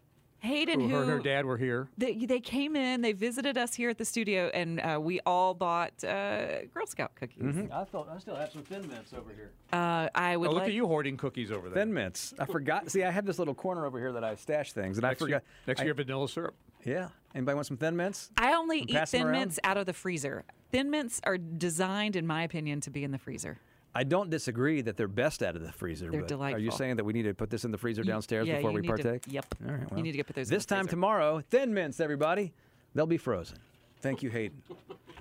Hayden, 0.46 0.80
who 0.80 0.88
who 0.88 0.96
her 0.96 1.02
and 1.02 1.12
her 1.12 1.20
dad 1.20 1.46
were 1.46 1.58
here. 1.58 1.88
They, 1.98 2.26
they 2.26 2.39
came 2.39 2.76
in, 2.76 3.02
they 3.02 3.12
visited 3.12 3.58
us 3.58 3.74
here 3.74 3.89
at 3.89 3.98
the 3.98 4.06
studio, 4.06 4.50
and 4.54 4.80
uh, 4.80 5.00
we 5.02 5.20
all 5.26 5.54
bought 5.54 6.04
uh, 6.04 6.66
Girl 6.74 6.86
Scout 6.88 7.14
cookies. 7.16 7.43
Mm-hmm. 7.43 7.74
I 7.74 7.84
thought 7.84 8.08
I 8.10 8.18
still 8.20 8.36
have 8.36 8.52
some 8.52 8.64
Thin 8.64 8.88
Mints 8.88 9.14
over 9.14 9.32
here. 9.36 9.52
Uh, 9.74 10.08
I 10.16 10.38
would 10.38 10.50
oh, 10.50 10.52
look 10.52 10.62
like 10.62 10.70
at 10.70 10.74
you 10.74 10.88
hoarding 10.88 11.18
cookies 11.18 11.52
over 11.52 11.70
there. 11.70 11.84
Thin 11.84 11.93
Mints. 11.93 12.34
I 12.39 12.46
forgot. 12.46 12.89
See, 12.89 13.04
I 13.04 13.12
have 13.12 13.26
this 13.26 13.39
little 13.39 13.56
corner 13.56 13.86
over 13.86 14.00
here 14.00 14.12
that 14.14 14.24
I 14.24 14.36
stash 14.36 14.72
things, 14.74 14.98
and 14.98 15.06
I 15.06 15.10
Next 15.10 15.20
to 15.20 15.26
forgot. 15.26 15.43
your- 15.43 15.68
next 15.68 15.80
to 15.80 15.84
I- 15.84 15.86
your 15.86 15.96
vanilla 15.96 16.30
syrup. 16.30 16.56
Yeah. 16.86 17.10
Anybody 17.34 17.56
want 17.56 17.68
some 17.68 17.78
Thin 17.78 17.96
Mints? 17.96 18.30
I 18.38 18.54
only 18.54 18.82
And 18.82 18.91
eat 18.91 19.10
Thin? 19.10 19.32
Mints 19.32 19.60
out 19.64 19.76
of 19.76 19.86
the 19.88 19.93
freezer. 19.93 20.46
Thin 20.72 20.89
Mints 20.91 21.20
are 21.24 21.38
designed, 21.38 22.16
in 22.16 22.28
my 22.28 22.43
opinion, 22.43 22.80
to 22.82 22.89
be 22.89 23.04
in 23.04 23.12
the 23.12 23.18
freezer. 23.18 23.58
I 23.98 24.04
don't 24.04 24.30
disagree 24.30 24.82
that 24.82 24.98
they're 24.98 25.08
best 25.08 25.41
out 25.41 25.56
of 25.56 25.62
the 25.62 25.72
freezer. 25.72 26.12
They're 26.12 26.24
but 26.24 26.34
Are 26.34 26.60
you 26.60 26.70
saying 26.70 26.98
that 26.98 27.06
we 27.06 27.14
need 27.14 27.24
to 27.24 27.34
put 27.34 27.50
this 27.50 27.64
in 27.64 27.72
the 27.72 27.78
freezer 27.78 28.04
downstairs 28.04 28.46
yeah, 28.46 28.58
before 28.58 28.74
we 28.74 28.82
need 28.82 28.89
to- 28.89 29.04
partake? 29.04 29.24
yep. 29.28 29.46
All 29.66 29.74
right. 29.74 29.88
You 29.96 30.04
need 30.04 30.12
to 30.12 30.18
get- 30.18 30.28
put 30.28 30.36
those 30.36 30.50
in 30.50 30.54
This 30.56 30.66
time 30.66 30.86
tomorrow, 30.86 31.39
Thin 31.50 31.74
Mints, 31.74 32.02
everybody. 32.02 32.54
They'll 32.93 33.08
be 33.08 33.18
frozen. 33.18 33.58
Thank 34.02 34.22
you, 34.22 34.30
Hayden. 34.30 34.62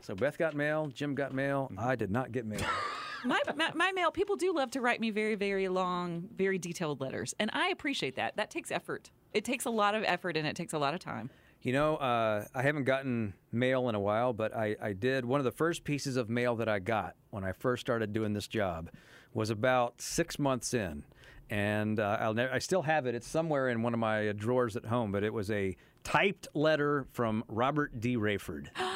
So 0.03 0.15
Beth 0.15 0.37
got 0.37 0.55
mail. 0.55 0.89
Jim 0.89 1.15
got 1.15 1.33
mail. 1.33 1.71
I 1.79 1.95
did 1.95 2.11
not 2.11 2.33
get 2.33 2.45
mail. 2.47 2.61
my, 3.25 3.41
my, 3.57 3.71
my 3.75 3.93
mail, 3.93 4.11
people 4.11 4.37
do 4.37 4.53
love 4.53 4.73
to 4.73 4.81
write 4.81 5.01
me 5.01 5.11
very, 5.11 5.37
very 5.37 5.69
long, 5.69 6.29
very 6.37 6.59
detailed 6.59 7.01
letters. 7.01 7.35
And 7.39 7.51
I 7.53 7.69
appreciate 7.69 8.17
that. 8.17 8.37
That 8.37 8.51
takes 8.51 8.71
effort. 8.71 9.11
It 9.33 9.45
takes 9.45 9.65
a 9.65 9.71
lot 9.71 9.95
of 9.95 10.03
effort 10.05 10.37
and 10.37 10.47
it 10.47 10.57
takes 10.57 10.73
a 10.73 10.79
lot 10.79 10.95
of 10.95 11.01
time. 11.01 11.31
You 11.65 11.73
know, 11.73 11.97
uh, 11.97 12.45
I 12.55 12.61
haven't 12.61 12.85
gotten 12.85 13.33
mail 13.51 13.89
in 13.89 13.95
a 13.95 14.01
while, 14.01 14.35
but 14.35 14.55
I, 14.55 14.77
I 14.83 14.93
did. 14.93 15.25
One 15.25 15.41
of 15.41 15.45
the 15.45 15.51
first 15.51 15.83
pieces 15.83 16.19
of 16.19 16.29
mail 16.29 16.57
that 16.57 16.69
I 16.69 16.79
got 16.79 17.15
when 17.31 17.43
I 17.43 17.53
first 17.53 17.81
started 17.81 18.13
doing 18.13 18.35
this 18.35 18.47
job 18.47 18.91
was 19.33 19.49
about 19.49 20.03
six 20.03 20.39
months 20.39 20.75
in. 20.75 21.05
And 21.49 21.99
uh, 21.99 22.19
I'll 22.21 22.35
never, 22.35 22.53
I 22.53 22.59
still 22.59 22.83
have 22.83 23.07
it. 23.07 23.15
It's 23.15 23.27
somewhere 23.27 23.71
in 23.71 23.83
one 23.83 23.95
of 23.95 23.99
my 23.99 24.33
drawers 24.33 24.77
at 24.77 24.85
home, 24.85 25.11
but 25.11 25.25
it 25.25 25.33
was 25.33 25.51
a 25.51 25.75
typed 26.03 26.49
letter 26.53 27.07
from 27.13 27.43
Robert 27.49 27.99
D. 27.99 28.19
Raiford. 28.19 28.69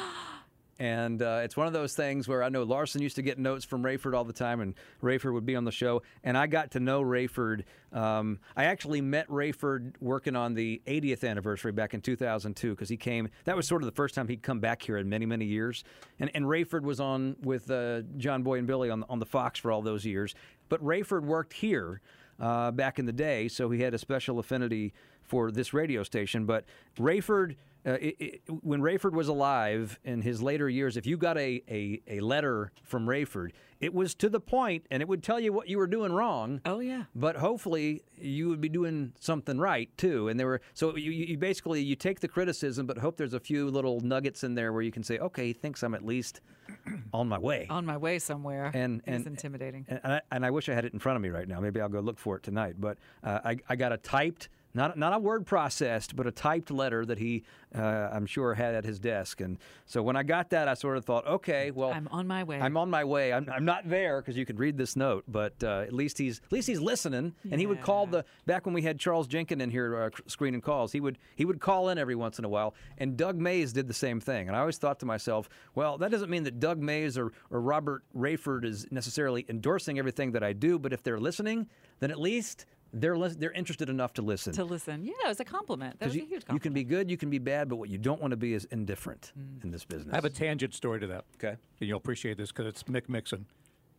And 0.79 1.21
uh, 1.21 1.41
it's 1.43 1.57
one 1.57 1.67
of 1.67 1.73
those 1.73 1.93
things 1.93 2.25
where 2.27 2.41
I 2.41 2.47
know 2.47 2.63
Larson 2.63 3.01
used 3.01 3.17
to 3.17 3.21
get 3.21 3.37
notes 3.37 3.65
from 3.65 3.83
Raiford 3.83 4.15
all 4.15 4.23
the 4.23 4.31
time, 4.31 4.61
and 4.61 4.73
Raiford 5.03 5.33
would 5.33 5.45
be 5.45 5.57
on 5.57 5.65
the 5.65 5.73
show. 5.73 6.03
And 6.23 6.37
I 6.37 6.47
got 6.47 6.71
to 6.71 6.79
know 6.79 7.01
Raiford. 7.01 7.63
Um, 7.91 8.39
I 8.55 8.63
actually 8.63 9.01
met 9.01 9.27
Raiford 9.27 9.95
working 9.99 10.37
on 10.37 10.53
the 10.53 10.81
80th 10.87 11.29
anniversary 11.29 11.73
back 11.73 11.93
in 11.93 11.99
2002 11.99 12.71
because 12.71 12.87
he 12.87 12.95
came. 12.95 13.27
That 13.43 13.57
was 13.57 13.67
sort 13.67 13.81
of 13.81 13.87
the 13.87 13.95
first 13.95 14.15
time 14.15 14.29
he'd 14.29 14.41
come 14.41 14.61
back 14.61 14.81
here 14.81 14.97
in 14.97 15.09
many, 15.09 15.25
many 15.25 15.43
years. 15.43 15.83
And, 16.17 16.31
and 16.33 16.45
Raiford 16.45 16.83
was 16.83 17.01
on 17.01 17.35
with 17.43 17.69
uh, 17.69 18.03
John 18.17 18.41
Boy 18.41 18.59
and 18.59 18.65
Billy 18.65 18.89
on, 18.89 19.03
on 19.09 19.19
the 19.19 19.25
Fox 19.25 19.59
for 19.59 19.73
all 19.73 19.81
those 19.81 20.05
years. 20.05 20.33
But 20.69 20.81
Raiford 20.81 21.23
worked 21.23 21.53
here 21.53 21.99
uh, 22.39 22.71
back 22.71 22.99
in 22.99 23.05
the 23.05 23.11
day, 23.11 23.49
so 23.49 23.69
he 23.69 23.81
had 23.81 23.93
a 23.93 23.97
special 23.97 24.39
affinity 24.39 24.93
for 25.23 25.51
this 25.51 25.73
radio 25.73 26.03
station. 26.03 26.45
But 26.45 26.63
Raiford, 26.97 27.55
uh, 27.85 27.91
it, 27.93 28.15
it, 28.19 28.41
when 28.61 28.81
Raiford 28.81 29.13
was 29.13 29.27
alive 29.27 29.99
in 30.03 30.21
his 30.21 30.41
later 30.41 30.69
years, 30.69 30.97
if 30.97 31.05
you 31.05 31.17
got 31.17 31.37
a, 31.37 31.63
a, 31.69 32.01
a 32.07 32.19
letter 32.19 32.71
from 32.83 33.05
Raiford, 33.07 33.51
it 33.79 33.93
was 33.93 34.13
to 34.15 34.27
the 34.29 34.39
point 34.41 34.85
and 34.91 35.01
it 35.01 35.07
would 35.07 35.23
tell 35.23 35.39
you 35.39 35.53
what 35.53 35.69
you 35.69 35.77
were 35.77 35.87
doing 35.87 36.11
wrong. 36.11 36.59
Oh, 36.65 36.79
yeah. 36.79 37.03
But 37.15 37.37
hopefully 37.37 38.03
you 38.17 38.49
would 38.49 38.59
be 38.59 38.67
doing 38.69 39.13
something 39.19 39.57
right 39.57 39.89
too. 39.97 40.27
And 40.27 40.37
there 40.39 40.47
were 40.47 40.61
so 40.73 40.95
you, 40.97 41.11
you 41.11 41.37
basically 41.37 41.81
you 41.81 41.95
take 41.95 42.19
the 42.19 42.27
criticism, 42.27 42.85
but 42.85 42.97
hope 42.97 43.15
there's 43.15 43.33
a 43.33 43.39
few 43.39 43.69
little 43.69 44.01
nuggets 44.01 44.43
in 44.43 44.55
there 44.55 44.73
where 44.73 44.81
you 44.81 44.91
can 44.91 45.03
say, 45.03 45.17
okay, 45.19 45.47
he 45.47 45.53
thinks 45.53 45.81
I'm 45.81 45.93
at 45.95 46.05
least 46.05 46.41
on 47.13 47.29
my 47.29 47.39
way. 47.39 47.67
On 47.69 47.85
my 47.85 47.95
way 47.97 48.19
somewhere. 48.19 48.71
And- 48.73 49.01
and- 49.07 49.25
intimidating. 49.25 49.85
And 49.87 49.99
I, 50.03 50.21
and 50.31 50.45
I 50.45 50.51
wish 50.51 50.67
I 50.67 50.73
had 50.73 50.83
it 50.85 50.93
in 50.93 50.99
front 50.99 51.15
of 51.15 51.21
me 51.21 51.29
right 51.29 51.47
now. 51.47 51.59
Maybe 51.61 51.79
I'll 51.79 51.87
go 51.89 52.01
look 52.01 52.19
for 52.19 52.35
it 52.35 52.43
tonight. 52.43 52.75
But 52.79 52.97
uh, 53.23 53.39
I, 53.45 53.57
I 53.69 53.75
got 53.77 53.91
a 53.93 53.97
typed, 53.97 54.49
not 54.73 54.97
not 54.97 55.13
a 55.13 55.19
word 55.19 55.45
processed, 55.45 56.15
but 56.15 56.27
a 56.27 56.31
typed 56.31 56.71
letter 56.71 57.05
that 57.05 57.17
he, 57.17 57.43
uh, 57.75 58.09
I'm 58.11 58.25
sure, 58.25 58.53
had 58.53 58.75
at 58.75 58.85
his 58.85 58.99
desk. 58.99 59.41
And 59.41 59.57
so 59.85 60.01
when 60.03 60.15
I 60.15 60.23
got 60.23 60.51
that, 60.51 60.67
I 60.67 60.73
sort 60.73 60.97
of 60.97 61.05
thought, 61.05 61.25
okay, 61.27 61.71
well, 61.71 61.91
I'm 61.91 62.07
on 62.09 62.27
my 62.27 62.43
way. 62.43 62.59
I'm 62.61 62.77
on 62.77 62.89
my 62.89 63.03
way. 63.03 63.33
I'm, 63.33 63.49
I'm 63.51 63.65
not 63.65 63.89
there 63.89 64.21
because 64.21 64.37
you 64.37 64.45
could 64.45 64.59
read 64.59 64.77
this 64.77 64.95
note, 64.95 65.23
but 65.27 65.53
uh, 65.63 65.81
at 65.81 65.93
least 65.93 66.17
he's 66.17 66.39
at 66.45 66.51
least 66.51 66.67
he's 66.67 66.79
listening. 66.81 67.33
And 67.51 67.59
he 67.59 67.67
would 67.67 67.81
call 67.81 68.05
the 68.05 68.25
back 68.45 68.65
when 68.65 68.73
we 68.73 68.81
had 68.81 68.99
Charles 68.99 69.27
Jenkin 69.27 69.61
in 69.61 69.69
here 69.69 70.03
uh, 70.03 70.09
screening 70.27 70.61
calls. 70.61 70.91
He 70.91 70.99
would 70.99 71.17
he 71.35 71.45
would 71.45 71.59
call 71.59 71.89
in 71.89 71.97
every 71.97 72.15
once 72.15 72.39
in 72.39 72.45
a 72.45 72.49
while. 72.49 72.75
And 72.97 73.17
Doug 73.17 73.37
Mayes 73.37 73.73
did 73.73 73.87
the 73.87 73.93
same 73.93 74.19
thing. 74.19 74.47
And 74.47 74.55
I 74.55 74.59
always 74.59 74.77
thought 74.77 74.99
to 74.99 75.05
myself, 75.05 75.49
well, 75.75 75.97
that 75.97 76.11
doesn't 76.11 76.29
mean 76.29 76.43
that 76.43 76.59
Doug 76.59 76.79
Mayes 76.79 77.17
or, 77.17 77.31
or 77.49 77.61
Robert 77.61 78.03
Raiford 78.15 78.65
is 78.65 78.87
necessarily 78.91 79.45
endorsing 79.49 79.99
everything 79.99 80.31
that 80.33 80.43
I 80.43 80.53
do, 80.53 80.79
but 80.79 80.93
if 80.93 81.03
they're 81.03 81.19
listening, 81.19 81.67
then 81.99 82.11
at 82.11 82.19
least 82.19 82.65
they're 82.93 83.17
lis- 83.17 83.35
they're 83.35 83.51
interested 83.51 83.89
enough 83.89 84.13
to 84.13 84.21
listen. 84.21 84.53
To 84.53 84.63
listen. 84.63 85.03
Yeah, 85.05 85.13
it 85.25 85.27
was 85.27 85.39
a 85.39 85.45
compliment. 85.45 85.99
That 85.99 86.07
was 86.07 86.15
Because 86.15 86.27
a 86.27 86.29
you, 86.29 86.35
huge 86.35 86.43
you 86.51 86.59
can 86.59 86.73
be 86.73 86.83
good, 86.83 87.09
you 87.09 87.17
can 87.17 87.29
be 87.29 87.39
bad, 87.39 87.69
but 87.69 87.77
what 87.77 87.89
you 87.89 87.97
don't 87.97 88.21
want 88.21 88.31
to 88.31 88.37
be 88.37 88.53
is 88.53 88.65
indifferent 88.65 89.31
mm. 89.37 89.63
in 89.63 89.71
this 89.71 89.85
business. 89.85 90.13
I 90.13 90.17
have 90.17 90.25
a 90.25 90.29
tangent 90.29 90.73
story 90.73 90.99
to 90.99 91.07
that. 91.07 91.25
Okay. 91.35 91.55
And 91.79 91.87
you'll 91.87 91.97
appreciate 91.97 92.37
this 92.37 92.51
because 92.51 92.67
it's 92.67 92.83
Mick 92.83 93.09
Mixon. 93.09 93.45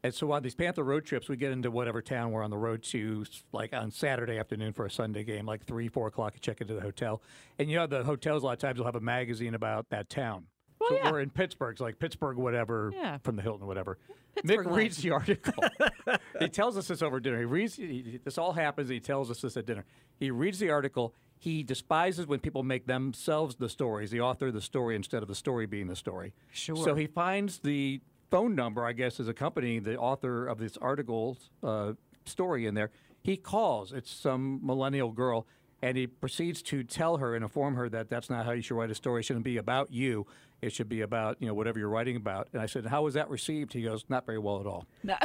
And 0.02 0.14
so 0.14 0.32
on 0.32 0.42
these 0.42 0.54
Panther 0.54 0.82
road 0.82 1.04
trips, 1.04 1.28
we 1.28 1.36
get 1.36 1.52
into 1.52 1.70
whatever 1.70 2.00
town 2.00 2.32
we're 2.32 2.42
on 2.42 2.50
the 2.50 2.56
road 2.56 2.82
to, 2.84 3.24
like 3.52 3.74
on 3.74 3.90
Saturday 3.90 4.38
afternoon 4.38 4.72
for 4.72 4.86
a 4.86 4.90
Sunday 4.90 5.24
game, 5.24 5.44
like 5.44 5.64
three, 5.64 5.88
four 5.88 6.06
o'clock. 6.06 6.32
You 6.34 6.40
check 6.40 6.62
into 6.62 6.74
the 6.74 6.80
hotel, 6.80 7.20
and 7.58 7.70
you 7.70 7.76
know 7.76 7.86
the 7.86 8.02
hotels 8.02 8.42
a 8.42 8.46
lot 8.46 8.52
of 8.52 8.58
times 8.58 8.78
will 8.78 8.86
have 8.86 8.94
a 8.94 9.00
magazine 9.00 9.54
about 9.54 9.90
that 9.90 10.08
town. 10.08 10.46
So 10.90 10.96
yeah. 10.96 11.10
we're 11.10 11.20
in 11.20 11.30
Pittsburgh, 11.30 11.72
it's 11.72 11.80
like 11.80 11.98
Pittsburgh, 11.98 12.36
whatever, 12.36 12.92
Yeah. 12.94 13.18
from 13.18 13.36
the 13.36 13.42
Hilton, 13.42 13.66
whatever. 13.66 13.98
Pittsburgh 14.34 14.66
Mick 14.66 14.76
reads 14.76 14.96
the 14.98 15.10
article. 15.10 15.64
he 16.38 16.48
tells 16.48 16.76
us 16.76 16.88
this 16.88 17.02
over 17.02 17.20
dinner. 17.20 17.38
He 17.38 17.44
reads. 17.44 17.76
He, 17.76 18.20
this 18.24 18.38
all 18.38 18.52
happens. 18.52 18.88
He 18.88 19.00
tells 19.00 19.30
us 19.30 19.40
this 19.40 19.56
at 19.56 19.66
dinner. 19.66 19.84
He 20.18 20.30
reads 20.30 20.58
the 20.58 20.70
article. 20.70 21.14
He 21.38 21.62
despises 21.62 22.26
when 22.26 22.40
people 22.40 22.62
make 22.62 22.86
themselves 22.86 23.56
the 23.56 23.68
stories, 23.68 24.10
the 24.10 24.20
author 24.20 24.48
of 24.48 24.54
the 24.54 24.60
story, 24.60 24.94
instead 24.94 25.22
of 25.22 25.28
the 25.28 25.34
story 25.34 25.66
being 25.66 25.88
the 25.88 25.96
story. 25.96 26.34
Sure. 26.52 26.76
So 26.76 26.94
he 26.94 27.06
finds 27.06 27.58
the 27.60 28.00
phone 28.30 28.54
number, 28.54 28.84
I 28.84 28.92
guess, 28.92 29.18
as 29.20 29.28
accompanying 29.28 29.82
the 29.82 29.96
author 29.96 30.46
of 30.46 30.58
this 30.58 30.76
article's 30.76 31.50
uh, 31.62 31.94
story 32.24 32.66
in 32.66 32.74
there. 32.74 32.90
He 33.22 33.36
calls. 33.36 33.92
It's 33.92 34.10
some 34.10 34.60
millennial 34.62 35.12
girl. 35.12 35.46
And 35.82 35.96
he 35.96 36.06
proceeds 36.06 36.60
to 36.64 36.84
tell 36.84 37.16
her 37.16 37.34
and 37.34 37.42
inform 37.42 37.74
her 37.76 37.88
that 37.88 38.10
that's 38.10 38.28
not 38.28 38.44
how 38.44 38.52
you 38.52 38.60
should 38.60 38.76
write 38.76 38.90
a 38.90 38.94
story. 38.94 39.20
It 39.20 39.24
shouldn't 39.24 39.46
be 39.46 39.56
about 39.56 39.90
you. 39.90 40.26
It 40.62 40.72
should 40.72 40.88
be 40.88 41.00
about 41.00 41.36
you 41.40 41.46
know 41.46 41.54
whatever 41.54 41.78
you're 41.78 41.88
writing 41.88 42.16
about. 42.16 42.48
And 42.52 42.60
I 42.60 42.66
said, 42.66 42.86
"How 42.86 43.02
was 43.02 43.14
that 43.14 43.30
received?" 43.30 43.72
He 43.72 43.82
goes, 43.82 44.04
"Not 44.08 44.26
very 44.26 44.38
well 44.38 44.60
at 44.60 44.66
all." 44.66 44.86
No. 45.02 45.16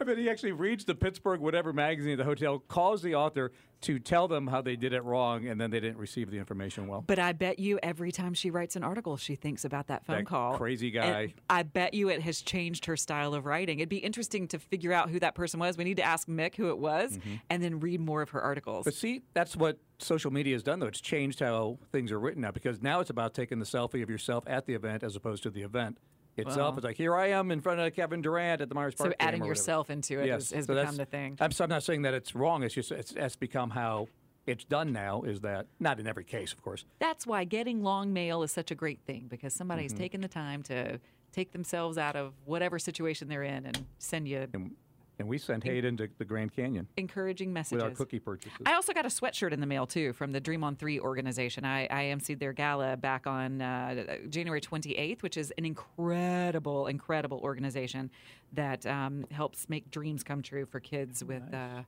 I 0.00 0.04
mean, 0.04 0.18
he 0.18 0.30
actually 0.30 0.52
reads 0.52 0.84
the 0.84 0.94
Pittsburgh 0.94 1.40
whatever 1.40 1.72
magazine 1.72 2.12
at 2.12 2.18
the 2.18 2.24
hotel, 2.24 2.58
calls 2.58 3.02
the 3.02 3.14
author 3.14 3.52
to 3.82 3.98
tell 3.98 4.28
them 4.28 4.46
how 4.46 4.60
they 4.60 4.76
did 4.76 4.92
it 4.92 5.02
wrong, 5.04 5.46
and 5.46 5.60
then 5.60 5.70
they 5.70 5.80
didn't 5.80 5.98
receive 5.98 6.30
the 6.30 6.38
information 6.38 6.86
well. 6.86 7.02
But 7.06 7.18
I 7.18 7.32
bet 7.32 7.58
you 7.58 7.78
every 7.82 8.12
time 8.12 8.34
she 8.34 8.50
writes 8.50 8.76
an 8.76 8.84
article, 8.84 9.16
she 9.16 9.36
thinks 9.36 9.64
about 9.64 9.86
that 9.88 10.04
phone 10.04 10.18
That 10.18 10.26
call. 10.26 10.56
crazy 10.56 10.94
And 10.96 11.12
guy. 11.12 11.34
I 11.48 11.62
bet 11.62 11.94
you 11.94 12.08
it 12.10 12.20
has 12.22 12.42
changed 12.42 12.86
her 12.86 12.96
style 12.96 13.34
of 13.34 13.46
writing. 13.46 13.78
It'd 13.78 13.88
be 13.88 13.98
interesting 13.98 14.48
to 14.48 14.58
figure 14.58 14.92
out 14.92 15.10
who 15.10 15.18
that 15.20 15.34
person 15.34 15.60
was. 15.60 15.76
We 15.76 15.84
need 15.84 15.96
to 15.96 16.02
ask 16.02 16.28
Mick 16.28 16.56
who 16.56 16.68
it 16.68 16.78
was 16.78 17.16
mm-hmm. 17.16 17.34
and 17.48 17.62
then 17.62 17.80
read 17.80 18.00
more 18.00 18.22
of 18.22 18.30
her 18.30 18.40
articles. 18.40 18.84
But 18.84 18.94
see, 18.94 19.22
that's 19.32 19.56
what 19.56 19.78
social 20.00 20.30
media 20.32 20.54
has 20.54 20.62
done, 20.62 20.80
though. 20.80 20.86
It's 20.86 21.00
changed 21.00 21.40
how 21.40 21.78
things 21.92 22.10
are 22.12 22.18
written 22.20 22.42
now 22.42 22.50
because 22.50 22.80
now 22.82 23.00
it's 23.00 23.10
about 23.10 23.34
taking 23.34 23.58
the 23.58 23.64
selfie 23.64 24.02
of 24.02 24.10
yourself 24.10 24.44
at 24.46 24.66
the 24.66 24.74
event 24.74 25.02
as 25.02 25.16
opposed 25.16 25.42
to 25.44 25.50
the 25.50 25.62
event 25.62 25.98
itself. 26.36 26.56
Well. 26.56 26.76
it's 26.78 26.84
like, 26.84 26.96
here 26.96 27.14
I 27.14 27.28
am 27.28 27.50
in 27.50 27.60
front 27.60 27.80
of 27.80 27.94
Kevin 27.94 28.22
Durant 28.22 28.60
at 28.60 28.68
the 28.68 28.74
Myers 28.74 28.94
So 28.96 29.04
Park. 29.04 29.18
game 29.18 29.28
adding 29.28 29.44
yourself 29.44 29.90
into 29.90 30.20
it 30.20 30.26
yes. 30.26 30.50
has- 30.50 30.50
has 30.50 30.64
so 30.66 30.74
become 30.74 30.96
the 30.96 31.04
thing. 31.06 31.36
I'm, 31.40 31.52
so 31.52 31.64
I'm 31.64 31.70
not 31.70 31.82
saying 31.82 32.02
that 32.02 32.14
it's 32.14 32.34
wrong. 32.34 32.62
It's 32.62 32.74
just 32.74 32.92
it's, 32.92 33.12
it's 33.12 33.36
become 33.36 33.70
how 33.70 34.08
it's 34.46 34.64
done 34.64 34.92
now. 34.92 35.22
Is 35.22 35.40
that 35.40 35.66
not 35.78 36.00
in 36.00 36.06
every 36.06 36.24
case, 36.24 36.52
of 36.52 36.62
course. 36.62 36.84
That's 36.98 37.26
why 37.26 37.44
getting 37.44 37.82
long 37.82 38.12
mail 38.12 38.42
is 38.42 38.52
such 38.52 38.70
a 38.70 38.74
great 38.74 39.00
thing 39.06 39.26
because 39.28 39.52
somebody's 39.52 39.92
Mhm. 39.92 39.98
taken 39.98 40.20
the 40.22 40.28
time 40.28 40.62
to 40.64 40.98
take 41.32 41.52
themselves 41.52 41.98
out 41.98 42.16
of 42.16 42.32
whatever 42.44 42.78
situation 42.78 43.28
they're 43.28 43.42
in 43.44 43.66
and 43.66 43.84
send 43.98 44.26
you 44.26 44.48
And, 44.54 44.72
and 45.20 45.28
we 45.28 45.36
sent 45.36 45.62
Hayden 45.64 45.98
to 45.98 46.08
the 46.16 46.24
Grand 46.24 46.52
Canyon 46.52 46.88
encouraging 46.96 47.50
with 47.50 47.54
messages. 47.54 47.82
our 47.82 47.90
cookie 47.90 48.18
purchases. 48.18 48.58
I 48.64 48.72
also 48.72 48.94
got 48.94 49.04
a 49.04 49.08
sweatshirt 49.08 49.52
in 49.52 49.60
the 49.60 49.66
mail 49.66 49.86
too 49.86 50.14
from 50.14 50.32
the 50.32 50.40
Dream 50.40 50.64
on 50.64 50.76
Three 50.76 50.98
organization. 50.98 51.64
I, 51.64 51.86
I 51.90 52.04
emceed 52.04 52.38
their 52.38 52.54
gala 52.54 52.96
back 52.96 53.26
on 53.26 53.60
uh, 53.60 54.16
January 54.30 54.62
28th, 54.62 55.22
which 55.22 55.36
is 55.36 55.52
an 55.58 55.66
incredible, 55.66 56.86
incredible 56.86 57.38
organization 57.40 58.10
that 58.54 58.86
um, 58.86 59.26
helps 59.30 59.68
make 59.68 59.90
dreams 59.90 60.22
come 60.22 60.40
true 60.40 60.64
for 60.64 60.80
kids 60.80 61.22
with 61.22 61.42
uh, 61.52 61.82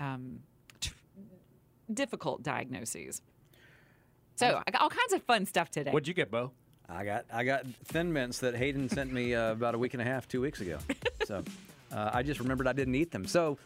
um, 0.00 0.40
tr- 0.80 0.94
difficult 1.94 2.42
diagnoses. 2.42 3.22
So 4.34 4.60
I 4.66 4.70
got 4.72 4.82
all 4.82 4.90
kinds 4.90 5.12
of 5.12 5.22
fun 5.22 5.46
stuff 5.46 5.70
today. 5.70 5.92
What'd 5.92 6.08
you 6.08 6.14
get, 6.14 6.32
Bo? 6.32 6.50
I 6.88 7.04
got 7.04 7.26
I 7.32 7.44
got 7.44 7.64
Thin 7.84 8.12
Mints 8.12 8.40
that 8.40 8.56
Hayden 8.56 8.88
sent 8.88 9.12
me 9.12 9.36
uh, 9.36 9.52
about 9.52 9.76
a 9.76 9.78
week 9.78 9.94
and 9.94 10.02
a 10.02 10.04
half, 10.04 10.26
two 10.26 10.40
weeks 10.40 10.60
ago. 10.60 10.78
So 11.24 11.44
uh, 11.92 12.10
I 12.12 12.22
just 12.22 12.40
remembered 12.40 12.66
I 12.66 12.72
didn't 12.72 12.94
eat 12.94 13.10
them. 13.10 13.26
So 13.26 13.58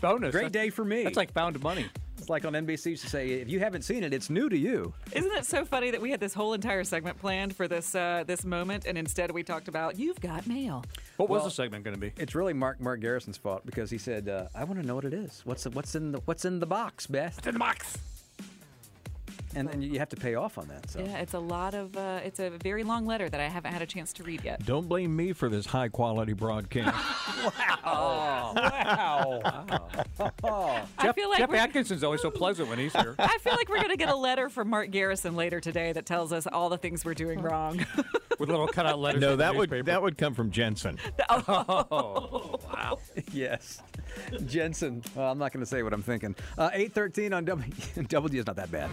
bonus. 0.00 0.32
Great 0.32 0.44
That's- 0.52 0.52
day 0.52 0.70
for 0.70 0.84
me. 0.84 1.04
that's 1.04 1.16
like 1.16 1.32
found 1.32 1.60
money. 1.62 1.86
It's 2.18 2.28
like 2.30 2.44
on 2.44 2.52
NBC 2.52 2.90
used 2.90 3.02
to 3.02 3.10
say, 3.10 3.30
if 3.30 3.48
you 3.48 3.58
haven't 3.58 3.82
seen 3.82 4.04
it, 4.04 4.14
it's 4.14 4.30
new 4.30 4.48
to 4.48 4.56
you. 4.56 4.94
Isn't 5.12 5.32
it 5.32 5.44
so 5.44 5.64
funny 5.64 5.90
that 5.90 6.00
we 6.00 6.12
had 6.12 6.20
this 6.20 6.32
whole 6.32 6.54
entire 6.54 6.84
segment 6.84 7.18
planned 7.18 7.56
for 7.56 7.66
this 7.66 7.96
uh, 7.96 8.22
this 8.24 8.44
moment, 8.44 8.84
and 8.86 8.96
instead 8.96 9.32
we 9.32 9.42
talked 9.42 9.66
about 9.66 9.98
you've 9.98 10.20
got 10.20 10.46
mail. 10.46 10.84
What 11.16 11.28
was 11.28 11.42
the 11.42 11.50
segment 11.50 11.82
going 11.82 11.96
to 11.96 12.00
be? 12.00 12.12
It's 12.16 12.36
really 12.36 12.52
Mark 12.52 12.80
Mark 12.80 13.00
Garrison's 13.00 13.38
fault 13.38 13.66
because 13.66 13.90
he 13.90 13.98
said, 13.98 14.28
uh, 14.28 14.46
"I 14.54 14.62
want 14.62 14.80
to 14.80 14.86
know 14.86 14.94
what 14.94 15.04
it 15.04 15.12
is. 15.14 15.42
What's 15.44 15.64
the, 15.64 15.70
what's 15.70 15.96
in 15.96 16.12
the 16.12 16.20
what's 16.24 16.44
in 16.44 16.60
the 16.60 16.66
box, 16.66 17.08
Beth? 17.08 17.34
What's 17.38 17.48
in 17.48 17.54
the 17.54 17.58
box?" 17.58 17.98
And 19.54 19.68
then 19.68 19.82
you 19.82 19.98
have 19.98 20.08
to 20.10 20.16
pay 20.16 20.34
off 20.34 20.56
on 20.56 20.66
that. 20.68 20.88
So 20.90 21.00
Yeah, 21.00 21.18
it's 21.18 21.34
a 21.34 21.38
lot 21.38 21.74
of. 21.74 21.94
Uh, 21.96 22.20
it's 22.24 22.40
a 22.40 22.50
very 22.50 22.84
long 22.84 23.04
letter 23.06 23.28
that 23.28 23.40
I 23.40 23.48
haven't 23.48 23.72
had 23.72 23.82
a 23.82 23.86
chance 23.86 24.12
to 24.14 24.22
read 24.22 24.42
yet. 24.44 24.64
Don't 24.64 24.88
blame 24.88 25.14
me 25.14 25.32
for 25.34 25.48
this 25.50 25.66
high 25.66 25.88
quality 25.88 26.32
broadcast. 26.32 26.96
Oh, 27.84 28.52
wow. 28.56 29.40
Wow! 30.42 30.86
I 30.98 31.12
feel 31.14 31.28
like 31.28 31.38
Jeff 31.38 31.48
we're- 31.50 31.60
Atkinson's 31.60 32.02
always 32.02 32.22
so 32.22 32.30
pleasant 32.30 32.68
when 32.68 32.78
he's 32.78 32.92
here. 32.94 33.14
I 33.18 33.36
feel 33.38 33.54
like 33.54 33.68
we're 33.68 33.76
going 33.78 33.90
to 33.90 33.96
get 33.96 34.08
a 34.08 34.16
letter 34.16 34.48
from 34.48 34.70
Mark 34.70 34.90
Garrison 34.90 35.36
later 35.36 35.60
today 35.60 35.92
that 35.92 36.06
tells 36.06 36.32
us 36.32 36.46
all 36.46 36.68
the 36.68 36.78
things 36.78 37.04
we're 37.04 37.14
doing 37.14 37.40
wrong. 37.42 37.84
With 38.38 38.48
little 38.48 38.66
cutout 38.68 38.98
letters. 38.98 39.20
no, 39.20 39.36
that 39.36 39.54
would 39.54 39.70
newspaper. 39.70 39.86
that 39.92 40.02
would 40.02 40.16
come 40.18 40.34
from 40.34 40.50
Jensen. 40.50 40.98
Oh, 41.28 42.58
wow. 42.72 42.98
yes. 43.32 43.82
Jensen. 44.46 45.02
I'm 45.16 45.38
not 45.38 45.52
going 45.52 45.60
to 45.64 45.66
say 45.66 45.82
what 45.82 45.92
I'm 45.92 46.02
thinking. 46.02 46.34
Uh, 46.58 46.70
813 46.72 47.32
on 47.32 47.44
W. 47.44 47.72
W 48.08 48.40
is 48.40 48.46
not 48.46 48.56
that 48.56 48.70
bad. 48.70 48.90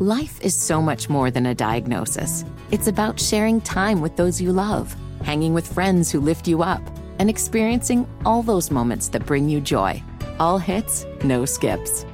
Life 0.00 0.40
is 0.42 0.54
so 0.54 0.80
much 0.80 1.08
more 1.08 1.30
than 1.30 1.46
a 1.46 1.54
diagnosis. 1.54 2.44
It's 2.70 2.86
about 2.86 3.18
sharing 3.18 3.60
time 3.60 4.00
with 4.00 4.16
those 4.16 4.40
you 4.40 4.52
love, 4.52 4.94
hanging 5.24 5.54
with 5.54 5.72
friends 5.72 6.10
who 6.10 6.20
lift 6.20 6.46
you 6.46 6.62
up, 6.62 6.82
and 7.18 7.28
experiencing 7.28 8.06
all 8.24 8.42
those 8.42 8.70
moments 8.70 9.08
that 9.08 9.26
bring 9.26 9.48
you 9.48 9.60
joy. 9.60 10.00
All 10.38 10.58
hits, 10.58 11.04
no 11.24 11.44
skips. 11.44 12.06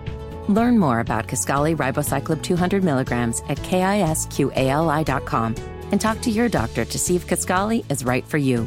Learn 0.49 0.79
more 0.79 1.01
about 1.01 1.27
Kisqali 1.27 1.77
Ribociclib 1.77 2.43
200 2.43 2.83
milligrams 2.83 3.43
at 3.49 3.59
kisqali.com 3.59 5.55
and 5.93 6.01
talk 6.01 6.21
to 6.23 6.31
your 6.31 6.49
doctor 6.49 6.85
to 6.85 6.99
see 6.99 7.17
if 7.17 7.27
Kisqali 7.27 7.85
is 7.91 8.05
right 8.05 8.27
for 8.27 8.39
you. 8.39 8.67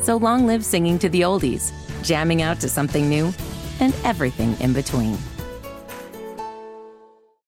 So 0.00 0.16
long 0.16 0.46
live 0.46 0.64
singing 0.64 0.98
to 1.00 1.08
the 1.08 1.22
oldies, 1.22 1.72
jamming 2.06 2.40
out 2.40 2.60
to 2.60 2.68
something 2.68 3.08
new, 3.08 3.32
and 3.80 3.94
everything 4.04 4.56
in 4.60 4.72
between. 4.72 5.18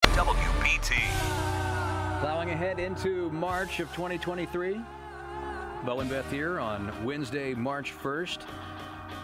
WBT. 0.03 0.99
Plowing 2.19 2.49
ahead 2.49 2.79
into 2.79 3.31
March 3.31 3.79
of 3.79 3.87
2023. 3.93 4.79
Bo 5.85 6.01
and 6.01 6.09
Beth 6.09 6.29
here 6.29 6.59
on 6.59 6.91
Wednesday, 7.05 7.53
March 7.53 7.93
1st. 7.93 8.41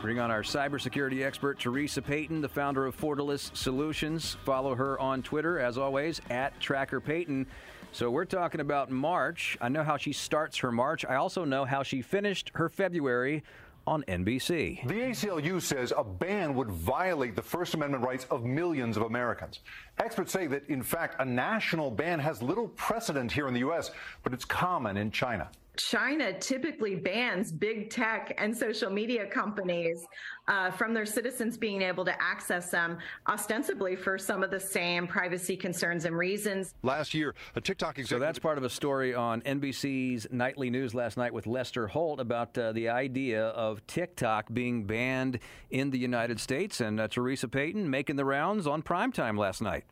Bring 0.01 0.19
on 0.19 0.31
our 0.31 0.41
cybersecurity 0.41 1.25
expert, 1.25 1.59
Theresa 1.59 2.01
Payton, 2.01 2.39
the 2.39 2.49
founder 2.49 2.86
of 2.86 2.95
Fortalice 2.95 3.51
Solutions. 3.55 4.38
Follow 4.45 4.73
her 4.73 4.99
on 4.99 5.21
Twitter, 5.21 5.59
as 5.59 5.77
always, 5.77 6.21
at 6.29 6.57
Tracker 6.59 7.01
Payton. 7.01 7.45
So 7.91 8.09
we're 8.09 8.25
talking 8.25 8.61
about 8.61 8.89
March. 8.89 9.57
I 9.61 9.69
know 9.69 9.83
how 9.83 9.97
she 9.97 10.13
starts 10.13 10.57
her 10.59 10.71
March. 10.71 11.05
I 11.05 11.15
also 11.15 11.43
know 11.43 11.65
how 11.65 11.83
she 11.83 12.01
finished 12.01 12.51
her 12.55 12.69
February 12.69 13.43
on 13.88 14.03
NBC. 14.03 14.88
The 14.88 14.93
ACLU 14.93 15.61
says 15.61 15.93
a 15.95 16.03
ban 16.03 16.55
would 16.55 16.69
violate 16.69 17.36
the 17.36 17.41
First 17.41 17.73
Amendment 17.73 18.03
rights 18.03 18.25
of 18.31 18.43
millions 18.43 18.97
of 18.97 19.03
Americans. 19.03 19.59
Experts 19.97 20.31
say 20.31 20.47
that, 20.47 20.67
in 20.69 20.81
fact, 20.81 21.15
a 21.19 21.25
national 21.25 21.91
ban 21.91 22.19
has 22.19 22.41
little 22.41 22.67
precedent 22.69 23.31
here 23.31 23.47
in 23.47 23.53
the 23.53 23.59
U.S., 23.61 23.91
but 24.23 24.33
it's 24.33 24.45
common 24.45 24.97
in 24.97 25.11
China. 25.11 25.49
China 25.78 26.38
typically 26.39 26.95
bans 26.95 27.51
big 27.51 27.89
tech 27.89 28.34
and 28.38 28.55
social 28.55 28.89
media 28.89 29.26
companies 29.26 30.05
uh, 30.47 30.71
from 30.71 30.93
their 30.93 31.05
citizens 31.05 31.57
being 31.57 31.82
able 31.82 32.05
to 32.05 32.21
access 32.21 32.71
them, 32.71 32.97
ostensibly 33.28 33.95
for 33.95 34.17
some 34.17 34.43
of 34.43 34.51
the 34.51 34.59
same 34.59 35.07
privacy 35.07 35.55
concerns 35.55 36.05
and 36.05 36.15
reasons. 36.17 36.73
Last 36.84 37.13
year, 37.13 37.36
a 37.55 37.61
TikTok 37.61 37.99
So 38.05 38.19
that's 38.19 38.39
part 38.39 38.57
of 38.57 38.63
a 38.63 38.69
story 38.69 39.13
on 39.15 39.41
NBC's 39.41 40.28
nightly 40.32 40.69
news 40.69 40.93
last 40.93 41.17
night 41.17 41.34
with 41.34 41.47
Lester 41.47 41.88
Holt 41.88 42.19
about 42.19 42.57
uh, 42.57 42.71
the 42.71 42.89
idea 42.89 43.47
of 43.47 43.86
TikTok 43.88 44.53
being 44.53 44.86
banned 44.86 45.39
in 45.69 45.91
the 45.91 45.97
United 45.97 46.39
States, 46.39 46.82
and 46.82 46.99
uh, 46.99 47.07
Theresa 47.07 47.47
Payton 47.47 47.89
making 47.89 48.15
the 48.15 48.26
rounds 48.26 48.67
on 48.67 48.82
primetime 48.82 49.38
last 49.38 49.61
night. 49.61 49.86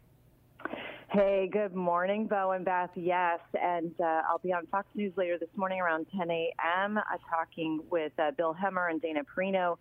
Hey, 1.13 1.47
good 1.53 1.75
morning, 1.75 2.25
Bo 2.25 2.53
and 2.53 2.65
Beth. 2.65 2.89
Yes, 2.95 3.39
and 3.53 3.93
uh, 3.99 4.23
I'll 4.27 4.39
be 4.39 4.51
on 4.51 4.65
Fox 4.71 4.87
News 4.95 5.13
later 5.15 5.37
this 5.37 5.49
morning 5.55 5.79
around 5.79 6.07
10 6.17 6.31
a.m. 6.31 6.97
Uh, 6.97 7.01
talking 7.29 7.81
with 7.91 8.11
uh, 8.17 8.31
Bill 8.35 8.55
Hemmer 8.59 8.89
and 8.89 8.99
Dana 8.99 9.19
Perino 9.23 9.77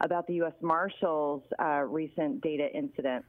about 0.00 0.28
the 0.28 0.34
U.S. 0.34 0.52
Marshals' 0.60 1.42
uh, 1.60 1.80
recent 1.80 2.40
data 2.40 2.68
incident. 2.72 3.24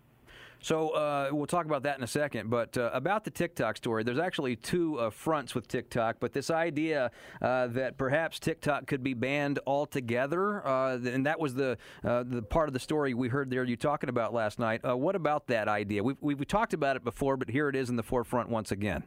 So 0.61 0.89
uh, 0.89 1.29
we'll 1.31 1.47
talk 1.47 1.65
about 1.65 1.83
that 1.83 1.97
in 1.97 2.03
a 2.03 2.07
second. 2.07 2.49
But 2.49 2.77
uh, 2.77 2.89
about 2.93 3.23
the 3.23 3.31
TikTok 3.31 3.77
story, 3.77 4.03
there's 4.03 4.19
actually 4.19 4.55
two 4.55 4.99
uh, 4.99 5.09
fronts 5.09 5.55
with 5.55 5.67
TikTok. 5.67 6.17
But 6.19 6.33
this 6.33 6.49
idea 6.49 7.11
uh, 7.41 7.67
that 7.67 7.97
perhaps 7.97 8.39
TikTok 8.39 8.87
could 8.87 9.03
be 9.03 9.13
banned 9.13 9.59
altogether, 9.67 10.65
uh, 10.67 10.97
and 10.97 11.25
that 11.25 11.39
was 11.39 11.53
the 11.53 11.77
uh, 12.03 12.23
the 12.23 12.41
part 12.41 12.69
of 12.69 12.73
the 12.73 12.79
story 12.79 13.13
we 13.13 13.27
heard 13.27 13.49
there 13.49 13.63
you 13.63 13.75
talking 13.75 14.09
about 14.09 14.33
last 14.33 14.59
night. 14.59 14.81
What 14.83 15.15
about 15.15 15.47
that 15.47 15.67
idea? 15.67 16.03
We've, 16.03 16.17
we've 16.21 16.47
talked 16.47 16.73
about 16.73 16.95
it 16.95 17.03
before, 17.03 17.37
but 17.37 17.49
here 17.49 17.69
it 17.69 17.75
is 17.75 17.89
in 17.89 17.95
the 17.95 18.03
forefront 18.03 18.49
once 18.49 18.71
again. 18.71 19.03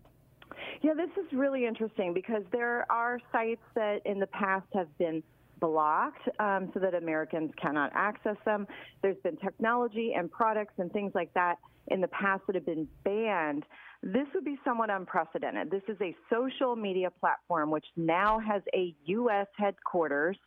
Yeah, 0.83 0.95
this 0.95 1.11
is 1.17 1.31
really 1.33 1.67
interesting 1.67 2.15
because 2.15 2.43
there 2.53 2.87
are 2.91 3.19
sites 3.33 3.63
that 3.75 4.01
in 4.07 4.19
the 4.19 4.27
past 4.29 4.67
have 4.75 4.89
been 4.99 5.23
blocked 5.61 6.29
um, 6.39 6.71
so 6.75 6.81
that 6.81 6.95
Americans 6.95 7.51
cannot 7.61 7.91
access 7.95 8.37
them. 8.45 8.67
There's 9.03 9.19
been 9.23 9.37
technology 9.37 10.15
and 10.17 10.31
products 10.31 10.75
and 10.79 10.93
things 10.93 11.13
like 11.15 11.33
that 11.35 11.57
in 11.89 12.01
the 12.01 12.09
past 12.09 12.43
that 12.47 12.55
have 12.55 12.67
been 12.67 12.89
banned. 13.05 13.65
This 14.03 14.27
would 14.35 14.45
be 14.45 14.59
somewhat 14.65 14.89
unprecedented. 14.91 15.71
This 15.71 15.83
is 15.89 15.97
a 16.01 16.15
social 16.33 16.75
media 16.75 17.11
platform 17.11 17.71
which 17.71 17.85
now 17.97 18.39
has 18.39 18.63
a 18.75 18.95
U.S. 19.07 19.47
headquarters 19.59 20.39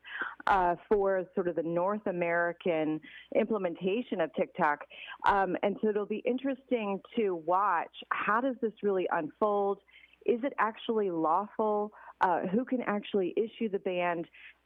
uh, 0.48 0.76
for 0.90 1.24
sort 1.36 1.48
of 1.48 1.56
the 1.56 1.64
North 1.64 2.06
American 2.08 3.00
implementation 3.36 4.22
of 4.22 4.34
TikTok. 4.34 4.80
Um, 5.28 5.56
and 5.62 5.76
so 5.82 5.90
it'll 5.90 6.06
be 6.06 6.24
interesting 6.26 7.00
to 7.16 7.36
watch 7.46 7.94
how 8.12 8.42
does 8.42 8.56
this 8.62 8.74
really 8.82 9.08
unfold? 9.12 9.80
Is 10.26 10.40
it 10.44 10.54
actually 10.58 11.12
lawful? 11.12 11.92
Uh, 12.22 12.48
who 12.48 12.64
can 12.66 12.82
actually 12.88 13.34
issue 13.38 13.70
the 13.70 13.80
ban? 13.80 14.24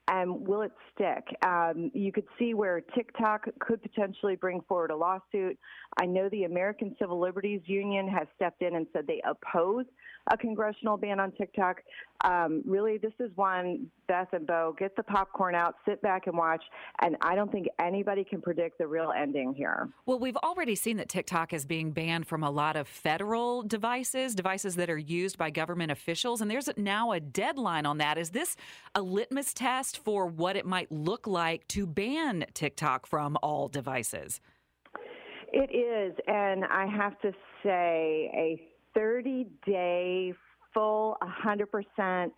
And 0.07 0.47
will 0.47 0.61
it 0.61 0.71
stick? 0.93 1.25
Um, 1.45 1.91
you 1.93 2.11
could 2.11 2.27
see 2.39 2.53
where 2.53 2.81
TikTok 2.81 3.47
could 3.59 3.81
potentially 3.81 4.35
bring 4.35 4.61
forward 4.61 4.91
a 4.91 4.95
lawsuit. 4.95 5.57
I 5.99 6.05
know 6.05 6.29
the 6.29 6.45
American 6.45 6.95
Civil 6.99 7.19
Liberties 7.19 7.61
Union 7.65 8.07
has 8.07 8.27
stepped 8.35 8.61
in 8.61 8.75
and 8.75 8.87
said 8.93 9.05
they 9.07 9.21
oppose 9.25 9.85
a 10.31 10.37
congressional 10.37 10.97
ban 10.97 11.19
on 11.19 11.31
TikTok. 11.31 11.81
Um, 12.23 12.63
really, 12.65 12.97
this 12.97 13.13
is 13.19 13.29
one, 13.35 13.87
Beth 14.07 14.29
and 14.33 14.47
Bo, 14.47 14.75
get 14.77 14.95
the 14.95 15.03
popcorn 15.03 15.53
out, 15.53 15.75
sit 15.85 16.01
back 16.01 16.27
and 16.27 16.37
watch. 16.37 16.63
And 17.01 17.15
I 17.21 17.35
don't 17.35 17.51
think 17.51 17.67
anybody 17.79 18.23
can 18.23 18.41
predict 18.41 18.79
the 18.79 18.87
real 18.87 19.13
ending 19.15 19.53
here. 19.53 19.89
Well, 20.05 20.19
we've 20.19 20.37
already 20.37 20.75
seen 20.75 20.97
that 20.97 21.09
TikTok 21.09 21.53
is 21.53 21.65
being 21.65 21.91
banned 21.91 22.27
from 22.27 22.43
a 22.43 22.49
lot 22.49 22.75
of 22.75 22.87
federal 22.87 23.61
devices, 23.61 24.33
devices 24.33 24.75
that 24.77 24.89
are 24.89 24.97
used 24.97 25.37
by 25.37 25.49
government 25.49 25.91
officials. 25.91 26.41
And 26.41 26.49
there's 26.49 26.69
now 26.75 27.11
a 27.11 27.19
deadline 27.19 27.85
on 27.85 27.99
that. 27.99 28.17
Is 28.17 28.31
this 28.31 28.55
a 28.95 29.01
litmus 29.01 29.53
test 29.53 29.97
for 29.99 30.25
what 30.25 30.55
it 30.55 30.65
might 30.65 30.91
look 30.91 31.27
like 31.27 31.67
to 31.69 31.85
ban 31.85 32.45
TikTok 32.53 33.05
from 33.05 33.37
all 33.43 33.67
devices? 33.67 34.41
It 35.53 35.73
is. 35.73 36.15
And 36.27 36.65
I 36.65 36.85
have 36.87 37.19
to 37.21 37.31
say, 37.63 38.31
a 38.33 38.61
30 38.97 39.45
day 39.65 40.33
full 40.73 41.17
100% 41.45 42.31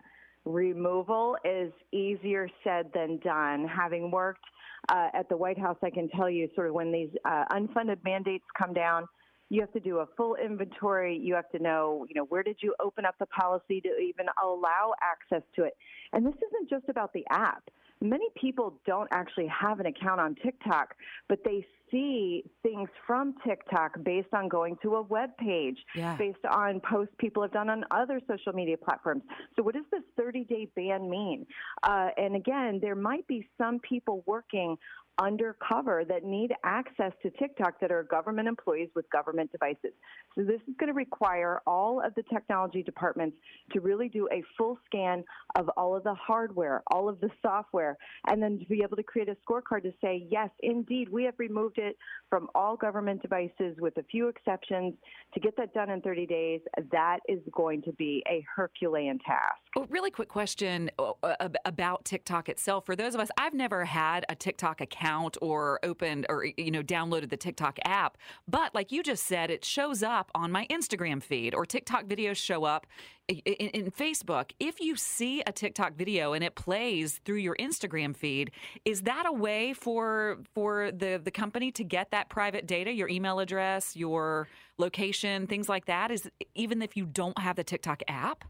removal 0.44 1.36
is 1.42 1.72
easier 1.90 2.48
said 2.62 2.90
than 2.92 3.18
done. 3.24 3.66
Having 3.66 4.10
worked 4.10 4.44
uh, 4.90 5.08
at 5.14 5.28
the 5.30 5.36
White 5.36 5.58
House, 5.58 5.78
I 5.82 5.88
can 5.88 6.08
tell 6.10 6.28
you 6.28 6.48
sort 6.54 6.68
of 6.68 6.74
when 6.74 6.92
these 6.92 7.08
uh, 7.24 7.44
unfunded 7.50 7.98
mandates 8.04 8.44
come 8.58 8.74
down, 8.74 9.06
you 9.48 9.60
have 9.62 9.72
to 9.72 9.80
do 9.80 9.98
a 9.98 10.06
full 10.16 10.36
inventory. 10.36 11.18
You 11.18 11.34
have 11.34 11.48
to 11.50 11.58
know, 11.58 12.06
you 12.08 12.14
know, 12.14 12.26
where 12.26 12.42
did 12.42 12.58
you 12.60 12.74
open 12.78 13.06
up 13.06 13.14
the 13.18 13.26
policy 13.26 13.80
to 13.80 13.88
even 13.96 14.26
allow 14.42 14.92
access 15.02 15.42
to 15.56 15.64
it? 15.64 15.72
And 16.12 16.26
this 16.26 16.34
isn't 16.34 16.68
just 16.68 16.88
about 16.88 17.12
the 17.14 17.24
app. 17.30 17.64
Many 18.02 18.28
people 18.40 18.80
don't 18.86 19.08
actually 19.12 19.46
have 19.48 19.78
an 19.80 19.86
account 19.86 20.20
on 20.20 20.34
TikTok, 20.36 20.94
but 21.28 21.40
they 21.44 21.66
see 21.90 22.44
things 22.62 22.88
from 23.06 23.34
TikTok 23.46 24.02
based 24.02 24.32
on 24.32 24.48
going 24.48 24.76
to 24.82 24.94
a 24.96 25.02
web 25.02 25.36
page, 25.36 25.76
Yeah. 25.94 26.16
based 26.16 26.44
on 26.50 26.80
posts 26.80 27.14
people 27.18 27.42
have 27.42 27.52
done 27.52 27.68
on 27.68 27.84
other 27.90 28.20
social 28.26 28.52
media 28.54 28.76
platforms. 28.78 29.22
So, 29.56 29.62
what 29.62 29.74
does 29.74 29.84
this 29.90 30.02
30 30.16 30.44
day 30.44 30.66
ban 30.74 31.10
mean? 31.10 31.46
Uh, 31.82 32.08
and 32.16 32.36
again, 32.36 32.78
there 32.80 32.94
might 32.94 33.26
be 33.26 33.46
some 33.58 33.80
people 33.80 34.22
working 34.26 34.78
undercover 35.20 36.04
that 36.08 36.24
need 36.24 36.52
access 36.64 37.12
to 37.22 37.30
TikTok 37.30 37.78
that 37.80 37.92
are 37.92 38.02
government 38.04 38.48
employees 38.48 38.88
with 38.94 39.08
government 39.10 39.52
devices. 39.52 39.92
So 40.34 40.42
this 40.42 40.60
is 40.66 40.74
going 40.78 40.88
to 40.88 40.94
require 40.94 41.60
all 41.66 42.00
of 42.04 42.14
the 42.14 42.22
technology 42.32 42.82
departments 42.82 43.36
to 43.72 43.80
really 43.80 44.08
do 44.08 44.28
a 44.32 44.42
full 44.56 44.78
scan 44.86 45.22
of 45.56 45.68
all 45.76 45.94
of 45.94 46.04
the 46.04 46.14
hardware, 46.14 46.82
all 46.90 47.08
of 47.08 47.20
the 47.20 47.28
software, 47.42 47.96
and 48.28 48.42
then 48.42 48.58
to 48.58 48.64
be 48.66 48.82
able 48.82 48.96
to 48.96 49.02
create 49.02 49.28
a 49.28 49.36
scorecard 49.46 49.82
to 49.82 49.92
say, 50.02 50.26
yes, 50.30 50.48
indeed, 50.60 51.08
we 51.08 51.24
have 51.24 51.34
removed 51.38 51.78
it 51.78 51.96
from 52.28 52.48
all 52.54 52.76
government 52.76 53.20
devices 53.20 53.76
with 53.78 53.96
a 53.98 54.02
few 54.04 54.28
exceptions. 54.28 54.94
To 55.34 55.40
get 55.40 55.56
that 55.58 55.74
done 55.74 55.90
in 55.90 56.00
30 56.00 56.26
days, 56.26 56.60
that 56.90 57.18
is 57.28 57.40
going 57.52 57.82
to 57.82 57.92
be 57.92 58.22
a 58.28 58.44
Herculean 58.56 59.18
task. 59.18 59.58
Oh, 59.76 59.86
really 59.90 60.10
quick 60.10 60.28
question 60.28 60.90
uh, 60.98 61.48
about 61.64 62.04
TikTok 62.04 62.48
itself. 62.48 62.86
For 62.86 62.96
those 62.96 63.14
of 63.14 63.20
us, 63.20 63.28
I've 63.36 63.54
never 63.54 63.84
had 63.84 64.24
a 64.28 64.34
TikTok 64.34 64.80
account 64.80 65.09
or 65.40 65.80
opened 65.82 66.26
or 66.28 66.44
you 66.44 66.70
know 66.70 66.82
downloaded 66.82 67.30
the 67.30 67.36
TikTok 67.36 67.78
app, 67.84 68.16
but 68.48 68.74
like 68.74 68.92
you 68.92 69.02
just 69.02 69.26
said, 69.26 69.50
it 69.50 69.64
shows 69.64 70.02
up 70.02 70.30
on 70.34 70.52
my 70.52 70.66
Instagram 70.68 71.22
feed 71.22 71.54
or 71.54 71.66
TikTok 71.66 72.04
videos 72.04 72.36
show 72.36 72.64
up 72.64 72.86
in, 73.28 73.38
in 73.38 73.90
Facebook. 73.90 74.50
If 74.58 74.80
you 74.80 74.96
see 74.96 75.42
a 75.46 75.52
TikTok 75.52 75.94
video 75.94 76.32
and 76.32 76.42
it 76.44 76.54
plays 76.54 77.20
through 77.24 77.36
your 77.36 77.56
Instagram 77.56 78.16
feed, 78.16 78.50
is 78.84 79.02
that 79.02 79.24
a 79.26 79.32
way 79.32 79.72
for 79.72 80.38
for 80.54 80.90
the 80.90 81.20
the 81.22 81.30
company 81.30 81.70
to 81.72 81.84
get 81.84 82.10
that 82.10 82.28
private 82.28 82.66
data, 82.66 82.92
your 82.92 83.08
email 83.08 83.38
address, 83.40 83.96
your 83.96 84.48
location, 84.78 85.46
things 85.46 85.68
like 85.68 85.86
that? 85.86 86.10
Is 86.10 86.30
even 86.54 86.82
if 86.82 86.96
you 86.96 87.06
don't 87.06 87.38
have 87.38 87.56
the 87.56 87.64
TikTok 87.64 88.02
app? 88.08 88.44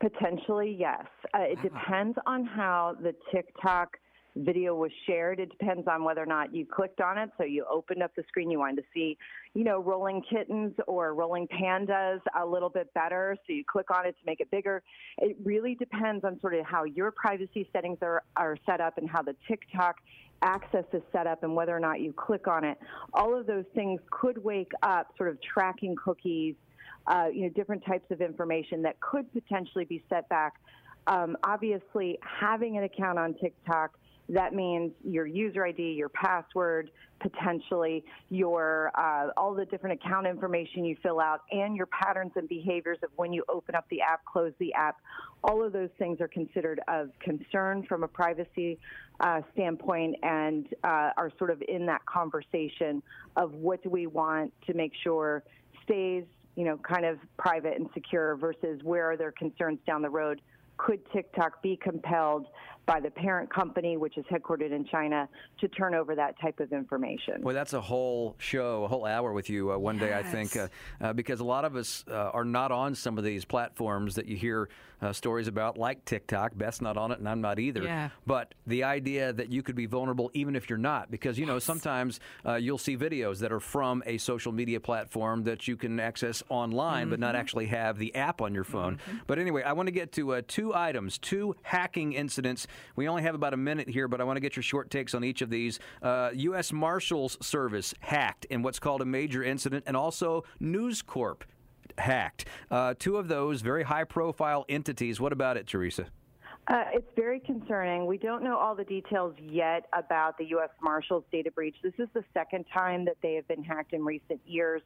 Potentially, 0.00 0.76
yes. 0.76 1.06
Uh, 1.32 1.42
it 1.42 1.62
depends 1.62 2.18
on 2.26 2.44
how 2.44 2.96
the 3.00 3.14
TikTok 3.32 3.96
video 4.36 4.74
was 4.74 4.90
shared. 5.06 5.40
It 5.40 5.50
depends 5.50 5.86
on 5.86 6.04
whether 6.04 6.22
or 6.22 6.26
not 6.26 6.54
you 6.54 6.66
clicked 6.66 7.00
on 7.00 7.18
it. 7.18 7.30
So 7.38 7.44
you 7.44 7.66
opened 7.70 8.02
up 8.02 8.12
the 8.16 8.22
screen, 8.28 8.50
you 8.50 8.58
wanted 8.58 8.76
to 8.76 8.86
see, 8.94 9.18
you 9.54 9.64
know, 9.64 9.80
rolling 9.80 10.22
kittens 10.22 10.74
or 10.86 11.14
rolling 11.14 11.48
pandas 11.48 12.20
a 12.40 12.44
little 12.44 12.70
bit 12.70 12.92
better. 12.94 13.36
So 13.46 13.52
you 13.52 13.64
click 13.64 13.90
on 13.90 14.06
it 14.06 14.12
to 14.12 14.26
make 14.26 14.40
it 14.40 14.50
bigger. 14.50 14.82
It 15.18 15.36
really 15.44 15.74
depends 15.74 16.24
on 16.24 16.40
sort 16.40 16.54
of 16.54 16.64
how 16.64 16.84
your 16.84 17.10
privacy 17.10 17.68
settings 17.72 17.98
are, 18.02 18.22
are 18.36 18.56
set 18.64 18.80
up 18.80 18.98
and 18.98 19.08
how 19.08 19.22
the 19.22 19.36
TikTok 19.46 19.96
access 20.42 20.84
is 20.92 21.02
set 21.12 21.26
up 21.26 21.42
and 21.42 21.54
whether 21.54 21.74
or 21.76 21.80
not 21.80 22.00
you 22.00 22.12
click 22.12 22.48
on 22.48 22.64
it. 22.64 22.78
All 23.14 23.38
of 23.38 23.46
those 23.46 23.64
things 23.74 24.00
could 24.10 24.42
wake 24.42 24.72
up 24.82 25.08
sort 25.16 25.28
of 25.28 25.38
tracking 25.42 25.94
cookies, 25.94 26.56
uh, 27.06 27.26
you 27.32 27.42
know, 27.42 27.48
different 27.50 27.84
types 27.84 28.10
of 28.10 28.20
information 28.20 28.82
that 28.82 29.00
could 29.00 29.32
potentially 29.32 29.84
be 29.84 30.02
set 30.08 30.28
back. 30.28 30.54
Um, 31.06 31.36
obviously, 31.44 32.18
having 32.22 32.78
an 32.78 32.84
account 32.84 33.18
on 33.18 33.34
TikTok, 33.34 33.98
that 34.32 34.54
means 34.54 34.92
your 35.04 35.26
user 35.26 35.66
ID, 35.66 35.82
your 35.92 36.08
password, 36.08 36.90
potentially 37.20 38.04
your 38.30 38.90
uh, 38.98 39.28
all 39.36 39.54
the 39.54 39.64
different 39.66 40.00
account 40.02 40.26
information 40.26 40.84
you 40.84 40.96
fill 41.02 41.20
out, 41.20 41.42
and 41.50 41.76
your 41.76 41.86
patterns 41.86 42.32
and 42.36 42.48
behaviors 42.48 42.98
of 43.02 43.10
when 43.16 43.32
you 43.32 43.44
open 43.48 43.74
up 43.74 43.86
the 43.90 44.00
app, 44.00 44.24
close 44.24 44.52
the 44.58 44.72
app. 44.74 44.96
All 45.44 45.64
of 45.64 45.72
those 45.72 45.90
things 45.98 46.20
are 46.20 46.28
considered 46.28 46.80
of 46.88 47.10
concern 47.20 47.84
from 47.88 48.02
a 48.02 48.08
privacy 48.08 48.78
uh, 49.20 49.40
standpoint, 49.52 50.16
and 50.22 50.66
uh, 50.82 51.10
are 51.16 51.30
sort 51.38 51.50
of 51.50 51.62
in 51.68 51.86
that 51.86 52.04
conversation 52.06 53.02
of 53.36 53.52
what 53.52 53.82
do 53.82 53.90
we 53.90 54.06
want 54.06 54.52
to 54.66 54.74
make 54.74 54.92
sure 55.02 55.42
stays 55.84 56.24
you 56.54 56.64
know, 56.64 56.76
kind 56.78 57.04
of 57.04 57.18
private 57.38 57.78
and 57.78 57.88
secure 57.94 58.36
versus 58.36 58.80
where 58.82 59.10
are 59.10 59.16
there 59.16 59.32
concerns 59.32 59.78
down 59.86 60.02
the 60.02 60.10
road? 60.10 60.40
Could 60.76 61.00
TikTok 61.12 61.62
be 61.62 61.76
compelled 61.76 62.46
by 62.86 63.00
the 63.00 63.10
parent 63.10 63.52
company, 63.52 63.96
which 63.96 64.18
is 64.18 64.24
headquartered 64.26 64.72
in 64.72 64.84
China, 64.84 65.28
to 65.60 65.68
turn 65.68 65.94
over 65.94 66.14
that 66.16 66.38
type 66.40 66.58
of 66.60 66.72
information? 66.72 67.40
Well, 67.42 67.54
that's 67.54 67.74
a 67.74 67.80
whole 67.80 68.34
show, 68.38 68.84
a 68.84 68.88
whole 68.88 69.04
hour 69.06 69.32
with 69.32 69.48
you 69.48 69.72
uh, 69.72 69.78
one 69.78 69.98
day, 69.98 70.14
I 70.14 70.22
think, 70.22 70.56
uh, 70.56 70.68
uh, 71.00 71.12
because 71.12 71.40
a 71.40 71.44
lot 71.44 71.64
of 71.64 71.76
us 71.76 72.04
uh, 72.10 72.30
are 72.32 72.44
not 72.44 72.72
on 72.72 72.94
some 72.94 73.18
of 73.18 73.24
these 73.24 73.44
platforms 73.44 74.16
that 74.16 74.26
you 74.26 74.36
hear 74.36 74.68
uh, 75.00 75.12
stories 75.12 75.48
about, 75.48 75.76
like 75.76 76.04
TikTok. 76.04 76.52
Beth's 76.56 76.80
not 76.80 76.96
on 76.96 77.10
it, 77.10 77.18
and 77.18 77.28
I'm 77.28 77.40
not 77.40 77.58
either. 77.58 77.82
Yeah. 77.82 78.10
But 78.24 78.54
the 78.68 78.84
idea 78.84 79.32
that 79.32 79.50
you 79.50 79.62
could 79.62 79.74
be 79.74 79.86
vulnerable 79.86 80.30
even 80.32 80.54
if 80.54 80.68
you're 80.70 80.78
not, 80.78 81.10
because, 81.10 81.38
you 81.38 81.46
know, 81.46 81.58
sometimes 81.58 82.20
uh, 82.46 82.54
you'll 82.54 82.78
see 82.78 82.96
videos 82.96 83.38
that 83.40 83.50
are 83.52 83.58
from 83.60 84.02
a 84.06 84.18
social 84.18 84.52
media 84.52 84.78
platform 84.78 85.42
that 85.44 85.66
you 85.66 85.76
can 85.76 85.98
access 85.98 86.42
online, 86.48 87.10
but 87.10 87.18
not 87.18 87.34
Mhm. 87.34 87.38
actually 87.38 87.66
have 87.66 87.98
the 87.98 88.14
app 88.14 88.40
on 88.40 88.54
your 88.54 88.62
phone. 88.64 88.98
But 89.26 89.38
anyway, 89.40 89.62
I 89.64 89.72
want 89.72 89.88
to 89.88 89.92
get 89.92 90.12
to 90.12 90.34
uh, 90.34 90.42
two 90.46 90.72
items, 90.72 91.18
two 91.18 91.56
hacking 91.62 92.12
incidents. 92.12 92.68
We 92.96 93.08
only 93.08 93.22
have 93.22 93.34
about 93.34 93.54
a 93.54 93.56
minute 93.56 93.88
here, 93.88 94.08
but 94.08 94.20
I 94.20 94.24
want 94.24 94.36
to 94.36 94.40
get 94.40 94.56
your 94.56 94.62
short 94.62 94.90
takes 94.90 95.14
on 95.14 95.24
each 95.24 95.42
of 95.42 95.50
these. 95.50 95.78
Uh, 96.02 96.30
U.S. 96.34 96.72
Marshals 96.72 97.38
Service 97.40 97.94
hacked 98.00 98.44
in 98.46 98.62
what's 98.62 98.78
called 98.78 99.02
a 99.02 99.06
major 99.06 99.42
incident, 99.42 99.84
and 99.86 99.96
also 99.96 100.44
News 100.60 101.02
Corp 101.02 101.44
hacked. 101.98 102.46
Uh, 102.70 102.94
two 102.98 103.16
of 103.16 103.28
those 103.28 103.60
very 103.60 103.82
high 103.82 104.04
profile 104.04 104.64
entities. 104.68 105.20
What 105.20 105.32
about 105.32 105.56
it, 105.56 105.66
Theresa? 105.66 106.06
Uh, 106.68 106.84
it's 106.92 107.08
very 107.16 107.40
concerning. 107.40 108.06
We 108.06 108.18
don't 108.18 108.44
know 108.44 108.56
all 108.56 108.76
the 108.76 108.84
details 108.84 109.34
yet 109.38 109.86
about 109.92 110.38
the 110.38 110.44
U.S. 110.50 110.70
Marshals 110.80 111.24
data 111.32 111.50
breach. 111.50 111.74
This 111.82 111.94
is 111.98 112.08
the 112.14 112.24
second 112.32 112.66
time 112.72 113.04
that 113.06 113.16
they 113.20 113.34
have 113.34 113.48
been 113.48 113.64
hacked 113.64 113.92
in 113.92 114.04
recent 114.04 114.40
years. 114.46 114.80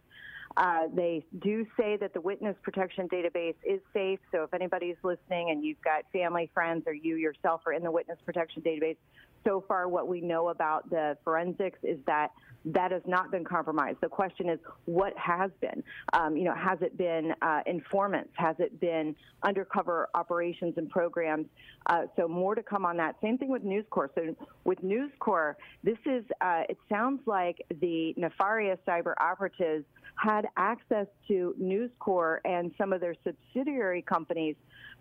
Uh, 0.56 0.84
they 0.94 1.22
do 1.40 1.66
say 1.78 1.98
that 1.98 2.14
the 2.14 2.20
witness 2.20 2.56
protection 2.62 3.08
database 3.08 3.56
is 3.62 3.80
safe. 3.92 4.18
So 4.32 4.42
if 4.42 4.54
anybody's 4.54 4.96
listening 5.02 5.50
and 5.50 5.62
you've 5.62 5.80
got 5.82 6.04
family, 6.12 6.50
friends, 6.54 6.84
or 6.86 6.94
you 6.94 7.16
yourself 7.16 7.60
are 7.66 7.74
in 7.74 7.82
the 7.82 7.90
witness 7.90 8.18
protection 8.24 8.62
database, 8.62 8.96
so 9.44 9.62
far 9.68 9.86
what 9.88 10.08
we 10.08 10.20
know 10.20 10.48
about 10.48 10.88
the 10.88 11.16
forensics 11.24 11.78
is 11.82 11.98
that 12.06 12.32
that 12.66 12.90
has 12.90 13.02
not 13.06 13.30
been 13.30 13.44
compromised. 13.44 13.98
The 14.00 14.08
question 14.08 14.48
is, 14.48 14.58
what 14.86 15.16
has 15.16 15.50
been? 15.60 15.82
Um, 16.12 16.36
you 16.36 16.44
know, 16.44 16.54
has 16.54 16.78
it 16.82 16.98
been 16.98 17.32
uh, 17.40 17.60
informants? 17.66 18.30
Has 18.34 18.56
it 18.58 18.80
been 18.80 19.14
undercover 19.44 20.08
operations 20.14 20.74
and 20.76 20.90
programs? 20.90 21.46
Uh, 21.86 22.02
so 22.16 22.26
more 22.26 22.56
to 22.56 22.62
come 22.62 22.84
on 22.84 22.96
that. 22.96 23.16
Same 23.22 23.38
thing 23.38 23.50
with 23.50 23.62
News 23.62 23.84
Corps. 23.90 24.10
So 24.16 24.34
with 24.64 24.82
News 24.82 25.12
Corps, 25.20 25.56
this 25.84 25.98
is. 26.04 26.24
Uh, 26.40 26.62
it 26.68 26.78
sounds 26.88 27.20
like 27.26 27.64
the 27.80 28.12
nefarious 28.16 28.78
cyber 28.86 29.14
operatives 29.20 29.84
had 30.16 30.46
access 30.56 31.06
to 31.28 31.54
News 31.58 31.90
Corps 31.98 32.40
and 32.44 32.72
some 32.78 32.92
of 32.92 33.00
their 33.00 33.14
subsidiary 33.22 34.02
companies 34.02 34.56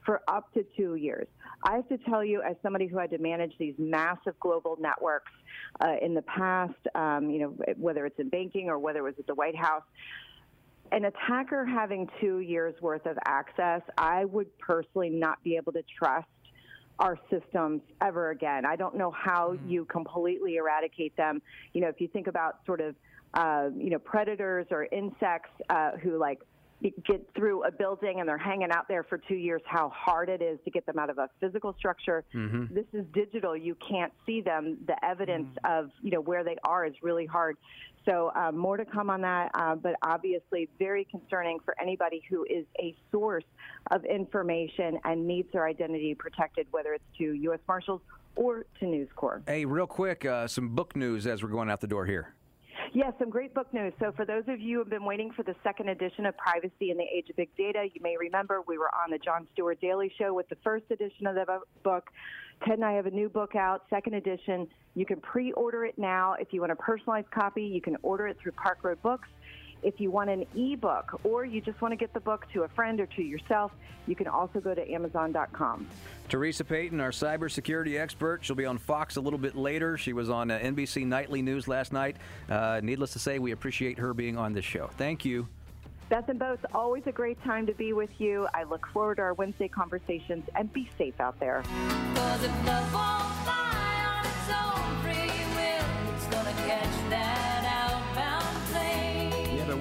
for 0.05 0.21
up 0.27 0.53
to 0.53 0.65
two 0.77 0.95
years. 0.95 1.27
I 1.63 1.75
have 1.75 1.89
to 1.89 1.97
tell 1.97 2.23
you, 2.23 2.41
as 2.41 2.55
somebody 2.61 2.87
who 2.87 2.97
had 2.97 3.09
to 3.09 3.17
manage 3.17 3.53
these 3.57 3.73
massive 3.77 4.39
global 4.39 4.77
networks 4.79 5.31
uh, 5.83 5.95
in 6.01 6.13
the 6.13 6.21
past, 6.23 6.73
um, 6.93 7.29
you 7.29 7.39
know, 7.39 7.57
whether 7.77 8.05
it's 8.05 8.19
in 8.19 8.29
banking 8.29 8.69
or 8.69 8.77
whether 8.77 8.99
it 8.99 9.03
was 9.03 9.15
at 9.19 9.27
the 9.27 9.35
White 9.35 9.55
House, 9.55 9.83
an 10.91 11.05
attacker 11.05 11.65
having 11.65 12.07
two 12.21 12.39
years 12.39 12.79
worth 12.81 13.05
of 13.07 13.17
access, 13.25 13.81
I 13.97 14.25
would 14.25 14.55
personally 14.59 15.09
not 15.09 15.43
be 15.43 15.55
able 15.55 15.71
to 15.73 15.83
trust 15.97 16.27
our 16.99 17.17
systems 17.29 17.81
ever 18.01 18.29
again. 18.29 18.65
I 18.65 18.75
don't 18.75 18.95
know 18.95 19.11
how 19.11 19.57
you 19.67 19.85
completely 19.85 20.55
eradicate 20.55 21.15
them. 21.17 21.41
You 21.73 21.81
know, 21.81 21.87
if 21.87 21.99
you 21.99 22.07
think 22.07 22.27
about 22.27 22.59
sort 22.65 22.81
of, 22.81 22.95
uh, 23.33 23.69
you 23.75 23.89
know, 23.89 23.99
predators 23.99 24.67
or 24.71 24.85
insects 24.85 25.49
uh, 25.69 25.91
who 26.01 26.17
like 26.17 26.39
get 27.05 27.27
through 27.35 27.63
a 27.63 27.71
building 27.71 28.19
and 28.19 28.27
they're 28.27 28.37
hanging 28.37 28.71
out 28.71 28.87
there 28.87 29.03
for 29.03 29.17
two 29.17 29.35
years, 29.35 29.61
how 29.65 29.89
hard 29.89 30.29
it 30.29 30.41
is 30.41 30.59
to 30.65 30.71
get 30.71 30.85
them 30.85 30.99
out 30.99 31.09
of 31.09 31.17
a 31.17 31.29
physical 31.39 31.73
structure. 31.73 32.23
Mhm. 32.33 32.73
This 32.73 32.85
is 32.93 33.05
digital. 33.13 33.55
You 33.55 33.75
can't 33.75 34.13
see 34.25 34.41
them. 34.41 34.77
The 34.85 35.03
evidence 35.03 35.55
of 35.63 35.91
you 36.01 36.11
know 36.11 36.21
where 36.21 36.43
they 36.43 36.57
are 36.63 36.85
is 36.85 36.93
really 37.01 37.25
hard. 37.25 37.57
So 38.05 38.31
uh, 38.35 38.51
more 38.51 38.77
to 38.77 38.85
come 38.85 39.09
on 39.09 39.21
that, 39.21 39.49
uh, 39.55 39.75
but 39.75 39.95
obviously 40.03 40.69
very 40.77 41.05
concerning 41.05 41.59
for 41.65 41.75
anybody 41.81 42.21
who 42.29 42.45
is 42.45 42.65
a 42.79 42.95
source 43.11 43.43
of 43.89 44.05
information 44.05 44.99
and 45.03 45.25
needs 45.27 45.51
their 45.51 45.65
identity 45.65 46.13
protected, 46.13 46.67
whether 46.71 46.93
it's 46.93 47.03
to 47.17 47.33
U.S. 47.33 47.59
Marshals 47.67 48.01
or 48.35 48.65
to 48.79 48.85
News 48.85 49.09
Corps. 49.15 49.41
Hey, 49.47 49.65
real 49.65 49.87
quick, 49.87 50.23
uh, 50.25 50.47
some 50.47 50.75
book 50.75 50.95
news 50.95 51.25
as 51.25 51.41
we're 51.41 51.49
going 51.49 51.69
out 51.69 51.81
the 51.81 51.87
door 51.87 52.05
here. 52.05 52.35
Yes, 52.95 53.11
some 53.19 53.29
great 53.29 53.53
book 53.53 53.67
news. 53.73 53.91
So, 53.99 54.13
for 54.15 54.23
those 54.23 54.45
of 54.47 54.61
you 54.61 54.77
who 54.77 54.79
have 54.79 54.89
been 54.89 55.03
waiting 55.03 55.29
for 55.29 55.43
the 55.43 55.53
second 55.65 55.89
edition 55.89 56.25
of 56.25 56.37
Privacy 56.37 56.91
in 56.91 56.97
the 56.97 57.03
Age 57.03 57.29
of 57.29 57.35
Big 57.35 57.49
Data, 57.57 57.85
you 57.93 57.99
may 58.01 58.15
remember 58.15 58.61
we 58.65 58.77
were 58.77 58.89
on 58.95 59.11
the 59.11 59.17
Jon 59.17 59.49
Stewart 59.51 59.81
Daily 59.81 60.09
Show 60.17 60.33
with 60.33 60.47
the 60.47 60.55
first 60.63 60.85
edition 60.89 61.27
of 61.27 61.35
the 61.35 61.45
book. 61.83 62.09
Ted 62.65 62.75
and 62.75 62.85
I 62.85 62.93
have 62.93 63.05
a 63.05 63.11
new 63.11 63.27
book 63.27 63.53
out, 63.53 63.83
second 63.89 64.13
edition. 64.13 64.65
You 64.93 65.05
can 65.05 65.19
pre 65.19 65.51
order 65.51 65.83
it 65.83 65.97
now. 65.97 66.35
If 66.39 66.53
you 66.53 66.61
want 66.61 66.71
a 66.71 66.77
personalized 66.77 67.29
copy, 67.31 67.63
you 67.63 67.81
can 67.81 67.97
order 68.01 68.27
it 68.27 68.37
through 68.41 68.53
Park 68.53 68.77
Road 68.81 69.01
Books. 69.01 69.27
If 69.85 69.99
you 69.99 70.09
want 70.09 70.31
an 70.31 70.47
ebook 70.55 71.21
or 71.23 71.45
you 71.45 71.61
just 71.61 71.79
want 71.79 71.91
to 71.91 71.95
get 71.95 72.11
the 72.11 72.19
book 72.19 72.47
to 72.53 72.63
a 72.63 72.67
friend 72.69 72.99
or 72.99 73.05
to 73.05 73.21
yourself, 73.21 73.71
you 74.07 74.15
can 74.15 74.25
also 74.25 74.59
go 74.59 74.73
to 74.73 74.91
Amazon.com. 74.91 75.87
Theresa 76.27 76.63
Payton, 76.63 76.99
our 76.99 77.11
cybersecurity 77.11 77.99
expert, 77.99 78.43
she'll 78.43 78.55
be 78.55 78.65
on 78.65 78.79
Fox 78.79 79.15
a 79.15 79.21
little 79.21 79.37
bit 79.37 79.55
later. 79.55 79.95
She 79.95 80.11
was 80.11 80.27
on 80.27 80.49
uh, 80.49 80.57
NBC 80.57 81.05
Nightly 81.05 81.43
News 81.43 81.67
last 81.67 81.93
night. 81.93 82.15
Uh, 82.49 82.79
needless 82.81 83.13
to 83.13 83.19
say, 83.19 83.37
we 83.37 83.51
appreciate 83.51 83.99
her 83.99 84.15
being 84.15 84.39
on 84.39 84.53
this 84.53 84.65
show. 84.65 84.89
Thank 84.97 85.23
you. 85.23 85.47
Beth 86.09 86.29
and 86.29 86.39
Bo, 86.39 86.53
it's 86.53 86.65
always 86.73 87.03
a 87.05 87.11
great 87.11 87.39
time 87.43 87.67
to 87.67 87.73
be 87.73 87.93
with 87.93 88.09
you. 88.17 88.47
I 88.55 88.63
look 88.63 88.87
forward 88.87 89.17
to 89.17 89.21
our 89.21 89.35
Wednesday 89.35 89.67
conversations 89.67 90.45
and 90.55 90.73
be 90.73 90.89
safe 90.97 91.19
out 91.19 91.39
there. 91.39 91.63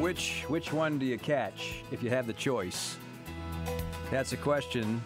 Which 0.04 0.44
which 0.48 0.70
one 0.70 0.98
do 0.98 1.06
you 1.06 1.16
catch 1.16 1.82
if 1.90 2.02
you 2.02 2.10
have 2.10 2.26
the 2.26 2.32
choice? 2.34 2.98
That's 4.10 4.34
a 4.34 4.36
question. 4.36 5.02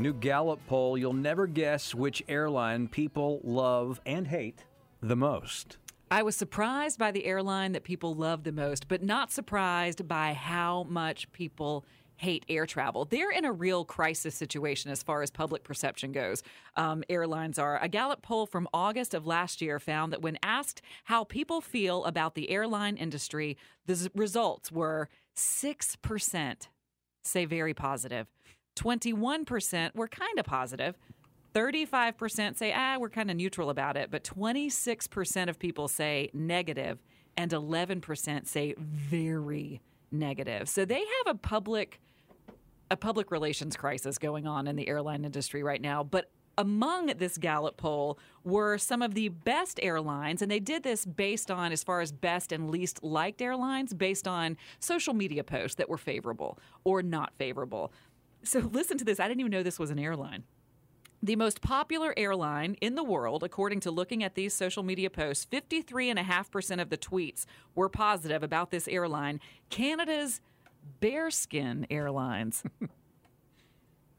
New 0.00 0.12
Gallup 0.14 0.58
poll, 0.66 0.98
you'll 0.98 1.12
never 1.12 1.46
guess 1.46 1.94
which 1.94 2.24
airline 2.28 2.88
people 2.88 3.40
love 3.44 4.00
and 4.04 4.26
hate 4.26 4.64
the 5.00 5.14
most. 5.14 5.76
I 6.10 6.24
was 6.24 6.34
surprised 6.34 6.98
by 6.98 7.12
the 7.12 7.24
airline 7.24 7.70
that 7.70 7.84
people 7.84 8.16
love 8.16 8.42
the 8.42 8.50
most, 8.50 8.88
but 8.88 9.00
not 9.00 9.30
surprised 9.30 10.08
by 10.08 10.32
how 10.32 10.82
much 10.88 11.30
people 11.30 11.84
hate 12.16 12.44
air 12.48 12.66
travel. 12.66 13.04
They're 13.04 13.30
in 13.30 13.44
a 13.44 13.52
real 13.52 13.84
crisis 13.84 14.34
situation 14.34 14.90
as 14.90 15.02
far 15.02 15.22
as 15.22 15.30
public 15.30 15.64
perception 15.64 16.12
goes. 16.12 16.42
Um, 16.76 17.04
airlines 17.08 17.58
are. 17.58 17.82
A 17.82 17.88
Gallup 17.88 18.22
poll 18.22 18.46
from 18.46 18.68
August 18.72 19.14
of 19.14 19.26
last 19.26 19.60
year 19.60 19.78
found 19.78 20.12
that 20.12 20.22
when 20.22 20.38
asked 20.42 20.82
how 21.04 21.24
people 21.24 21.60
feel 21.60 22.04
about 22.04 22.34
the 22.34 22.50
airline 22.50 22.96
industry, 22.96 23.56
the 23.86 24.10
results 24.14 24.72
were 24.72 25.08
6% 25.36 26.68
say 27.26 27.44
very 27.44 27.74
positive, 27.74 28.26
21% 28.76 29.94
were 29.94 30.08
kind 30.08 30.38
of 30.38 30.46
positive. 30.46 30.96
35% 31.54 32.56
say, 32.56 32.72
ah, 32.76 32.98
we're 32.98 33.08
kind 33.08 33.30
of 33.30 33.36
neutral 33.36 33.70
about 33.70 33.96
it, 33.96 34.10
but 34.10 34.22
26% 34.22 35.48
of 35.48 35.58
people 35.58 35.88
say 35.88 36.28
negative, 36.34 36.98
and 37.36 37.50
11% 37.50 38.46
say 38.46 38.74
very 38.78 39.80
negative. 40.12 40.68
So 40.68 40.84
they 40.84 41.00
have 41.00 41.34
a 41.34 41.38
public 41.38 42.00
a 42.90 42.96
public 42.96 43.30
relations 43.30 43.76
crisis 43.76 44.18
going 44.18 44.46
on 44.46 44.66
in 44.66 44.76
the 44.76 44.88
airline 44.88 45.24
industry 45.24 45.62
right 45.62 45.80
now. 45.80 46.02
But 46.04 46.30
among 46.58 47.06
this 47.18 47.36
Gallup 47.36 47.76
poll 47.76 48.18
were 48.44 48.78
some 48.78 49.02
of 49.02 49.14
the 49.14 49.28
best 49.28 49.78
airlines, 49.82 50.42
and 50.42 50.50
they 50.50 50.60
did 50.60 50.82
this 50.82 51.04
based 51.04 51.50
on, 51.50 51.72
as 51.72 51.84
far 51.84 52.00
as 52.00 52.12
best 52.12 52.52
and 52.52 52.70
least 52.70 53.02
liked 53.02 53.42
airlines, 53.42 53.92
based 53.92 54.26
on 54.26 54.56
social 54.80 55.14
media 55.14 55.44
posts 55.44 55.76
that 55.76 55.88
were 55.88 55.98
favorable 55.98 56.58
or 56.84 57.02
not 57.02 57.32
favorable. 57.38 57.92
So 58.42 58.60
listen 58.72 58.98
to 58.98 59.04
this. 59.04 59.20
I 59.20 59.28
didn't 59.28 59.40
even 59.40 59.52
know 59.52 59.62
this 59.62 59.78
was 59.78 59.90
an 59.90 59.98
airline. 59.98 60.44
The 61.22 61.36
most 61.36 61.62
popular 61.62 62.14
airline 62.16 62.76
in 62.80 62.94
the 62.94 63.02
world, 63.02 63.42
according 63.42 63.80
to 63.80 63.90
looking 63.90 64.22
at 64.22 64.34
these 64.34 64.54
social 64.54 64.82
media 64.82 65.10
posts, 65.10 65.46
53.5% 65.50 66.80
of 66.80 66.90
the 66.90 66.98
tweets 66.98 67.46
were 67.74 67.88
positive 67.88 68.42
about 68.42 68.70
this 68.70 68.86
airline, 68.86 69.40
Canada's 69.70 70.40
Bearskin 71.00 71.86
Airlines. 71.90 72.62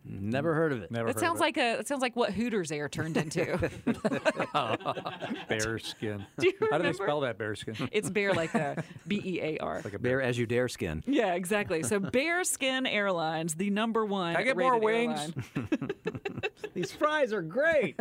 Never 0.10 0.54
heard 0.54 0.72
of 0.72 0.82
it. 0.82 0.92
Never 0.92 1.12
That 1.12 1.20
sounds 1.20 1.40
like 1.40 1.58
a 1.58 1.80
it 1.80 1.88
sounds 1.88 2.02
like 2.02 2.16
what 2.16 2.32
Hooters 2.32 2.72
Air 2.72 2.88
turned 2.88 3.18
into. 3.18 3.58
bear 5.50 5.80
skin. 5.80 6.26
Do 6.40 6.48
you 6.48 6.54
How 6.72 6.78
do 6.78 6.84
they 6.84 6.94
spell 6.94 7.22
that 7.22 7.38
bear 7.38 7.56
skin? 7.56 7.76
it's 7.92 8.10
bear 8.10 8.34
like 8.34 8.54
a 8.56 8.84
B 9.08 9.22
E 9.24 9.42
A 9.42 9.58
R. 9.58 9.82
Like 9.84 9.94
a 9.94 10.00
bear 10.00 10.22
as 10.22 10.38
you 10.38 10.46
dare 10.46 10.70
skin. 10.70 11.04
Yeah, 11.06 11.34
exactly. 11.34 11.84
So 11.84 12.00
Bearskin 12.00 12.88
Airlines, 12.88 13.56
the 13.56 13.70
number 13.70 14.06
one. 14.06 14.34
Can 14.34 14.42
I 14.42 14.46
get 14.46 14.58
more 14.58 14.80
wings? 14.80 15.32
These 16.74 16.92
fries 16.92 17.34
are 17.34 17.42
great. 17.42 18.00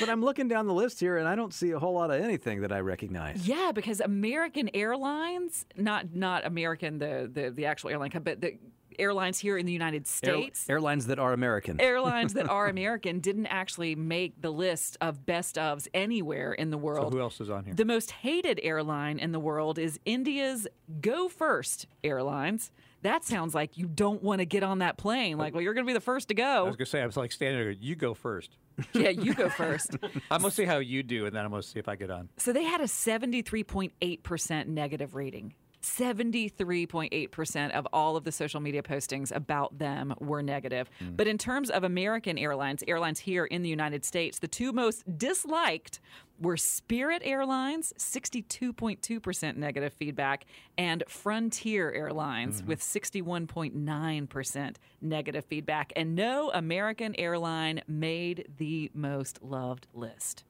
But 0.00 0.08
I'm 0.08 0.22
looking 0.22 0.48
down 0.48 0.66
the 0.66 0.74
list 0.74 1.00
here 1.00 1.16
and 1.18 1.26
I 1.28 1.34
don't 1.36 1.52
see 1.54 1.70
a 1.70 1.78
whole 1.78 1.94
lot 1.94 2.10
of 2.10 2.20
anything 2.20 2.60
that 2.62 2.72
I 2.72 2.80
recognize. 2.80 3.46
Yeah, 3.46 3.72
because 3.74 4.00
American 4.00 4.70
Airlines, 4.74 5.66
not 5.76 6.14
not 6.14 6.44
American 6.46 6.98
the 6.98 7.30
the, 7.32 7.50
the 7.50 7.66
actual 7.66 7.90
airline, 7.90 8.10
company, 8.10 8.34
but 8.36 8.40
the 8.40 8.58
airlines 8.98 9.38
here 9.38 9.58
in 9.58 9.66
the 9.66 9.72
United 9.72 10.02
Air- 10.02 10.32
States. 10.32 10.70
airlines 10.70 11.06
that 11.08 11.18
are 11.18 11.34
American. 11.34 11.78
Airlines 11.80 12.32
that 12.32 12.48
are 12.48 12.66
American 12.76 13.20
didn't 13.20 13.44
actually 13.46 13.94
make 13.94 14.40
the 14.40 14.50
list 14.50 14.96
of 15.02 15.26
best 15.26 15.56
ofs 15.56 15.86
anywhere 15.92 16.54
in 16.54 16.70
the 16.70 16.78
So 16.78 16.82
world. 16.82 17.12
who 17.12 17.20
else 17.20 17.38
is 17.40 17.50
on 17.50 17.64
here? 17.66 17.74
The 17.74 17.84
most 17.84 18.10
hated 18.10 18.58
airline 18.62 19.18
in 19.18 19.32
the 19.32 19.38
world 19.40 19.78
is 19.78 20.00
India's 20.06 20.66
Go 21.02 21.28
First 21.28 21.86
Airlines. 22.02 22.70
That 23.06 23.24
sounds 23.24 23.54
like 23.54 23.78
you 23.78 23.86
don't 23.86 24.20
want 24.20 24.40
to 24.40 24.44
get 24.44 24.64
on 24.64 24.80
that 24.80 24.98
plane. 24.98 25.38
Like, 25.38 25.54
well, 25.54 25.62
you're 25.62 25.74
going 25.74 25.86
to 25.86 25.88
be 25.88 25.92
the 25.94 26.00
first 26.00 26.26
to 26.28 26.34
go. 26.34 26.44
I 26.44 26.62
was 26.62 26.74
gonna 26.74 26.86
say 26.86 27.00
I 27.02 27.06
was 27.06 27.16
like 27.16 27.30
standing 27.30 27.60
there. 27.60 27.70
You 27.70 27.94
go 27.94 28.14
first. 28.14 28.56
Yeah, 28.92 29.08
you 29.10 29.32
go 29.32 29.48
first. 29.48 29.96
I'm 30.30 30.42
gonna 30.42 30.50
see 30.50 30.64
how 30.64 30.78
you 30.78 31.02
do, 31.02 31.24
and 31.24 31.34
then 31.34 31.44
I'm 31.44 31.50
gonna 31.50 31.62
see 31.62 31.78
if 31.78 31.88
I 31.88 31.96
get 31.96 32.10
on. 32.10 32.28
So 32.36 32.52
they 32.52 32.64
had 32.64 32.82
a 32.82 32.84
73.8% 32.84 34.66
negative 34.66 35.14
rating. 35.14 35.54
73.8% 35.86 37.70
of 37.70 37.86
all 37.92 38.16
of 38.16 38.24
the 38.24 38.32
social 38.32 38.60
media 38.60 38.82
postings 38.82 39.34
about 39.34 39.78
them 39.78 40.14
were 40.18 40.42
negative. 40.42 40.90
Mm. 41.00 41.16
But 41.16 41.28
in 41.28 41.38
terms 41.38 41.70
of 41.70 41.84
American 41.84 42.36
airlines, 42.36 42.82
airlines 42.88 43.20
here 43.20 43.44
in 43.44 43.62
the 43.62 43.68
United 43.68 44.04
States, 44.04 44.40
the 44.40 44.48
two 44.48 44.72
most 44.72 45.04
disliked 45.16 46.00
were 46.40 46.56
Spirit 46.56 47.22
Airlines, 47.24 47.94
62.2% 47.98 49.56
negative 49.56 49.92
feedback, 49.92 50.44
and 50.76 51.02
Frontier 51.08 51.92
Airlines 51.92 52.58
mm-hmm. 52.58 52.68
with 52.68 52.80
61.9% 52.80 54.76
negative 55.00 55.44
feedback. 55.44 55.92
And 55.96 56.14
no 56.14 56.50
American 56.52 57.14
airline 57.18 57.80
made 57.86 58.48
the 58.58 58.90
most 58.92 59.42
loved 59.42 59.86
list. 59.94 60.44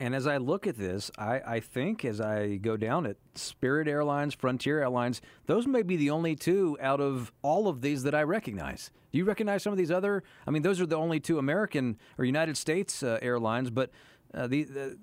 And 0.00 0.14
as 0.14 0.26
I 0.28 0.36
look 0.36 0.66
at 0.66 0.78
this, 0.78 1.10
I, 1.18 1.40
I 1.44 1.60
think 1.60 2.04
as 2.04 2.20
I 2.20 2.56
go 2.56 2.76
down 2.76 3.04
it, 3.04 3.18
Spirit 3.34 3.88
Airlines, 3.88 4.32
Frontier 4.32 4.80
Airlines, 4.80 5.20
those 5.46 5.66
may 5.66 5.82
be 5.82 5.96
the 5.96 6.10
only 6.10 6.36
two 6.36 6.78
out 6.80 7.00
of 7.00 7.32
all 7.42 7.66
of 7.66 7.80
these 7.80 8.04
that 8.04 8.14
I 8.14 8.22
recognize. 8.22 8.92
Do 9.10 9.18
you 9.18 9.24
recognize 9.24 9.62
some 9.62 9.72
of 9.72 9.78
these 9.78 9.90
other? 9.90 10.22
I 10.46 10.50
mean, 10.52 10.62
those 10.62 10.80
are 10.80 10.86
the 10.86 10.96
only 10.96 11.18
two 11.18 11.38
American 11.38 11.98
or 12.16 12.24
United 12.24 12.56
States 12.56 13.02
uh, 13.02 13.18
airlines, 13.22 13.70
but 13.70 13.90
uh, 14.32 14.46
the, 14.46 14.64
the 14.64 14.98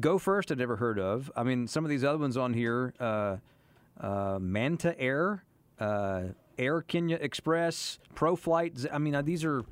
Go 0.00 0.18
First, 0.18 0.50
I've 0.50 0.58
never 0.58 0.76
heard 0.76 0.98
of. 0.98 1.30
I 1.36 1.44
mean, 1.44 1.68
some 1.68 1.84
of 1.84 1.90
these 1.90 2.02
other 2.02 2.18
ones 2.18 2.36
on 2.36 2.52
here, 2.52 2.94
uh, 2.98 3.36
uh, 4.00 4.38
Manta 4.40 4.98
Air, 4.98 5.44
uh, 5.78 6.22
Air 6.58 6.82
Kenya 6.82 7.18
Express, 7.20 7.98
ProFlight. 8.14 8.86
I 8.92 8.98
mean, 8.98 9.24
these 9.24 9.44
are 9.44 9.62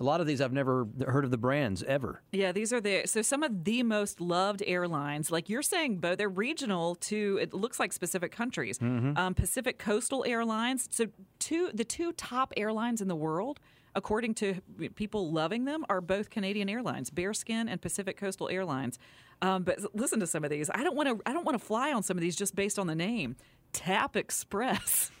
a 0.00 0.04
lot 0.04 0.20
of 0.20 0.26
these 0.26 0.40
I've 0.40 0.52
never 0.52 0.86
heard 1.06 1.24
of 1.24 1.30
the 1.30 1.38
brands 1.38 1.82
ever. 1.84 2.22
Yeah, 2.32 2.52
these 2.52 2.72
are 2.72 2.80
the 2.80 3.02
so 3.06 3.22
some 3.22 3.42
of 3.42 3.64
the 3.64 3.82
most 3.82 4.20
loved 4.20 4.62
airlines. 4.66 5.30
Like 5.30 5.48
you're 5.48 5.62
saying, 5.62 5.98
Bo, 5.98 6.14
they're 6.14 6.28
regional 6.28 6.94
to 6.96 7.38
it 7.40 7.54
looks 7.54 7.78
like 7.78 7.92
specific 7.92 8.32
countries. 8.32 8.78
Mhm. 8.78 9.16
Um, 9.16 9.34
Pacific 9.34 9.78
Coastal 9.78 10.24
Airlines. 10.26 10.88
So 10.90 11.06
two 11.38 11.70
the 11.72 11.84
two 11.84 12.12
top 12.12 12.52
airlines 12.56 13.00
in 13.00 13.08
the 13.08 13.16
world, 13.16 13.60
according 13.94 14.34
to 14.34 14.60
people 14.96 15.30
loving 15.32 15.64
them, 15.64 15.84
are 15.88 16.00
both 16.00 16.28
Canadian 16.30 16.68
Airlines, 16.68 17.10
Bearskin 17.10 17.68
and 17.68 17.80
Pacific 17.80 18.16
Coastal 18.16 18.48
Airlines. 18.48 18.98
Um, 19.42 19.62
but 19.64 19.78
listen 19.94 20.20
to 20.20 20.26
some 20.26 20.44
of 20.44 20.50
these. 20.50 20.70
I 20.74 20.82
don't 20.84 20.96
want 20.96 21.08
to. 21.08 21.20
I 21.28 21.32
don't 21.32 21.44
want 21.44 21.58
to 21.58 21.64
fly 21.64 21.92
on 21.92 22.02
some 22.02 22.16
of 22.16 22.20
these 22.22 22.36
just 22.36 22.54
based 22.54 22.78
on 22.78 22.86
the 22.86 22.94
name. 22.94 23.36
Tap 23.74 24.16
Express. 24.16 25.10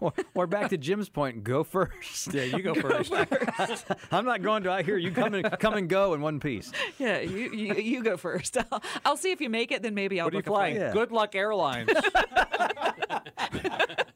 Or, 0.00 0.12
or 0.34 0.46
back 0.48 0.70
to 0.70 0.76
Jim's 0.76 1.08
point, 1.08 1.44
go 1.44 1.62
first. 1.62 2.32
Yeah, 2.34 2.42
you 2.44 2.62
go, 2.62 2.74
Go 2.80 2.88
first. 2.88 3.14
first. 3.14 3.86
I'm 4.12 4.24
not 4.24 4.42
going 4.42 4.64
to. 4.64 4.72
I 4.72 4.82
hear 4.82 4.96
you 4.96 5.12
come 5.12 5.34
and 5.34 5.48
come 5.60 5.74
and 5.74 5.88
go 5.88 6.14
in 6.14 6.20
one 6.20 6.40
piece. 6.40 6.72
yeah, 6.98 7.20
you, 7.20 7.52
you 7.52 7.74
you 7.74 8.02
go 8.02 8.16
first. 8.16 8.56
I'll, 8.72 8.82
I'll 9.04 9.16
see 9.16 9.30
if 9.30 9.40
you 9.40 9.48
make 9.48 9.70
it. 9.72 9.82
Then 9.82 9.94
maybe 9.94 10.20
I'll 10.20 10.26
What 10.26 10.34
are 10.34 10.36
you 10.38 10.42
book 10.42 10.52
a 10.52 10.56
flying? 10.56 10.92
Good 10.92 11.12
Luck 11.12 11.34
Airlines. 11.36 11.90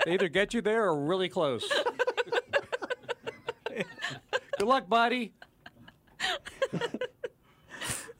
they 0.05 0.12
either 0.14 0.28
get 0.28 0.52
you 0.52 0.62
there 0.62 0.85
or 0.85 0.97
really 1.01 1.28
close. 1.28 1.64
Good 3.69 4.66
luck, 4.69 4.89
buddy. 4.89 5.32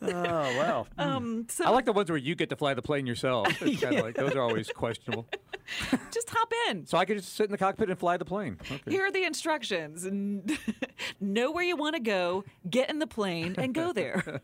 Oh 0.03 0.59
wow. 0.59 0.87
Um, 0.99 1.47
so 1.49 1.65
I 1.65 1.71
like 1.71 1.85
the 1.85 1.93
ones 1.93 2.11
where 2.11 2.19
you 2.19 2.35
get 2.35 2.51
to 2.51 2.57
fly 2.57 2.75
the 2.75 2.83
plane 2.83 3.07
yourself. 3.07 3.49
It's 3.63 3.83
of 3.83 3.93
like 3.93 4.15
those 4.15 4.35
are 4.35 4.41
always 4.41 4.69
questionable. 4.69 5.27
just 6.11 6.31
hop 6.31 6.53
in. 6.69 6.87
So 6.87 6.99
I 6.99 7.05
could 7.05 7.19
just 7.19 7.35
sit 7.35 7.47
in 7.47 7.53
the 7.53 7.59
cockpit 7.59 7.91
and 7.91 7.99
fly 7.99 8.17
the 8.17 8.25
plane. 8.25 8.59
Okay. 8.61 8.91
Here 8.91 9.07
are 9.07 9.11
the 9.13 9.25
instructions. 9.25 10.07
Know 11.21 11.51
where 11.51 11.65
you 11.65 11.77
want 11.77 11.97
to 11.97 12.01
go, 12.01 12.45
get 12.69 12.91
in 12.91 12.99
the 12.99 13.07
plane, 13.07 13.55
and 13.59 13.75
go 13.75 13.93
there. 13.93 14.41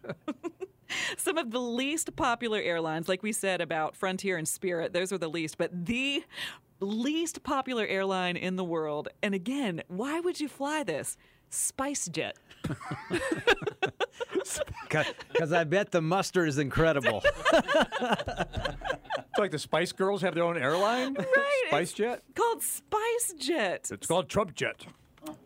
Some 1.17 1.37
of 1.37 1.51
the 1.51 1.61
least 1.61 2.17
popular 2.17 2.61
airlines, 2.61 3.09
like 3.09 3.23
we 3.23 3.33
said 3.33 3.61
about 3.61 3.95
Frontier 3.95 4.37
and 4.37 4.49
Spirit, 4.49 4.93
those 4.93 5.13
are 5.13 5.19
the 5.19 5.29
least, 5.29 5.59
but 5.59 5.87
the 5.87 6.25
least 6.81 7.43
popular 7.43 7.87
airline 7.87 8.37
in 8.37 8.57
the 8.57 8.65
world. 8.65 9.09
And 9.23 9.35
again, 9.35 9.83
why 9.89 10.21
would 10.21 10.41
you 10.41 10.49
fly 10.49 10.83
this? 10.83 11.17
SpiceJet. 11.51 12.33
Because 14.89 15.53
I 15.53 15.65
bet 15.65 15.91
the 15.91 16.01
mustard 16.03 16.49
is 16.49 16.59
incredible. 16.59 17.23
It's 19.31 19.39
like 19.39 19.51
the 19.53 19.59
Spice 19.59 19.93
Girls 19.93 20.23
have 20.23 20.35
their 20.35 20.43
own 20.45 20.57
airline. 20.59 21.15
Right. 21.15 21.65
Spice 21.69 21.93
Jet. 21.93 22.23
Called 22.35 22.61
Spice 22.62 23.35
Jet. 23.39 23.89
It's 23.93 24.07
called 24.07 24.29
Trump 24.29 24.55
Jet. 24.55 24.85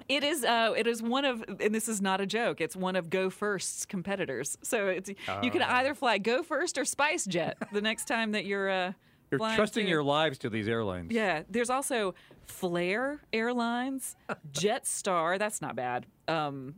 It 0.08 0.24
is. 0.24 0.44
Uh, 0.44 0.72
it 0.76 0.86
is 0.86 1.02
one 1.02 1.24
of, 1.26 1.44
and 1.60 1.74
this 1.74 1.88
is 1.88 2.00
not 2.00 2.20
a 2.20 2.26
joke. 2.26 2.60
It's 2.62 2.74
one 2.76 2.96
of 2.96 3.10
Go 3.10 3.28
First's 3.28 3.84
competitors. 3.84 4.56
So 4.62 4.86
it's 4.88 5.10
you 5.42 5.50
can 5.50 5.60
Ah. 5.62 5.76
either 5.78 5.94
fly 5.94 6.16
Go 6.18 6.42
First 6.42 6.78
or 6.78 6.84
Spice 6.86 7.26
Jet 7.26 7.58
the 7.72 7.80
next 7.82 8.06
time 8.06 8.32
that 8.32 8.44
you're. 8.46 8.70
Uh, 8.70 8.92
You're 9.30 9.38
flying 9.38 9.56
trusting 9.56 9.84
to- 9.84 9.90
your 9.90 10.02
lives 10.04 10.38
to 10.38 10.48
these 10.50 10.68
airlines. 10.68 11.10
Yeah, 11.12 11.42
there's 11.50 11.70
also 11.70 12.14
Flair 12.46 13.20
Airlines, 13.32 14.16
Jetstar. 14.52 15.38
That's 15.38 15.60
not 15.60 15.74
bad. 15.76 16.06
Um, 16.28 16.76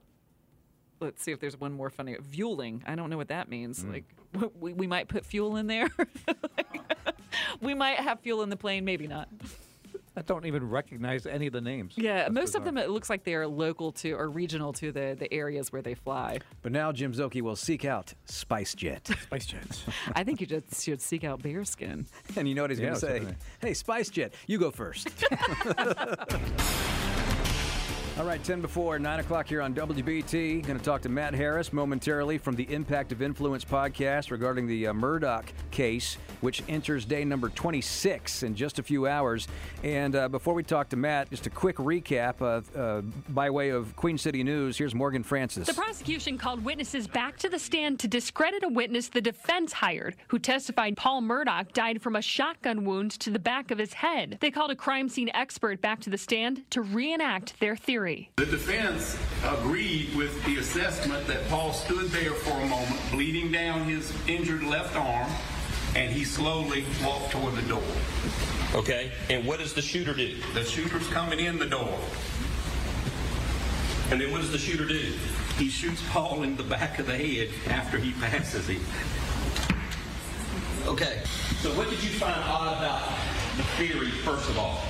let's 1.01 1.23
see 1.23 1.33
if 1.33 1.41
there's 1.41 1.59
one 1.59 1.73
more 1.73 1.91
funny. 1.91 2.17
Fueling. 2.31 2.83
I 2.87 2.95
don't 2.95 3.11
know 3.11 3.17
what 3.17 3.29
that 3.29 3.49
means. 3.49 3.83
Hmm. 3.83 3.93
Like 3.93 4.05
we, 4.59 4.73
we 4.73 4.87
might 4.87 5.09
put 5.09 5.25
fuel 5.25 5.57
in 5.57 5.67
there. 5.67 5.89
we 7.61 7.75
might 7.75 7.99
have 7.99 8.21
fuel 8.21 8.43
in 8.43 8.49
the 8.51 8.57
plane. 8.57 8.85
Maybe 8.85 9.07
not. 9.07 9.29
I 10.17 10.23
don't 10.23 10.47
even 10.47 10.69
recognize 10.71 11.27
any 11.27 11.49
of 11.49 11.53
the 11.53 11.61
names. 11.61 11.95
Yeah, 11.97 12.19
That's 12.23 12.33
most 12.33 12.55
of 12.55 12.65
them 12.65 12.79
it 12.79 12.89
looks 12.89 13.11
like 13.11 13.25
they're 13.25 13.49
local 13.49 13.91
to 13.93 14.13
or 14.13 14.31
regional 14.31 14.73
to 14.75 14.93
the 14.93 15.17
the 15.19 15.33
areas 15.35 15.73
where 15.73 15.83
they 15.83 15.95
fly. 15.95 16.39
But 16.63 16.71
now 16.71 16.93
Jim 16.93 17.13
Szoke 17.13 17.43
will 17.43 17.57
seek 17.57 17.85
out 17.85 18.15
SpiceJet. 18.29 19.03
SpiceJet. 19.31 19.81
I 20.15 20.23
think 20.23 20.41
you 20.41 20.47
just 20.47 20.85
should 20.85 21.03
seek 21.03 21.25
out 21.25 21.43
bearskin. 21.43 22.07
And 22.37 22.49
you 22.49 22.55
know 22.55 22.63
what 22.63 22.71
he's 22.71 22.79
Yeah, 22.79 22.87
going 22.91 22.95
to 22.95 23.01
say? 23.01 23.21
right. 23.21 23.35
Hey, 23.61 23.71
SpiceJet, 23.73 24.35
you 24.47 24.59
go 24.59 24.71
first. 24.71 25.09
All 28.17 28.25
right, 28.25 28.43
10 28.45 28.61
before, 28.61 28.97
9 29.01 29.19
o'clock 29.19 29.49
here 29.49 29.61
on 29.61 29.75
WBT. 29.75 30.65
Going 30.65 30.79
to 30.79 30.85
talk 30.85 31.03
to 31.03 31.09
Matt 31.09 31.35
Harris 31.35 31.73
momentarily 31.73 32.39
from 32.39 32.55
the 32.55 32.73
Impact 32.73 33.11
of 33.11 33.21
Influence 33.21 33.65
podcast 33.65 34.31
regarding 34.31 34.69
the 34.69 34.87
uh, 34.87 34.93
Murdaugh 34.93 35.43
case, 35.73 36.17
which 36.41 36.63
enters 36.69 37.05
day 37.05 37.25
number 37.25 37.49
26 37.49 38.45
in 38.45 38.55
just 38.55 38.79
a 38.79 38.85
few 38.85 39.09
hours. 39.09 39.49
And 39.83 40.15
uh, 40.15 40.29
before 40.29 40.55
we 40.55 40.63
talk 40.63 40.91
to 40.91 40.97
Matt, 40.97 41.29
just 41.31 41.49
a 41.49 41.51
quick 41.51 41.79
recap 41.79 42.41
uh, 42.41 43.03
by 43.31 43.51
way 43.51 43.71
of 43.71 43.97
Queen 43.97 44.17
City 44.17 44.45
News. 44.45 44.79
Here's 44.79 44.95
Morgan 44.95 45.25
Francis. 45.25 45.67
The 45.67 45.75
prosecution 45.75 46.39
called 46.39 46.65
witnesses 46.65 47.09
back 47.09 47.37
to 47.39 47.49
the 47.49 47.59
stand 47.59 47.99
to 47.99 48.07
discredit 48.07 48.63
a 48.63 48.69
witness 48.69 49.09
the 49.09 49.21
defense 49.21 49.73
hired, 49.73 50.15
who 50.29 50.39
testified 50.39 50.97
Paul 50.97 51.21
Murdaugh 51.21 51.73
died 51.73 52.01
from 52.01 52.15
a 52.15 52.23
shotgun 52.23 52.85
wound 52.85 53.11
to 53.11 53.31
the 53.31 53.41
back 53.41 53.73
of 53.73 53.79
his 53.79 53.95
head. 53.95 54.39
They 54.41 54.53
called 54.53 54.71
a 54.71 54.77
crime 54.77 55.09
scene 55.09 55.33
expert 55.35 55.81
back 55.81 55.99
to 56.03 56.11
the 56.11 56.19
stand 56.19 56.63
to 56.71 56.81
reenact 56.81 57.59
their 57.59 57.75
theory. 57.75 58.04
The 58.05 58.45
defense 58.45 59.17
agreed 59.43 60.15
with 60.15 60.45
the 60.45 60.59
assessment 60.59 61.27
that 61.27 61.49
Paul 61.49 61.73
stood 61.73 62.11
there 62.11 62.33
for 62.33 62.51
a 62.51 62.67
moment, 62.67 63.01
bleeding 63.11 63.51
down 63.51 63.85
his 63.85 64.13
injured 64.29 64.63
left 64.63 64.95
arm, 64.95 65.27
and 65.97 66.13
he 66.13 66.23
slowly 66.23 66.85
walked 67.03 67.31
toward 67.31 67.55
the 67.55 67.63
door. 67.63 67.83
Okay, 68.75 69.11
and 69.31 69.47
what 69.47 69.59
does 69.59 69.73
the 69.73 69.81
shooter 69.81 70.13
do? 70.13 70.37
The 70.53 70.65
shooter's 70.65 71.09
coming 71.09 71.41
in 71.41 71.59
the 71.59 71.65
door. 71.65 71.99
And 74.11 74.21
then 74.21 74.31
what 74.33 74.43
does 74.43 74.53
the 74.53 74.59
shooter 74.59 74.85
do? 74.85 75.15
He 75.57 75.71
shoots 75.71 76.03
Paul 76.11 76.43
in 76.43 76.59
the 76.59 76.63
back 76.63 76.99
of 76.99 77.07
the 77.07 77.17
head 77.17 77.49
after 77.71 77.97
he 77.97 78.13
passes 78.21 78.69
him. 78.69 78.83
Okay, 80.87 81.23
so 81.63 81.71
what 81.71 81.89
did 81.89 82.03
you 82.05 82.11
find 82.11 82.39
odd 82.45 82.77
about 82.77 83.09
the 83.57 83.63
theory, 83.79 84.11
first 84.11 84.51
of 84.51 84.59
all? 84.59 84.83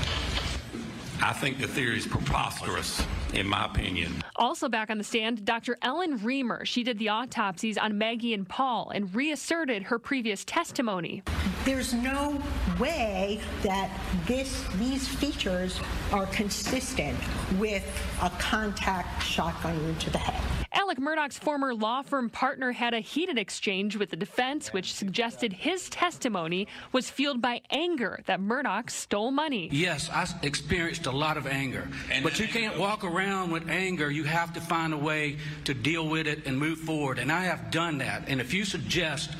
I 1.22 1.32
think 1.32 1.58
the 1.58 1.66
theory 1.66 1.98
is 1.98 2.06
preposterous, 2.06 3.04
in 3.34 3.46
my 3.46 3.64
opinion. 3.66 4.22
Also 4.36 4.68
back 4.68 4.90
on 4.90 4.98
the 4.98 5.04
stand, 5.04 5.44
Dr. 5.44 5.76
Ellen 5.82 6.18
Riemer. 6.18 6.64
She 6.64 6.82
did 6.82 6.98
the 6.98 7.08
autopsies 7.10 7.76
on 7.78 7.98
Maggie 7.98 8.34
and 8.34 8.48
Paul 8.48 8.90
and 8.94 9.14
reasserted 9.14 9.84
her 9.84 9.98
previous 9.98 10.44
testimony. 10.44 11.22
There's 11.64 11.92
no 11.94 12.40
way 12.78 13.40
that 13.62 13.90
this 14.26 14.64
these 14.76 15.06
features 15.08 15.80
are 16.12 16.26
consistent 16.26 17.18
with 17.58 17.84
a 18.22 18.30
contact 18.30 19.22
shotgun 19.22 19.82
wound 19.82 20.00
to 20.00 20.10
the 20.10 20.18
head. 20.18 20.40
Alec 20.72 20.98
Murdaugh's 20.98 21.38
former 21.38 21.72
law 21.72 22.02
firm 22.02 22.28
partner 22.28 22.72
had 22.72 22.94
a 22.94 23.00
heated 23.00 23.38
exchange 23.38 23.96
with 23.96 24.10
the 24.10 24.16
defense, 24.16 24.72
which 24.72 24.92
suggested 24.92 25.52
his 25.52 25.88
testimony 25.88 26.66
was 26.92 27.08
fueled 27.08 27.40
by 27.40 27.60
anger 27.70 28.20
that 28.26 28.40
Murdaugh 28.40 28.90
stole 28.90 29.30
money. 29.30 29.68
Yes, 29.72 30.10
I 30.10 30.26
experienced 30.42 31.06
a 31.06 31.12
lot 31.12 31.36
of 31.36 31.46
anger. 31.46 31.88
but 32.22 32.40
you 32.40 32.48
can't 32.48 32.76
walk 32.76 33.04
around 33.04 33.23
with 33.50 33.68
anger. 33.68 34.10
You 34.10 34.24
have 34.24 34.52
to 34.54 34.60
find 34.60 34.92
a 34.92 34.98
way 34.98 35.36
to 35.64 35.74
deal 35.74 36.08
with 36.08 36.26
it 36.26 36.46
and 36.46 36.58
move 36.58 36.78
forward. 36.78 37.18
And 37.18 37.30
I 37.30 37.44
have 37.44 37.70
done 37.70 37.98
that. 37.98 38.24
And 38.28 38.40
if 38.40 38.52
you 38.52 38.64
suggest 38.64 39.30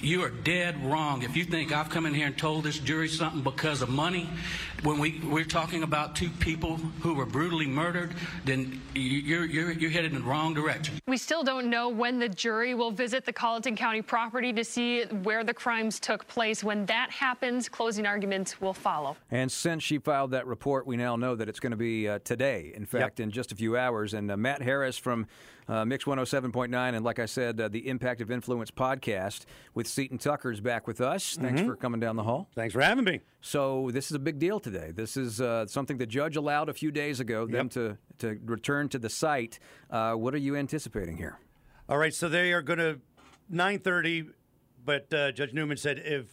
you 0.00 0.22
are 0.22 0.30
dead 0.30 0.84
wrong 0.84 1.22
if 1.22 1.36
you 1.36 1.44
think 1.44 1.72
I've 1.72 1.88
come 1.88 2.06
in 2.06 2.14
here 2.14 2.26
and 2.26 2.36
told 2.36 2.64
this 2.64 2.78
jury 2.78 3.08
something 3.08 3.42
because 3.42 3.82
of 3.82 3.88
money, 3.88 4.28
when 4.82 4.98
we, 4.98 5.20
we're 5.24 5.44
talking 5.44 5.82
about 5.82 6.14
two 6.16 6.28
people 6.28 6.76
who 7.00 7.14
were 7.14 7.24
brutally 7.26 7.66
murdered, 7.66 8.14
then 8.44 8.80
you- 8.94 9.02
you're, 9.02 9.44
you're, 9.44 9.72
you're 9.72 9.90
headed 9.90 10.12
in 10.12 10.20
the 10.20 10.24
wrong 10.24 10.54
direction. 10.54 10.98
We 11.06 11.16
still 11.16 11.42
don't 11.42 11.70
know 11.70 11.88
when 11.88 12.18
the 12.18 12.28
jury 12.28 12.74
will 12.74 12.90
visit 12.90 13.24
the 13.24 13.32
Colleton 13.32 13.76
County 13.76 14.02
property 14.02 14.52
to 14.52 14.64
see 14.64 15.04
where 15.04 15.44
the 15.44 15.54
crimes 15.54 15.98
took 15.98 16.26
place. 16.28 16.62
When 16.62 16.86
that 16.86 17.10
happens, 17.10 17.68
closing 17.68 18.06
arguments 18.06 18.60
will 18.60 18.74
follow. 18.74 19.16
And 19.30 19.50
since 19.50 19.82
she 19.82 19.98
filed 19.98 20.32
that 20.32 20.46
report, 20.46 20.86
we 20.86 20.96
now 20.96 21.16
know 21.16 21.34
that 21.36 21.48
it's 21.48 21.60
going 21.60 21.70
to 21.72 21.76
be 21.76 22.08
uh, 22.08 22.18
today, 22.24 22.72
in 22.74 22.86
fact, 22.86 23.18
in 23.20 23.30
just 23.30 23.52
a 23.52 23.56
few 23.56 23.76
hours. 23.76 24.14
And 24.14 24.30
uh, 24.30 24.36
Matt 24.36 24.62
Harris 24.62 24.98
from 24.98 25.26
uh, 25.68 25.84
Mix 25.84 26.04
107.9, 26.04 26.94
and 26.94 27.04
like 27.04 27.18
I 27.18 27.26
said, 27.26 27.60
uh, 27.60 27.68
the 27.68 27.88
Impact 27.88 28.20
of 28.20 28.30
Influence 28.30 28.70
podcast 28.70 29.44
with 29.74 29.86
Seton 29.86 30.18
Tucker 30.18 30.50
is 30.52 30.60
back 30.60 30.86
with 30.86 31.00
us. 31.00 31.36
Thanks 31.36 31.60
Mhm. 31.60 31.66
for 31.66 31.76
coming 31.76 32.00
down 32.00 32.16
the 32.16 32.22
hall. 32.22 32.48
Thanks 32.54 32.72
for 32.72 32.80
having 32.80 33.04
me. 33.04 33.20
So, 33.40 33.90
this 33.92 34.06
is 34.10 34.12
a 34.14 34.18
big 34.18 34.38
deal 34.38 34.60
today. 34.60 34.92
This 34.92 35.16
is 35.16 35.40
uh, 35.40 35.66
something 35.66 35.96
the 35.98 36.06
judge 36.06 36.36
allowed 36.36 36.68
a 36.68 36.74
few 36.74 36.90
days 36.90 37.20
ago, 37.20 37.46
them 37.46 37.68
to, 37.70 37.98
to 38.18 38.38
return 38.44 38.88
to 38.90 38.98
the 38.98 39.08
site. 39.10 39.58
Uh, 39.90 40.14
what 40.14 40.34
are 40.34 40.38
you 40.38 40.56
anticipating 40.56 41.16
here? 41.16 41.38
All 41.88 41.98
right, 41.98 42.14
so 42.14 42.28
they 42.28 42.52
are 42.52 42.62
going 42.62 42.78
to 42.78 43.00
9:30, 43.52 44.28
but 44.84 45.12
uh, 45.12 45.32
Judge 45.32 45.52
Newman 45.52 45.76
said 45.76 45.98
if 46.04 46.26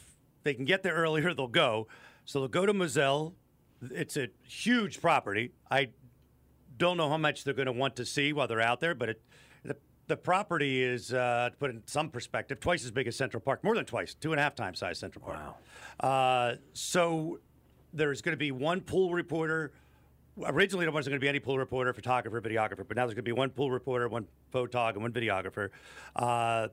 they 0.43 0.53
can 0.53 0.65
get 0.65 0.83
there 0.83 0.93
earlier, 0.95 1.33
they'll 1.35 1.47
go. 1.47 1.87
So 2.25 2.39
they'll 2.39 2.47
go 2.47 2.65
to 2.65 2.73
Moselle. 2.73 3.33
It's 3.91 4.15
a 4.17 4.27
huge 4.43 5.01
property. 5.01 5.51
I 5.69 5.89
don't 6.77 6.97
know 6.97 7.09
how 7.09 7.17
much 7.17 7.43
they're 7.43 7.53
going 7.53 7.67
to 7.67 7.71
want 7.71 7.95
to 7.97 8.05
see 8.05 8.33
while 8.33 8.47
they're 8.47 8.61
out 8.61 8.79
there, 8.79 8.95
but 8.95 9.09
it, 9.09 9.21
the 9.63 9.75
the 10.07 10.17
property 10.17 10.83
is, 10.83 11.13
uh, 11.13 11.49
to 11.51 11.57
put 11.57 11.69
in 11.71 11.81
some 11.85 12.09
perspective, 12.09 12.59
twice 12.59 12.83
as 12.83 12.91
big 12.91 13.07
as 13.07 13.15
Central 13.15 13.41
Park, 13.41 13.63
more 13.63 13.75
than 13.75 13.85
twice, 13.85 14.13
two 14.13 14.31
and 14.31 14.39
a 14.39 14.43
half 14.43 14.55
times 14.55 14.79
size 14.79 14.99
Central 14.99 15.25
Park. 15.25 15.39
Wow. 16.01 16.07
Uh, 16.07 16.55
so 16.73 17.39
there's 17.93 18.21
going 18.21 18.33
to 18.33 18.37
be 18.37 18.51
one 18.51 18.81
pool 18.81 19.13
reporter. 19.13 19.71
Originally, 20.45 20.85
there 20.85 20.91
wasn't 20.91 21.11
going 21.11 21.19
to 21.19 21.23
be 21.23 21.29
any 21.29 21.39
pool 21.39 21.57
reporter, 21.57 21.93
photographer, 21.93 22.41
videographer, 22.41 22.85
but 22.87 22.97
now 22.97 23.05
there's 23.05 23.13
going 23.13 23.17
to 23.17 23.21
be 23.23 23.31
one 23.31 23.51
pool 23.51 23.69
reporter, 23.71 24.09
one 24.09 24.27
photog, 24.51 24.93
and 24.93 25.01
one 25.03 25.13
videographer. 25.13 25.69
Uh, 26.15 26.67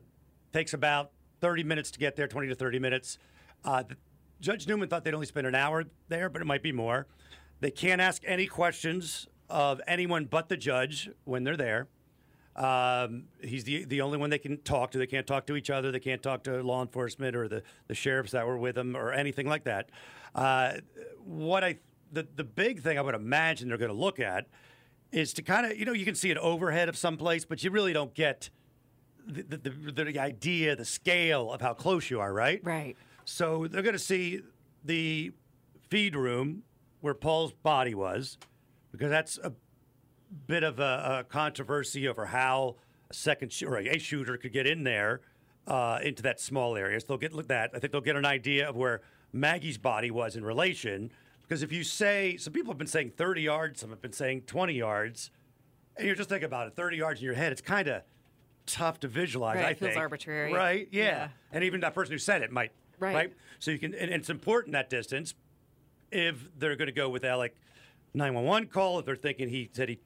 takes 0.51 0.73
about 0.73 1.11
30 1.41 1.63
minutes 1.63 1.91
to 1.91 1.99
get 1.99 2.15
there, 2.15 2.27
20 2.27 2.47
to 2.49 2.55
30 2.55 2.79
minutes. 2.79 3.17
Uh, 3.63 3.83
the- 3.83 3.95
Judge 4.41 4.67
Newman 4.67 4.89
thought 4.89 5.03
they'd 5.03 5.13
only 5.13 5.27
spend 5.27 5.45
an 5.45 5.53
hour 5.53 5.85
there, 6.09 6.27
but 6.27 6.41
it 6.41 6.45
might 6.45 6.63
be 6.63 6.71
more. 6.71 7.05
They 7.59 7.69
can't 7.69 8.01
ask 8.01 8.23
any 8.25 8.47
questions 8.47 9.27
of 9.51 9.81
anyone 9.87 10.25
but 10.25 10.49
the 10.49 10.57
judge 10.57 11.09
when 11.25 11.43
they're 11.43 11.57
there. 11.57 11.87
Um, 12.55 13.25
he's 13.41 13.63
the 13.63 13.85
the 13.85 14.01
only 14.01 14.17
one 14.17 14.29
they 14.29 14.37
can 14.37 14.57
talk 14.57 14.91
to. 14.91 14.97
They 14.97 15.07
can't 15.07 15.25
talk 15.25 15.45
to 15.47 15.55
each 15.55 15.69
other. 15.69 15.91
They 15.91 15.99
can't 15.99 16.21
talk 16.21 16.43
to 16.43 16.61
law 16.61 16.81
enforcement 16.81 17.35
or 17.35 17.47
the, 17.47 17.63
the 17.87 17.95
sheriffs 17.95 18.31
that 18.31 18.45
were 18.45 18.57
with 18.57 18.75
them 18.75 18.95
or 18.97 19.13
anything 19.13 19.47
like 19.47 19.63
that. 19.65 19.89
Uh, 20.35 20.73
what 21.23 21.63
I 21.63 21.77
the 22.11 22.27
the 22.35 22.43
big 22.43 22.81
thing 22.81 22.97
I 22.97 23.01
would 23.01 23.15
imagine 23.15 23.69
they're 23.69 23.77
going 23.77 23.91
to 23.91 23.97
look 23.97 24.19
at 24.19 24.47
is 25.11 25.33
to 25.33 25.41
kind 25.41 25.65
of 25.65 25.77
you 25.77 25.85
know 25.85 25.93
you 25.93 26.05
can 26.05 26.15
see 26.15 26.29
an 26.29 26.37
overhead 26.37 26.89
of 26.89 26.97
some 26.97 27.15
place, 27.15 27.45
but 27.45 27.63
you 27.63 27.71
really 27.71 27.93
don't 27.93 28.13
get 28.13 28.49
the, 29.25 29.43
the, 29.43 29.69
the, 29.69 30.03
the 30.03 30.19
idea, 30.19 30.75
the 30.75 30.85
scale 30.85 31.51
of 31.51 31.61
how 31.61 31.73
close 31.73 32.09
you 32.09 32.19
are, 32.19 32.33
right? 32.33 32.59
Right. 32.63 32.97
So 33.25 33.67
they're 33.67 33.83
going 33.83 33.93
to 33.93 33.99
see 33.99 34.41
the 34.83 35.31
feed 35.89 36.15
room 36.15 36.63
where 37.01 37.13
Paul's 37.13 37.51
body 37.51 37.93
was, 37.95 38.37
because 38.91 39.09
that's 39.09 39.37
a 39.43 39.53
bit 40.47 40.63
of 40.63 40.79
a, 40.79 41.19
a 41.19 41.23
controversy 41.23 42.07
over 42.07 42.25
how 42.27 42.75
a 43.09 43.13
second 43.13 43.51
sh- 43.51 43.63
or 43.63 43.77
a 43.77 43.97
shooter 43.97 44.37
could 44.37 44.53
get 44.53 44.67
in 44.67 44.83
there 44.83 45.21
uh, 45.67 45.99
into 46.03 46.23
that 46.23 46.39
small 46.39 46.75
area. 46.75 46.99
So 46.99 47.07
they'll 47.09 47.17
get 47.17 47.33
look 47.33 47.47
that. 47.47 47.71
I 47.73 47.79
think 47.79 47.91
they'll 47.91 48.01
get 48.01 48.15
an 48.15 48.25
idea 48.25 48.67
of 48.69 48.75
where 48.75 49.01
Maggie's 49.33 49.77
body 49.77 50.11
was 50.11 50.35
in 50.35 50.43
relation. 50.43 51.11
Because 51.41 51.63
if 51.63 51.71
you 51.71 51.83
say, 51.83 52.37
some 52.37 52.53
people 52.53 52.71
have 52.71 52.77
been 52.77 52.87
saying 52.87 53.11
30 53.17 53.41
yards, 53.41 53.81
some 53.81 53.89
have 53.89 54.01
been 54.01 54.13
saying 54.13 54.43
20 54.43 54.73
yards, 54.73 55.31
and 55.97 56.07
you're 56.07 56.15
just 56.15 56.29
thinking 56.29 56.45
about 56.45 56.67
it, 56.67 56.75
30 56.75 56.97
yards 56.97 57.19
in 57.19 57.25
your 57.25 57.33
head, 57.33 57.51
it's 57.51 57.61
kind 57.61 57.87
of 57.89 58.03
tough 58.65 59.01
to 59.01 59.07
visualize. 59.07 59.57
Right, 59.57 59.65
I 59.65 59.69
it 59.71 59.79
feels 59.79 59.89
think. 59.91 59.99
arbitrary. 59.99 60.53
right? 60.53 60.87
Yeah. 60.91 61.03
Yeah. 61.03 61.27
and 61.51 61.63
even 61.63 61.81
that 61.81 61.93
person 61.93 62.13
who 62.13 62.17
said 62.17 62.41
it 62.41 62.51
might. 62.51 62.71
Right. 62.99 63.33
So 63.59 63.71
you 63.71 63.79
can, 63.79 63.93
and 63.95 64.11
it's 64.11 64.29
important 64.29 64.73
that 64.73 64.89
distance 64.89 65.33
if 66.11 66.47
they're 66.57 66.75
going 66.75 66.87
to 66.87 66.91
go 66.93 67.09
with 67.09 67.25
Alec 67.25 67.55
911 68.13 68.69
call, 68.69 68.99
if 68.99 69.05
they're 69.05 69.15
thinking 69.15 69.49
he 69.49 69.69
said 69.71 69.89
he, 69.89 69.99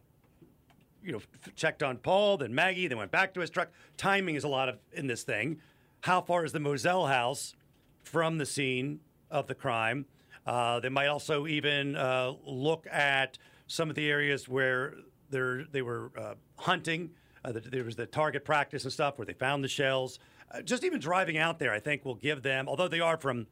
you 1.03 1.11
know, 1.11 1.21
checked 1.55 1.83
on 1.83 1.97
Paul, 1.97 2.37
then 2.37 2.53
Maggie, 2.53 2.87
then 2.87 2.97
went 2.97 3.11
back 3.11 3.33
to 3.35 3.39
his 3.39 3.49
truck. 3.49 3.69
Timing 3.97 4.35
is 4.35 4.43
a 4.43 4.47
lot 4.47 4.69
of 4.69 4.77
in 4.93 5.07
this 5.07 5.23
thing. 5.23 5.59
How 6.01 6.21
far 6.21 6.45
is 6.45 6.51
the 6.51 6.59
Moselle 6.59 7.07
house 7.07 7.55
from 8.03 8.37
the 8.37 8.45
scene 8.45 8.99
of 9.31 9.47
the 9.47 9.55
crime? 9.55 10.05
Uh, 10.45 10.79
they 10.79 10.89
might 10.89 11.07
also 11.07 11.47
even 11.47 11.95
uh, 11.95 12.33
look 12.45 12.85
at 12.91 13.37
some 13.67 13.89
of 13.89 13.95
the 13.95 14.09
areas 14.09 14.47
where 14.47 14.93
they're, 15.31 15.65
they 15.71 15.81
were 15.81 16.11
uh, 16.17 16.35
hunting. 16.57 17.09
Uh, 17.43 17.51
the, 17.51 17.59
there 17.59 17.83
was 17.83 17.95
the 17.95 18.05
target 18.05 18.45
practice 18.45 18.83
and 18.83 18.93
stuff 18.93 19.17
where 19.17 19.25
they 19.25 19.33
found 19.33 19.63
the 19.63 19.67
shells. 19.67 20.19
Uh, 20.51 20.61
just 20.61 20.83
even 20.83 20.99
driving 20.99 21.37
out 21.37 21.57
there, 21.57 21.71
I 21.71 21.79
think, 21.79 22.05
will 22.05 22.15
give 22.15 22.43
them, 22.43 22.67
although 22.67 22.87
they 22.87 22.99
are 22.99 23.17
from 23.17 23.47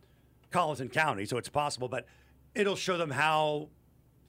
Colleton 0.51 0.89
County, 0.89 1.25
so 1.25 1.37
it's 1.37 1.49
possible, 1.49 1.87
but 1.87 2.05
it'll 2.53 2.75
show 2.75 2.97
them 2.97 3.09
how 3.09 3.69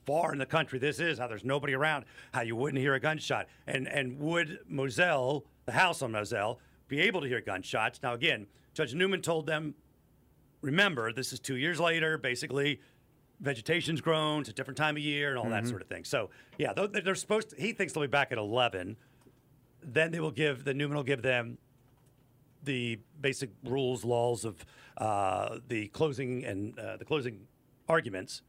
far 0.05 0.31
in 0.31 0.37
the 0.39 0.45
country 0.45 0.79
this 0.79 0.99
is, 0.99 1.17
how 1.19 1.27
there's 1.27 1.43
nobody 1.43 1.73
around, 1.73 2.05
how 2.33 2.41
you 2.41 2.55
wouldn't 2.55 2.79
hear 2.81 2.93
a 2.93 2.99
gunshot. 2.99 3.47
And 3.67 3.87
and 3.87 4.19
would 4.19 4.59
Moselle, 4.67 5.45
the 5.65 5.71
house 5.73 6.01
on 6.01 6.11
Moselle, 6.11 6.59
be 6.87 6.99
able 7.01 7.21
to 7.21 7.27
hear 7.27 7.41
gunshots? 7.41 8.01
Now 8.03 8.13
again, 8.13 8.47
Judge 8.73 8.93
Newman 8.93 9.21
told 9.21 9.45
them, 9.47 9.75
remember, 10.61 11.11
this 11.11 11.33
is 11.33 11.39
two 11.39 11.55
years 11.57 11.79
later, 11.79 12.17
basically 12.17 12.79
vegetation's 13.41 13.99
grown, 13.99 14.41
it's 14.41 14.49
a 14.49 14.53
different 14.53 14.77
time 14.77 14.95
of 14.95 15.03
year 15.03 15.29
and 15.29 15.37
all 15.37 15.49
that 15.49 15.63
Mhm. 15.63 15.69
sort 15.69 15.81
of 15.81 15.87
thing. 15.89 16.05
So 16.05 16.29
yeah, 16.57 16.71
they're, 16.73 16.87
they're 16.87 17.15
supposed 17.15 17.49
to, 17.49 17.55
he 17.61 17.73
thinks 17.73 17.91
they'll 17.93 18.03
be 18.03 18.07
back 18.07 18.31
at 18.31 18.37
eleven. 18.37 18.95
Then 19.83 20.11
they 20.11 20.19
will 20.19 20.31
give 20.31 20.63
the 20.63 20.73
Newman 20.73 20.95
will 20.97 21.03
give 21.03 21.21
them 21.21 21.57
the 22.63 22.99
basic 23.21 23.51
rules, 23.63 24.03
laws 24.03 24.45
of 24.45 24.65
uh, 24.97 25.59
the 25.67 25.87
closing 25.89 26.43
and 26.45 26.79
uh, 26.79 26.97
the 26.97 27.05
closing 27.05 27.45
arguments, 27.87 28.41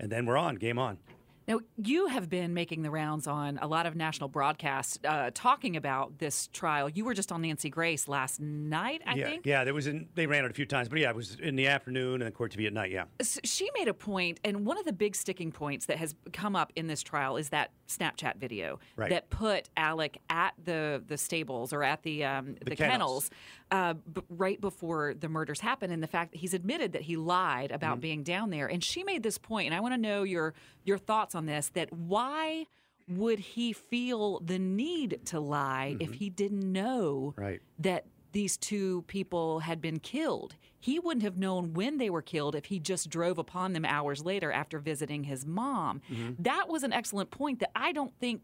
and 0.00 0.10
then 0.10 0.26
we're 0.26 0.36
on. 0.36 0.56
Game 0.56 0.78
on. 0.78 0.98
Now, 1.46 1.60
you 1.76 2.06
have 2.06 2.30
been 2.30 2.54
making 2.54 2.80
the 2.80 2.90
rounds 2.90 3.26
on 3.26 3.58
a 3.60 3.66
lot 3.66 3.84
of 3.84 3.94
national 3.94 4.30
broadcasts 4.30 4.98
uh, 5.06 5.30
talking 5.34 5.76
about 5.76 6.18
this 6.18 6.46
trial. 6.54 6.88
You 6.88 7.04
were 7.04 7.12
just 7.12 7.30
on 7.30 7.42
Nancy 7.42 7.68
Grace 7.68 8.08
last 8.08 8.40
night, 8.40 9.02
I 9.06 9.14
yeah, 9.16 9.26
think. 9.26 9.44
yeah. 9.44 9.62
There 9.62 9.74
was 9.74 9.86
in, 9.86 10.08
they 10.14 10.26
ran 10.26 10.46
it 10.46 10.50
a 10.50 10.54
few 10.54 10.64
times, 10.64 10.88
but 10.88 10.98
yeah, 11.00 11.10
it 11.10 11.16
was 11.16 11.34
in 11.34 11.54
the 11.56 11.66
afternoon 11.66 12.22
and 12.22 12.34
court 12.34 12.52
TV 12.56 12.66
at 12.66 12.72
night. 12.72 12.90
Yeah. 12.90 13.04
S- 13.20 13.40
She 13.44 13.68
made 13.78 13.88
a 13.88 13.92
point, 13.92 14.40
and 14.42 14.64
one 14.64 14.78
of 14.78 14.86
the 14.86 14.92
big 14.94 15.14
sticking 15.14 15.52
points 15.52 15.84
that 15.84 15.98
has 15.98 16.14
come 16.32 16.56
up 16.56 16.72
in 16.76 16.86
this 16.86 17.02
trial 17.02 17.36
is 17.36 17.50
that 17.50 17.72
Snapchat 17.88 18.36
video 18.36 18.78
Right. 18.96 19.10
that 19.10 19.28
put 19.28 19.68
Alec 19.76 20.16
at 20.30 20.54
the 20.64 21.02
the 21.06 21.18
stables 21.18 21.74
or 21.74 21.82
at 21.82 22.02
the 22.04 22.24
um, 22.24 22.54
the, 22.54 22.70
The 22.70 22.76
kennels, 22.76 23.28
kennels. 23.28 23.30
Uh, 23.70 23.94
b- 23.94 24.22
right 24.28 24.60
before 24.60 25.14
the 25.14 25.28
murders 25.28 25.60
happened, 25.60 25.92
and 25.92 26.02
the 26.02 26.06
fact 26.06 26.32
that 26.32 26.38
he's 26.38 26.54
admitted 26.54 26.92
that 26.92 27.02
he 27.02 27.16
lied 27.16 27.70
about 27.72 27.98
Mhm. 27.98 28.02
being 28.02 28.22
down 28.22 28.50
there. 28.50 28.66
And 28.66 28.82
she 28.84 29.02
made 29.04 29.22
this 29.22 29.38
point, 29.38 29.66
and 29.66 29.74
I 29.74 29.80
want 29.80 29.94
to 29.94 30.00
know 30.00 30.22
your 30.22 30.54
your 30.84 30.98
thoughts 30.98 31.34
on 31.34 31.46
this. 31.46 31.70
That 31.70 31.92
why 31.92 32.66
would 33.08 33.38
he 33.38 33.72
feel 33.72 34.40
the 34.40 34.58
need 34.58 35.20
to 35.26 35.38
lie 35.40 35.96
if 36.00 36.14
he 36.14 36.30
didn't 36.30 36.70
know 36.72 37.34
Right. 37.36 37.60
that 37.78 38.06
these 38.32 38.56
two 38.56 39.02
people 39.02 39.60
had 39.60 39.80
been 39.80 39.98
killed. 40.00 40.56
He 40.80 40.98
wouldn't 40.98 41.22
have 41.22 41.36
known 41.38 41.72
when 41.72 41.98
they 41.98 42.10
were 42.10 42.22
killed 42.22 42.54
if 42.56 42.64
he 42.66 42.80
just 42.80 43.08
drove 43.08 43.38
upon 43.38 43.72
them 43.74 43.84
hours 43.84 44.24
later 44.24 44.50
after 44.50 44.78
visiting 44.78 45.24
his 45.24 45.46
mom. 45.46 46.00
Mhm. 46.10 46.36
That 46.40 46.68
was 46.68 46.82
an 46.82 46.92
excellent 46.92 47.30
point 47.30 47.60
that 47.60 47.70
I 47.76 47.92
don't 47.92 48.12
think 48.18 48.42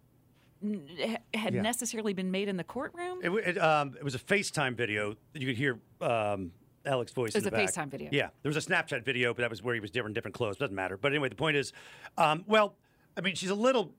had 1.35 1.55
Yeah. 1.55 1.63
necessarily 1.63 2.13
been 2.13 2.31
made 2.31 2.49
in 2.49 2.57
the 2.57 2.65
courtroom. 2.65 3.21
It, 3.23 3.31
it, 3.31 3.59
um, 3.59 3.95
it 3.99 4.05
was 4.05 4.15
a 4.15 4.19
FaceTime 4.19 4.75
video 4.77 5.17
that 5.33 5.41
you 5.41 5.47
could 5.49 5.57
hear 5.57 5.79
um, 6.01 6.53
Alex's 6.85 7.15
voice. 7.15 7.35
It 7.35 7.39
was 7.39 7.47
a 7.47 7.51
back. 7.51 7.69
FaceTime 7.69 7.89
video. 7.89 8.09
Yeah, 8.13 8.29
there 8.43 8.51
was 8.53 8.57
a 8.57 8.69
Snapchat 8.69 9.05
video, 9.05 9.33
but 9.35 9.43
that 9.43 9.51
was 9.51 9.63
where 9.63 9.75
he 9.75 9.81
was 9.81 9.91
different, 9.91 10.15
different 10.15 10.35
clothes. 10.35 10.57
Doesn't 10.59 10.75
matter. 10.75 10.97
But 10.97 11.13
anyway, 11.13 11.29
the 11.29 11.35
point 11.37 11.57
is, 11.57 11.73
um, 12.19 12.45
well, 12.47 12.77
I 13.17 13.21
mean, 13.21 13.35
she's 13.35 13.51
a 13.51 13.55
little. 13.55 13.95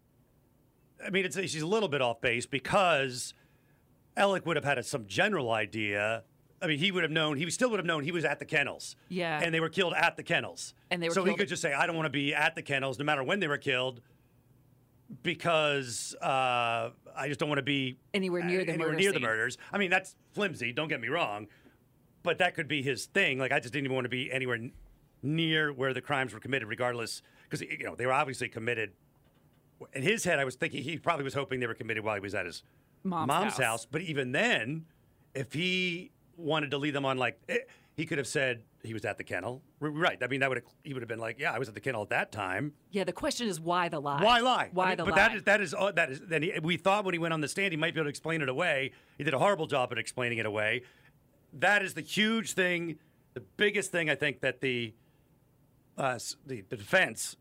I 1.06 1.10
mean, 1.10 1.26
it's, 1.26 1.36
she's 1.40 1.62
a 1.64 1.68
little 1.68 1.90
bit 1.90 2.02
off 2.02 2.22
base 2.22 2.46
because 2.46 3.34
Alec 4.16 4.46
would 4.46 4.56
have 4.56 4.66
had 4.66 4.78
a, 4.78 4.84
some 4.84 5.08
general 5.08 5.52
idea. 5.52 6.24
I 6.62 6.68
mean, 6.68 6.78
he 6.78 6.92
would 6.92 7.02
have 7.02 7.12
known. 7.12 7.38
He 7.38 7.50
still 7.50 7.72
would 7.72 7.80
have 7.80 7.88
known 7.88 8.04
he 8.04 8.12
was 8.12 8.24
at 8.24 8.38
the 8.38 8.46
kennels. 8.46 8.96
Yeah. 9.10 9.40
and 9.42 9.52
they 9.52 9.60
were 9.60 9.70
killed 9.70 9.94
at 9.96 10.16
the 10.16 10.22
kennels. 10.22 10.76
And 10.92 11.02
they 11.02 11.10
were 11.10 11.16
so 11.16 11.24
he 11.24 11.34
could 11.34 11.48
just 11.48 11.62
say, 11.62 11.74
"I 11.74 11.88
don't 11.88 11.96
want 11.96 12.06
to 12.06 12.12
be 12.12 12.36
at 12.36 12.54
the 12.54 12.62
kennels, 12.62 13.00
no 13.00 13.06
matter 13.06 13.24
when 13.24 13.40
they 13.40 13.48
were 13.48 13.58
killed." 13.58 14.02
Because 15.24 16.16
uh, 16.22 16.92
I 17.16 17.28
just 17.28 17.40
don't 17.40 17.50
want 17.50 17.60
to 17.60 17.64
be 17.64 17.98
Anywhere 18.14 18.44
near 18.44 18.64
the 18.64 18.72
anywhere 18.74 18.90
murder 18.90 19.00
near 19.00 19.12
the 19.12 19.20
murders. 19.20 19.58
I 19.72 19.78
mean, 19.78 19.90
that's 19.90 20.16
flimsy. 20.34 20.72
Don't 20.72 20.88
get 20.88 21.02
me 21.02 21.10
wrong, 21.10 21.48
but 22.24 22.38
that 22.38 22.56
could 22.56 22.68
be 22.68 22.82
his 22.82 23.06
thing. 23.08 23.38
Like 23.38 23.52
I 23.52 23.60
just 23.60 23.74
didn't 23.74 23.86
even 23.86 23.96
want 23.96 24.06
to 24.06 24.10
be 24.10 24.32
anywhere 24.32 24.56
n- 24.56 24.72
near 25.22 25.74
where 25.74 25.94
the 25.94 26.02
crimes 26.02 26.34
were 26.34 26.40
committed, 26.40 26.68
regardless, 26.68 27.22
because 27.44 27.62
you 27.62 27.84
know 27.84 27.96
they 27.96 28.06
were 28.06 28.14
obviously 28.14 28.48
committed. 28.48 28.92
In 29.94 30.04
his 30.04 30.24
head, 30.24 30.40
I 30.40 30.46
was 30.46 30.56
thinking 30.56 30.84
he 30.84 30.98
probably 30.98 31.24
was 31.24 31.34
hoping 31.34 31.60
they 31.60 31.68
were 31.68 31.74
committed 31.74 32.04
while 32.04 32.16
he 32.16 32.22
was 32.22 32.36
at 32.36 32.46
his 32.46 32.64
Mom's 33.04 33.58
house. 33.58 33.86
But 33.86 34.02
even 34.02 34.32
then, 34.32 34.86
if 35.34 35.54
he 35.54 36.12
wanted 36.38 36.72
to 36.72 36.78
lead 36.78 36.92
them 36.96 37.06
on, 37.06 37.18
like 37.18 37.40
eh, 37.50 37.58
he 37.98 38.06
could 38.06 38.18
have 38.18 38.28
said 38.28 38.64
he 38.84 38.94
was 38.94 39.06
at 39.06 39.18
the 39.18 39.24
kennel. 39.24 39.62
Right. 39.80 40.18
I 40.22 40.28
mean, 40.28 40.40
that 40.40 40.50
would 40.50 40.58
have 40.58 40.66
he 40.84 40.94
would 40.94 41.02
have 41.02 41.10
been 41.10 41.20
like, 41.20 41.40
yeah, 41.40 41.52
I 41.52 41.60
was 41.60 41.68
at 41.68 41.74
the 41.74 41.82
kennel 41.82 42.02
at 42.02 42.10
that 42.10 42.32
time. 42.32 42.74
Yeah, 42.92 43.04
the 43.04 43.14
question 43.14 43.48
is 43.48 43.60
why 43.60 43.90
the 43.90 44.00
lie? 44.00 44.24
Why 44.24 44.40
lie? 44.40 44.70
Why 44.74 44.86
I 44.86 44.88
mean, 44.90 44.98
the 44.98 45.04
but 45.06 45.12
lie? 45.12 45.18
that 45.18 45.36
is 45.36 45.44
that 45.44 45.62
is 45.62 45.74
uh, 45.74 45.92
that 45.92 46.12
is. 46.12 46.22
Then 46.22 46.44
he, 46.44 46.54
we 46.62 46.78
thought 46.78 47.06
when 47.06 47.14
he 47.14 47.20
went 47.20 47.34
on 47.34 47.42
the 47.42 47.48
stand, 47.48 47.72
he 47.72 47.78
might 47.78 47.94
be 47.94 48.00
able 48.00 48.06
to 48.06 48.10
explain 48.10 48.42
it 48.42 48.50
away. 48.50 48.92
He 49.18 49.24
did 49.24 49.34
a 49.34 49.40
horrible 49.40 49.68
job 49.68 49.92
at 49.92 49.98
explaining 49.98 50.38
it 50.38 50.46
away. 50.46 50.84
That 51.54 51.84
is 51.84 51.94
the 51.94 52.02
huge 52.02 52.54
thing, 52.54 52.98
the 53.34 53.42
biggest 53.58 53.92
thing 53.92 54.10
I 54.10 54.16
think 54.16 54.42
that 54.42 54.62
the 54.62 54.94
uh, 55.98 56.20
the, 56.46 56.62
the 56.62 56.78
defense 56.78 57.36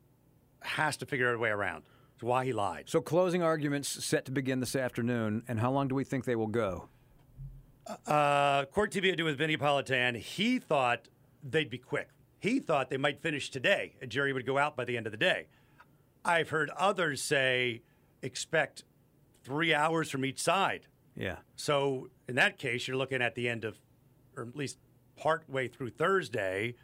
has 0.62 0.96
to 0.98 1.06
figure 1.06 1.28
out 1.28 1.34
a 1.34 1.38
way 1.38 1.50
around. 1.50 1.84
It's 2.14 2.22
why 2.22 2.44
he 2.44 2.52
lied. 2.52 2.84
So 2.88 3.00
closing 3.00 3.42
arguments 3.42 4.04
set 4.04 4.26
to 4.26 4.32
begin 4.32 4.60
this 4.60 4.76
afternoon, 4.76 5.42
and 5.48 5.58
how 5.58 5.70
long 5.70 5.88
do 5.88 5.94
we 5.94 6.04
think 6.04 6.26
they 6.26 6.36
will 6.36 6.48
go? 6.48 6.88
Uh, 8.06 8.66
Court 8.66 8.92
TV 8.92 9.06
had 9.06 9.12
to 9.12 9.16
do 9.16 9.24
with 9.24 9.38
Vinnie 9.38 9.56
Politan. 9.56 10.16
He 10.16 10.58
thought 10.58 11.08
they'd 11.42 11.70
be 11.70 11.78
quick. 11.78 12.08
He 12.38 12.58
thought 12.60 12.90
they 12.90 12.96
might 12.96 13.20
finish 13.20 13.50
today. 13.50 13.96
A 14.00 14.06
jury 14.06 14.32
would 14.32 14.46
go 14.46 14.58
out 14.58 14.76
by 14.76 14.84
the 14.84 14.96
end 14.96 15.06
of 15.06 15.12
the 15.12 15.18
day. 15.18 15.46
I've 16.24 16.48
heard 16.50 16.70
others 16.70 17.22
say 17.22 17.82
expect 18.22 18.84
three 19.42 19.74
hours 19.74 20.10
from 20.10 20.24
each 20.24 20.40
side. 20.40 20.86
Yeah. 21.16 21.36
So 21.56 22.08
in 22.28 22.36
that 22.36 22.58
case, 22.58 22.86
you're 22.88 22.96
looking 22.96 23.20
at 23.22 23.34
the 23.34 23.48
end 23.48 23.64
of, 23.64 23.78
or 24.36 24.44
at 24.44 24.56
least 24.56 24.78
part 25.16 25.48
way 25.48 25.68
through 25.68 25.90
Thursday. 25.90 26.76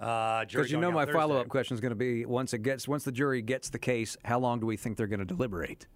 Uh, 0.00 0.44
Because 0.44 0.70
you 0.70 0.78
know 0.78 0.90
my 0.90 1.06
follow 1.06 1.38
up 1.38 1.48
question 1.48 1.74
is 1.74 1.80
going 1.80 1.90
to 1.90 1.96
be 1.96 2.26
once 2.26 2.52
it 2.52 2.62
gets 2.62 2.88
once 2.88 3.04
the 3.04 3.12
jury 3.12 3.40
gets 3.42 3.70
the 3.70 3.78
case, 3.78 4.16
how 4.24 4.38
long 4.40 4.58
do 4.58 4.66
we 4.66 4.76
think 4.76 4.96
they're 4.96 5.06
going 5.06 5.20
to 5.20 5.24
deliberate? 5.24 5.86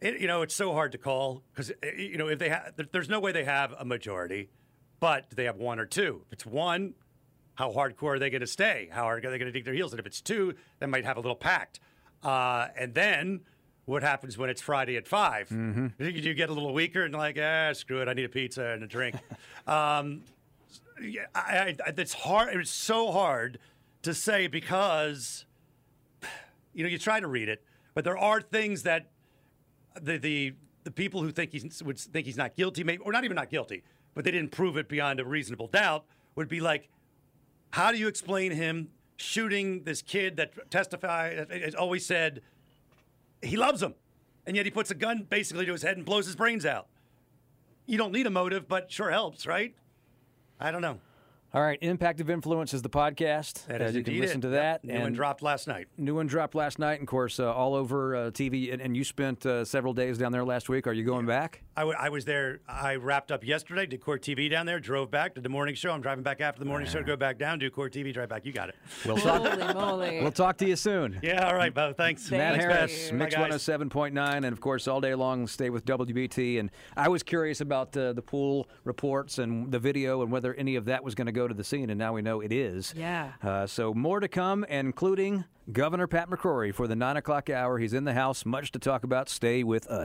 It, 0.00 0.20
you 0.20 0.26
know, 0.26 0.42
it's 0.42 0.54
so 0.54 0.72
hard 0.72 0.92
to 0.92 0.98
call 0.98 1.42
because 1.52 1.72
you 1.96 2.16
know 2.16 2.28
if 2.28 2.38
they 2.38 2.48
have, 2.50 2.72
there's 2.92 3.08
no 3.08 3.20
way 3.20 3.32
they 3.32 3.44
have 3.44 3.74
a 3.78 3.84
majority, 3.84 4.48
but 5.00 5.30
do 5.30 5.36
they 5.36 5.44
have 5.44 5.56
one 5.56 5.78
or 5.78 5.86
two? 5.86 6.22
If 6.26 6.34
it's 6.34 6.46
one, 6.46 6.94
how 7.54 7.72
hardcore 7.72 8.16
are 8.16 8.18
they 8.18 8.30
going 8.30 8.40
to 8.42 8.46
stay? 8.46 8.88
How 8.92 9.02
hard 9.02 9.24
are 9.24 9.30
they 9.30 9.38
going 9.38 9.52
to 9.52 9.52
dig 9.52 9.64
their 9.64 9.74
heels? 9.74 9.92
And 9.92 10.00
if 10.00 10.06
it's 10.06 10.20
two, 10.20 10.54
they 10.78 10.86
might 10.86 11.04
have 11.04 11.16
a 11.16 11.20
little 11.20 11.36
pact. 11.36 11.80
Uh, 12.22 12.68
and 12.76 12.94
then 12.94 13.40
what 13.86 14.02
happens 14.02 14.38
when 14.38 14.48
it's 14.50 14.62
Friday 14.62 14.96
at 14.96 15.08
5 15.08 15.48
Mm-hmm. 15.48 15.86
Do 15.98 16.10
you 16.10 16.34
get 16.34 16.50
a 16.50 16.52
little 16.52 16.72
weaker 16.72 17.04
and 17.04 17.14
like, 17.14 17.38
ah, 17.40 17.72
screw 17.72 18.00
it, 18.00 18.08
I 18.08 18.12
need 18.12 18.24
a 18.24 18.28
pizza 18.28 18.66
and 18.66 18.82
a 18.82 18.86
drink. 18.86 19.16
um, 19.66 20.22
yeah, 21.02 21.22
I, 21.34 21.76
I, 21.84 21.92
it's 21.96 22.12
hard. 22.12 22.54
It's 22.54 22.70
so 22.70 23.10
hard 23.10 23.58
to 24.02 24.14
say 24.14 24.46
because 24.46 25.46
you 26.74 26.82
know 26.82 26.90
you 26.90 26.98
try 26.98 27.20
to 27.20 27.26
read 27.26 27.48
it, 27.48 27.64
but 27.94 28.04
there 28.04 28.18
are 28.18 28.40
things 28.40 28.82
that 28.82 29.10
the 30.00 30.18
the 30.18 30.54
the 30.84 30.90
people 30.90 31.22
who 31.22 31.30
think 31.30 31.52
he's 31.52 31.82
would 31.82 31.98
think 31.98 32.26
he's 32.26 32.36
not 32.36 32.54
guilty, 32.54 32.84
maybe 32.84 33.02
or 33.02 33.12
not 33.12 33.24
even 33.24 33.34
not 33.34 33.50
guilty, 33.50 33.82
but 34.14 34.24
they 34.24 34.30
didn't 34.30 34.50
prove 34.50 34.76
it 34.76 34.88
beyond 34.88 35.20
a 35.20 35.24
reasonable 35.24 35.66
doubt, 35.68 36.04
would 36.36 36.48
be 36.48 36.60
like, 36.60 36.88
how 37.70 37.92
do 37.92 37.98
you 37.98 38.08
explain 38.08 38.52
him 38.52 38.88
shooting 39.16 39.84
this 39.84 40.02
kid 40.02 40.36
that 40.36 40.70
testified 40.70 41.50
has 41.50 41.74
always 41.74 42.04
said 42.06 42.40
he 43.42 43.56
loves 43.56 43.82
him, 43.82 43.94
and 44.46 44.56
yet 44.56 44.64
he 44.66 44.70
puts 44.70 44.90
a 44.90 44.94
gun 44.94 45.26
basically 45.28 45.66
to 45.66 45.72
his 45.72 45.82
head 45.82 45.96
and 45.96 46.04
blows 46.06 46.26
his 46.26 46.36
brains 46.36 46.64
out. 46.66 46.86
You 47.86 47.98
don't 47.98 48.12
need 48.12 48.26
a 48.26 48.30
motive, 48.30 48.68
but 48.68 48.90
sure 48.90 49.10
helps, 49.10 49.46
right? 49.46 49.74
I 50.58 50.70
don't 50.70 50.82
know. 50.82 50.98
All 51.52 51.60
right, 51.62 51.78
Impact 51.82 52.20
of 52.20 52.30
Influence 52.30 52.72
is 52.72 52.82
the 52.82 52.88
podcast. 52.90 53.66
That 53.66 53.82
Uh, 53.82 53.86
you 53.88 54.04
can 54.04 54.20
listen 54.20 54.38
it. 54.38 54.42
to 54.42 54.48
Yep. 54.50 54.82
that. 54.82 54.84
New 54.84 55.00
one 55.00 55.12
dropped 55.12 55.42
last 55.42 55.66
night. 55.66 55.88
New 55.98 56.14
one 56.14 56.28
dropped 56.28 56.54
last 56.54 56.78
night, 56.78 56.94
and 56.94 57.02
of 57.02 57.08
course, 57.08 57.40
uh, 57.40 57.52
all 57.52 57.74
over 57.74 58.14
uh, 58.14 58.30
TV. 58.30 58.72
And, 58.72 58.80
and 58.80 58.96
you 58.96 59.02
spent 59.02 59.44
uh, 59.44 59.64
several 59.64 59.92
days 59.92 60.16
down 60.16 60.30
there 60.30 60.44
last 60.44 60.68
week. 60.68 60.86
Are 60.86 60.92
you 60.92 61.02
going 61.02 61.26
back? 61.26 61.62
I, 61.80 61.84
w- 61.84 61.96
I 61.98 62.10
was 62.10 62.26
there. 62.26 62.60
I 62.68 62.96
wrapped 62.96 63.32
up 63.32 63.42
yesterday, 63.42 63.86
did 63.86 64.02
Court 64.02 64.20
TV 64.20 64.50
down 64.50 64.66
there, 64.66 64.78
drove 64.78 65.10
back, 65.10 65.34
did 65.34 65.42
the 65.44 65.48
morning 65.48 65.74
show. 65.74 65.92
I'm 65.92 66.02
driving 66.02 66.22
back 66.22 66.42
after 66.42 66.58
the 66.58 66.66
morning 66.66 66.86
show 66.86 66.98
to 66.98 67.04
go 67.06 67.16
back 67.16 67.38
down, 67.38 67.58
do 67.58 67.70
Court 67.70 67.90
TV, 67.90 68.12
drive 68.12 68.28
back. 68.28 68.44
You 68.44 68.52
got 68.52 68.68
it. 68.68 68.74
We'll 69.06 69.16
talk, 69.16 69.42
We'll 69.42 70.30
talk 70.30 70.58
to 70.58 70.66
you 70.66 70.76
soon. 70.76 71.18
Yeah, 71.22 71.46
all 71.48 71.54
right, 71.54 71.72
Bo. 71.72 71.94
Thanks. 71.94 72.30
Matt 72.30 72.56
Harris, 72.56 73.08
Beth. 73.08 73.18
Mix 73.18 73.34
107.9, 73.34 74.34
and 74.36 74.44
of 74.44 74.60
course, 74.60 74.86
all 74.88 75.00
day 75.00 75.14
long, 75.14 75.46
stay 75.46 75.70
with 75.70 75.86
WBT. 75.86 76.60
And 76.60 76.70
I 76.98 77.08
was 77.08 77.22
curious 77.22 77.62
about 77.62 77.96
uh, 77.96 78.12
the 78.12 78.20
pool 78.20 78.68
reports 78.84 79.38
and 79.38 79.72
the 79.72 79.78
video 79.78 80.20
and 80.20 80.30
whether 80.30 80.52
any 80.56 80.76
of 80.76 80.84
that 80.84 81.02
was 81.02 81.14
going 81.14 81.28
to 81.28 81.32
go 81.32 81.48
to 81.48 81.54
the 81.54 81.64
scene, 81.64 81.88
and 81.88 81.98
now 81.98 82.12
we 82.12 82.20
know 82.20 82.42
it 82.42 82.52
is. 82.52 82.92
Yeah. 82.94 83.32
Uh, 83.42 83.66
so 83.66 83.94
more 83.94 84.20
to 84.20 84.28
come, 84.28 84.64
including 84.64 85.46
Governor 85.72 86.06
Pat 86.06 86.28
McCrory 86.28 86.74
for 86.74 86.86
the 86.86 86.96
9 86.96 87.16
o'clock 87.16 87.48
hour. 87.48 87.78
He's 87.78 87.94
in 87.94 88.04
the 88.04 88.12
house. 88.12 88.44
Much 88.44 88.70
to 88.72 88.78
talk 88.78 89.02
about. 89.02 89.30
Stay 89.30 89.64
with 89.64 89.86
us. 89.86 90.04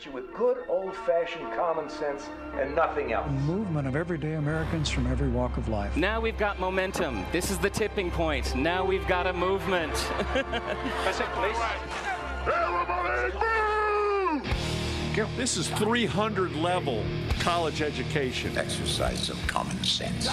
Treat 0.00 0.06
you 0.06 0.12
with 0.12 0.32
good 0.34 0.58
old 0.68 0.94
fashioned 0.94 1.52
common 1.54 1.88
sense 1.88 2.28
and 2.54 2.74
nothing 2.74 3.12
else. 3.12 3.30
movement 3.42 3.86
of 3.86 3.96
everyday 3.96 4.34
Americans 4.34 4.88
from 4.88 5.06
every 5.06 5.28
walk 5.28 5.56
of 5.56 5.68
life. 5.68 5.96
Now 5.96 6.20
we've 6.20 6.38
got 6.38 6.58
momentum. 6.58 7.24
This 7.32 7.50
is 7.50 7.58
the 7.58 7.70
tipping 7.70 8.10
point. 8.10 8.54
Now 8.54 8.84
we've 8.84 9.06
got 9.06 9.26
a 9.26 9.32
movement. 9.32 9.92
That's 10.34 11.20
it, 11.20 11.26
please. 11.34 11.56
This 15.36 15.56
is 15.56 15.68
300 15.70 16.54
level 16.56 17.04
college 17.40 17.82
education. 17.82 18.56
Exercise 18.56 19.28
of 19.28 19.46
common 19.46 19.82
sense. 19.84 20.28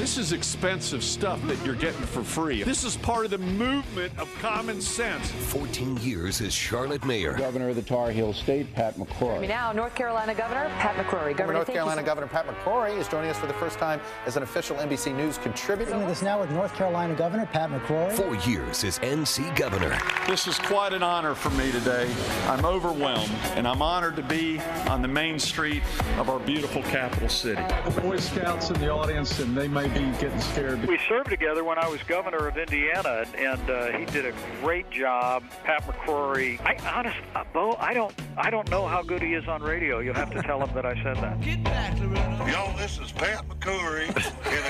This 0.00 0.16
is 0.16 0.32
expensive 0.32 1.04
stuff 1.04 1.46
that 1.46 1.62
you're 1.62 1.74
getting 1.74 2.00
for 2.00 2.22
free. 2.24 2.62
This 2.62 2.84
is 2.84 2.96
part 2.96 3.26
of 3.26 3.30
the 3.30 3.36
movement 3.36 4.18
of 4.18 4.34
common 4.40 4.80
sense. 4.80 5.30
14 5.30 5.98
years 5.98 6.40
as 6.40 6.54
Charlotte 6.54 7.04
Mayor. 7.04 7.34
Governor 7.34 7.68
of 7.68 7.76
the 7.76 7.82
Tar 7.82 8.10
Heel 8.10 8.32
State, 8.32 8.74
Pat 8.74 8.96
McCrory. 8.96 9.46
Now, 9.46 9.72
North 9.72 9.94
Carolina 9.94 10.34
Governor 10.34 10.70
Pat 10.78 10.96
McCrory. 10.96 11.36
Governor, 11.36 11.52
North 11.52 11.66
thank 11.66 11.74
you 11.76 11.80
Carolina 11.80 12.00
so- 12.00 12.06
Governor 12.06 12.28
Pat 12.28 12.46
McCrory 12.46 12.96
is 12.96 13.08
joining 13.08 13.28
us 13.28 13.38
for 13.38 13.46
the 13.46 13.52
first 13.52 13.78
time 13.78 14.00
as 14.24 14.38
an 14.38 14.42
official 14.42 14.74
NBC 14.78 15.12
News 15.14 15.36
contributor. 15.36 15.98
With 15.98 16.08
us 16.08 16.22
now 16.22 16.40
with 16.40 16.50
North 16.50 16.74
Carolina 16.74 17.14
Governor 17.14 17.44
Pat 17.52 17.68
McCrory. 17.68 18.12
Four 18.12 18.36
years 18.50 18.82
as 18.84 18.98
NC 19.00 19.54
Governor. 19.54 19.98
This 20.26 20.46
is 20.46 20.58
quite 20.58 20.94
an 20.94 21.02
honor 21.02 21.34
for 21.34 21.50
me 21.50 21.70
today. 21.72 22.10
I'm 22.46 22.64
overwhelmed, 22.64 23.30
and 23.54 23.68
I'm 23.68 23.82
honored 23.82 24.16
to 24.16 24.22
be 24.22 24.60
on 24.88 25.02
the 25.02 25.08
main 25.08 25.38
street 25.38 25.82
of 26.16 26.30
our 26.30 26.38
beautiful 26.38 26.82
capital 26.84 27.28
city. 27.28 27.60
The 27.84 28.00
Boy 28.00 28.16
Scouts 28.16 28.70
in 28.70 28.80
the 28.80 28.88
audience, 28.88 29.38
and 29.40 29.54
they 29.54 29.68
may 29.68 29.89
be 29.94 30.00
getting 30.18 30.40
scared. 30.40 30.86
We 30.86 30.98
served 31.08 31.30
together 31.30 31.64
when 31.64 31.78
I 31.78 31.88
was 31.88 32.02
governor 32.04 32.48
of 32.48 32.56
Indiana, 32.56 33.24
and 33.36 33.70
uh, 33.70 33.86
he 33.98 34.04
did 34.06 34.26
a 34.26 34.32
great 34.60 34.90
job. 34.90 35.42
Pat 35.64 35.82
McCrory. 35.82 36.60
I 36.60 36.76
honest, 36.96 37.16
uh, 37.34 37.44
Bo, 37.52 37.76
I 37.78 37.94
don't, 37.94 38.14
I 38.36 38.50
don't 38.50 38.68
know 38.70 38.86
how 38.86 39.02
good 39.02 39.22
he 39.22 39.34
is 39.34 39.46
on 39.48 39.62
radio. 39.62 40.00
You'll 40.00 40.14
have 40.14 40.30
to 40.32 40.42
tell 40.42 40.62
him 40.64 40.74
that 40.74 40.86
I 40.86 40.94
said 41.02 41.16
that. 41.16 41.40
Get 41.40 41.62
back, 41.64 41.98
Y'all, 42.00 42.76
this 42.76 42.98
is 42.98 43.12
Pat 43.12 43.48
McCrory 43.48 44.08
in 44.08 44.14
the 44.14 44.20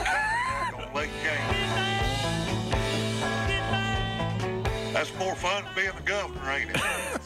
kayak 0.04 0.88
on 0.88 0.94
Lake 0.94 1.10
James. 1.22 1.90
That's 4.92 5.16
more 5.18 5.34
fun 5.34 5.64
than 5.64 5.74
being 5.74 5.92
the 5.96 6.02
governor, 6.02 6.50
ain't 6.50 6.70
it? 6.70 7.19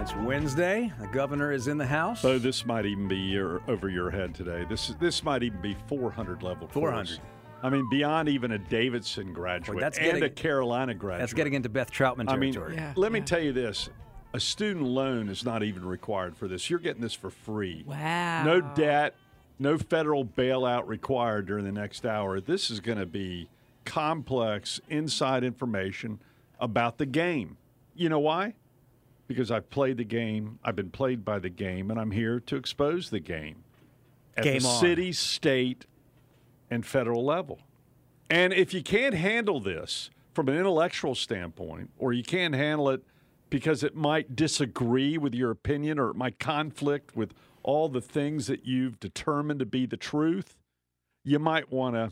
It's 0.00 0.14
Wednesday. 0.16 0.92
The 1.00 1.06
governor 1.08 1.52
is 1.52 1.68
in 1.68 1.78
the 1.78 1.86
house. 1.86 2.20
So 2.22 2.38
this 2.38 2.64
might 2.64 2.86
even 2.86 3.08
be 3.08 3.16
your, 3.16 3.60
over 3.68 3.88
your 3.88 4.10
head 4.10 4.34
today. 4.34 4.64
This 4.68 4.88
is 4.88 4.96
this 4.96 5.22
might 5.22 5.42
even 5.42 5.60
be 5.60 5.76
400 5.88 6.42
level. 6.42 6.68
course. 6.68 7.18
400. 7.18 7.20
I 7.62 7.68
mean, 7.68 7.88
beyond 7.90 8.28
even 8.28 8.52
a 8.52 8.58
Davidson 8.58 9.32
graduate 9.34 9.80
that's 9.80 9.98
and 9.98 10.06
getting- 10.06 10.22
a 10.22 10.30
Carolina 10.30 10.94
graduate. 10.94 11.20
That's 11.20 11.34
getting 11.34 11.54
into 11.54 11.68
Beth 11.68 11.90
Troutman 11.90 12.30
I 12.30 12.36
mean, 12.36 12.54
territory. 12.54 12.80
let 12.96 13.12
me 13.12 13.20
tell 13.20 13.40
you 13.40 13.52
this: 13.52 13.90
a 14.32 14.40
student 14.40 14.86
loan 14.86 15.28
is 15.28 15.44
not 15.44 15.62
even 15.62 15.84
required 15.84 16.36
for 16.36 16.48
this. 16.48 16.70
You're 16.70 16.78
getting 16.78 17.02
this 17.02 17.14
for 17.14 17.30
free. 17.30 17.84
Wow. 17.86 18.44
No 18.44 18.60
debt, 18.60 19.14
no 19.58 19.76
federal 19.76 20.24
bailout 20.24 20.86
required 20.86 21.46
during 21.46 21.64
the 21.64 21.72
next 21.72 22.06
hour. 22.06 22.40
This 22.40 22.70
is 22.70 22.80
going 22.80 22.98
to 22.98 23.06
be 23.06 23.48
complex 23.84 24.80
inside 24.88 25.44
information 25.44 26.18
about 26.60 26.98
the 26.98 27.06
game. 27.06 27.56
You 27.94 28.08
know 28.08 28.18
why? 28.18 28.54
Because 29.26 29.50
I've 29.50 29.70
played 29.70 29.96
the 29.96 30.04
game, 30.04 30.58
I've 30.64 30.76
been 30.76 30.90
played 30.90 31.24
by 31.24 31.38
the 31.38 31.50
game, 31.50 31.90
and 31.90 32.00
I'm 32.00 32.10
here 32.10 32.40
to 32.40 32.56
expose 32.56 33.10
the 33.10 33.20
game 33.20 33.64
at 34.36 34.44
Game 34.44 34.62
the 34.62 34.68
on. 34.68 34.80
city, 34.80 35.12
state, 35.12 35.86
and 36.70 36.84
federal 36.84 37.24
level. 37.24 37.60
And 38.28 38.52
if 38.52 38.72
you 38.72 38.82
can't 38.82 39.14
handle 39.14 39.60
this 39.60 40.10
from 40.34 40.48
an 40.48 40.56
intellectual 40.56 41.14
standpoint, 41.14 41.90
or 41.98 42.12
you 42.12 42.22
can't 42.22 42.54
handle 42.54 42.88
it 42.90 43.02
because 43.50 43.82
it 43.82 43.96
might 43.96 44.36
disagree 44.36 45.18
with 45.18 45.34
your 45.34 45.50
opinion 45.50 45.98
or 45.98 46.10
it 46.10 46.16
might 46.16 46.38
conflict 46.38 47.16
with 47.16 47.34
all 47.62 47.88
the 47.88 48.00
things 48.00 48.46
that 48.46 48.64
you've 48.64 49.00
determined 49.00 49.58
to 49.58 49.66
be 49.66 49.86
the 49.86 49.96
truth, 49.96 50.56
you 51.24 51.38
might 51.38 51.70
want 51.72 51.96
to 51.96 52.10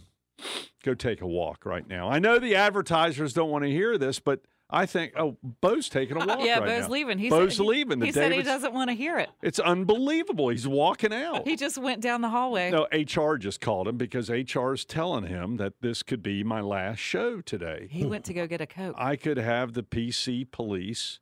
go 0.85 0.94
take 0.94 1.20
a 1.20 1.27
walk 1.27 1.65
right 1.66 1.86
now. 1.86 2.09
I 2.09 2.19
know 2.19 2.39
the 2.39 2.55
advertisers 2.55 3.32
don't 3.32 3.51
want 3.51 3.65
to 3.65 3.70
hear 3.70 3.98
this, 3.98 4.19
but 4.20 4.40
I 4.70 4.85
think, 4.85 5.15
oh, 5.16 5.39
Bo's 5.43 5.89
taking 5.89 6.20
a 6.20 6.27
walk 6.27 6.40
yeah, 6.43 6.59
right 6.59 6.66
Bo's 6.66 6.82
now. 6.82 6.89
leaving. 6.89 7.19
He's, 7.19 7.31
Bo's 7.31 7.56
he- 7.56 7.62
leaving. 7.65 8.01
The 8.01 8.06
He 8.06 8.12
said 8.12 8.32
he 8.32 8.43
doesn't 8.43 8.74
want 8.74 8.90
to 8.90 8.94
hear 8.94 9.19
it. 9.19 9.31
It's 9.43 9.59
unbelievable. 9.59 10.51
He's 10.51 10.69
walking 10.69 11.12
out. 11.12 11.47
He 11.48 11.56
just 11.56 11.78
went 11.78 12.02
down 12.02 12.20
the 12.20 12.28
hallway. 12.28 12.70
No, 12.70 12.86
HR 12.93 13.36
just 13.36 13.60
called 13.62 13.89
him 13.89 13.97
because 13.97 14.28
HR 14.28 14.73
is 14.74 14.85
telling 14.85 15.24
him 15.24 15.56
that 15.56 15.74
this 15.81 16.02
could 16.02 16.23
be 16.23 16.44
my 16.44 16.60
last 16.60 16.98
show 16.98 17.40
today. 17.40 17.89
He 17.90 18.05
went 18.05 18.24
to 18.27 18.35
go 18.35 18.47
get 18.47 18.60
a 18.60 18.66
coke. 18.66 18.94
I 18.98 19.16
could 19.16 19.39
have 19.39 19.73
the 19.73 19.82
PC 19.82 20.51
police 20.51 21.20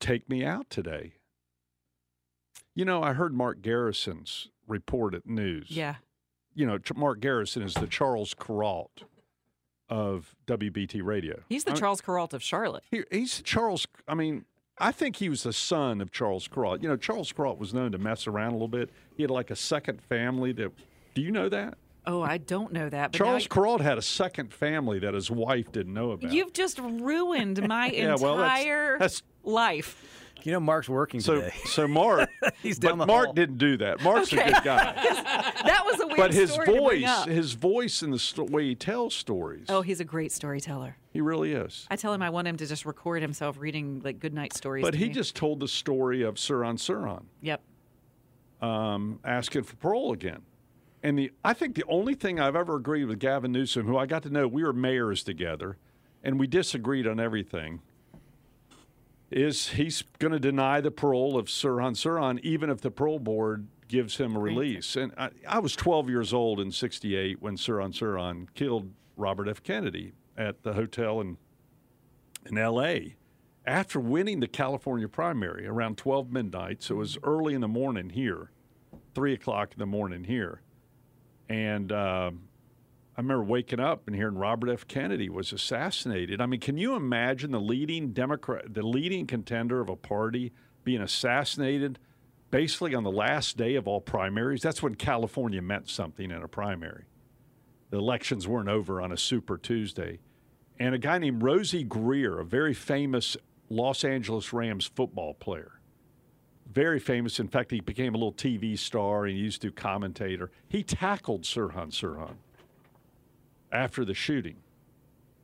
take 0.00 0.28
me 0.28 0.44
out 0.44 0.68
today. 0.68 1.14
You 2.74 2.84
know, 2.84 3.02
I 3.02 3.12
heard 3.14 3.32
Mark 3.32 3.62
Garrison's 3.62 4.48
report 4.66 5.14
at 5.14 5.26
news. 5.26 5.68
Yeah. 5.70 5.94
You 6.54 6.66
know, 6.66 6.78
Mark 6.94 7.20
Garrison 7.20 7.62
is 7.62 7.74
the 7.74 7.86
Charles 7.86 8.34
Kuralt 8.34 9.02
of 9.88 10.34
WBT 10.46 11.02
Radio. 11.04 11.40
He's 11.48 11.64
the 11.64 11.70
I 11.72 11.74
mean, 11.74 11.80
Charles 11.80 12.00
Kuralt 12.00 12.32
of 12.32 12.42
Charlotte. 12.42 12.84
he, 12.90 13.02
he's 13.10 13.42
Charles. 13.42 13.86
I 14.08 14.14
mean, 14.14 14.44
I 14.78 14.92
think 14.92 15.16
he 15.16 15.28
was 15.28 15.42
the 15.42 15.52
son 15.52 16.00
of 16.00 16.10
Charles 16.10 16.48
Kuralt. 16.48 16.82
You 16.82 16.88
know, 16.88 16.96
Charles 16.96 17.32
Kuralt 17.32 17.58
was 17.58 17.74
known 17.74 17.92
to 17.92 17.98
mess 17.98 18.26
around 18.26 18.50
a 18.50 18.52
little 18.54 18.68
bit. 18.68 18.90
He 19.16 19.22
had 19.22 19.30
like 19.30 19.50
a 19.50 19.56
second 19.56 20.00
family 20.02 20.52
that. 20.52 20.72
Do 21.14 21.22
you 21.22 21.30
know 21.30 21.48
that? 21.48 21.76
Oh, 22.06 22.20
I 22.22 22.36
don't 22.38 22.72
know 22.72 22.88
that. 22.90 23.12
But 23.12 23.18
Charles 23.18 23.46
Kuralt 23.48 23.80
had 23.80 23.96
a 23.98 24.02
second 24.02 24.52
family 24.52 24.98
that 24.98 25.14
his 25.14 25.30
wife 25.30 25.72
didn't 25.72 25.94
know 25.94 26.10
about. 26.10 26.32
You've 26.32 26.52
just 26.52 26.78
ruined 26.78 27.66
my 27.66 27.90
Yeah, 27.92 28.16
well, 28.20 28.36
that's- 28.36 28.60
entire 28.60 28.92
that's- 28.98 29.22
life. 29.42 30.13
You 30.44 30.52
know, 30.52 30.60
Mark's 30.60 30.88
working 30.88 31.20
so, 31.20 31.36
today. 31.36 31.54
so 31.64 31.88
Mark, 31.88 32.28
He's 32.62 32.78
but 32.78 32.88
down 32.88 32.98
the 32.98 33.06
Mark 33.06 33.26
hall. 33.26 33.32
didn't 33.34 33.56
do 33.58 33.76
that. 33.78 34.02
Mark's 34.02 34.32
Okay. 34.32 34.42
a 34.42 34.52
good 34.52 34.62
guy. 34.64 34.92
That 35.64 35.82
was 35.86 35.98
a 36.00 36.06
weird 36.06 36.18
but 36.18 36.34
his 36.34 36.50
story 36.52 36.66
to 36.66 36.72
bring 36.72 36.82
voice, 36.84 37.04
up. 37.08 37.28
his 37.28 37.52
voice, 37.54 38.02
and 38.02 38.12
the 38.12 38.18
sto- 38.18 38.44
way 38.44 38.64
he 38.64 38.74
tells 38.74 39.14
stories, 39.14 39.64
Oh, 39.70 39.80
he's 39.80 39.98
a 40.00 40.04
great 40.04 40.30
storyteller. 40.30 40.96
he 41.10 41.22
really 41.22 41.52
is. 41.52 41.86
I 41.90 41.96
tell 41.96 42.12
him 42.12 42.20
I 42.22 42.28
want 42.28 42.46
him 42.46 42.58
to 42.58 42.66
just 42.66 42.84
record 42.84 43.22
himself 43.22 43.56
reading 43.58 44.02
like 44.04 44.20
good 44.20 44.34
night 44.34 44.52
stories. 44.54 44.82
But 44.84 44.90
to 44.90 44.98
he 44.98 45.08
me. 45.08 45.14
just 45.14 45.34
told 45.34 45.60
the 45.60 45.68
story 45.68 46.20
of 46.22 46.34
Sirhan 46.34 46.74
Sirhan 46.76 47.24
Yep. 47.40 47.62
um, 48.60 49.20
asking 49.24 49.62
for 49.62 49.76
parole 49.76 50.12
again. 50.12 50.42
And 51.02 51.18
the 51.18 51.32
I 51.44 51.52
think 51.54 51.74
the 51.74 51.84
only 51.88 52.14
thing 52.14 52.38
I've 52.40 52.56
ever 52.56 52.76
agreed 52.76 53.04
with 53.06 53.18
Gavin 53.18 53.52
Newsom, 53.52 53.86
who 53.86 53.96
I 53.96 54.06
got 54.06 54.22
to 54.24 54.30
know, 54.30 54.46
we 54.48 54.62
were 54.64 54.72
mayors 54.72 55.22
together, 55.22 55.76
and 56.22 56.38
we 56.38 56.46
disagreed 56.46 57.06
on 57.06 57.18
everything. 57.20 57.80
Is 59.34 59.70
he's 59.70 60.04
going 60.20 60.30
to 60.30 60.38
deny 60.38 60.80
the 60.80 60.92
parole 60.92 61.36
of 61.36 61.46
Sirhan 61.46 61.96
Sirhan 61.96 62.38
even 62.44 62.70
if 62.70 62.80
the 62.80 62.90
parole 62.92 63.18
board 63.18 63.66
gives 63.88 64.16
him 64.18 64.36
a 64.36 64.38
release? 64.38 64.94
And 64.94 65.12
I, 65.18 65.30
I 65.48 65.58
was 65.58 65.74
12 65.74 66.08
years 66.08 66.32
old 66.32 66.60
in 66.60 66.70
'68 66.70 67.42
when 67.42 67.56
Sirhan 67.56 67.92
Sirhan 67.92 68.46
killed 68.54 68.92
Robert 69.16 69.48
F. 69.48 69.60
Kennedy 69.60 70.12
at 70.38 70.62
the 70.62 70.74
hotel 70.74 71.20
in 71.20 71.36
in 72.46 72.56
L.A. 72.56 73.16
After 73.66 73.98
winning 73.98 74.38
the 74.38 74.46
California 74.46 75.08
primary 75.08 75.66
around 75.66 75.98
12 75.98 76.30
midnight, 76.30 76.84
so 76.84 76.94
it 76.94 76.98
was 76.98 77.18
early 77.24 77.54
in 77.54 77.60
the 77.60 77.66
morning 77.66 78.10
here, 78.10 78.52
three 79.16 79.32
o'clock 79.32 79.72
in 79.72 79.80
the 79.80 79.86
morning 79.86 80.22
here, 80.22 80.62
and 81.48 81.90
um, 81.90 82.42
I 83.16 83.20
remember 83.20 83.44
waking 83.44 83.78
up 83.78 84.08
and 84.08 84.16
hearing 84.16 84.34
Robert 84.34 84.70
F. 84.70 84.88
Kennedy 84.88 85.28
was 85.28 85.52
assassinated. 85.52 86.40
I 86.40 86.46
mean, 86.46 86.58
can 86.58 86.76
you 86.76 86.96
imagine 86.96 87.52
the 87.52 87.60
leading 87.60 88.12
Democrat, 88.12 88.74
the 88.74 88.82
leading 88.82 89.26
contender 89.26 89.80
of 89.80 89.88
a 89.88 89.94
party 89.94 90.52
being 90.82 91.00
assassinated 91.00 92.00
basically 92.50 92.94
on 92.94 93.04
the 93.04 93.12
last 93.12 93.56
day 93.56 93.76
of 93.76 93.86
all 93.86 94.00
primaries? 94.00 94.62
That's 94.62 94.82
when 94.82 94.96
California 94.96 95.62
meant 95.62 95.88
something 95.88 96.28
in 96.28 96.42
a 96.42 96.48
primary. 96.48 97.04
The 97.90 97.98
elections 97.98 98.48
weren't 98.48 98.68
over 98.68 99.00
on 99.00 99.12
a 99.12 99.16
Super 99.16 99.58
Tuesday. 99.58 100.18
And 100.80 100.92
a 100.92 100.98
guy 100.98 101.18
named 101.18 101.42
Rosey 101.42 101.84
Grier, 101.84 102.40
a 102.40 102.44
very 102.44 102.74
famous 102.74 103.36
Los 103.68 104.02
Angeles 104.02 104.52
Rams 104.52 104.86
football 104.86 105.34
player, 105.34 105.78
very 106.68 106.98
famous. 106.98 107.38
In 107.38 107.46
fact, 107.46 107.70
he 107.70 107.78
became 107.80 108.16
a 108.16 108.18
little 108.18 108.32
TV 108.32 108.76
star 108.76 109.26
and 109.26 109.38
used 109.38 109.62
to 109.62 109.70
commentator. 109.70 110.50
He 110.66 110.82
tackled 110.82 111.42
Sirhan 111.42 111.92
Sirhan 111.92 112.38
after 113.74 114.04
the 114.04 114.14
shooting. 114.14 114.56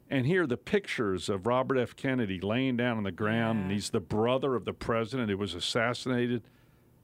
And 0.08 0.26
here 0.26 0.44
are 0.44 0.46
the 0.46 0.56
pictures 0.56 1.28
of 1.28 1.46
Robert 1.46 1.76
F. 1.78 1.94
Kennedy 1.94 2.40
laying 2.40 2.76
down 2.76 2.96
on 2.96 3.02
the 3.04 3.12
ground, 3.12 3.60
and 3.62 3.70
he's 3.70 3.90
the 3.90 4.00
brother 4.00 4.54
of 4.56 4.64
the 4.64 4.72
president 4.72 5.30
who 5.30 5.36
was 5.38 5.54
assassinated 5.54 6.42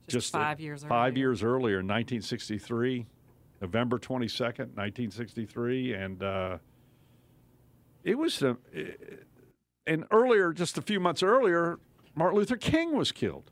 Just 0.07 0.33
a- 0.33 0.37
five 0.37 0.59
years 0.59 0.83
five 0.83 1.11
earlier. 1.13 1.17
years 1.17 1.43
earlier 1.43 1.79
in 1.79 1.87
1963, 1.87 3.05
November 3.61 3.97
22nd, 3.97 4.75
1963, 4.75 5.93
and 5.93 6.21
uh, 6.23 6.57
it 8.03 8.17
was 8.17 8.41
a, 8.41 8.57
and 9.85 10.03
earlier, 10.11 10.51
just 10.51 10.77
a 10.77 10.81
few 10.81 10.99
months 10.99 11.23
earlier, 11.23 11.79
Martin 12.13 12.37
Luther 12.39 12.57
King 12.57 12.93
was 12.95 13.11
killed. 13.13 13.51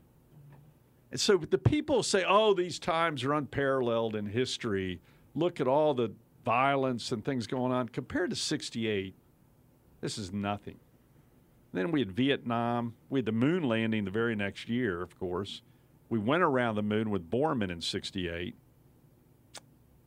And 1.10 1.18
so 1.20 1.38
the 1.38 1.56
people 1.56 2.02
say, 2.02 2.24
oh, 2.28 2.52
these 2.52 2.78
times 2.78 3.24
are 3.24 3.32
unparalleled 3.32 4.14
in 4.16 4.26
history. 4.26 5.00
Look 5.34 5.60
at 5.60 5.68
all 5.68 5.94
the 5.94 6.12
violence 6.46 7.10
and 7.12 7.22
things 7.24 7.46
going 7.46 7.72
on. 7.72 7.88
Compared 7.90 8.30
to 8.30 8.36
68, 8.36 9.14
this 10.00 10.16
is 10.16 10.32
nothing. 10.32 10.78
Then 11.74 11.90
we 11.90 12.00
had 12.00 12.12
Vietnam. 12.12 12.94
We 13.10 13.18
had 13.18 13.26
the 13.26 13.32
moon 13.32 13.64
landing 13.64 14.04
the 14.06 14.10
very 14.10 14.34
next 14.36 14.68
year, 14.68 15.02
of 15.02 15.18
course. 15.18 15.60
We 16.08 16.18
went 16.20 16.42
around 16.44 16.76
the 16.76 16.82
moon 16.82 17.10
with 17.10 17.28
Borman 17.28 17.70
in 17.70 17.80
68. 17.82 18.54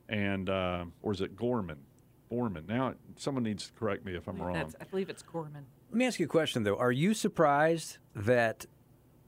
And, 0.08 0.48
uh, 0.50 0.86
or 1.02 1.12
is 1.12 1.20
it 1.20 1.36
Gorman? 1.36 1.78
Borman. 2.32 2.66
Now, 2.66 2.94
someone 3.16 3.44
needs 3.44 3.66
to 3.66 3.72
correct 3.74 4.04
me 4.04 4.14
if 4.16 4.26
I'm 4.26 4.40
wrong. 4.40 4.54
That's, 4.54 4.74
I 4.80 4.84
believe 4.84 5.10
it's 5.10 5.22
Gorman. 5.22 5.66
Let 5.90 5.96
me 5.96 6.06
ask 6.06 6.18
you 6.18 6.24
a 6.26 6.28
question, 6.28 6.62
though. 6.64 6.76
Are 6.76 6.90
you 6.92 7.12
surprised 7.14 7.98
that, 8.16 8.64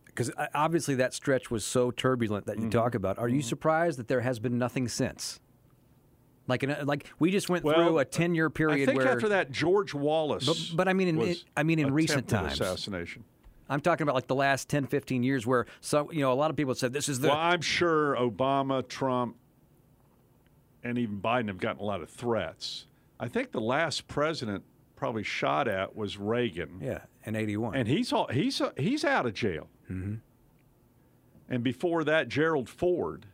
because 0.07 0.31
obviously 0.55 0.95
that 0.97 1.13
stretch 1.13 1.51
was 1.51 1.65
so 1.65 1.91
turbulent 1.91 2.47
that 2.47 2.57
you 2.57 2.63
Mm-hmm. 2.63 2.71
talk 2.71 2.95
about, 2.95 3.19
are 3.19 3.29
you 3.29 3.43
surprised 3.43 3.99
that 3.99 4.09
there 4.09 4.21
has 4.23 4.39
been 4.39 4.57
nothing 4.59 4.89
since? 4.89 5.41
Like, 6.49 6.65
like 6.85 7.07
we 7.19 7.31
just 7.31 7.49
went 7.49 7.65
Well, 7.65 7.75
through 7.75 7.99
a 7.99 8.05
ten-year 8.05 8.51
period 8.51 8.83
I 8.83 8.87
think 8.87 8.99
where. 8.99 9.09
after 9.09 9.29
that, 9.31 9.53
George 9.53 9.95
Wallace. 9.95 10.47
But, 10.47 10.77
but 10.77 10.89
I 10.89 10.93
mean, 10.93 11.21
in, 11.21 11.37
I 11.57 11.63
mean, 11.63 11.79
in 11.79 11.93
recent 11.93 12.29
times. 12.29 12.61
assassination. 12.61 13.25
I'm 13.69 13.81
talking 13.81 14.03
about 14.03 14.15
like 14.15 14.27
the 14.27 14.35
last 14.35 14.69
10, 14.69 14.87
15 14.87 15.23
years 15.23 15.47
where 15.47 15.67
some, 15.81 16.09
you 16.13 16.21
know, 16.21 16.33
a 16.33 16.35
lot 16.35 16.51
of 16.51 16.57
people 16.57 16.75
said 16.75 16.93
this 16.93 17.09
is 17.09 17.21
the. 17.21 17.29
Well, 17.29 17.37
I'm 17.39 17.63
sure 17.63 18.17
Obama, 18.17 18.87
Trump, 18.87 19.37
and 20.83 20.99
even 20.99 21.21
Biden 21.21 21.49
have 21.49 21.59
gotten 21.59 21.81
a 21.81 21.85
lot 21.85 22.03
of 22.03 22.11
threats. 22.11 22.87
I 23.19 23.29
think 23.29 23.53
the 23.53 23.61
last 23.61 24.09
president 24.09 24.65
probably 24.97 25.23
shot 25.23 25.69
at 25.69 25.97
was 25.97 26.19
Reagan. 26.19 26.81
Yeah, 26.83 27.01
in 27.25 27.37
'81, 27.37 27.77
and 27.77 27.89
he's 27.89 28.13
all, 28.13 28.27
he's 28.27 28.61
he's 28.77 29.05
out 29.05 29.27
of 29.27 29.35
jail. 29.35 29.69
Mm-hmm. 29.91 30.17
And 31.49 31.63
before 31.63 32.05
that, 32.05 32.29
Gerald 32.29 32.69
Ford, 32.69 33.27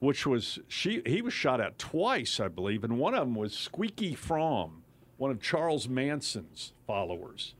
which 0.00 0.26
was 0.26 0.58
she 0.68 1.02
he 1.06 1.22
was 1.22 1.32
shot 1.32 1.60
at 1.60 1.78
twice, 1.78 2.40
I 2.40 2.48
believe, 2.48 2.84
and 2.84 2.98
one 2.98 3.14
of 3.14 3.20
them 3.20 3.34
was 3.34 3.52
Squeaky 3.56 4.14
Fromme, 4.14 4.82
one 5.16 5.30
of 5.30 5.40
Charles 5.40 5.88
Manson's 5.88 6.72
followers. 6.86 7.54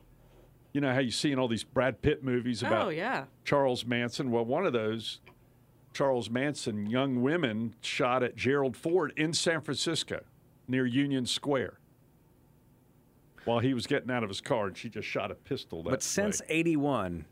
You 0.73 0.81
know 0.83 0.93
how 0.93 1.01
you 1.01 1.11
see 1.11 1.33
in 1.33 1.39
all 1.39 1.49
these 1.49 1.65
Brad 1.65 2.03
Pitt 2.03 2.23
movies 2.23 2.63
about 2.63 2.87
Oh, 2.87 2.91
yeah. 2.91 3.25
Charles 3.45 3.85
Manson. 3.85 4.31
Well, 4.31 4.45
one 4.45 4.67
of 4.67 4.73
those 4.73 5.21
Charles 5.95 6.31
Manson 6.31 6.87
young 6.89 7.23
women 7.23 7.75
shot 7.81 8.23
at 8.23 8.37
Gerald 8.37 8.77
Ford 8.77 9.13
in 9.17 9.33
San 9.33 9.61
Francisco 9.63 10.21
near 10.69 10.87
Union 10.87 11.25
Square 11.27 11.79
while 13.45 13.59
he 13.61 13.73
was 13.75 13.87
getting 13.87 14.11
out 14.11 14.23
of 14.23 14.29
his 14.29 14.41
car, 14.43 14.67
and 14.67 14.77
she 14.77 14.89
just 14.89 15.09
shot 15.09 15.31
a 15.31 15.35
pistol. 15.35 15.83
That 15.83 15.91
but 15.91 16.03
since 16.03 16.41
way. 16.43 16.47
'81, 16.51 17.25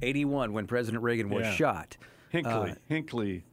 '81 0.00 0.52
when 0.52 0.66
President 0.66 1.02
Reagan 1.02 1.28
was 1.28 1.42
Yeah. 1.44 1.52
shot, 1.54 1.96
Hinckley, 2.30 2.70
uh, 2.70 2.74
Hinckley. 2.88 3.44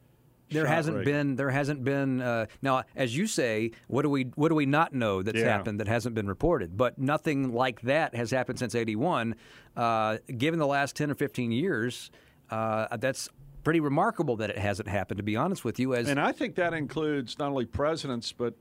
There 0.51 0.65
shot 0.65 0.75
hasn't 0.75 0.97
Reagan. 0.97 1.13
been 1.13 1.35
there 1.35 1.49
hasn't 1.49 1.83
been 1.83 2.21
uh, 2.21 2.45
now 2.61 2.83
as 2.95 3.15
you 3.15 3.27
say 3.27 3.71
what 3.87 4.01
do 4.03 4.09
we 4.09 4.23
what 4.35 4.49
do 4.49 4.55
we 4.55 4.65
not 4.65 4.93
know 4.93 5.21
that's 5.21 5.37
Yeah. 5.39 5.45
happened 5.45 5.79
that 5.79 5.87
hasn't 5.87 6.15
been 6.15 6.27
reported 6.27 6.77
but 6.77 6.97
nothing 6.99 7.53
like 7.53 7.81
that 7.81 8.13
has 8.15 8.31
happened 8.31 8.59
since 8.59 8.75
81 8.75 9.35
uh, 9.75 10.17
given 10.37 10.59
the 10.59 10.67
last 10.67 10.95
10 10.95 11.11
or 11.11 11.15
15 11.15 11.51
years 11.51 12.11
uh, 12.49 12.95
that's 12.97 13.29
pretty 13.63 13.79
remarkable 13.79 14.35
that 14.37 14.49
it 14.49 14.57
hasn't 14.57 14.87
happened 14.89 15.17
to 15.17 15.23
be 15.23 15.35
honest 15.35 15.63
with 15.63 15.79
you 15.79 15.93
as 15.95 16.09
And 16.09 16.19
I 16.19 16.31
think 16.31 16.55
that 16.55 16.73
includes 16.73 17.37
not 17.39 17.49
only 17.49 17.65
presidents, 17.65 18.31
but 18.31 18.55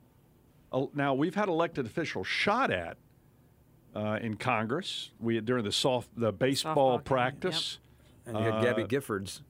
uh, 0.72 0.86
now 0.94 1.14
we've 1.14 1.34
had 1.34 1.48
elected 1.48 1.86
officials 1.86 2.26
shot 2.26 2.70
at 2.70 2.96
uh, 3.96 4.18
in 4.22 4.36
Congress. 4.36 5.10
We 5.18 5.40
during 5.40 5.64
the 5.64 5.72
soft 5.72 6.10
the 6.16 6.32
baseball 6.32 6.76
Softball 6.76 6.96
game, 6.98 7.04
practice. 7.04 7.78
and 8.26 8.38
you 8.38 8.44
had 8.44 8.62
Gabby 8.62 8.82
Uh, 8.82 8.86
Giffords 8.86 9.40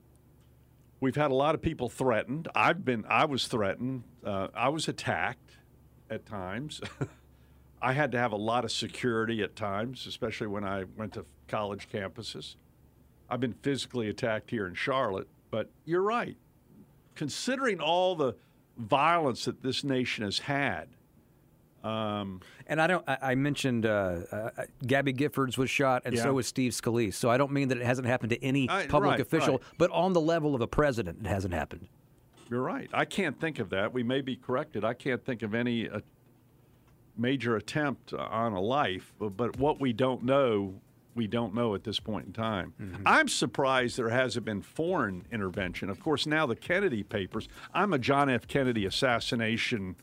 We've 1.01 1.15
had 1.15 1.31
a 1.31 1.35
lot 1.35 1.55
of 1.55 1.63
people 1.63 1.89
threatened. 1.89 2.47
I've 2.53 2.85
been. 2.85 3.05
I 3.09 3.25
was 3.25 3.47
threatened. 3.47 4.03
Uh, 4.23 4.49
I 4.53 4.69
was 4.69 4.87
attacked 4.87 5.57
at 6.11 6.27
times. 6.27 6.79
I 7.81 7.93
had 7.93 8.11
to 8.11 8.19
have 8.19 8.31
a 8.31 8.37
lot 8.37 8.63
of 8.63 8.71
security 8.71 9.41
at 9.41 9.55
times, 9.55 10.05
especially 10.05 10.45
when 10.45 10.63
I 10.63 10.83
went 10.95 11.13
to 11.13 11.25
college 11.47 11.89
campuses. 11.91 12.55
I've 13.27 13.39
been 13.39 13.55
physically 13.63 14.09
attacked 14.09 14.51
here 14.51 14.67
in 14.67 14.75
Charlotte, 14.75 15.27
but 15.49 15.71
you're 15.85 16.03
right. 16.03 16.37
Considering 17.15 17.79
all 17.79 18.15
the 18.15 18.35
violence 18.77 19.45
that 19.45 19.63
this 19.63 19.83
nation 19.83 20.23
has 20.23 20.37
had, 20.37 20.89
um, 21.83 22.41
and 22.67 22.81
I 22.81 22.87
don't. 22.87 23.03
I, 23.07 23.17
I 23.21 23.35
mentioned 23.35 23.85
uh, 23.85 23.89
uh, 24.31 24.49
Gabby 24.85 25.13
Giffords 25.13 25.57
was 25.57 25.69
shot, 25.69 26.03
and 26.05 26.15
Yeah. 26.15 26.23
so 26.23 26.33
was 26.33 26.47
Steve 26.47 26.71
Scalise. 26.73 27.13
So 27.15 27.29
I 27.29 27.37
don't 27.37 27.51
mean 27.51 27.67
that 27.69 27.77
it 27.77 27.85
hasn't 27.85 28.07
happened 28.07 28.29
to 28.31 28.43
any 28.43 28.69
I- 28.69 28.87
public 28.87 29.11
right, 29.11 29.19
official, 29.19 29.53
right. 29.53 29.61
but 29.77 29.91
on 29.91 30.13
the 30.13 30.21
level 30.21 30.53
of 30.55 30.61
a 30.61 30.67
president, 30.67 31.19
it 31.25 31.27
hasn't 31.27 31.53
happened. 31.53 31.87
You're 32.49 32.61
right. 32.61 32.89
I 32.93 33.05
can't 33.05 33.39
think 33.39 33.59
of 33.59 33.69
that. 33.69 33.93
We 33.93 34.03
may 34.03 34.19
be 34.21 34.35
corrected. 34.35 34.83
I 34.83 34.93
can't 34.93 35.23
think 35.23 35.41
of 35.41 35.55
any 35.55 35.87
uh, 35.89 36.01
major 37.17 37.55
attempt 37.55 38.13
on 38.13 38.53
a 38.53 38.59
life, 38.61 39.13
but, 39.19 39.37
but 39.37 39.57
what 39.57 39.79
we 39.79 39.93
don't 39.93 40.23
know, 40.23 40.73
we 41.15 41.27
don't 41.27 41.53
know 41.53 41.75
at 41.75 41.83
this 41.85 41.99
point 41.99 42.25
in 42.27 42.33
time. 42.33 42.73
I'm 43.05 43.27
surprised 43.29 43.97
there 43.97 44.09
hasn't 44.09 44.45
been 44.45 44.61
foreign 44.61 45.25
intervention. 45.31 45.89
Of 45.89 46.01
course, 46.01 46.25
now 46.27 46.45
the 46.45 46.55
Kennedy 46.57 47.03
papers. 47.03 47.47
I'm 47.73 47.93
a 47.93 47.99
John 47.99 48.29
F. 48.29 48.47
Kennedy 48.47 48.85
assassination 48.85 49.95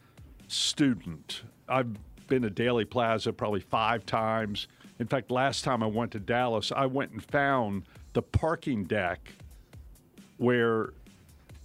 student. 0.46 1.42
I've 1.68 1.88
been 2.28 2.42
to 2.42 2.50
Dealey 2.50 2.88
Plaza 2.88 3.32
probably 3.32 3.60
five 3.60 4.04
times. 4.06 4.68
In 4.98 5.06
fact, 5.06 5.30
last 5.30 5.64
time 5.64 5.82
I 5.82 5.86
went 5.86 6.12
to 6.12 6.18
Dallas, 6.18 6.72
I 6.74 6.86
went 6.86 7.12
and 7.12 7.22
found 7.24 7.84
the 8.12 8.22
parking 8.22 8.84
deck 8.84 9.32
where 10.38 10.90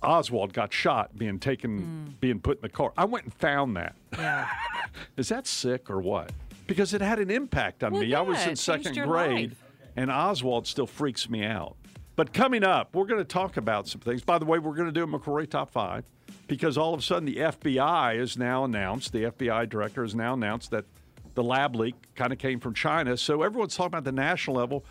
Oswald 0.02 0.54
got 0.54 0.74
shot 0.74 1.18
being 1.18 1.40
taken, 1.40 2.16
being 2.20 2.40
put 2.40 2.58
in 2.58 2.62
the 2.62 2.70
car. 2.70 2.92
I 2.98 3.06
went 3.06 3.26
and 3.26 3.34
found 3.34 3.76
that. 3.78 3.96
Yeah. 4.14 4.48
Is 5.18 5.30
that 5.30 5.48
sick 5.48 5.90
or 5.90 6.00
what? 6.02 6.32
Because 6.68 6.94
it 6.94 7.02
had 7.02 7.20
an 7.20 7.30
impact 7.32 7.84
on 7.84 7.94
Well, 7.94 8.02
me. 8.02 8.14
I 8.14 8.22
was 8.22 8.46
in 8.46 8.56
second 8.56 8.96
grade, 8.96 9.50
life. 9.52 9.64
and 9.96 10.12
Oswald 10.12 10.68
still 10.68 10.88
freaks 10.88 11.30
me 11.30 11.44
out. 11.44 11.76
But 12.16 12.32
coming 12.32 12.64
up, 12.64 12.94
we're 12.96 13.06
going 13.06 13.22
to 13.22 13.26
talk 13.26 13.58
about 13.58 13.88
some 13.88 14.02
things. 14.02 14.22
By 14.22 14.38
the 14.38 14.46
way, 14.46 14.60
we're 14.60 14.76
going 14.76 14.88
to 14.88 14.92
do 14.92 15.04
a 15.04 15.08
McCrory 15.08 15.50
top 15.50 15.72
five 15.72 16.04
because 16.48 16.78
all 16.78 16.94
of 16.94 17.00
a 17.00 17.04
sudden 17.04 17.26
the 17.26 17.38
FBI 17.38 18.20
is 18.20 18.38
now 18.38 18.66
announced, 18.66 19.12
the 19.12 19.24
FBI 19.24 19.68
director 19.68 20.04
has 20.04 20.14
now 20.14 20.34
announced 20.34 20.70
that 20.72 20.86
the 21.34 21.44
lab 21.44 21.76
leak 21.76 21.96
kind 22.16 22.32
of 22.32 22.38
came 22.38 22.60
from 22.60 22.76
China. 22.76 23.18
So 23.18 23.42
everyone's 23.42 23.76
talking 23.76 23.88
about 23.88 24.04
the 24.04 24.12
national 24.12 24.58
level, 24.58 24.86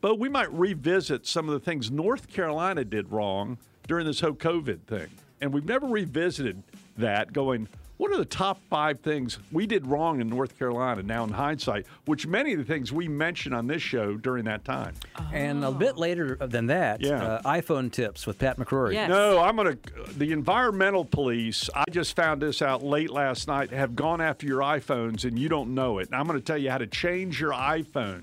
but 0.00 0.18
we 0.18 0.28
might 0.28 0.52
revisit 0.52 1.26
some 1.26 1.48
of 1.48 1.52
the 1.52 1.60
things 1.60 1.90
North 1.90 2.28
Carolina 2.28 2.84
did 2.84 3.12
wrong 3.12 3.58
during 3.86 4.06
this 4.06 4.20
whole 4.20 4.32
COVID 4.32 4.82
thing. 4.82 5.08
And 5.40 5.52
we've 5.52 5.64
never 5.64 5.86
revisited 5.86 6.62
that 6.96 7.32
going, 7.32 7.68
what 7.96 8.12
are 8.12 8.16
the 8.16 8.24
top 8.24 8.60
five 8.70 9.00
things 9.00 9.38
we 9.50 9.66
did 9.66 9.84
wrong 9.86 10.20
in 10.20 10.28
North 10.28 10.56
Carolina 10.56 11.02
now 11.02 11.24
in 11.24 11.30
hindsight, 11.30 11.84
which 12.04 12.28
many 12.28 12.52
of 12.52 12.58
the 12.58 12.64
things 12.64 12.92
we 12.92 13.08
mentioned 13.08 13.56
on 13.56 13.66
this 13.66 13.82
show 13.82 14.16
during 14.16 14.44
that 14.44 14.64
time? 14.64 14.94
And 15.32 15.64
a 15.64 15.72
bit 15.72 15.96
later 15.96 16.36
than 16.36 16.66
that, 16.66 17.00
Yeah. 17.00 17.22
uh, 17.22 17.42
iPhone 17.42 17.90
tips 17.90 18.24
with 18.24 18.38
Pat 18.38 18.56
McCrory. 18.56 18.94
No, 19.08 19.40
I'm 19.40 19.56
going 19.56 19.76
to. 19.76 20.12
The 20.16 20.30
environmental 20.30 21.04
police, 21.04 21.68
I 21.74 21.84
just 21.90 22.14
found 22.14 22.40
this 22.40 22.62
out 22.62 22.84
late 22.84 23.10
last 23.10 23.48
night, 23.48 23.70
have 23.70 23.96
gone 23.96 24.20
after 24.20 24.46
your 24.46 24.60
iPhones 24.60 25.24
and 25.24 25.36
you 25.36 25.48
don't 25.48 25.74
know 25.74 25.98
it. 25.98 26.06
And 26.06 26.14
I'm 26.14 26.26
going 26.28 26.38
to 26.38 26.44
tell 26.44 26.58
you 26.58 26.70
how 26.70 26.78
to 26.78 26.86
change 26.86 27.40
your 27.40 27.52
iPhone 27.52 28.22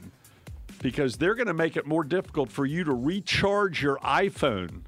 because 0.82 1.18
they're 1.18 1.36
going 1.36 1.48
to 1.48 1.54
make 1.54 1.76
it 1.76 1.86
more 1.86 2.04
difficult 2.06 2.50
for 2.50 2.66
you 2.66 2.86
to 2.86 2.94
recharge 2.94 3.82
your 3.84 3.98
iPhone 3.98 4.82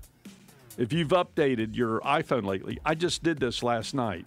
if 0.78 0.94
you've 0.94 1.10
updated 1.10 1.76
your 1.76 2.00
iPhone 2.02 2.46
lately. 2.46 2.80
I 2.86 2.96
just 2.96 3.24
did 3.24 3.40
this 3.40 3.64
last 3.64 3.94
night. 3.94 4.26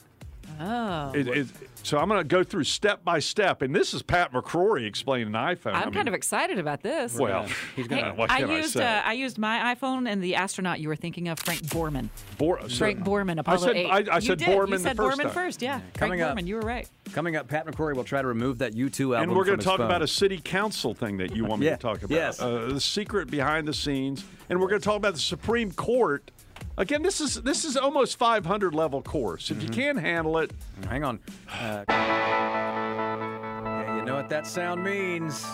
Oh. 0.58 1.12
It- 1.14 1.28
it- 1.28 1.46
so 1.82 1.96
I'm 1.96 2.08
going 2.08 2.20
to 2.20 2.24
go 2.24 2.44
through 2.44 2.64
step 2.64 3.02
by 3.02 3.20
step. 3.20 3.62
And 3.62 3.74
this 3.74 3.94
is 3.94 4.02
Pat 4.02 4.32
McCrory 4.34 4.84
explaining 4.84 5.32
iPhone. 5.32 5.68
I'm 5.72 5.74
I 5.76 5.84
mean, 5.86 5.94
kind 5.94 6.08
of 6.08 6.12
excited 6.12 6.58
about 6.58 6.82
this. 6.82 7.14
Well, 7.18 7.46
he's 7.74 7.88
gonna- 7.88 8.12
what 8.14 8.30
I 8.30 8.40
can 8.40 8.50
I 8.50 8.56
used 8.58 8.72
say? 8.74 8.84
Uh, 8.84 9.00
I 9.02 9.12
used 9.14 9.38
my 9.38 9.74
iPhone 9.74 10.06
and 10.06 10.22
the 10.22 10.34
astronaut 10.34 10.80
you 10.80 10.88
were 10.88 10.96
thinking 10.96 11.28
of, 11.28 11.38
Frank 11.38 11.62
Borman. 11.62 12.10
Bor- 12.36 12.58
Frank 12.68 12.98
so- 12.98 13.04
Borman, 13.10 13.38
I 13.38 13.40
Apollo 13.40 13.58
said- 13.58 13.76
8. 13.76 13.86
I- 13.86 13.96
I 13.96 14.16
You 14.16 14.20
said 14.20 14.38
did. 14.38 14.48
Borman 14.48 14.68
You 14.68 14.76
the 14.76 14.78
said 14.80 14.96
first 14.98 15.18
Borman 15.18 15.22
time. 15.22 15.32
first, 15.32 15.62
yeah. 15.62 15.80
Coming 15.94 16.18
Frank 16.18 16.22
up. 16.32 16.36
Borman, 16.36 16.46
you 16.46 16.56
were 16.56 16.60
right. 16.60 16.86
Coming 17.14 17.36
up, 17.36 17.48
Pat 17.48 17.66
McCrory 17.66 17.94
will 17.96 18.04
try 18.04 18.20
to 18.20 18.28
remove 18.28 18.58
that 18.58 18.74
U2 18.74 19.14
album. 19.14 19.30
And 19.30 19.38
we're 19.38 19.44
going 19.46 19.58
to 19.58 19.64
to 19.64 19.68
talk 19.70 19.80
about 19.80 20.02
a 20.02 20.06
city 20.08 20.40
council 20.44 20.92
thing 20.92 21.16
that 21.18 21.34
you 21.34 21.46
want 21.46 21.60
me 21.60 21.66
Yeah, 21.66 21.76
to 21.76 21.82
talk 21.82 21.98
about. 22.02 22.10
yes. 22.10 22.42
Uh, 22.42 22.66
the 22.72 22.80
secret 22.80 23.30
behind 23.30 23.66
the 23.66 23.72
scenes. 23.74 24.24
And 24.50 24.60
we're 24.60 24.68
going 24.68 24.80
to 24.80 24.84
talk 24.84 24.96
about 24.96 25.14
the 25.14 25.20
Supreme 25.20 25.70
Court. 25.72 26.30
Again, 26.80 27.02
this 27.02 27.20
is 27.20 27.34
this 27.42 27.66
is 27.66 27.76
almost 27.76 28.16
500 28.16 28.74
level 28.74 29.02
course. 29.02 29.50
If 29.50 29.62
you 29.62 29.68
can't 29.68 30.00
handle 30.00 30.38
it, 30.38 30.50
hang 30.88 31.04
on. 31.04 31.20
Uh, 31.52 31.84
yeah, 31.90 33.96
you 33.96 34.02
know 34.06 34.14
what 34.14 34.30
that 34.30 34.46
sound 34.46 34.82
means. 34.82 35.44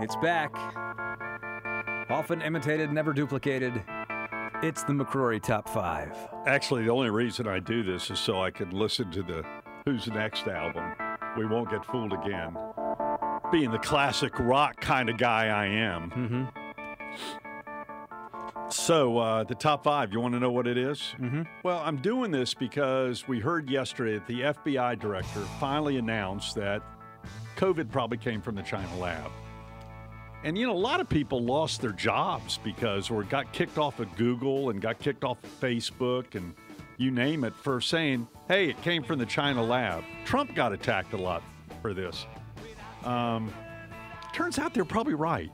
It's 0.00 0.14
back. 0.22 0.54
Often 2.08 2.42
imitated, 2.42 2.92
never 2.92 3.12
duplicated. 3.12 3.82
It's 4.62 4.84
the 4.84 4.92
McCrory 4.92 5.42
Top 5.42 5.68
5. 5.68 6.16
Actually, 6.46 6.84
the 6.84 6.90
only 6.90 7.10
reason 7.10 7.48
I 7.48 7.58
do 7.58 7.82
this 7.82 8.12
is 8.12 8.20
so 8.20 8.40
I 8.40 8.52
can 8.52 8.70
listen 8.70 9.10
to 9.10 9.24
the 9.24 9.44
Who's 9.86 10.06
Next 10.06 10.46
album. 10.46 10.84
We 11.36 11.46
won't 11.46 11.68
get 11.68 11.84
fooled 11.84 12.12
again. 12.12 12.56
Being 13.50 13.72
the 13.72 13.78
classic 13.78 14.38
rock 14.38 14.80
kind 14.80 15.10
of 15.10 15.18
guy 15.18 15.46
I 15.46 15.66
am. 15.66 16.10
Mm-hmm. 16.10 16.44
So, 18.72 19.18
uh, 19.18 19.44
the 19.44 19.54
top 19.54 19.84
five, 19.84 20.12
you 20.12 20.20
want 20.20 20.34
to 20.34 20.40
know 20.40 20.50
what 20.50 20.66
it 20.66 20.78
is? 20.78 21.14
Mm-hmm. 21.18 21.42
Well, 21.62 21.82
I'm 21.84 21.96
doing 21.96 22.30
this 22.30 22.54
because 22.54 23.26
we 23.26 23.40
heard 23.40 23.68
yesterday 23.68 24.14
that 24.14 24.26
the 24.26 24.40
FBI 24.40 24.98
director 24.98 25.40
finally 25.58 25.96
announced 25.98 26.54
that 26.56 26.82
COVID 27.56 27.90
probably 27.90 28.18
came 28.18 28.40
from 28.40 28.54
the 28.54 28.62
China 28.62 28.96
lab. 28.98 29.30
And, 30.42 30.56
you 30.56 30.66
know, 30.66 30.72
a 30.72 30.78
lot 30.78 31.00
of 31.00 31.08
people 31.08 31.42
lost 31.42 31.82
their 31.82 31.92
jobs 31.92 32.58
because, 32.64 33.10
or 33.10 33.24
got 33.24 33.52
kicked 33.52 33.76
off 33.76 34.00
of 34.00 34.14
Google 34.16 34.70
and 34.70 34.80
got 34.80 34.98
kicked 34.98 35.22
off 35.22 35.42
of 35.44 35.60
Facebook 35.60 36.34
and 36.34 36.54
you 36.96 37.10
name 37.10 37.44
it 37.44 37.54
for 37.54 37.80
saying, 37.80 38.26
hey, 38.48 38.70
it 38.70 38.80
came 38.82 39.02
from 39.02 39.18
the 39.18 39.26
China 39.26 39.62
lab. 39.62 40.02
Trump 40.24 40.54
got 40.54 40.72
attacked 40.72 41.12
a 41.12 41.16
lot 41.16 41.42
for 41.82 41.92
this. 41.92 42.26
Um, 43.04 43.52
turns 44.32 44.58
out 44.58 44.72
they're 44.74 44.84
probably 44.84 45.14
right. 45.14 45.50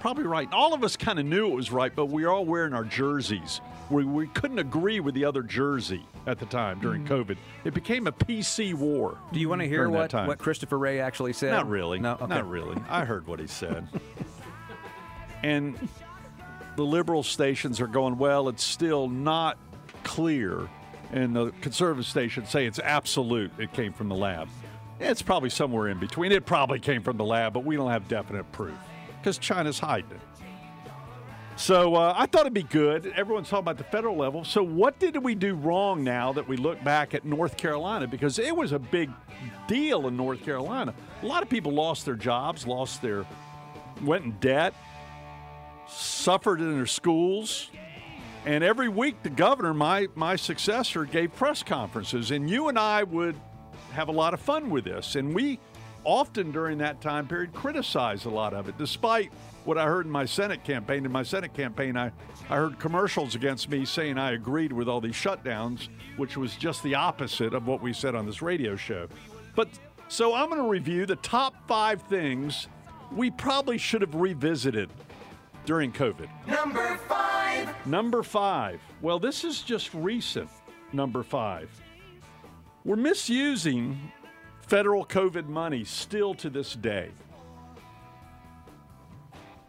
Probably 0.00 0.24
right. 0.24 0.48
All 0.52 0.74
of 0.74 0.84
us 0.84 0.96
kind 0.96 1.18
of 1.18 1.26
knew 1.26 1.48
it 1.48 1.54
was 1.54 1.72
right, 1.72 1.94
but 1.94 2.06
we 2.06 2.24
were 2.24 2.30
all 2.30 2.44
wearing 2.44 2.72
our 2.72 2.84
jerseys. 2.84 3.60
We, 3.90 4.04
we 4.04 4.28
couldn't 4.28 4.58
agree 4.58 5.00
with 5.00 5.14
the 5.14 5.24
other 5.24 5.42
jersey 5.42 6.04
at 6.26 6.38
the 6.38 6.46
time 6.46 6.78
during 6.78 7.04
mm-hmm. 7.04 7.32
COVID. 7.32 7.36
It 7.64 7.74
became 7.74 8.06
a 8.06 8.12
PC 8.12 8.74
war. 8.74 9.18
Do 9.32 9.40
you 9.40 9.48
want 9.48 9.62
to 9.62 9.68
hear 9.68 9.88
what, 9.88 10.12
what 10.12 10.38
Christopher 10.38 10.78
Wray 10.78 11.00
actually 11.00 11.32
said? 11.32 11.50
Not 11.50 11.68
really. 11.68 11.98
No, 11.98 12.12
okay. 12.12 12.26
Not 12.26 12.48
really. 12.48 12.80
I 12.88 13.04
heard 13.04 13.26
what 13.26 13.40
he 13.40 13.46
said. 13.46 13.88
and 15.42 15.76
the 16.76 16.84
liberal 16.84 17.22
stations 17.22 17.80
are 17.80 17.86
going, 17.86 18.18
well, 18.18 18.48
it's 18.48 18.64
still 18.64 19.08
not 19.08 19.58
clear. 20.04 20.68
And 21.10 21.34
the 21.34 21.50
conservative 21.60 22.06
stations 22.06 22.50
say 22.50 22.66
it's 22.66 22.78
absolute. 22.78 23.50
It 23.58 23.72
came 23.72 23.92
from 23.92 24.08
the 24.08 24.14
lab. 24.14 24.48
It's 25.00 25.22
probably 25.22 25.50
somewhere 25.50 25.88
in 25.88 25.98
between. 25.98 26.30
It 26.30 26.44
probably 26.44 26.78
came 26.78 27.02
from 27.02 27.16
the 27.16 27.24
lab, 27.24 27.52
but 27.52 27.64
we 27.64 27.76
don't 27.76 27.90
have 27.90 28.06
definite 28.06 28.50
proof 28.52 28.78
because 29.18 29.38
China's 29.38 29.78
hiding 29.78 30.10
it. 30.12 30.20
So 31.58 31.96
uh, 31.96 32.14
I 32.16 32.26
thought 32.26 32.42
it'd 32.42 32.54
be 32.54 32.62
good. 32.62 33.12
Everyone's 33.16 33.48
talking 33.48 33.64
about 33.64 33.78
the 33.78 33.84
federal 33.84 34.16
level. 34.16 34.44
So 34.44 34.62
what 34.62 35.00
did 35.00 35.16
we 35.16 35.34
do 35.34 35.56
wrong 35.56 36.04
now 36.04 36.32
that 36.34 36.46
we 36.46 36.56
look 36.56 36.82
back 36.84 37.14
at 37.14 37.24
North 37.24 37.56
Carolina? 37.56 38.06
Because 38.06 38.38
it 38.38 38.54
was 38.54 38.70
a 38.70 38.78
big 38.78 39.10
deal 39.66 40.06
in 40.06 40.16
North 40.16 40.44
Carolina. 40.44 40.94
A 41.20 41.26
lot 41.26 41.42
of 41.42 41.48
people 41.48 41.72
lost 41.72 42.04
their 42.04 42.14
jobs, 42.14 42.64
lost 42.64 43.02
their, 43.02 43.26
went 44.02 44.24
in 44.24 44.30
debt, 44.38 44.72
suffered 45.88 46.60
in 46.60 46.76
their 46.76 46.86
schools. 46.86 47.70
And 48.46 48.62
every 48.62 48.88
week, 48.88 49.24
the 49.24 49.30
governor, 49.30 49.74
my 49.74 50.06
my 50.14 50.36
successor, 50.36 51.04
gave 51.04 51.34
press 51.34 51.64
conferences, 51.64 52.30
and 52.30 52.48
you 52.48 52.68
and 52.68 52.78
I 52.78 53.02
would 53.02 53.34
have 53.92 54.08
a 54.08 54.12
lot 54.12 54.32
of 54.32 54.40
fun 54.40 54.70
with 54.70 54.84
this. 54.84 55.16
And 55.16 55.34
we 55.34 55.58
often 56.04 56.50
during 56.50 56.78
that 56.78 57.00
time 57.00 57.26
period 57.26 57.52
criticized 57.52 58.26
a 58.26 58.30
lot 58.30 58.54
of 58.54 58.68
it, 58.68 58.78
despite 58.78 59.32
what 59.64 59.76
I 59.76 59.84
heard 59.84 60.06
in 60.06 60.12
my 60.12 60.24
Senate 60.24 60.64
campaign. 60.64 61.04
In 61.04 61.12
my 61.12 61.22
Senate 61.22 61.52
campaign, 61.52 61.96
I, 61.96 62.10
I 62.48 62.56
heard 62.56 62.78
commercials 62.78 63.34
against 63.34 63.68
me 63.68 63.84
saying 63.84 64.18
I 64.18 64.32
agreed 64.32 64.72
with 64.72 64.88
all 64.88 65.00
these 65.00 65.14
shutdowns, 65.14 65.88
which 66.16 66.36
was 66.36 66.56
just 66.56 66.82
the 66.82 66.94
opposite 66.94 67.52
of 67.54 67.66
what 67.66 67.82
we 67.82 67.92
said 67.92 68.14
on 68.14 68.26
this 68.26 68.40
radio 68.40 68.76
show. 68.76 69.08
But 69.54 69.68
so 70.08 70.34
I'm 70.34 70.48
going 70.48 70.62
to 70.62 70.68
review 70.68 71.04
the 71.04 71.16
top 71.16 71.54
five 71.68 72.02
things 72.02 72.68
we 73.12 73.30
probably 73.30 73.78
should 73.78 74.00
have 74.00 74.14
revisited 74.14 74.90
during 75.66 75.92
COVID. 75.92 76.28
Number 76.46 76.96
five. 77.08 77.86
Number 77.86 78.22
five. 78.22 78.80
Well, 79.02 79.18
this 79.18 79.44
is 79.44 79.62
just 79.62 79.92
recent. 79.92 80.48
Number 80.92 81.22
five. 81.22 81.70
We're 82.84 82.96
misusing 82.96 83.98
federal 84.68 85.04
COVID 85.04 85.48
money 85.48 85.84
still 85.84 86.34
to 86.34 86.50
this 86.50 86.74
day. 86.74 87.10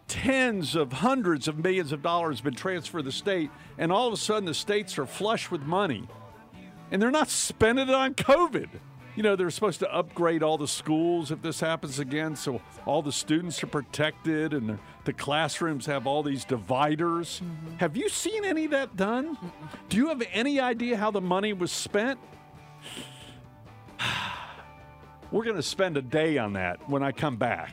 Tens 0.08 0.74
of 0.74 0.92
hundreds 0.92 1.48
of 1.48 1.58
millions 1.58 1.92
of 1.92 2.02
dollars 2.02 2.38
have 2.38 2.44
been 2.44 2.54
transferred 2.54 2.98
to 2.98 3.04
the 3.04 3.12
state, 3.12 3.50
and 3.78 3.90
all 3.90 4.08
of 4.08 4.12
a 4.12 4.16
sudden 4.16 4.44
the 4.44 4.54
states 4.54 4.98
are 4.98 5.06
flush 5.06 5.50
with 5.50 5.62
money. 5.62 6.06
And 6.90 7.00
they're 7.00 7.10
not 7.10 7.30
spending 7.30 7.88
it 7.88 7.94
on 7.94 8.14
COVID. 8.14 8.68
You 9.16 9.22
know, 9.22 9.36
they're 9.36 9.50
supposed 9.50 9.80
to 9.80 9.92
upgrade 9.92 10.42
all 10.42 10.58
the 10.58 10.68
schools 10.68 11.30
if 11.30 11.42
this 11.42 11.60
happens 11.60 11.98
again, 11.98 12.36
so 12.36 12.60
all 12.86 13.02
the 13.02 13.12
students 13.12 13.62
are 13.62 13.68
protected 13.68 14.52
and 14.52 14.68
the, 14.68 14.78
the 15.04 15.12
classrooms 15.12 15.86
have 15.86 16.06
all 16.06 16.22
these 16.22 16.44
dividers. 16.44 17.40
Mm-hmm. 17.42 17.76
Have 17.78 17.96
you 17.96 18.08
seen 18.08 18.44
any 18.44 18.66
of 18.66 18.70
that 18.72 18.96
done? 18.96 19.36
Do 19.88 19.96
you 19.96 20.08
have 20.08 20.22
any 20.32 20.60
idea 20.60 20.96
how 20.96 21.10
the 21.10 21.20
money 21.20 21.52
was 21.52 21.72
spent? 21.72 22.18
We're 25.30 25.44
going 25.44 25.56
to 25.56 25.62
spend 25.62 25.96
a 25.96 26.02
day 26.02 26.38
on 26.38 26.54
that 26.54 26.88
when 26.88 27.02
I 27.02 27.12
come 27.12 27.36
back. 27.36 27.72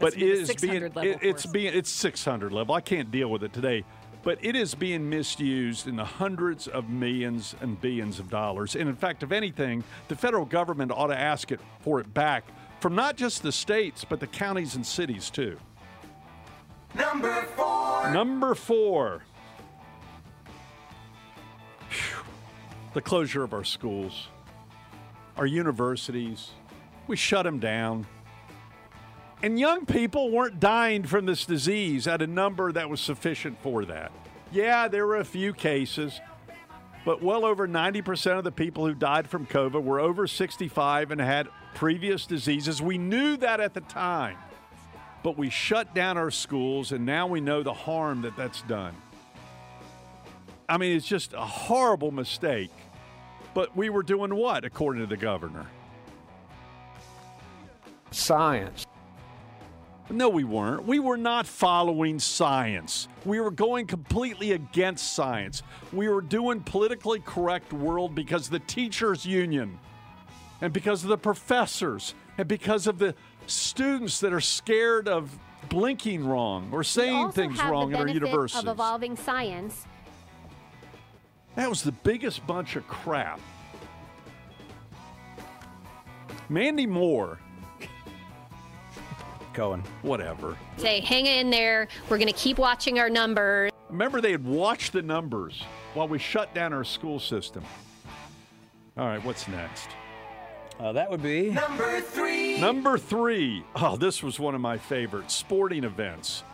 But 0.00 0.12
That's 0.12 0.16
it 0.16 0.26
the 0.26 0.32
is 0.32 0.48
being 0.60 0.72
600 0.82 0.96
level 0.96 1.10
it- 1.12 1.18
it's 1.22 1.42
course. 1.42 1.52
being 1.52 1.74
it's 1.74 1.90
600 1.90 2.52
level. 2.52 2.74
I 2.74 2.80
can't 2.80 3.10
deal 3.10 3.28
with 3.28 3.42
it 3.42 3.52
today. 3.52 3.84
But 4.24 4.38
it 4.44 4.56
is 4.56 4.74
being 4.74 5.08
misused 5.08 5.86
in 5.86 5.96
the 5.96 6.04
hundreds 6.04 6.66
of 6.66 6.88
millions 6.88 7.54
and 7.60 7.80
billions 7.80 8.18
of 8.18 8.28
dollars. 8.28 8.74
And 8.74 8.88
in 8.88 8.96
fact, 8.96 9.22
if 9.22 9.30
anything, 9.32 9.84
the 10.08 10.16
federal 10.16 10.44
government 10.44 10.90
ought 10.92 11.06
to 11.08 11.18
ask 11.18 11.52
it 11.52 11.60
for 11.80 12.00
it 12.00 12.12
back 12.12 12.44
from 12.80 12.94
not 12.94 13.16
just 13.16 13.42
the 13.42 13.52
states, 13.52 14.04
but 14.04 14.18
the 14.20 14.26
counties 14.26 14.74
and 14.74 14.84
cities 14.84 15.30
too. 15.30 15.56
Number 16.94 17.42
four. 17.56 18.10
Number 18.10 18.54
four. 18.54 19.22
Phew. 21.88 22.18
The 22.94 23.00
closure 23.00 23.44
of 23.44 23.52
our 23.52 23.64
schools, 23.64 24.28
our 25.36 25.46
universities. 25.46 26.50
We 27.08 27.16
shut 27.16 27.44
them 27.44 27.58
down. 27.58 28.06
And 29.42 29.58
young 29.58 29.86
people 29.86 30.30
weren't 30.30 30.60
dying 30.60 31.04
from 31.04 31.26
this 31.26 31.44
disease 31.44 32.06
at 32.06 32.22
a 32.22 32.26
number 32.26 32.70
that 32.72 32.90
was 32.90 33.00
sufficient 33.00 33.58
for 33.62 33.84
that. 33.86 34.12
Yeah, 34.52 34.88
there 34.88 35.06
were 35.06 35.16
a 35.16 35.24
few 35.24 35.52
cases, 35.52 36.20
but 37.04 37.22
well 37.22 37.44
over 37.44 37.66
90% 37.66 38.38
of 38.38 38.44
the 38.44 38.52
people 38.52 38.86
who 38.86 38.94
died 38.94 39.28
from 39.28 39.46
COVID 39.46 39.82
were 39.82 40.00
over 40.00 40.26
65 40.26 41.10
and 41.10 41.20
had 41.20 41.48
previous 41.74 42.26
diseases. 42.26 42.82
We 42.82 42.98
knew 42.98 43.36
that 43.38 43.60
at 43.60 43.74
the 43.74 43.80
time, 43.82 44.36
but 45.22 45.38
we 45.38 45.50
shut 45.50 45.94
down 45.94 46.18
our 46.18 46.30
schools, 46.30 46.92
and 46.92 47.06
now 47.06 47.26
we 47.26 47.40
know 47.40 47.62
the 47.62 47.74
harm 47.74 48.22
that 48.22 48.36
that's 48.36 48.62
done. 48.62 48.94
I 50.68 50.76
mean, 50.76 50.96
it's 50.96 51.06
just 51.06 51.32
a 51.32 51.40
horrible 51.40 52.10
mistake. 52.10 52.72
But 53.54 53.76
we 53.76 53.88
were 53.88 54.02
doing 54.02 54.34
what, 54.34 54.64
according 54.64 55.02
to 55.02 55.06
the 55.06 55.16
governor? 55.16 55.66
Science. 58.10 58.86
No, 60.10 60.28
we 60.30 60.44
weren't. 60.44 60.84
We 60.84 60.98
were 61.00 61.18
not 61.18 61.46
following 61.46 62.18
science. 62.18 63.08
We 63.26 63.40
were 63.40 63.50
going 63.50 63.86
completely 63.86 64.52
against 64.52 65.12
science. 65.12 65.62
We 65.92 66.08
were 66.08 66.22
doing 66.22 66.60
politically 66.60 67.20
correct 67.20 67.72
world 67.72 68.14
because 68.14 68.48
the 68.48 68.60
teachers 68.60 69.26
union 69.26 69.78
and 70.60 70.72
because 70.72 71.02
of 71.02 71.10
the 71.10 71.18
professors 71.18 72.14
and 72.38 72.48
because 72.48 72.86
of 72.86 72.98
the 72.98 73.14
students 73.46 74.20
that 74.20 74.32
are 74.32 74.40
scared 74.40 75.08
of 75.08 75.38
blinking 75.68 76.26
wrong 76.26 76.70
or 76.72 76.82
saying 76.82 77.16
also 77.16 77.32
things 77.32 77.60
have 77.60 77.70
wrong 77.70 77.90
the 77.90 77.96
in 77.96 78.00
our 78.00 78.06
benefit. 78.06 78.54
Of 78.56 78.68
evolving 78.68 79.16
science. 79.16 79.84
That 81.54 81.68
was 81.68 81.82
the 81.82 81.92
biggest 81.92 82.46
bunch 82.46 82.76
of 82.76 82.86
crap. 82.88 83.40
Mandy 86.48 86.86
Moore. 86.86 87.38
Cohen. 89.58 89.82
Whatever. 90.02 90.56
Say, 90.76 91.00
hang 91.00 91.26
in 91.26 91.50
there. 91.50 91.88
We're 92.08 92.18
going 92.18 92.28
to 92.28 92.38
keep 92.38 92.58
watching 92.58 93.00
our 93.00 93.10
numbers. 93.10 93.72
Remember, 93.90 94.20
they 94.20 94.30
had 94.30 94.44
watched 94.44 94.92
the 94.92 95.02
numbers 95.02 95.64
while 95.94 96.06
we 96.06 96.20
shut 96.20 96.54
down 96.54 96.72
our 96.72 96.84
school 96.84 97.18
system. 97.18 97.64
All 98.96 99.06
right, 99.06 99.24
what's 99.24 99.48
next? 99.48 99.88
Uh, 100.78 100.92
that 100.92 101.10
would 101.10 101.24
be 101.24 101.50
Number 101.50 102.00
three. 102.00 102.60
Number 102.60 102.96
three. 102.98 103.64
Oh, 103.74 103.96
this 103.96 104.22
was 104.22 104.38
one 104.38 104.54
of 104.54 104.60
my 104.60 104.78
favorites 104.78 105.34
sporting 105.34 105.82
events. 105.82 106.44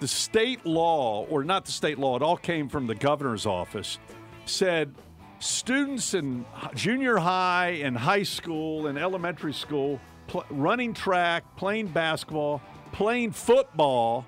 The 0.00 0.08
state 0.08 0.66
law, 0.66 1.26
or 1.30 1.44
not 1.44 1.66
the 1.66 1.72
state 1.72 2.00
law, 2.00 2.16
it 2.16 2.22
all 2.22 2.36
came 2.36 2.68
from 2.68 2.88
the 2.88 2.96
governor's 2.96 3.46
office, 3.46 4.00
said 4.44 4.92
students 5.38 6.14
in 6.14 6.44
junior 6.74 7.18
high 7.18 7.80
and 7.84 7.96
high 7.96 8.24
school 8.24 8.88
and 8.88 8.98
elementary 8.98 9.52
school 9.52 10.00
pl- 10.30 10.46
running 10.48 10.94
track, 10.94 11.44
playing 11.56 11.88
basketball, 11.88 12.62
playing 12.92 13.32
football 13.32 14.24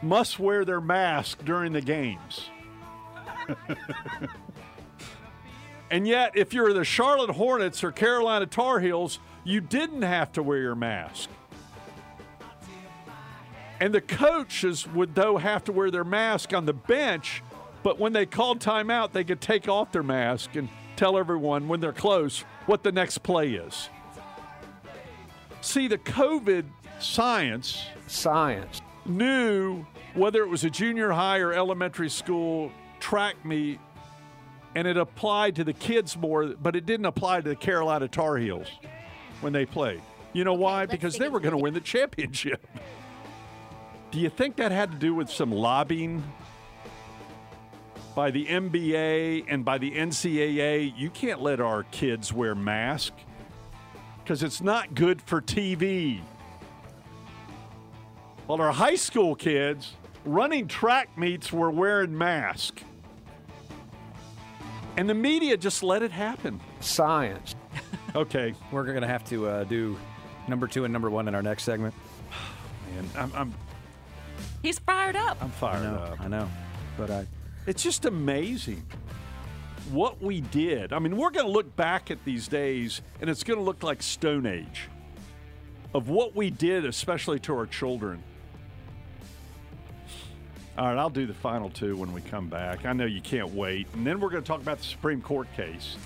must 0.00 0.38
wear 0.38 0.64
their 0.64 0.80
mask 0.80 1.44
during 1.44 1.72
the 1.72 1.80
games. 1.80 2.48
and 5.90 6.06
yet, 6.06 6.36
if 6.36 6.54
you're 6.54 6.72
the 6.72 6.84
Charlotte 6.84 7.30
Hornets 7.30 7.82
or 7.82 7.90
Carolina 7.90 8.46
Tar 8.46 8.78
Heels, 8.80 9.18
you 9.44 9.60
didn't 9.60 10.02
have 10.02 10.32
to 10.32 10.42
wear 10.42 10.58
your 10.58 10.74
mask. 10.74 11.28
And 13.80 13.92
the 13.92 14.00
coaches 14.00 14.86
would, 14.88 15.14
though, 15.14 15.36
have 15.36 15.64
to 15.64 15.72
wear 15.72 15.90
their 15.90 16.04
mask 16.04 16.54
on 16.54 16.66
the 16.66 16.72
bench, 16.72 17.42
but 17.82 17.98
when 17.98 18.12
they 18.12 18.26
called 18.26 18.60
timeout, 18.60 19.12
they 19.12 19.24
could 19.24 19.40
take 19.40 19.68
off 19.68 19.92
their 19.92 20.02
mask 20.02 20.54
and 20.54 20.68
tell 20.94 21.18
everyone 21.18 21.68
when 21.68 21.80
they're 21.80 21.92
close 21.92 22.40
what 22.64 22.82
the 22.82 22.92
next 22.92 23.18
play 23.18 23.52
is. 23.52 23.90
See, 25.60 25.88
the 25.88 25.98
COVID 25.98 26.64
science 27.00 27.86
Science. 28.06 28.80
knew 29.04 29.84
whether 30.14 30.42
it 30.42 30.48
was 30.48 30.64
a 30.64 30.70
junior 30.70 31.10
high 31.10 31.38
or 31.38 31.52
elementary 31.52 32.08
school 32.08 32.70
track 33.00 33.44
meet, 33.44 33.80
and 34.74 34.86
it 34.86 34.96
applied 34.96 35.56
to 35.56 35.64
the 35.64 35.72
kids 35.72 36.16
more, 36.16 36.46
but 36.46 36.76
it 36.76 36.86
didn't 36.86 37.06
apply 37.06 37.40
to 37.40 37.48
the 37.48 37.56
Carolina 37.56 38.08
Tar 38.08 38.36
Heels 38.36 38.68
when 39.40 39.52
they 39.52 39.66
played. 39.66 40.00
You 40.32 40.44
know 40.44 40.54
why? 40.54 40.86
because 40.86 41.16
they 41.16 41.28
were 41.28 41.40
going 41.40 41.52
to 41.52 41.58
win 41.58 41.74
the 41.74 41.80
championship. 41.80 42.66
Do 44.10 44.20
you 44.20 44.28
think 44.30 44.56
that 44.56 44.70
had 44.70 44.92
to 44.92 44.98
do 44.98 45.14
with 45.14 45.30
some 45.30 45.50
lobbying 45.50 46.22
by 48.14 48.30
the 48.30 48.46
NBA 48.46 49.46
and 49.48 49.64
by 49.64 49.78
the 49.78 49.90
NCAA? 49.92 50.96
You 50.96 51.10
can't 51.10 51.42
let 51.42 51.60
our 51.60 51.82
kids 51.84 52.32
wear 52.32 52.54
masks 52.54 53.16
because 54.26 54.42
it's 54.42 54.60
not 54.60 54.92
good 54.92 55.22
for 55.22 55.40
TV. 55.40 56.20
While 58.48 58.60
our 58.60 58.72
high 58.72 58.96
school 58.96 59.36
kids 59.36 59.94
running 60.24 60.66
track 60.66 61.16
meets 61.16 61.52
were 61.52 61.70
wearing 61.70 62.18
masks. 62.18 62.82
And 64.96 65.08
the 65.08 65.14
media 65.14 65.56
just 65.56 65.84
let 65.84 66.02
it 66.02 66.10
happen. 66.10 66.60
Science. 66.80 67.54
Okay. 68.14 68.54
We're 68.72 68.84
going 68.84 69.02
to 69.02 69.06
have 69.06 69.24
to 69.26 69.46
uh, 69.46 69.64
do 69.64 69.98
number 70.48 70.66
two 70.66 70.84
and 70.84 70.92
number 70.92 71.10
one 71.10 71.28
in 71.28 71.34
our 71.34 71.42
next 71.42 71.64
segment. 71.64 71.94
Man, 72.94 73.10
I'm, 73.14 73.32
I'm, 73.34 73.54
He's 74.62 74.78
fired 74.78 75.16
up. 75.16 75.36
I'm 75.42 75.50
fired 75.50 75.84
I 75.84 75.90
know, 75.90 75.98
up. 75.98 76.20
I 76.22 76.28
know. 76.28 76.48
But 76.96 77.10
I. 77.10 77.26
It's 77.66 77.82
just 77.82 78.06
amazing 78.06 78.86
what 79.90 80.20
we 80.22 80.40
did. 80.40 80.92
I 80.92 80.98
mean, 80.98 81.16
we're 81.16 81.30
going 81.30 81.46
to 81.46 81.52
look 81.52 81.74
back 81.76 82.10
at 82.10 82.24
these 82.24 82.48
days, 82.48 83.02
and 83.20 83.30
it's 83.30 83.42
going 83.42 83.58
to 83.58 83.64
look 83.64 83.82
like 83.82 84.02
Stone 84.02 84.46
Age 84.46 84.88
of 85.94 86.08
what 86.08 86.34
we 86.36 86.50
did, 86.50 86.84
especially 86.84 87.38
to 87.40 87.56
our 87.56 87.66
children. 87.66 88.22
All 90.76 90.86
right, 90.86 90.98
I'll 90.98 91.08
do 91.08 91.26
the 91.26 91.34
final 91.34 91.70
two 91.70 91.96
when 91.96 92.12
we 92.12 92.20
come 92.20 92.48
back. 92.48 92.84
I 92.84 92.92
know 92.92 93.06
you 93.06 93.22
can't 93.22 93.54
wait. 93.54 93.86
And 93.94 94.06
then 94.06 94.20
we're 94.20 94.28
going 94.28 94.42
to 94.42 94.46
talk 94.46 94.60
about 94.60 94.78
the 94.78 94.84
Supreme 94.84 95.22
Court 95.22 95.48
case. 95.56 95.96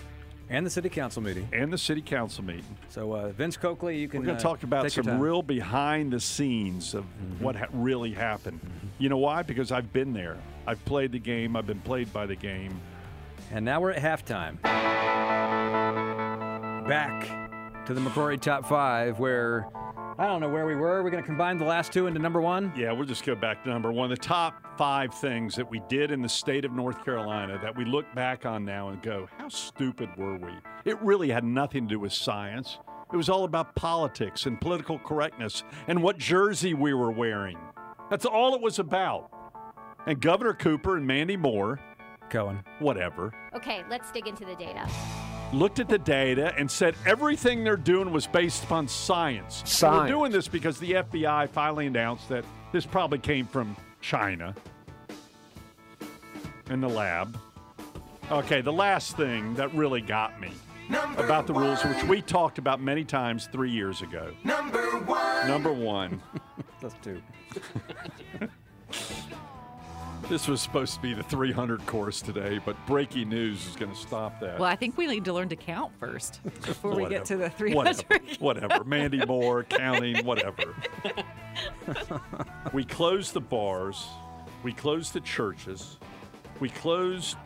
And 0.49 0.65
the 0.65 0.71
city 0.71 0.89
council 0.89 1.23
meeting. 1.23 1.49
And 1.53 1.73
the 1.73 1.79
city 1.79 2.03
council 2.03 2.45
meeting. 2.45 2.77
So, 2.89 3.13
uh, 3.13 3.29
Vince 3.31 3.57
Coakley, 3.57 3.99
you 3.99 4.09
can. 4.09 4.21
We're 4.21 4.27
going 4.27 4.39
to 4.39 4.45
uh, 4.47 4.49
talk 4.49 4.63
about 4.63 4.91
some 4.91 5.21
real 5.21 5.43
behind 5.43 6.13
the 6.13 6.21
scenes 6.21 6.95
of 6.95 7.05
what 7.41 7.57
ha- 7.57 7.67
really 7.73 8.13
happened. 8.13 8.61
You 8.99 9.09
know 9.09 9.19
why? 9.19 9.43
Because 9.43 9.73
I've 9.73 9.93
been 9.93 10.13
there. 10.13 10.37
I've 10.67 10.85
played 10.85 11.13
the 11.13 11.19
game. 11.19 11.57
I've 11.57 11.67
been 11.67 11.81
played 11.81 12.13
by 12.13 12.27
the 12.27 12.37
game. 12.37 12.81
And 13.53 13.65
now 13.65 13.81
we're 13.81 13.91
at 13.91 14.03
halftime. 14.03 14.63
Back 16.89 17.87
to 17.87 17.95
the 17.95 18.01
McCrory 18.01 18.41
top 18.41 18.65
five, 18.65 19.19
where 19.19 19.69
I 20.19 20.27
don't 20.27 20.41
know 20.41 20.49
where 20.49 20.67
we 20.67 20.75
were. 20.75 21.03
We're 21.03 21.11
going 21.11 21.23
to 21.23 21.27
combine 21.27 21.59
the 21.59 21.65
last 21.65 21.93
two 21.93 22.07
into 22.07 22.21
number 22.21 22.41
one. 22.41 22.73
Yeah, 22.77 22.93
we'll 22.93 23.07
just 23.07 23.25
go 23.25 23.35
back 23.35 23.65
to 23.65 23.71
number 23.71 23.91
one. 23.91 24.11
The 24.11 24.17
top 24.17 24.79
five 24.79 25.13
things 25.15 25.57
that 25.57 25.69
we 25.69 25.81
did 25.89 26.11
in 26.11 26.23
the 26.23 26.29
state 26.29 26.65
of 26.65 26.73
North 26.73 27.05
Carolina 27.05 27.59
that 27.63 27.77
we 27.77 27.85
look 27.85 28.07
back 28.15 28.47
on 28.47 28.65
now 28.65 28.91
and 28.91 29.03
go, 29.03 29.29
how 29.39 29.49
stupid 29.49 30.11
were 30.17 30.37
we? 30.37 30.53
It 30.85 31.01
really 31.03 31.31
had 31.31 31.43
nothing 31.43 31.89
to 31.89 31.95
do 31.95 32.01
with 32.01 32.13
science. 32.13 32.79
It 33.13 33.17
was 33.17 33.29
all 33.29 33.43
about 33.45 33.75
politics 33.75 34.47
and 34.47 34.61
political 34.61 34.99
correctness 35.01 35.65
and 35.89 36.03
what 36.03 36.19
jersey 36.19 36.75
we 36.75 36.95
were 36.95 37.11
wearing. 37.11 37.59
That's 38.11 38.27
all 38.27 38.55
it 38.55 38.61
was 38.61 38.79
about. 38.79 39.31
And 40.07 40.21
Governor 40.21 40.55
Cooper 40.55 40.97
and 40.97 41.07
Mandy 41.07 41.37
Moore, 41.37 41.81
Cohen, 42.31 42.63
whatever, 42.79 43.33
Okay, 43.55 43.83
let's 43.91 44.11
dig 44.13 44.27
into 44.27 44.45
the 44.45 44.55
data. 44.55 44.89
looked 45.53 45.81
at 45.81 45.89
the 45.89 45.99
data 45.99 46.55
and 46.57 46.71
said 46.71 46.95
everything 47.07 47.65
they're 47.65 47.77
doing 47.77 48.13
was 48.13 48.27
based 48.27 48.65
upon 48.65 48.89
science. 48.89 49.83
And 49.83 49.97
We're 49.97 50.09
doing 50.09 50.33
this 50.33 50.49
because 50.49 50.79
the 50.79 50.93
FBI 50.93 51.49
finally 51.51 51.87
announced 51.87 52.29
that 52.29 52.45
this 52.73 52.87
probably 52.87 53.19
came 53.19 53.47
from 53.47 53.77
China 54.01 54.55
in 56.71 56.81
the 56.81 56.89
lab. 56.89 57.37
Okay, 58.31 58.61
the 58.61 58.73
last 58.73 59.17
thing 59.17 59.55
that 59.55 59.75
really 59.75 60.01
got 60.01 60.41
me 60.41 60.53
Number 60.89 61.25
about 61.25 61.47
the 61.49 61.53
rules, 61.53 61.85
which 61.85 62.03
we 62.05 62.23
talked 62.23 62.59
about 62.59 62.81
many 62.81 63.05
times 63.05 63.49
three 63.51 63.71
years 63.71 64.03
ago. 64.03 64.33
Number 64.45 64.99
one. 65.01 65.49
Number 65.49 65.73
one, 65.73 66.23
That's 66.81 66.95
two. 67.03 67.21
this 70.31 70.47
was 70.47 70.63
supposed 70.63 70.95
to 70.95 71.01
be 71.01 71.13
the 71.13 71.25
300 71.25 71.85
course 71.87 72.23
today, 72.23 72.61
but 72.65 72.77
breaking 72.87 73.29
news 73.29 73.67
is 73.67 73.75
going 73.75 73.91
to 73.91 73.99
stop 73.99 74.39
that. 74.41 74.61
Well, 74.61 74.71
I 74.71 74.77
think 74.77 74.97
we 74.97 75.09
need 75.09 75.25
to 75.25 75.33
learn 75.33 75.49
to 75.49 75.57
count 75.57 75.93
first 75.99 76.41
before 76.45 76.95
we 76.95 77.09
get 77.09 77.25
to 77.27 77.37
the 77.37 77.51
300. 77.51 77.77
Whatever, 77.77 78.25
whatever. 78.39 78.85
Mandy 78.85 79.27
Moore, 79.27 79.65
counting, 79.69 80.25
whatever. 80.25 80.73
we 82.73 82.85
closed 82.85 83.35
the 83.35 83.41
bars. 83.41 84.07
We 84.63 84.73
closed 84.73 85.15
the 85.15 85.21
churches. 85.21 85.99
We 86.61 86.69
closed 86.69 87.37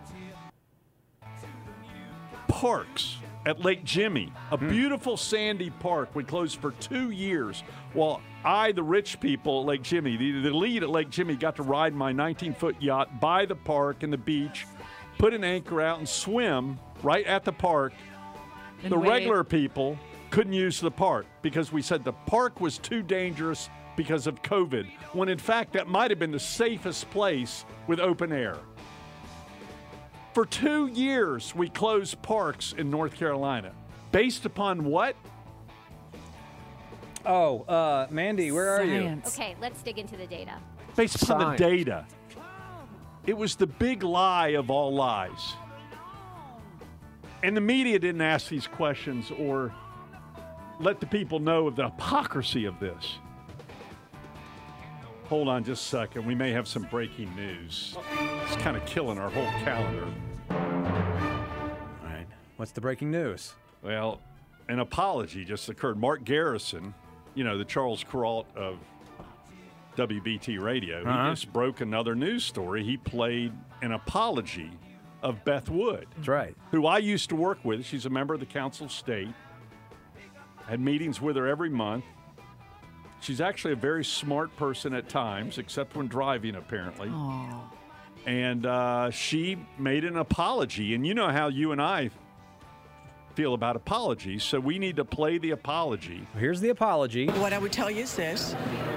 parks 2.48 3.16
at 3.46 3.60
Lake 3.60 3.84
Jimmy, 3.84 4.32
a 4.50 4.56
hmm. 4.56 4.68
beautiful 4.68 5.16
sandy 5.16 5.70
park. 5.70 6.10
We 6.14 6.24
closed 6.24 6.58
for 6.58 6.72
two 6.72 7.10
years 7.10 7.62
while 7.92 8.20
I, 8.44 8.72
the 8.72 8.82
rich 8.82 9.20
people 9.20 9.60
at 9.60 9.66
Lake 9.66 9.82
Jimmy, 9.82 10.16
the, 10.16 10.40
the 10.42 10.50
lead 10.50 10.82
at 10.82 10.90
Lake 10.90 11.10
Jimmy, 11.10 11.36
got 11.36 11.56
to 11.56 11.62
ride 11.62 11.94
my 11.94 12.12
19 12.12 12.54
foot 12.54 12.76
yacht 12.80 13.20
by 13.20 13.46
the 13.46 13.54
park 13.54 14.02
and 14.02 14.12
the 14.12 14.18
beach, 14.18 14.66
put 15.18 15.34
an 15.34 15.44
anchor 15.44 15.80
out, 15.80 15.98
and 15.98 16.08
swim 16.08 16.78
right 17.02 17.26
at 17.26 17.44
the 17.44 17.52
park 17.52 17.92
And 18.82 18.92
the 18.92 18.98
wave. 18.98 19.08
regular 19.08 19.44
people 19.44 19.98
couldn't 20.30 20.52
use 20.52 20.80
the 20.80 20.90
park 20.90 21.26
because 21.42 21.72
we 21.72 21.80
said 21.80 22.04
the 22.04 22.12
park 22.12 22.60
was 22.60 22.78
too 22.78 23.02
dangerous 23.02 23.68
because 23.96 24.26
of 24.26 24.42
COVID, 24.42 24.90
when 25.12 25.28
in 25.28 25.38
fact 25.38 25.72
that 25.74 25.86
might 25.86 26.10
have 26.10 26.18
been 26.18 26.32
the 26.32 26.40
safest 26.40 27.08
place 27.10 27.64
with 27.86 28.00
open 28.00 28.32
air. 28.32 28.58
For 30.34 30.44
two 30.44 30.88
years, 30.88 31.54
we 31.54 31.68
closed 31.68 32.20
parks 32.20 32.74
in 32.76 32.90
North 32.90 33.14
Carolina. 33.14 33.70
Based 34.10 34.44
upon 34.44 34.84
what? 34.84 35.14
Oh, 37.24 37.62
uh, 37.62 38.08
Mandy, 38.10 38.50
where 38.50 38.70
are 38.70 38.82
you? 38.82 39.22
Okay, 39.28 39.54
let's 39.60 39.80
dig 39.82 39.96
into 39.96 40.16
the 40.16 40.26
data. 40.26 40.56
Based 40.96 41.22
upon 41.22 41.40
Science. 41.40 41.60
the 41.60 41.64
data. 41.64 42.06
It 43.26 43.36
was 43.38 43.54
the 43.54 43.68
big 43.68 44.02
lie 44.02 44.48
of 44.48 44.70
all 44.72 44.92
lies. 44.92 45.54
And 47.44 47.56
the 47.56 47.60
media 47.60 48.00
didn't 48.00 48.20
ask 48.20 48.48
these 48.48 48.66
questions 48.66 49.30
or 49.30 49.72
let 50.80 50.98
the 50.98 51.06
people 51.06 51.38
know 51.38 51.68
of 51.68 51.76
the 51.76 51.84
hypocrisy 51.84 52.64
of 52.64 52.80
this. 52.80 53.18
Hold 55.28 55.48
on 55.48 55.64
just 55.64 55.84
a 55.84 55.88
second. 55.88 56.26
We 56.26 56.34
may 56.34 56.50
have 56.52 56.68
some 56.68 56.82
breaking 56.84 57.34
news. 57.34 57.96
It's 58.44 58.56
kind 58.56 58.76
of 58.76 58.84
killing 58.84 59.18
our 59.18 59.30
whole 59.30 59.46
calendar. 59.64 60.06
All 60.50 60.56
right. 62.08 62.26
What's 62.56 62.72
the 62.72 62.80
breaking 62.80 63.10
news? 63.10 63.54
Well, 63.82 64.20
an 64.68 64.78
apology 64.80 65.44
just 65.44 65.68
occurred. 65.68 65.96
Mark 65.98 66.24
Garrison, 66.24 66.94
you 67.34 67.42
know, 67.44 67.56
the 67.56 67.64
Charles 67.64 68.04
Kuralt 68.04 68.44
of 68.54 68.78
WBT 69.96 70.58
Radio, 70.60 71.02
Uh-huh. 71.02 71.24
he 71.24 71.32
just 71.32 71.52
broke 71.52 71.80
another 71.80 72.14
news 72.14 72.44
story. 72.44 72.84
He 72.84 72.96
played 72.96 73.52
an 73.80 73.92
apology 73.92 74.70
of 75.22 75.42
Beth 75.44 75.70
Wood. 75.70 76.06
That's 76.16 76.28
right. 76.28 76.54
Who 76.70 76.86
I 76.86 76.98
used 76.98 77.30
to 77.30 77.36
work 77.36 77.64
with. 77.64 77.84
She's 77.86 78.04
a 78.04 78.10
member 78.10 78.34
of 78.34 78.40
the 78.40 78.46
Council 78.46 78.86
of 78.86 78.92
State. 78.92 79.28
Had 80.66 80.80
meetings 80.80 81.20
with 81.20 81.36
her 81.36 81.46
every 81.46 81.70
month. 81.70 82.04
She's 83.24 83.40
actually 83.40 83.72
a 83.72 83.76
very 83.76 84.04
smart 84.04 84.54
person 84.56 84.92
at 84.92 85.08
times, 85.08 85.56
except 85.56 85.96
when 85.96 86.08
driving, 86.08 86.56
apparently. 86.56 87.10
And 88.26 88.66
uh, 88.66 89.10
she 89.10 89.56
made 89.78 90.04
an 90.04 90.18
apology. 90.18 90.94
And 90.94 91.06
you 91.06 91.14
know 91.14 91.28
how 91.28 91.48
you 91.48 91.72
and 91.72 91.80
I 91.80 92.10
feel 93.34 93.54
about 93.54 93.76
apologies, 93.76 94.42
so 94.42 94.60
we 94.60 94.78
need 94.78 94.96
to 94.96 95.06
play 95.06 95.38
the 95.38 95.52
apology. 95.52 96.26
Here's 96.38 96.60
the 96.60 96.68
apology. 96.68 97.26
What 97.28 97.54
I 97.54 97.58
would 97.58 97.72
tell 97.72 97.90
you 97.90 98.02
is 98.02 98.14
this 98.14 98.54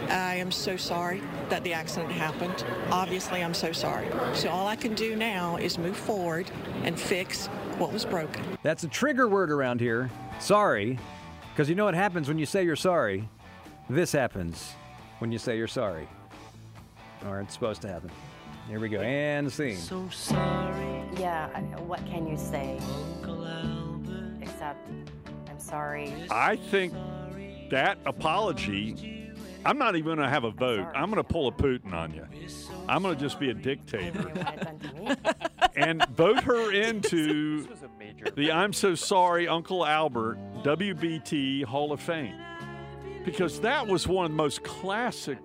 I 0.10 0.36
am 0.36 0.52
so 0.52 0.76
sorry 0.76 1.22
that 1.48 1.64
the 1.64 1.74
accident 1.74 2.12
happened. 2.12 2.66
Obviously, 2.91 3.41
I'm 3.44 3.54
so 3.54 3.72
sorry. 3.72 4.08
So, 4.34 4.49
all 4.49 4.68
I 4.68 4.76
can 4.76 4.94
do 4.94 5.16
now 5.16 5.56
is 5.56 5.78
move 5.78 5.98
forward 5.98 6.52
and 6.84 6.99
fix 6.99 7.48
what 7.78 7.94
was 7.94 8.04
broken. 8.04 8.44
That's 8.62 8.84
a 8.84 8.88
trigger 8.90 9.28
word 9.28 9.52
around 9.52 9.80
here. 9.80 10.10
Sorry. 10.40 10.99
Because 11.54 11.70
you 11.70 11.76
know 11.76 11.86
what 11.86 11.95
happens 11.95 12.28
when 12.28 12.38
you 12.38 12.45
say 12.45 12.64
you're 12.64 12.76
sorry? 12.76 13.28
This 13.89 14.11
happens 14.11 14.73
when 15.19 15.31
you 15.31 15.38
say 15.38 15.57
you're 15.57 15.68
sorry. 15.68 16.07
Or 17.26 17.39
it's 17.39 17.53
supposed 17.53 17.81
to 17.84 17.88
happen. 17.88 18.11
Here 18.68 18.80
we 18.80 18.89
go. 18.89 18.99
And 18.99 19.51
scene. 19.51 19.77
So 19.77 20.07
sorry. 20.09 21.03
Yeah, 21.18 21.49
I- 21.55 21.61
what 21.81 22.05
can 22.05 22.27
you 22.27 22.38
say? 22.38 22.80
Uncle 23.15 23.45
Albert. 23.47 24.39
Except, 24.41 24.89
I'm 25.49 25.59
sorry. 25.59 26.14
I 26.30 26.57
think 26.57 26.93
that 27.69 27.97
apology, 28.05 29.31
I'm 29.65 29.77
not 29.77 29.95
even 29.95 30.05
going 30.05 30.18
to 30.19 30.30
have 30.30 30.43
a 30.43 30.51
vote. 30.51 30.85
I'm 30.93 31.09
going 31.09 31.15
to 31.15 31.23
pull 31.23 31.47
a 31.47 31.51
Putin 31.51 31.93
on 31.93 32.14
you. 32.14 32.26
I'm 32.89 33.01
going 33.03 33.15
to 33.15 33.22
just 33.22 33.39
be 33.39 33.49
a 33.49 33.53
dictator 33.53 34.31
and 35.77 36.05
vote 36.09 36.43
her 36.43 36.72
into 36.73 37.68
the 38.35 38.51
I'm 38.51 38.73
So 38.73 38.95
Sorry, 38.95 39.47
Uncle 39.47 39.85
Albert 39.85 40.38
WBT 40.64 41.64
Hall 41.64 41.93
of 41.93 42.01
Fame. 42.01 42.35
Because 43.28 43.60
that 43.60 43.86
was 43.86 44.08
one 44.08 44.24
of 44.24 44.32
the 44.32 44.38
most 44.38 44.64
classic 44.64 45.38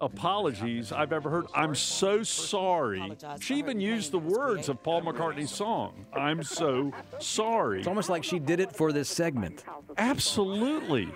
apologies 0.00 0.92
I've 0.92 1.12
ever 1.12 1.28
heard. 1.28 1.46
I'm 1.52 1.74
so 1.74 2.22
sorry. 2.22 3.16
She 3.40 3.56
even 3.56 3.80
used 3.80 4.12
the 4.12 4.20
words 4.20 4.68
of 4.68 4.80
Paul 4.80 5.02
McCartney's 5.02 5.50
song. 5.50 6.06
I'm 6.12 6.44
so 6.44 6.92
sorry. 7.18 7.80
It's 7.80 7.88
almost 7.88 8.08
like 8.08 8.22
she 8.22 8.38
did 8.38 8.60
it 8.60 8.74
for 8.74 8.92
this 8.92 9.08
segment. 9.08 9.64
Absolutely. 9.98 11.08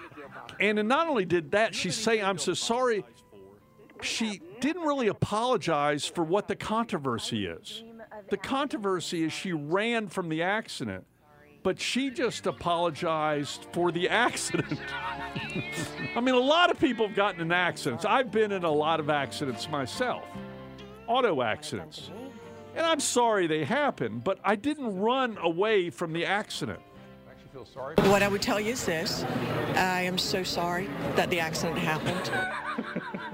And 0.58 0.88
not 0.88 1.06
only 1.06 1.24
did 1.24 1.52
that, 1.52 1.72
she 1.72 1.92
say, 1.92 2.20
I'm 2.20 2.38
so 2.38 2.52
sorry. 2.52 3.04
She 4.02 4.42
didn't 4.58 4.82
really 4.82 5.06
apologize 5.06 6.04
for 6.04 6.24
what 6.24 6.48
the 6.48 6.56
controversy 6.56 7.46
is. 7.46 7.84
The 8.28 8.38
controversy 8.38 9.22
is 9.22 9.32
she 9.32 9.52
ran 9.52 10.08
from 10.08 10.28
the 10.28 10.42
accident, 10.42 11.04
but 11.64 11.80
she 11.80 12.10
just 12.10 12.46
apologized 12.46 13.66
for 13.72 13.90
the 13.90 14.08
accident. 14.08 14.78
I 16.14 16.20
mean, 16.20 16.34
a 16.34 16.38
lot 16.38 16.70
of 16.70 16.78
people 16.78 17.08
have 17.08 17.16
gotten 17.16 17.40
in 17.40 17.50
accidents. 17.50 18.04
I've 18.04 18.30
been 18.30 18.52
in 18.52 18.62
a 18.62 18.70
lot 18.70 19.00
of 19.00 19.10
accidents 19.10 19.68
myself, 19.68 20.22
auto 21.08 21.42
accidents. 21.42 22.10
And 22.76 22.84
I'm 22.84 23.00
sorry 23.00 23.46
they 23.46 23.64
happened, 23.64 24.22
but 24.22 24.38
I 24.44 24.56
didn't 24.56 25.00
run 25.00 25.38
away 25.40 25.90
from 25.90 26.12
the 26.12 26.26
accident. 26.26 26.80
What 27.96 28.22
I 28.22 28.28
would 28.28 28.42
tell 28.42 28.60
you 28.60 28.72
is 28.72 28.84
this 28.84 29.24
I 29.74 30.02
am 30.02 30.18
so 30.18 30.42
sorry 30.42 30.88
that 31.14 31.30
the 31.30 31.40
accident 31.40 31.78
happened. 31.78 32.30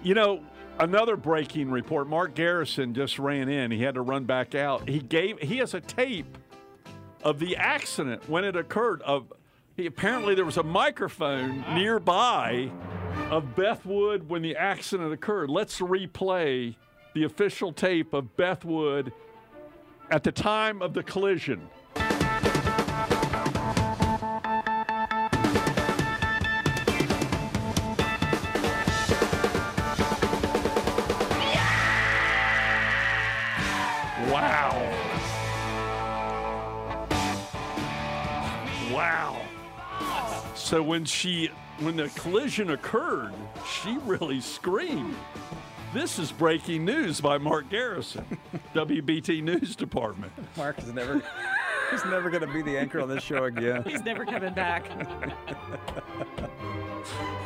You 0.00 0.14
know, 0.14 0.40
another 0.78 1.16
breaking 1.16 1.70
report. 1.70 2.08
Mark 2.08 2.34
Garrison 2.34 2.94
just 2.94 3.18
ran 3.18 3.48
in. 3.48 3.70
He 3.70 3.82
had 3.82 3.94
to 3.94 4.02
run 4.02 4.24
back 4.24 4.54
out. 4.54 4.88
He 4.88 5.00
gave. 5.00 5.38
He 5.40 5.58
has 5.58 5.74
a 5.74 5.80
tape 5.80 6.38
of 7.22 7.38
the 7.38 7.56
accident 7.56 8.28
when 8.28 8.44
it 8.44 8.56
occurred. 8.56 9.02
Of 9.02 9.32
he 9.76 9.86
apparently 9.86 10.34
there 10.34 10.44
was 10.44 10.56
a 10.56 10.62
microphone 10.62 11.64
nearby 11.74 12.70
of 13.30 13.54
Beth 13.54 13.84
Wood 13.84 14.28
when 14.28 14.42
the 14.42 14.56
accident 14.56 15.12
occurred. 15.12 15.50
Let's 15.50 15.80
replay 15.80 16.74
the 17.14 17.24
official 17.24 17.72
tape 17.72 18.12
of 18.14 18.36
Beth 18.36 18.64
Wood 18.64 19.12
at 20.10 20.24
the 20.24 20.32
time 20.32 20.82
of 20.82 20.94
the 20.94 21.02
collision. 21.02 21.68
So 40.68 40.82
when 40.82 41.06
she 41.06 41.48
when 41.78 41.96
the 41.96 42.10
collision 42.10 42.68
occurred, 42.68 43.32
she 43.80 43.96
really 44.04 44.42
screamed. 44.42 45.16
This 45.94 46.18
is 46.18 46.30
breaking 46.30 46.84
news 46.84 47.22
by 47.22 47.38
Mark 47.38 47.70
Garrison, 47.70 48.26
WBT 48.74 49.42
News 49.42 49.74
Department. 49.74 50.30
Mark 50.58 50.78
is 50.80 50.92
never 50.92 51.22
he's 51.90 52.04
never 52.04 52.28
going 52.28 52.46
to 52.46 52.52
be 52.52 52.60
the 52.60 52.76
anchor 52.76 53.00
on 53.00 53.08
this 53.08 53.24
show 53.24 53.44
again. 53.44 53.82
He's 53.84 54.02
never 54.02 54.26
coming 54.26 54.52
back. 54.52 54.90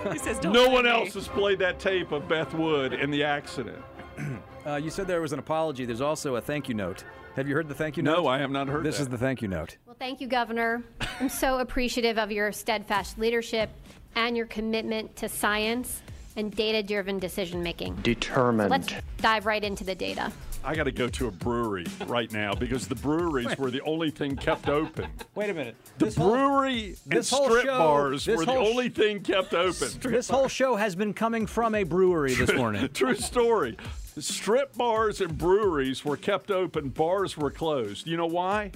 he 0.12 0.18
says, 0.18 0.40
Don't 0.40 0.52
no 0.52 0.68
one 0.68 0.82
me." 0.82 0.90
else 0.90 1.14
has 1.14 1.28
played 1.28 1.60
that 1.60 1.78
tape 1.78 2.10
of 2.10 2.26
Beth 2.26 2.52
Wood 2.52 2.92
in 2.92 3.12
the 3.12 3.22
accident. 3.22 3.84
Uh, 4.66 4.76
you 4.76 4.90
said 4.90 5.06
there 5.06 5.20
was 5.20 5.32
an 5.32 5.38
apology. 5.38 5.84
There's 5.84 6.00
also 6.00 6.36
a 6.36 6.40
thank 6.40 6.68
you 6.68 6.74
note. 6.74 7.04
Have 7.36 7.48
you 7.48 7.54
heard 7.54 7.68
the 7.68 7.74
thank 7.74 7.96
you 7.96 8.02
note? 8.02 8.22
No, 8.22 8.26
I 8.28 8.38
have 8.38 8.50
not 8.50 8.68
heard 8.68 8.84
This 8.84 8.96
that. 8.98 9.02
is 9.04 9.08
the 9.08 9.18
thank 9.18 9.42
you 9.42 9.48
note. 9.48 9.76
Well, 9.86 9.96
thank 9.98 10.20
you, 10.20 10.26
Governor. 10.28 10.82
I'm 11.20 11.28
so 11.28 11.58
appreciative 11.58 12.18
of 12.18 12.30
your 12.30 12.52
steadfast 12.52 13.18
leadership 13.18 13.70
and 14.14 14.36
your 14.36 14.46
commitment 14.46 15.16
to 15.16 15.28
science 15.28 16.02
and 16.36 16.54
data 16.54 16.82
driven 16.82 17.18
decision 17.18 17.62
making. 17.62 17.96
Determined. 17.96 18.70
Let's 18.70 18.92
dive 19.18 19.46
right 19.46 19.62
into 19.64 19.82
the 19.84 19.94
data. 19.94 20.30
I 20.64 20.76
got 20.76 20.84
to 20.84 20.92
go 20.92 21.08
to 21.08 21.26
a 21.26 21.30
brewery 21.32 21.86
right 22.06 22.30
now 22.32 22.54
because 22.54 22.86
the 22.86 22.94
breweries 22.94 23.58
were 23.58 23.70
the 23.70 23.80
only 23.80 24.10
thing 24.10 24.36
kept 24.36 24.68
open. 24.68 25.08
Wait 25.34 25.50
a 25.50 25.54
minute. 25.54 25.74
The 25.98 26.04
This 26.04 26.16
whole- 26.16 26.30
brewery 26.30 26.96
and 27.04 27.18
this 27.18 27.30
whole 27.30 27.48
strip 27.48 27.64
show- 27.64 27.78
bars 27.78 28.28
were 28.28 28.44
the 28.44 28.52
sh- 28.52 28.56
only 28.68 28.88
thing 28.90 29.22
kept 29.22 29.54
open. 29.54 29.88
This 30.02 30.28
whole 30.30 30.46
show 30.46 30.76
has 30.76 30.94
been 30.94 31.14
coming 31.14 31.46
from 31.48 31.74
a 31.74 31.82
brewery 31.82 32.34
this 32.34 32.52
morning. 32.52 32.88
True 32.94 33.16
story. 33.16 33.76
Strip 34.18 34.76
bars 34.76 35.20
and 35.20 35.36
breweries 35.38 36.04
were 36.04 36.16
kept 36.16 36.50
open, 36.50 36.90
bars 36.90 37.36
were 37.36 37.50
closed. 37.50 38.06
You 38.06 38.16
know 38.16 38.26
why? 38.26 38.72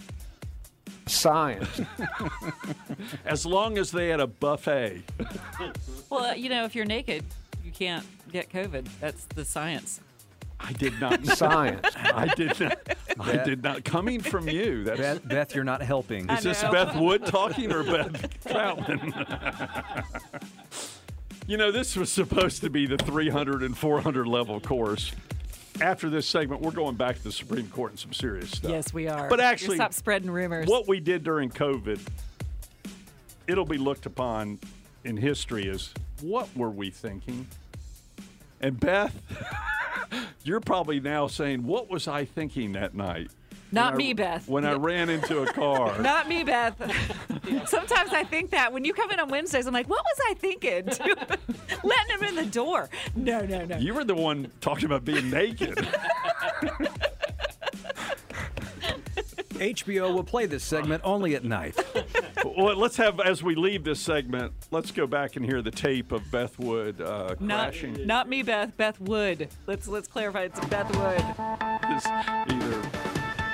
Science. 1.06 1.80
as 3.24 3.44
long 3.44 3.78
as 3.78 3.90
they 3.90 4.08
had 4.08 4.20
a 4.20 4.26
buffet. 4.26 5.02
Well, 6.10 6.36
you 6.36 6.48
know, 6.48 6.64
if 6.64 6.74
you're 6.74 6.84
naked, 6.86 7.24
you 7.64 7.70
can't 7.70 8.04
get 8.32 8.50
COVID. 8.50 8.88
That's 9.00 9.24
the 9.26 9.44
science. 9.44 10.00
I 10.58 10.72
did 10.72 10.98
not 11.00 11.24
Science. 11.36 11.86
I 11.94 12.32
did 12.34 12.58
not. 12.58 12.78
I 13.20 13.36
did 13.44 13.62
not. 13.62 13.84
Coming 13.84 14.20
from 14.20 14.48
you. 14.48 14.84
That's 14.84 14.98
Beth, 14.98 15.28
Beth, 15.28 15.54
you're 15.54 15.64
not 15.64 15.82
helping. 15.82 16.28
Is 16.30 16.42
this 16.44 16.62
Beth 16.62 16.96
Wood 16.96 17.26
talking 17.26 17.72
or 17.72 17.82
Beth 17.82 18.40
Troutman? 18.44 19.12
You 21.46 21.56
know, 21.56 21.70
this 21.70 21.96
was 21.96 22.10
supposed 22.10 22.60
to 22.62 22.70
be 22.70 22.86
the 22.86 22.98
300 22.98 23.62
and 23.62 23.76
400 23.76 24.26
level 24.26 24.60
course. 24.60 25.12
After 25.80 26.08
this 26.08 26.26
segment, 26.26 26.62
we're 26.62 26.70
going 26.70 26.96
back 26.96 27.16
to 27.16 27.24
the 27.24 27.32
Supreme 27.32 27.68
Court 27.68 27.92
and 27.92 27.98
some 27.98 28.12
serious 28.12 28.50
stuff. 28.50 28.70
Yes, 28.70 28.94
we 28.94 29.08
are. 29.08 29.28
But 29.28 29.40
actually, 29.40 29.76
stop 29.76 29.92
spreading 29.92 30.30
rumors. 30.30 30.66
what 30.66 30.88
we 30.88 31.00
did 31.00 31.22
during 31.22 31.50
COVID, 31.50 32.00
it'll 33.46 33.66
be 33.66 33.76
looked 33.76 34.06
upon 34.06 34.58
in 35.04 35.16
history 35.18 35.68
as 35.68 35.92
what 36.22 36.48
were 36.56 36.70
we 36.70 36.90
thinking? 36.90 37.46
And 38.60 38.80
Beth, 38.80 39.14
you're 40.44 40.60
probably 40.60 40.98
now 40.98 41.26
saying, 41.26 41.66
"What 41.66 41.90
was 41.90 42.08
I 42.08 42.24
thinking 42.24 42.72
that 42.72 42.94
night?" 42.94 43.30
Not 43.72 43.94
I- 43.94 43.96
me, 43.96 44.12
Beth. 44.12 44.48
When 44.48 44.64
I 44.64 44.74
ran 44.74 45.08
into 45.10 45.42
a 45.42 45.52
car. 45.52 45.98
Not 46.00 46.28
me, 46.28 46.44
Beth. 46.44 46.76
Sometimes 47.68 48.12
I 48.12 48.24
think 48.24 48.50
that 48.50 48.72
when 48.72 48.84
you 48.84 48.92
come 48.94 49.10
in 49.10 49.20
on 49.20 49.28
Wednesdays, 49.28 49.66
I'm 49.66 49.74
like, 49.74 49.88
what 49.88 50.02
was 50.04 50.18
I 50.30 50.34
thinking? 50.34 50.86
Letting 51.84 52.18
him 52.18 52.22
in 52.28 52.34
the 52.36 52.46
door. 52.50 52.88
No, 53.14 53.40
no, 53.44 53.64
no. 53.64 53.76
You 53.78 53.94
were 53.94 54.04
the 54.04 54.14
one 54.14 54.50
talking 54.60 54.84
about 54.86 55.04
being 55.04 55.30
naked. 55.30 55.76
HBO 59.56 60.12
will 60.12 60.24
play 60.24 60.44
this 60.46 60.62
segment 60.62 61.00
only 61.04 61.34
at 61.34 61.42
night. 61.44 61.76
well, 62.44 62.76
let's 62.76 62.96
have 62.98 63.20
as 63.20 63.42
we 63.42 63.54
leave 63.54 63.84
this 63.84 63.98
segment, 64.00 64.52
let's 64.70 64.90
go 64.90 65.06
back 65.06 65.36
and 65.36 65.44
hear 65.44 65.62
the 65.62 65.70
tape 65.70 66.12
of 66.12 66.30
Beth 66.30 66.58
Wood 66.58 67.00
uh, 67.00 67.36
Not, 67.40 67.72
crashing. 67.72 68.06
not 68.06 68.28
me, 68.28 68.42
Beth. 68.42 68.76
Beth 68.76 69.00
Wood. 69.00 69.48
Let's 69.66 69.88
let's 69.88 70.08
clarify. 70.08 70.42
It's 70.42 70.60
Beth 70.66 70.94
Wood. 70.96 71.24
This 71.90 72.04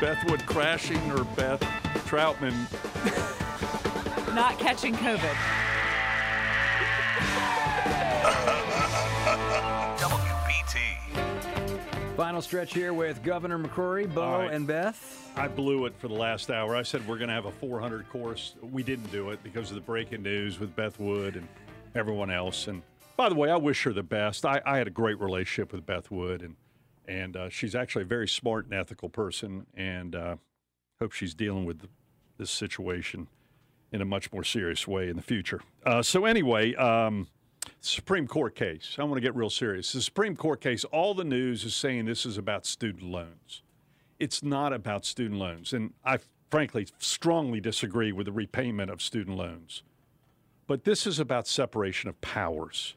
either 0.02 0.14
Beth 0.14 0.30
Wood 0.30 0.46
crashing 0.46 1.10
or 1.12 1.24
Beth 1.24 1.60
Troutman. 2.06 2.54
Not 4.34 4.58
catching 4.58 4.94
COVID. 4.94 5.36
WBT. 9.98 12.16
Final 12.16 12.42
stretch 12.42 12.74
here 12.74 12.92
with 12.92 13.22
Governor 13.22 13.58
McCrory, 13.58 14.12
Bo, 14.12 14.22
All 14.22 14.38
right. 14.40 14.52
and 14.52 14.66
Beth. 14.66 15.30
I 15.36 15.48
blew 15.48 15.86
it 15.86 15.94
for 15.98 16.08
the 16.08 16.14
last 16.14 16.50
hour. 16.50 16.76
I 16.76 16.82
said 16.82 17.06
we're 17.06 17.18
going 17.18 17.28
to 17.28 17.34
have 17.34 17.46
a 17.46 17.52
400 17.52 18.08
course. 18.10 18.54
We 18.60 18.82
didn't 18.82 19.10
do 19.10 19.30
it 19.30 19.42
because 19.42 19.70
of 19.70 19.76
the 19.76 19.80
breaking 19.80 20.22
news 20.22 20.60
with 20.60 20.74
Beth 20.76 21.00
Wood 21.00 21.36
and 21.36 21.48
everyone 21.94 22.30
else. 22.30 22.68
And 22.68 22.82
by 23.16 23.28
the 23.28 23.34
way, 23.34 23.50
I 23.50 23.56
wish 23.56 23.82
her 23.84 23.92
the 23.92 24.02
best. 24.02 24.44
I, 24.44 24.60
I 24.66 24.78
had 24.78 24.86
a 24.86 24.90
great 24.90 25.20
relationship 25.20 25.72
with 25.72 25.86
Beth 25.86 26.10
Wood, 26.10 26.42
and 26.42 26.56
and 27.06 27.36
uh, 27.36 27.48
she's 27.48 27.74
actually 27.74 28.02
a 28.02 28.06
very 28.06 28.28
smart 28.28 28.64
and 28.64 28.74
ethical 28.74 29.08
person. 29.08 29.66
And 29.74 30.14
uh, 30.14 30.36
hope 31.00 31.12
she's 31.12 31.34
dealing 31.34 31.64
with 31.64 31.88
this 32.38 32.50
situation 32.50 33.28
in 33.92 34.00
a 34.00 34.04
much 34.04 34.32
more 34.32 34.44
serious 34.44 34.88
way 34.88 35.08
in 35.08 35.16
the 35.16 35.22
future. 35.22 35.60
Uh, 35.84 36.02
so 36.02 36.24
anyway, 36.24 36.74
um, 36.76 37.28
Supreme 37.80 38.26
Court 38.26 38.54
case. 38.54 38.96
I 38.98 39.04
want 39.04 39.16
to 39.16 39.20
get 39.20 39.34
real 39.34 39.50
serious. 39.50 39.92
The 39.92 40.00
Supreme 40.00 40.36
Court 40.36 40.60
case. 40.60 40.84
All 40.84 41.14
the 41.14 41.24
news 41.24 41.64
is 41.64 41.74
saying 41.74 42.06
this 42.06 42.24
is 42.24 42.38
about 42.38 42.64
student 42.66 43.04
loans 43.04 43.62
it's 44.22 44.40
not 44.40 44.72
about 44.72 45.04
student 45.04 45.40
loans. 45.40 45.72
And 45.72 45.94
I 46.04 46.18
frankly 46.48 46.86
strongly 46.98 47.60
disagree 47.60 48.12
with 48.12 48.26
the 48.26 48.32
repayment 48.32 48.88
of 48.88 49.02
student 49.02 49.36
loans. 49.36 49.82
But 50.68 50.84
this 50.84 51.08
is 51.08 51.18
about 51.18 51.48
separation 51.48 52.08
of 52.08 52.20
powers. 52.20 52.94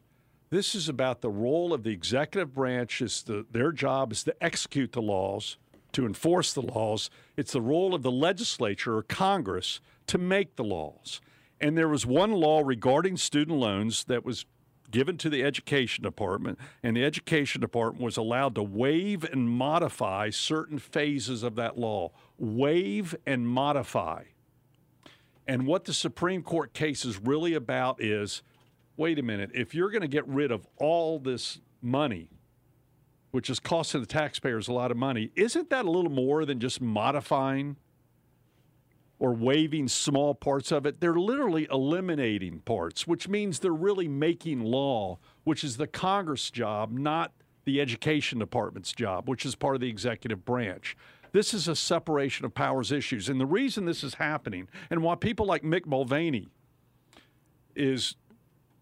This 0.50 0.76
is 0.76 0.88
about 0.88 1.22
the 1.22 1.30
role 1.30 1.74
of 1.74 1.84
the 1.84 1.92
executive 1.92 2.54
branch. 2.54 3.02
Is 3.02 3.24
the, 3.24 3.46
their 3.52 3.72
job 3.72 4.12
is 4.12 4.24
to 4.26 4.44
execute 4.44 4.92
the 4.92 5.02
laws, 5.02 5.58
to 5.94 6.06
enforce 6.06 6.54
the 6.54 6.62
laws. 6.62 7.10
It's 7.36 7.54
the 7.54 7.62
role 7.62 7.96
of 7.96 8.04
the 8.04 8.12
legislature 8.12 8.98
or 8.98 9.04
Congress 9.04 9.80
to 10.08 10.18
make 10.18 10.56
the 10.56 10.64
laws. 10.64 11.22
And 11.60 11.78
there 11.78 11.88
was 11.88 12.06
one 12.06 12.32
law 12.32 12.62
regarding 12.64 13.18
student 13.18 13.58
loans 13.58 14.04
that 14.06 14.26
was 14.26 14.46
given 14.92 15.18
to 15.18 15.30
the 15.30 15.44
education 15.44 16.04
department, 16.04 16.60
and 16.84 16.96
the 16.96 17.04
education 17.04 17.60
department 17.60 18.04
was 18.04 18.18
allowed 18.18 18.56
to 18.56 18.64
waive 18.64 19.24
and 19.24 19.50
modify 19.50 20.30
certain 20.30 20.80
phases 20.80 21.44
of 21.44 21.56
that 21.56 21.78
law. 21.78 22.12
Waive 22.38 23.16
and 23.26 23.48
modify. 23.48 24.24
And 25.48 25.66
what 25.66 25.86
the 25.86 25.94
Supreme 25.94 26.44
Court 26.44 26.74
case 26.74 27.04
is 27.04 27.20
really 27.20 27.54
about 27.54 28.02
is 28.02 28.42
wait 28.98 29.20
a 29.20 29.24
minute, 29.24 29.52
if 29.54 29.74
you're 29.76 29.90
going 29.90 30.02
to 30.02 30.08
get 30.08 30.28
rid 30.28 30.52
of 30.52 30.68
all 30.78 31.20
this 31.20 31.60
money, 31.82 32.30
which 33.32 33.50
is 33.50 33.60
costing 33.60 34.02
the 34.02 34.08
taxpayers 34.08 34.68
a 34.68 34.74
lot 34.74 34.92
of 34.92 34.98
money, 34.98 35.32
isn't 35.36 35.70
that 35.70 35.86
a 35.86 35.92
little 35.92 36.12
more 36.12 36.46
than 36.46 36.60
just 36.60 36.80
modifying 36.80 37.76
or 39.20 39.34
waiving 39.34 39.88
small 39.88 40.34
parts 40.34 40.72
of 40.72 40.86
it? 40.86 41.02
They're 41.02 41.16
literally 41.16 41.68
eliminating 41.72 42.60
parts, 42.60 43.06
which 43.06 43.28
means 43.28 43.60
they're 43.60 43.74
really 43.74 44.08
making 44.08 44.62
law, 44.62 45.20
which 45.44 45.64
is 45.64 45.78
the 45.78 45.88
Congress 45.88 46.50
job, 46.50 46.92
not 46.92 47.34
the 47.66 47.82
education 47.82 48.40
department's 48.40 48.94
job, 48.94 49.28
which 49.28 49.46
is 49.46 49.56
part 49.56 49.76
of 49.76 49.82
the 49.82 49.90
executive 49.90 50.46
branch. 50.46 50.96
This 51.32 51.54
is 51.54 51.68
a 51.68 51.76
separation 51.76 52.46
of 52.46 52.54
powers 52.54 52.94
issues. 52.94 53.28
And 53.28 53.42
the 53.42 53.46
reason 53.46 53.84
this 53.84 54.04
is 54.04 54.14
happening, 54.14 54.70
and 54.90 55.04
why 55.04 55.16
people 55.16 55.46
like 55.46 55.64
Mick 55.64 55.86
Mulvaney 55.86 56.48
is 57.76 58.16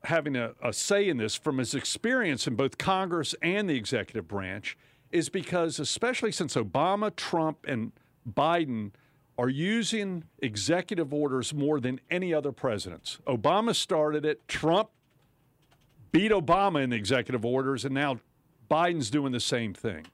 having 0.05 0.35
a, 0.35 0.53
a 0.61 0.73
say 0.73 1.07
in 1.07 1.17
this 1.17 1.35
from 1.35 1.57
his 1.57 1.73
experience 1.73 2.47
in 2.47 2.55
both 2.55 2.77
Congress 2.77 3.35
and 3.41 3.69
the 3.69 3.75
executive 3.75 4.27
branch, 4.27 4.77
is 5.11 5.29
because, 5.29 5.79
especially 5.79 6.31
since 6.31 6.55
Obama, 6.55 7.15
Trump, 7.15 7.65
and 7.67 7.91
Biden 8.29 8.91
are 9.37 9.49
using 9.49 10.23
executive 10.39 11.13
orders 11.13 11.53
more 11.53 11.79
than 11.79 11.99
any 12.09 12.33
other 12.33 12.51
presidents. 12.51 13.19
Obama 13.27 13.75
started 13.75 14.25
it, 14.25 14.47
Trump 14.47 14.89
beat 16.11 16.31
Obama 16.31 16.83
in 16.83 16.91
the 16.91 16.95
executive 16.95 17.43
orders, 17.43 17.85
and 17.85 17.93
now 17.93 18.19
Biden's 18.69 19.09
doing 19.09 19.31
the 19.31 19.39
same 19.39 19.73
thing. 19.73 20.05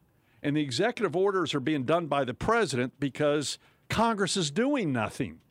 And 0.41 0.56
the 0.56 0.61
executive 0.61 1.16
orders 1.16 1.53
are 1.53 1.60
being 1.60 1.84
done 1.84 2.07
by 2.07 2.24
the 2.24 2.34
president 2.34 2.94
because 2.99 3.60
Congress 3.90 4.38
is 4.38 4.49
doing 4.49 4.94
nothing. 4.94 5.41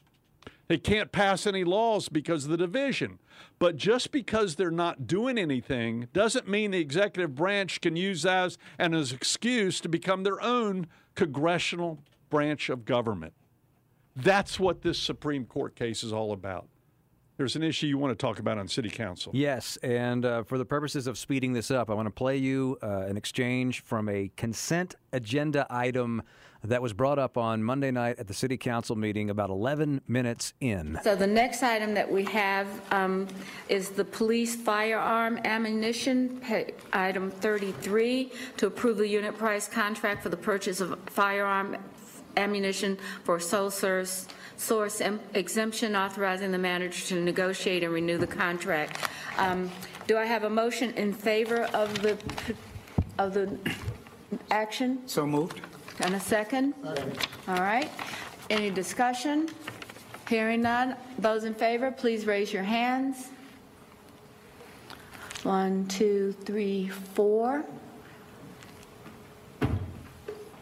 They 0.69 0.79
can't 0.79 1.11
pass 1.13 1.47
any 1.47 1.65
laws 1.65 2.09
because 2.11 2.45
of 2.45 2.51
the 2.51 2.59
division. 2.59 3.19
But 3.59 3.77
just 3.77 4.13
because 4.13 4.55
they're 4.55 4.71
not 4.71 5.07
doing 5.07 5.39
anything 5.39 6.09
doesn't 6.13 6.47
mean 6.47 6.71
the 6.71 6.79
executive 6.79 7.35
branch 7.35 7.81
can 7.81 7.97
use 7.97 8.23
that 8.23 8.45
as 8.45 8.59
an 8.79 8.95
excuse 8.95 9.81
to 9.81 9.89
become 9.89 10.23
their 10.23 10.41
own 10.43 10.87
congressional 11.15 11.99
branch 12.29 12.69
of 12.69 12.85
government. 12.85 13.33
That's 14.15 14.61
what 14.61 14.83
this 14.83 14.99
Supreme 14.99 15.47
Court 15.47 15.75
case 15.75 16.05
is 16.05 16.13
all 16.13 16.33
about. 16.33 16.69
There's 17.39 17.55
an 17.55 17.63
issue 17.63 17.87
you 17.87 17.99
want 17.99 18.19
to 18.19 18.21
talk 18.21 18.41
about 18.41 18.59
on 18.59 18.67
City 18.67 18.91
Council. 18.91 19.31
Yes, 19.33 19.79
and 19.85 20.25
uh, 20.25 20.43
for 20.43 20.59
the 20.59 20.65
purposes 20.65 21.07
of 21.07 21.17
speeding 21.17 21.53
this 21.53 21.71
up, 21.71 21.89
I 21.89 21.95
want 21.95 22.07
to 22.07 22.11
play 22.11 22.37
you 22.37 22.77
uh, 22.83 23.05
an 23.09 23.17
exchange 23.17 23.81
from 23.83 24.09
a 24.09 24.31
consent 24.37 24.97
agenda 25.13 25.65
item 25.71 26.23
that 26.65 26.83
was 26.83 26.93
brought 26.93 27.19
up 27.19 27.37
on 27.37 27.63
Monday 27.63 27.91
night 27.91 28.19
at 28.19 28.27
the 28.27 28.35
City 28.35 28.57
Council 28.57 28.97
meeting 28.97 29.31
about 29.31 29.49
11 29.51 30.01
minutes 30.09 30.53
in. 30.61 30.99
So 31.05 31.15
the 31.15 31.27
next 31.27 31.63
item 31.63 31.95
that 31.95 32.11
we 32.11 32.25
have 32.25 32.67
um, 32.93 33.29
is 33.69 33.91
the 33.91 34.05
police 34.05 34.57
firearm 34.57 35.39
ammunition, 35.45 36.41
pa- 36.41 36.73
item 36.93 37.31
33, 37.31 38.33
to 38.57 38.67
approve 38.67 38.97
the 38.99 39.07
unit 39.09 39.39
price 39.39 39.69
contract 39.69 40.23
for 40.23 40.31
the 40.31 40.37
purchase 40.37 40.81
of 40.81 40.99
firearm 41.07 41.77
ammunition 42.37 42.99
for 43.25 43.39
sole 43.39 43.71
source, 43.71 44.27
source 44.57 45.01
em- 45.01 45.21
exemption, 45.35 45.95
authorizing 45.95 46.51
the 46.51 46.59
manager 46.59 47.07
to 47.07 47.21
negotiate 47.21 47.85
and 47.85 47.93
renew 47.93 48.19
the 48.19 48.27
contract. 48.27 49.09
Um, 49.39 49.71
Do 50.09 50.17
I 50.19 50.25
have 50.25 50.43
a 50.45 50.51
motion 50.51 50.93
in 50.95 51.13
favor 51.13 51.65
of 51.75 52.03
the, 52.03 52.17
of 53.19 53.35
the 53.35 53.57
action? 54.51 55.01
So 55.07 55.27
moved. 55.27 55.61
And 56.01 56.15
a 56.15 56.21
second? 56.21 56.75
All 57.49 57.61
right. 57.61 57.91
Any 58.51 58.71
discussion? 58.71 59.49
Hearing 60.29 60.63
none. 60.63 60.95
Those 61.19 61.45
in 61.45 61.55
favor, 61.55 61.91
please 61.91 62.27
raise 62.27 62.53
your 62.53 62.63
hands. 62.63 63.29
One, 65.43 65.87
two, 65.87 66.35
three, 66.45 66.89
four. 66.89 67.65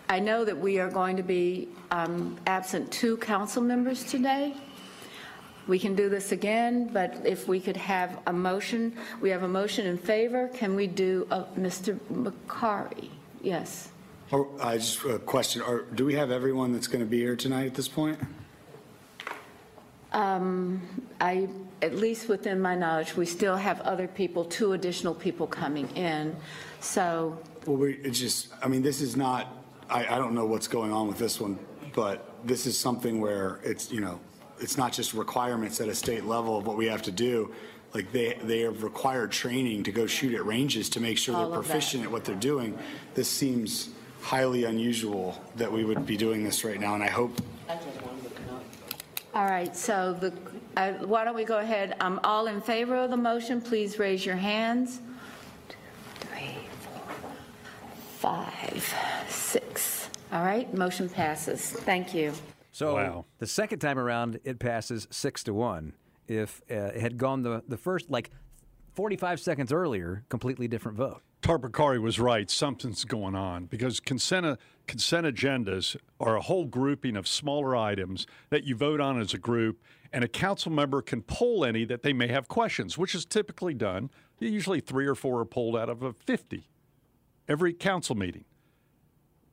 I 0.08 0.20
know 0.20 0.44
that 0.44 0.56
we 0.56 0.78
are 0.78 0.88
going 0.90 1.16
to 1.16 1.22
be 1.22 1.68
um, 1.90 2.36
absent 2.46 2.90
two 2.92 3.16
council 3.16 3.62
members 3.62 4.04
today. 4.04 4.54
We 5.66 5.78
can 5.78 5.96
do 5.96 6.08
this 6.08 6.30
again, 6.30 6.88
but 6.92 7.20
if 7.24 7.48
we 7.48 7.58
could 7.58 7.76
have 7.76 8.20
a 8.26 8.32
motion, 8.32 8.96
we 9.20 9.30
have 9.30 9.42
a 9.42 9.48
motion 9.48 9.86
in 9.86 9.98
favor. 9.98 10.48
Can 10.48 10.76
we 10.76 10.86
do, 10.86 11.26
uh, 11.30 11.44
Mr. 11.58 11.98
Bokhari? 12.12 13.10
Yes. 13.42 13.90
Oh, 14.32 14.48
I 14.61 14.78
just 14.78 15.05
a 15.05 15.19
question. 15.20 15.62
Are, 15.62 15.82
do 15.82 16.05
we 16.05 16.15
have 16.15 16.31
everyone 16.32 16.73
that's 16.73 16.89
going 16.89 17.01
to 17.01 17.07
be 17.09 17.19
here 17.19 17.36
tonight 17.36 17.66
at 17.66 17.74
this 17.74 17.86
point? 17.86 18.19
Um, 20.12 20.82
I, 21.20 21.48
at 21.82 21.94
least 21.94 22.28
within 22.28 22.61
my 22.61 22.74
knowledge, 22.74 23.16
we 23.16 23.27
still 23.27 23.57
have 23.57 23.81
other 23.82 24.09
people, 24.09 24.44
two 24.44 24.73
additional 24.73 25.15
people 25.15 25.47
coming 25.47 25.89
in. 25.97 26.35
So, 26.81 27.39
Well, 27.66 27.77
we, 27.77 27.94
it's 27.94 28.19
just, 28.19 28.48
I 28.62 28.69
mean, 28.69 28.82
this 28.82 29.01
is 29.01 29.16
not, 29.16 29.47
I, 29.89 30.07
I 30.07 30.19
don't 30.19 30.35
know 30.35 30.47
what's 30.47 30.69
going 30.69 30.93
on 30.93 31.07
with 31.07 31.19
this 31.19 31.40
one, 31.40 31.59
but 31.94 32.35
this 32.44 32.66
is 32.66 32.77
something 32.78 33.20
where 33.20 33.61
it's, 33.62 33.93
you 33.93 34.01
know, 34.01 34.19
it's 34.59 34.77
not 34.77 34.93
just 34.93 35.12
requirements 35.15 35.81
at 35.81 35.89
a 35.89 35.94
state 35.94 36.24
level 36.24 36.57
of 36.57 36.66
what 36.66 36.77
we 36.77 36.86
have 36.86 37.03
to 37.03 37.12
do. 37.12 37.53
Like 37.94 38.11
they, 38.11 38.39
they 38.43 38.61
have 38.61 38.82
required 38.82 39.31
training 39.31 39.85
to 39.85 39.93
go 39.93 40.07
shoot 40.07 40.35
at 40.35 40.44
ranges 40.44 40.89
to 40.90 41.01
make 41.01 41.19
sure 41.19 41.36
All 41.36 41.51
they're 41.51 41.59
of 41.61 41.65
that. 41.66 41.70
proficient 41.70 42.05
at 42.05 42.11
what 42.11 42.24
they're 42.24 42.35
doing. 42.35 42.77
This 43.15 43.28
seems 43.28 43.90
highly 44.27 44.65
unusual 44.65 45.40
that 45.55 45.70
we 45.70 45.85
would 45.85 46.05
be 46.05 46.16
doing 46.16 46.43
this 46.43 46.65
right 46.65 46.81
now, 46.81 46.94
and 46.94 47.03
I 47.03 47.09
hope 47.09 47.40
all 49.36 49.44
right, 49.44 49.77
so 49.77 50.15
the, 50.15 50.32
uh, 50.78 50.94
why 51.05 51.23
don't 51.23 51.36
we 51.36 51.44
go 51.44 51.59
ahead? 51.59 51.94
Um, 52.01 52.19
All 52.24 52.47
in 52.47 52.62
favor 52.62 52.97
of 52.97 53.11
the 53.11 53.19
motion, 53.19 53.61
please 53.61 53.98
raise 53.98 54.24
your 54.24 54.35
hands. 54.35 55.01
Two, 55.69 55.77
three, 56.20 56.57
four, 56.81 58.40
five, 58.43 58.94
six. 59.28 60.09
All 60.32 60.43
right, 60.43 60.73
motion 60.73 61.11
passes. 61.11 61.70
Thank 61.70 62.15
you. 62.15 62.32
So 62.73 63.27
the 63.39 63.47
second 63.47 63.81
time 63.81 63.98
around, 63.98 64.40
it 64.43 64.59
passes 64.59 65.07
six 65.11 65.44
to 65.44 65.53
one. 65.53 65.93
If 66.27 66.62
uh, 66.70 66.74
it 66.74 67.01
had 67.03 67.19
gone 67.19 67.43
the, 67.43 67.62
the 67.69 67.77
first, 67.77 68.11
like 68.11 68.31
45 68.94 69.39
seconds 69.39 69.70
earlier, 69.70 70.24
completely 70.31 70.66
different 70.66 70.97
vote. 70.97 71.20
Tariq 71.47 71.60
Bokhari 71.60 72.02
was 72.02 72.18
right. 72.18 72.51
Something's 72.51 73.05
going 73.05 73.36
on 73.36 73.66
because 73.66 74.01
consent, 74.01 74.59
consent 74.89 75.28
agendas 75.28 75.97
are 76.18 76.35
a 76.35 76.40
whole 76.40 76.64
grouping 76.64 77.16
of 77.16 77.28
smaller 77.28 77.77
items 77.77 78.27
that 78.51 78.64
you 78.64 78.74
vote 78.74 79.01
on 79.01 79.20
as 79.20 79.32
a 79.32 79.39
group, 79.39 79.81
and 80.12 80.24
a 80.24 80.28
council 80.28 80.73
member 80.73 81.01
can 81.02 81.23
pull 81.23 81.64
any 81.64 81.85
that 81.85 82.02
they 82.02 82.12
may 82.12 82.27
have 82.27 82.48
questions, 82.48 82.98
which 82.98 83.14
is 83.14 83.24
typically 83.24 83.74
done. 83.74 84.10
Usually 84.40 84.81
three 84.81 85.06
or 85.06 85.14
four 85.14 85.39
are 85.39 85.44
pulled 85.44 85.77
out 85.77 85.89
of 85.89 86.02
a 86.02 86.12
50 86.12 86.68
every 87.48 87.73
council 87.73 88.16
meeting. 88.16 88.44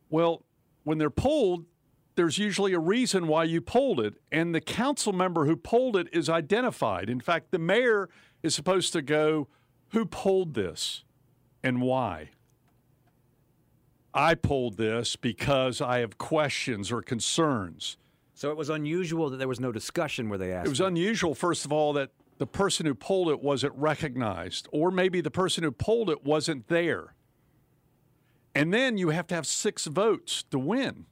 Well, 0.10 0.46
when 0.84 0.98
they're 0.98 1.12
pulled, 1.12 1.66
there's 2.16 2.40
usually 2.40 2.74
a 2.74 2.80
reason 2.80 3.28
why 3.28 3.44
you 3.44 3.62
pulled 3.62 4.00
it, 4.00 4.16
and 4.32 4.56
the 4.56 4.62
council 4.62 5.14
member 5.14 5.46
who 5.46 5.56
pulled 5.56 5.96
it 5.96 6.08
is 6.12 6.28
identified. 6.28 7.08
In 7.08 7.22
fact, 7.22 7.52
the 7.52 7.60
mayor 7.60 8.10
is 8.42 8.56
supposed 8.56 8.94
to 8.94 9.04
go, 9.04 9.48
Who 9.90 10.08
pulled 10.08 10.56
this 10.56 11.04
and 11.64 11.82
why? 11.82 12.30
I 14.14 14.36
pulled 14.36 14.78
this 14.78 15.16
because 15.16 15.82
I 15.82 16.00
have 16.00 16.18
questions 16.18 16.92
or 16.92 17.02
concerns. 17.02 17.98
So 18.36 18.52
it 18.52 18.58
was 18.58 18.70
unusual 18.70 19.30
that 19.30 19.38
there 19.38 19.48
was 19.48 19.60
no 19.60 19.72
discussion 19.72 20.30
where 20.30 20.38
they 20.38 20.52
asked. 20.52 20.68
It 20.68 20.70
was 20.70 20.82
unusual, 20.82 21.34
first 21.34 21.66
of 21.66 21.72
all, 21.72 21.94
that 21.94 22.12
the 22.38 22.48
person 22.48 22.86
who 22.86 22.94
pulled 22.94 23.30
it 23.30 23.42
wasn't 23.42 23.74
recognized, 23.76 24.68
or 24.72 24.92
maybe 24.92 25.22
the 25.22 25.32
person 25.32 25.64
who 25.64 25.72
pulled 25.72 26.10
it 26.10 26.24
wasn't 26.24 26.68
there. 26.68 27.16
And 28.56 28.74
then 28.74 28.98
you 28.98 29.10
have 29.10 29.28
to 29.28 29.36
have 29.36 29.48
six 29.48 29.86
votes 29.86 30.44
to 30.52 30.60
win. 30.60 31.06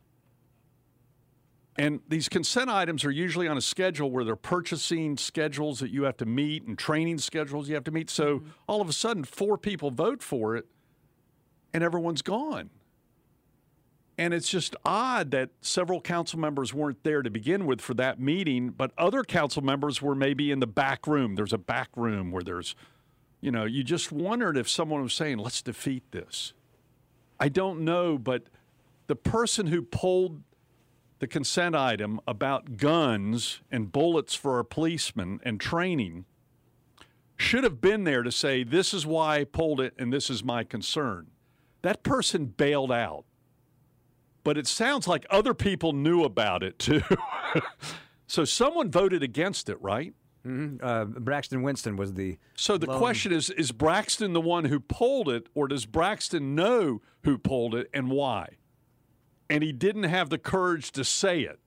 And 1.77 2.02
these 2.07 2.27
consent 2.27 2.69
items 2.69 3.06
are 3.06 3.11
usually 3.11 3.48
on 3.48 3.57
a 3.57 3.61
schedule 3.61 4.11
where 4.11 4.26
they're 4.26 4.35
purchasing 4.35 5.18
schedules 5.18 5.80
that 5.80 5.89
you 5.89 6.03
have 6.03 6.18
to 6.18 6.26
meet 6.26 6.64
and 6.64 6.77
training 6.77 7.18
schedules 7.19 7.69
you 7.69 7.76
have 7.76 7.85
to 7.85 7.91
meet. 7.91 8.10
So 8.10 8.39
mm-hmm. 8.39 8.49
all 8.68 8.81
of 8.81 8.89
a 8.89 8.93
sudden, 8.93 9.23
four 9.23 9.57
people 9.57 9.89
vote 9.89 10.22
for 10.22 10.56
it 10.56 10.65
and 11.73 11.84
everyone's 11.84 12.22
gone. 12.22 12.69
And 14.18 14.34
it's 14.34 14.49
just 14.49 14.76
odd 14.85 15.31
that 15.31 15.49
several 15.61 16.02
council 16.02 16.38
members 16.38 16.73
weren't 16.73 17.03
there 17.03 17.22
to 17.22 17.30
begin 17.30 17.65
with 17.65 17.81
for 17.81 17.93
that 17.95 18.19
meeting, 18.19 18.69
but 18.69 18.91
other 18.98 19.23
council 19.23 19.64
members 19.64 20.02
were 20.02 20.14
maybe 20.14 20.52
in 20.52 20.60
the 20.60 20.68
back 20.68 21.07
room. 21.07 21.35
There's 21.35 21.53
a 21.53 21.57
back 21.57 21.89
room 21.95 22.31
where 22.31 22.43
there's, 22.43 22.76
you 23.39 23.49
know, 23.49 23.64
you 23.64 23.84
just 23.84 24.11
wondered 24.11 24.57
if 24.57 24.69
someone 24.69 25.02
was 25.02 25.14
saying, 25.14 25.38
let's 25.38 25.61
defeat 25.61 26.03
this. 26.11 26.53
I 27.39 27.49
don't 27.49 27.81
know, 27.81 28.18
but 28.18 28.43
the 29.07 29.15
person 29.15 29.68
who 29.68 29.81
pulled 29.81 30.41
the 31.22 31.27
consent 31.27 31.76
item 31.76 32.19
about 32.27 32.77
guns 32.77 33.61
and 33.72 33.91
bullets 33.91 34.34
for 34.34 34.57
our 34.57 34.64
policemen 34.64 35.39
and 35.43 35.61
training 35.61 36.26
should 37.38 37.64
have 37.64 37.80
been 37.80 38.06
there 38.06 38.23
to 38.23 38.31
say, 38.31 38.64
This 38.64 38.91
is 38.91 39.06
why 39.06 39.38
I 39.38 39.43
pulled 39.43 39.80
it 39.80 39.93
and 39.99 40.11
this 40.11 40.31
is 40.31 40.43
my 40.43 40.64
concern. 40.64 41.27
That 41.84 42.02
person 42.02 42.48
bailed 42.48 42.91
out. 42.91 43.26
But 44.43 44.57
it 44.57 44.65
sounds 44.65 45.07
like 45.07 45.27
other 45.30 45.53
people 45.53 45.93
knew 45.93 46.23
about 46.23 46.64
it 46.64 46.80
too. 46.80 47.03
so 48.27 48.43
someone 48.43 48.89
voted 48.89 49.22
against 49.22 49.69
it, 49.69 49.80
right? 49.80 50.15
Mm-hmm. 50.43 50.84
Uh, 50.84 51.06
Braxton 51.06 51.61
Winston 51.61 51.98
was 51.98 52.15
the. 52.15 52.39
So 52.56 52.80
the 52.80 52.88
lone- 52.88 52.98
question 52.98 53.31
is 53.31 53.52
Is 53.52 53.72
Braxton 53.72 54.34
the 54.34 54.41
one 54.41 54.65
who 54.65 54.80
pulled 54.80 55.30
it, 55.30 55.49
or 55.53 55.68
does 55.68 55.85
Braxton 55.85 56.56
know 56.56 57.03
who 57.26 57.38
pulled 57.38 57.76
it 57.76 57.91
and 57.93 58.10
why? 58.10 58.57
And 59.52 59.61
he 59.61 59.73
didn't 59.73 60.03
have 60.03 60.30
the 60.30 60.38
courage 60.38 60.94
to 60.94 61.03
say 61.03 61.41
it. 61.41 61.60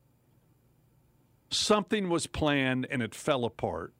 Something 1.51 2.09
was 2.09 2.25
planned 2.25 2.87
and 2.89 3.03
it 3.03 3.13
fell 3.13 3.45
apart. 3.45 3.93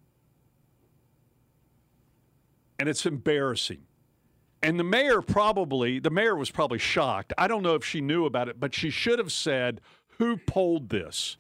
And 2.80 2.90
it's 2.90 3.06
embarrassing. 3.06 3.84
And 4.64 4.80
the 4.80 4.84
mayor 4.84 5.22
probably, 5.22 6.00
the 6.00 6.10
mayor 6.10 6.36
was 6.36 6.50
probably 6.50 6.80
shocked. 6.80 7.32
I 7.38 7.48
don't 7.48 7.62
know 7.62 7.76
if 7.76 7.86
she 7.86 8.02
knew 8.02 8.26
about 8.26 8.50
it, 8.50 8.60
but 8.60 8.74
she 8.74 8.90
should 8.90 9.20
have 9.20 9.32
said, 9.32 9.82
Who 10.18 10.38
pulled 10.38 10.90
this? 10.90 11.38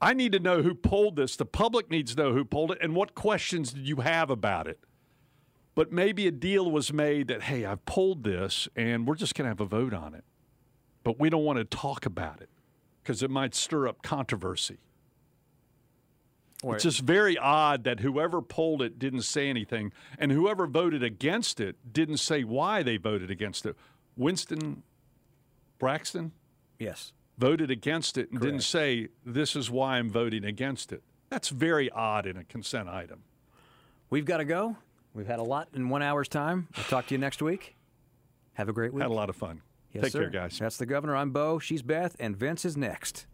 I 0.00 0.14
need 0.14 0.30
to 0.32 0.38
know 0.38 0.62
who 0.62 0.72
pulled 0.72 1.16
this. 1.16 1.34
The 1.34 1.46
public 1.46 1.90
needs 1.90 2.14
to 2.14 2.22
know 2.22 2.32
who 2.32 2.44
pulled 2.44 2.70
it 2.70 2.78
and 2.80 2.94
what 2.94 3.16
questions 3.16 3.72
did 3.72 3.88
you 3.88 3.96
have 3.96 4.30
about 4.30 4.68
it. 4.68 4.78
But 5.74 5.90
maybe 5.90 6.28
a 6.28 6.30
deal 6.30 6.70
was 6.70 6.92
made 6.92 7.26
that, 7.26 7.42
hey, 7.42 7.64
I've 7.64 7.84
pulled 7.86 8.22
this 8.22 8.68
and 8.76 9.04
we're 9.04 9.16
just 9.16 9.34
going 9.34 9.46
to 9.46 9.48
have 9.48 9.60
a 9.60 9.66
vote 9.66 9.92
on 9.92 10.14
it. 10.14 10.22
But 11.06 11.20
we 11.20 11.30
don't 11.30 11.44
want 11.44 11.58
to 11.60 11.64
talk 11.64 12.04
about 12.04 12.40
it 12.40 12.48
because 13.00 13.22
it 13.22 13.30
might 13.30 13.54
stir 13.54 13.86
up 13.86 14.02
controversy. 14.02 14.78
Or- 16.64 16.74
It's 16.74 16.82
just 16.82 17.02
very 17.02 17.38
odd 17.38 17.84
that 17.84 18.00
whoever 18.00 18.42
pulled 18.42 18.82
it 18.82 18.98
didn't 18.98 19.22
say 19.22 19.48
anything, 19.48 19.92
and 20.18 20.32
whoever 20.32 20.66
voted 20.66 21.04
against 21.04 21.60
it 21.60 21.76
didn't 21.92 22.16
say 22.16 22.42
why 22.42 22.82
they 22.82 22.96
voted 22.96 23.30
against 23.30 23.66
it. 23.66 23.76
Winston 24.16 24.82
Braxton? 25.78 26.32
Yes. 26.80 27.12
Voted 27.38 27.70
against 27.70 28.18
it 28.18 28.32
and 28.32 28.40
didn't 28.40 28.62
say, 28.62 29.06
This 29.24 29.54
is 29.54 29.70
why 29.70 29.98
I'm 29.98 30.10
voting 30.10 30.44
against 30.44 30.90
it. 30.92 31.04
That's 31.30 31.50
very 31.50 31.88
odd 31.88 32.26
in 32.26 32.36
a 32.36 32.42
consent 32.42 32.88
item. 32.88 33.22
We've 34.10 34.24
got 34.24 34.38
to 34.38 34.44
go. 34.44 34.76
We've 35.14 35.28
had 35.28 35.38
a 35.38 35.44
lot 35.44 35.68
in 35.72 35.88
one 35.88 36.02
hour's 36.02 36.28
time. 36.28 36.66
We'll 36.76 36.84
talk 36.86 37.06
to 37.06 37.14
you 37.14 37.18
next 37.18 37.40
week. 37.42 37.76
Have 38.54 38.68
a 38.68 38.72
great 38.72 38.92
week. 38.92 39.02
Had 39.02 39.12
a 39.12 39.14
lot 39.14 39.28
of 39.28 39.36
fun. 39.36 39.62
Yes, 39.96 40.04
Take 40.04 40.12
sir. 40.12 40.20
care, 40.20 40.30
guys. 40.30 40.58
That's 40.58 40.76
the 40.76 40.86
governor. 40.86 41.16
I'm 41.16 41.30
Bo. 41.30 41.58
She's 41.58 41.82
Beth, 41.82 42.16
and 42.18 42.36
Vince 42.36 42.64
is 42.64 42.76
next. 42.76 43.26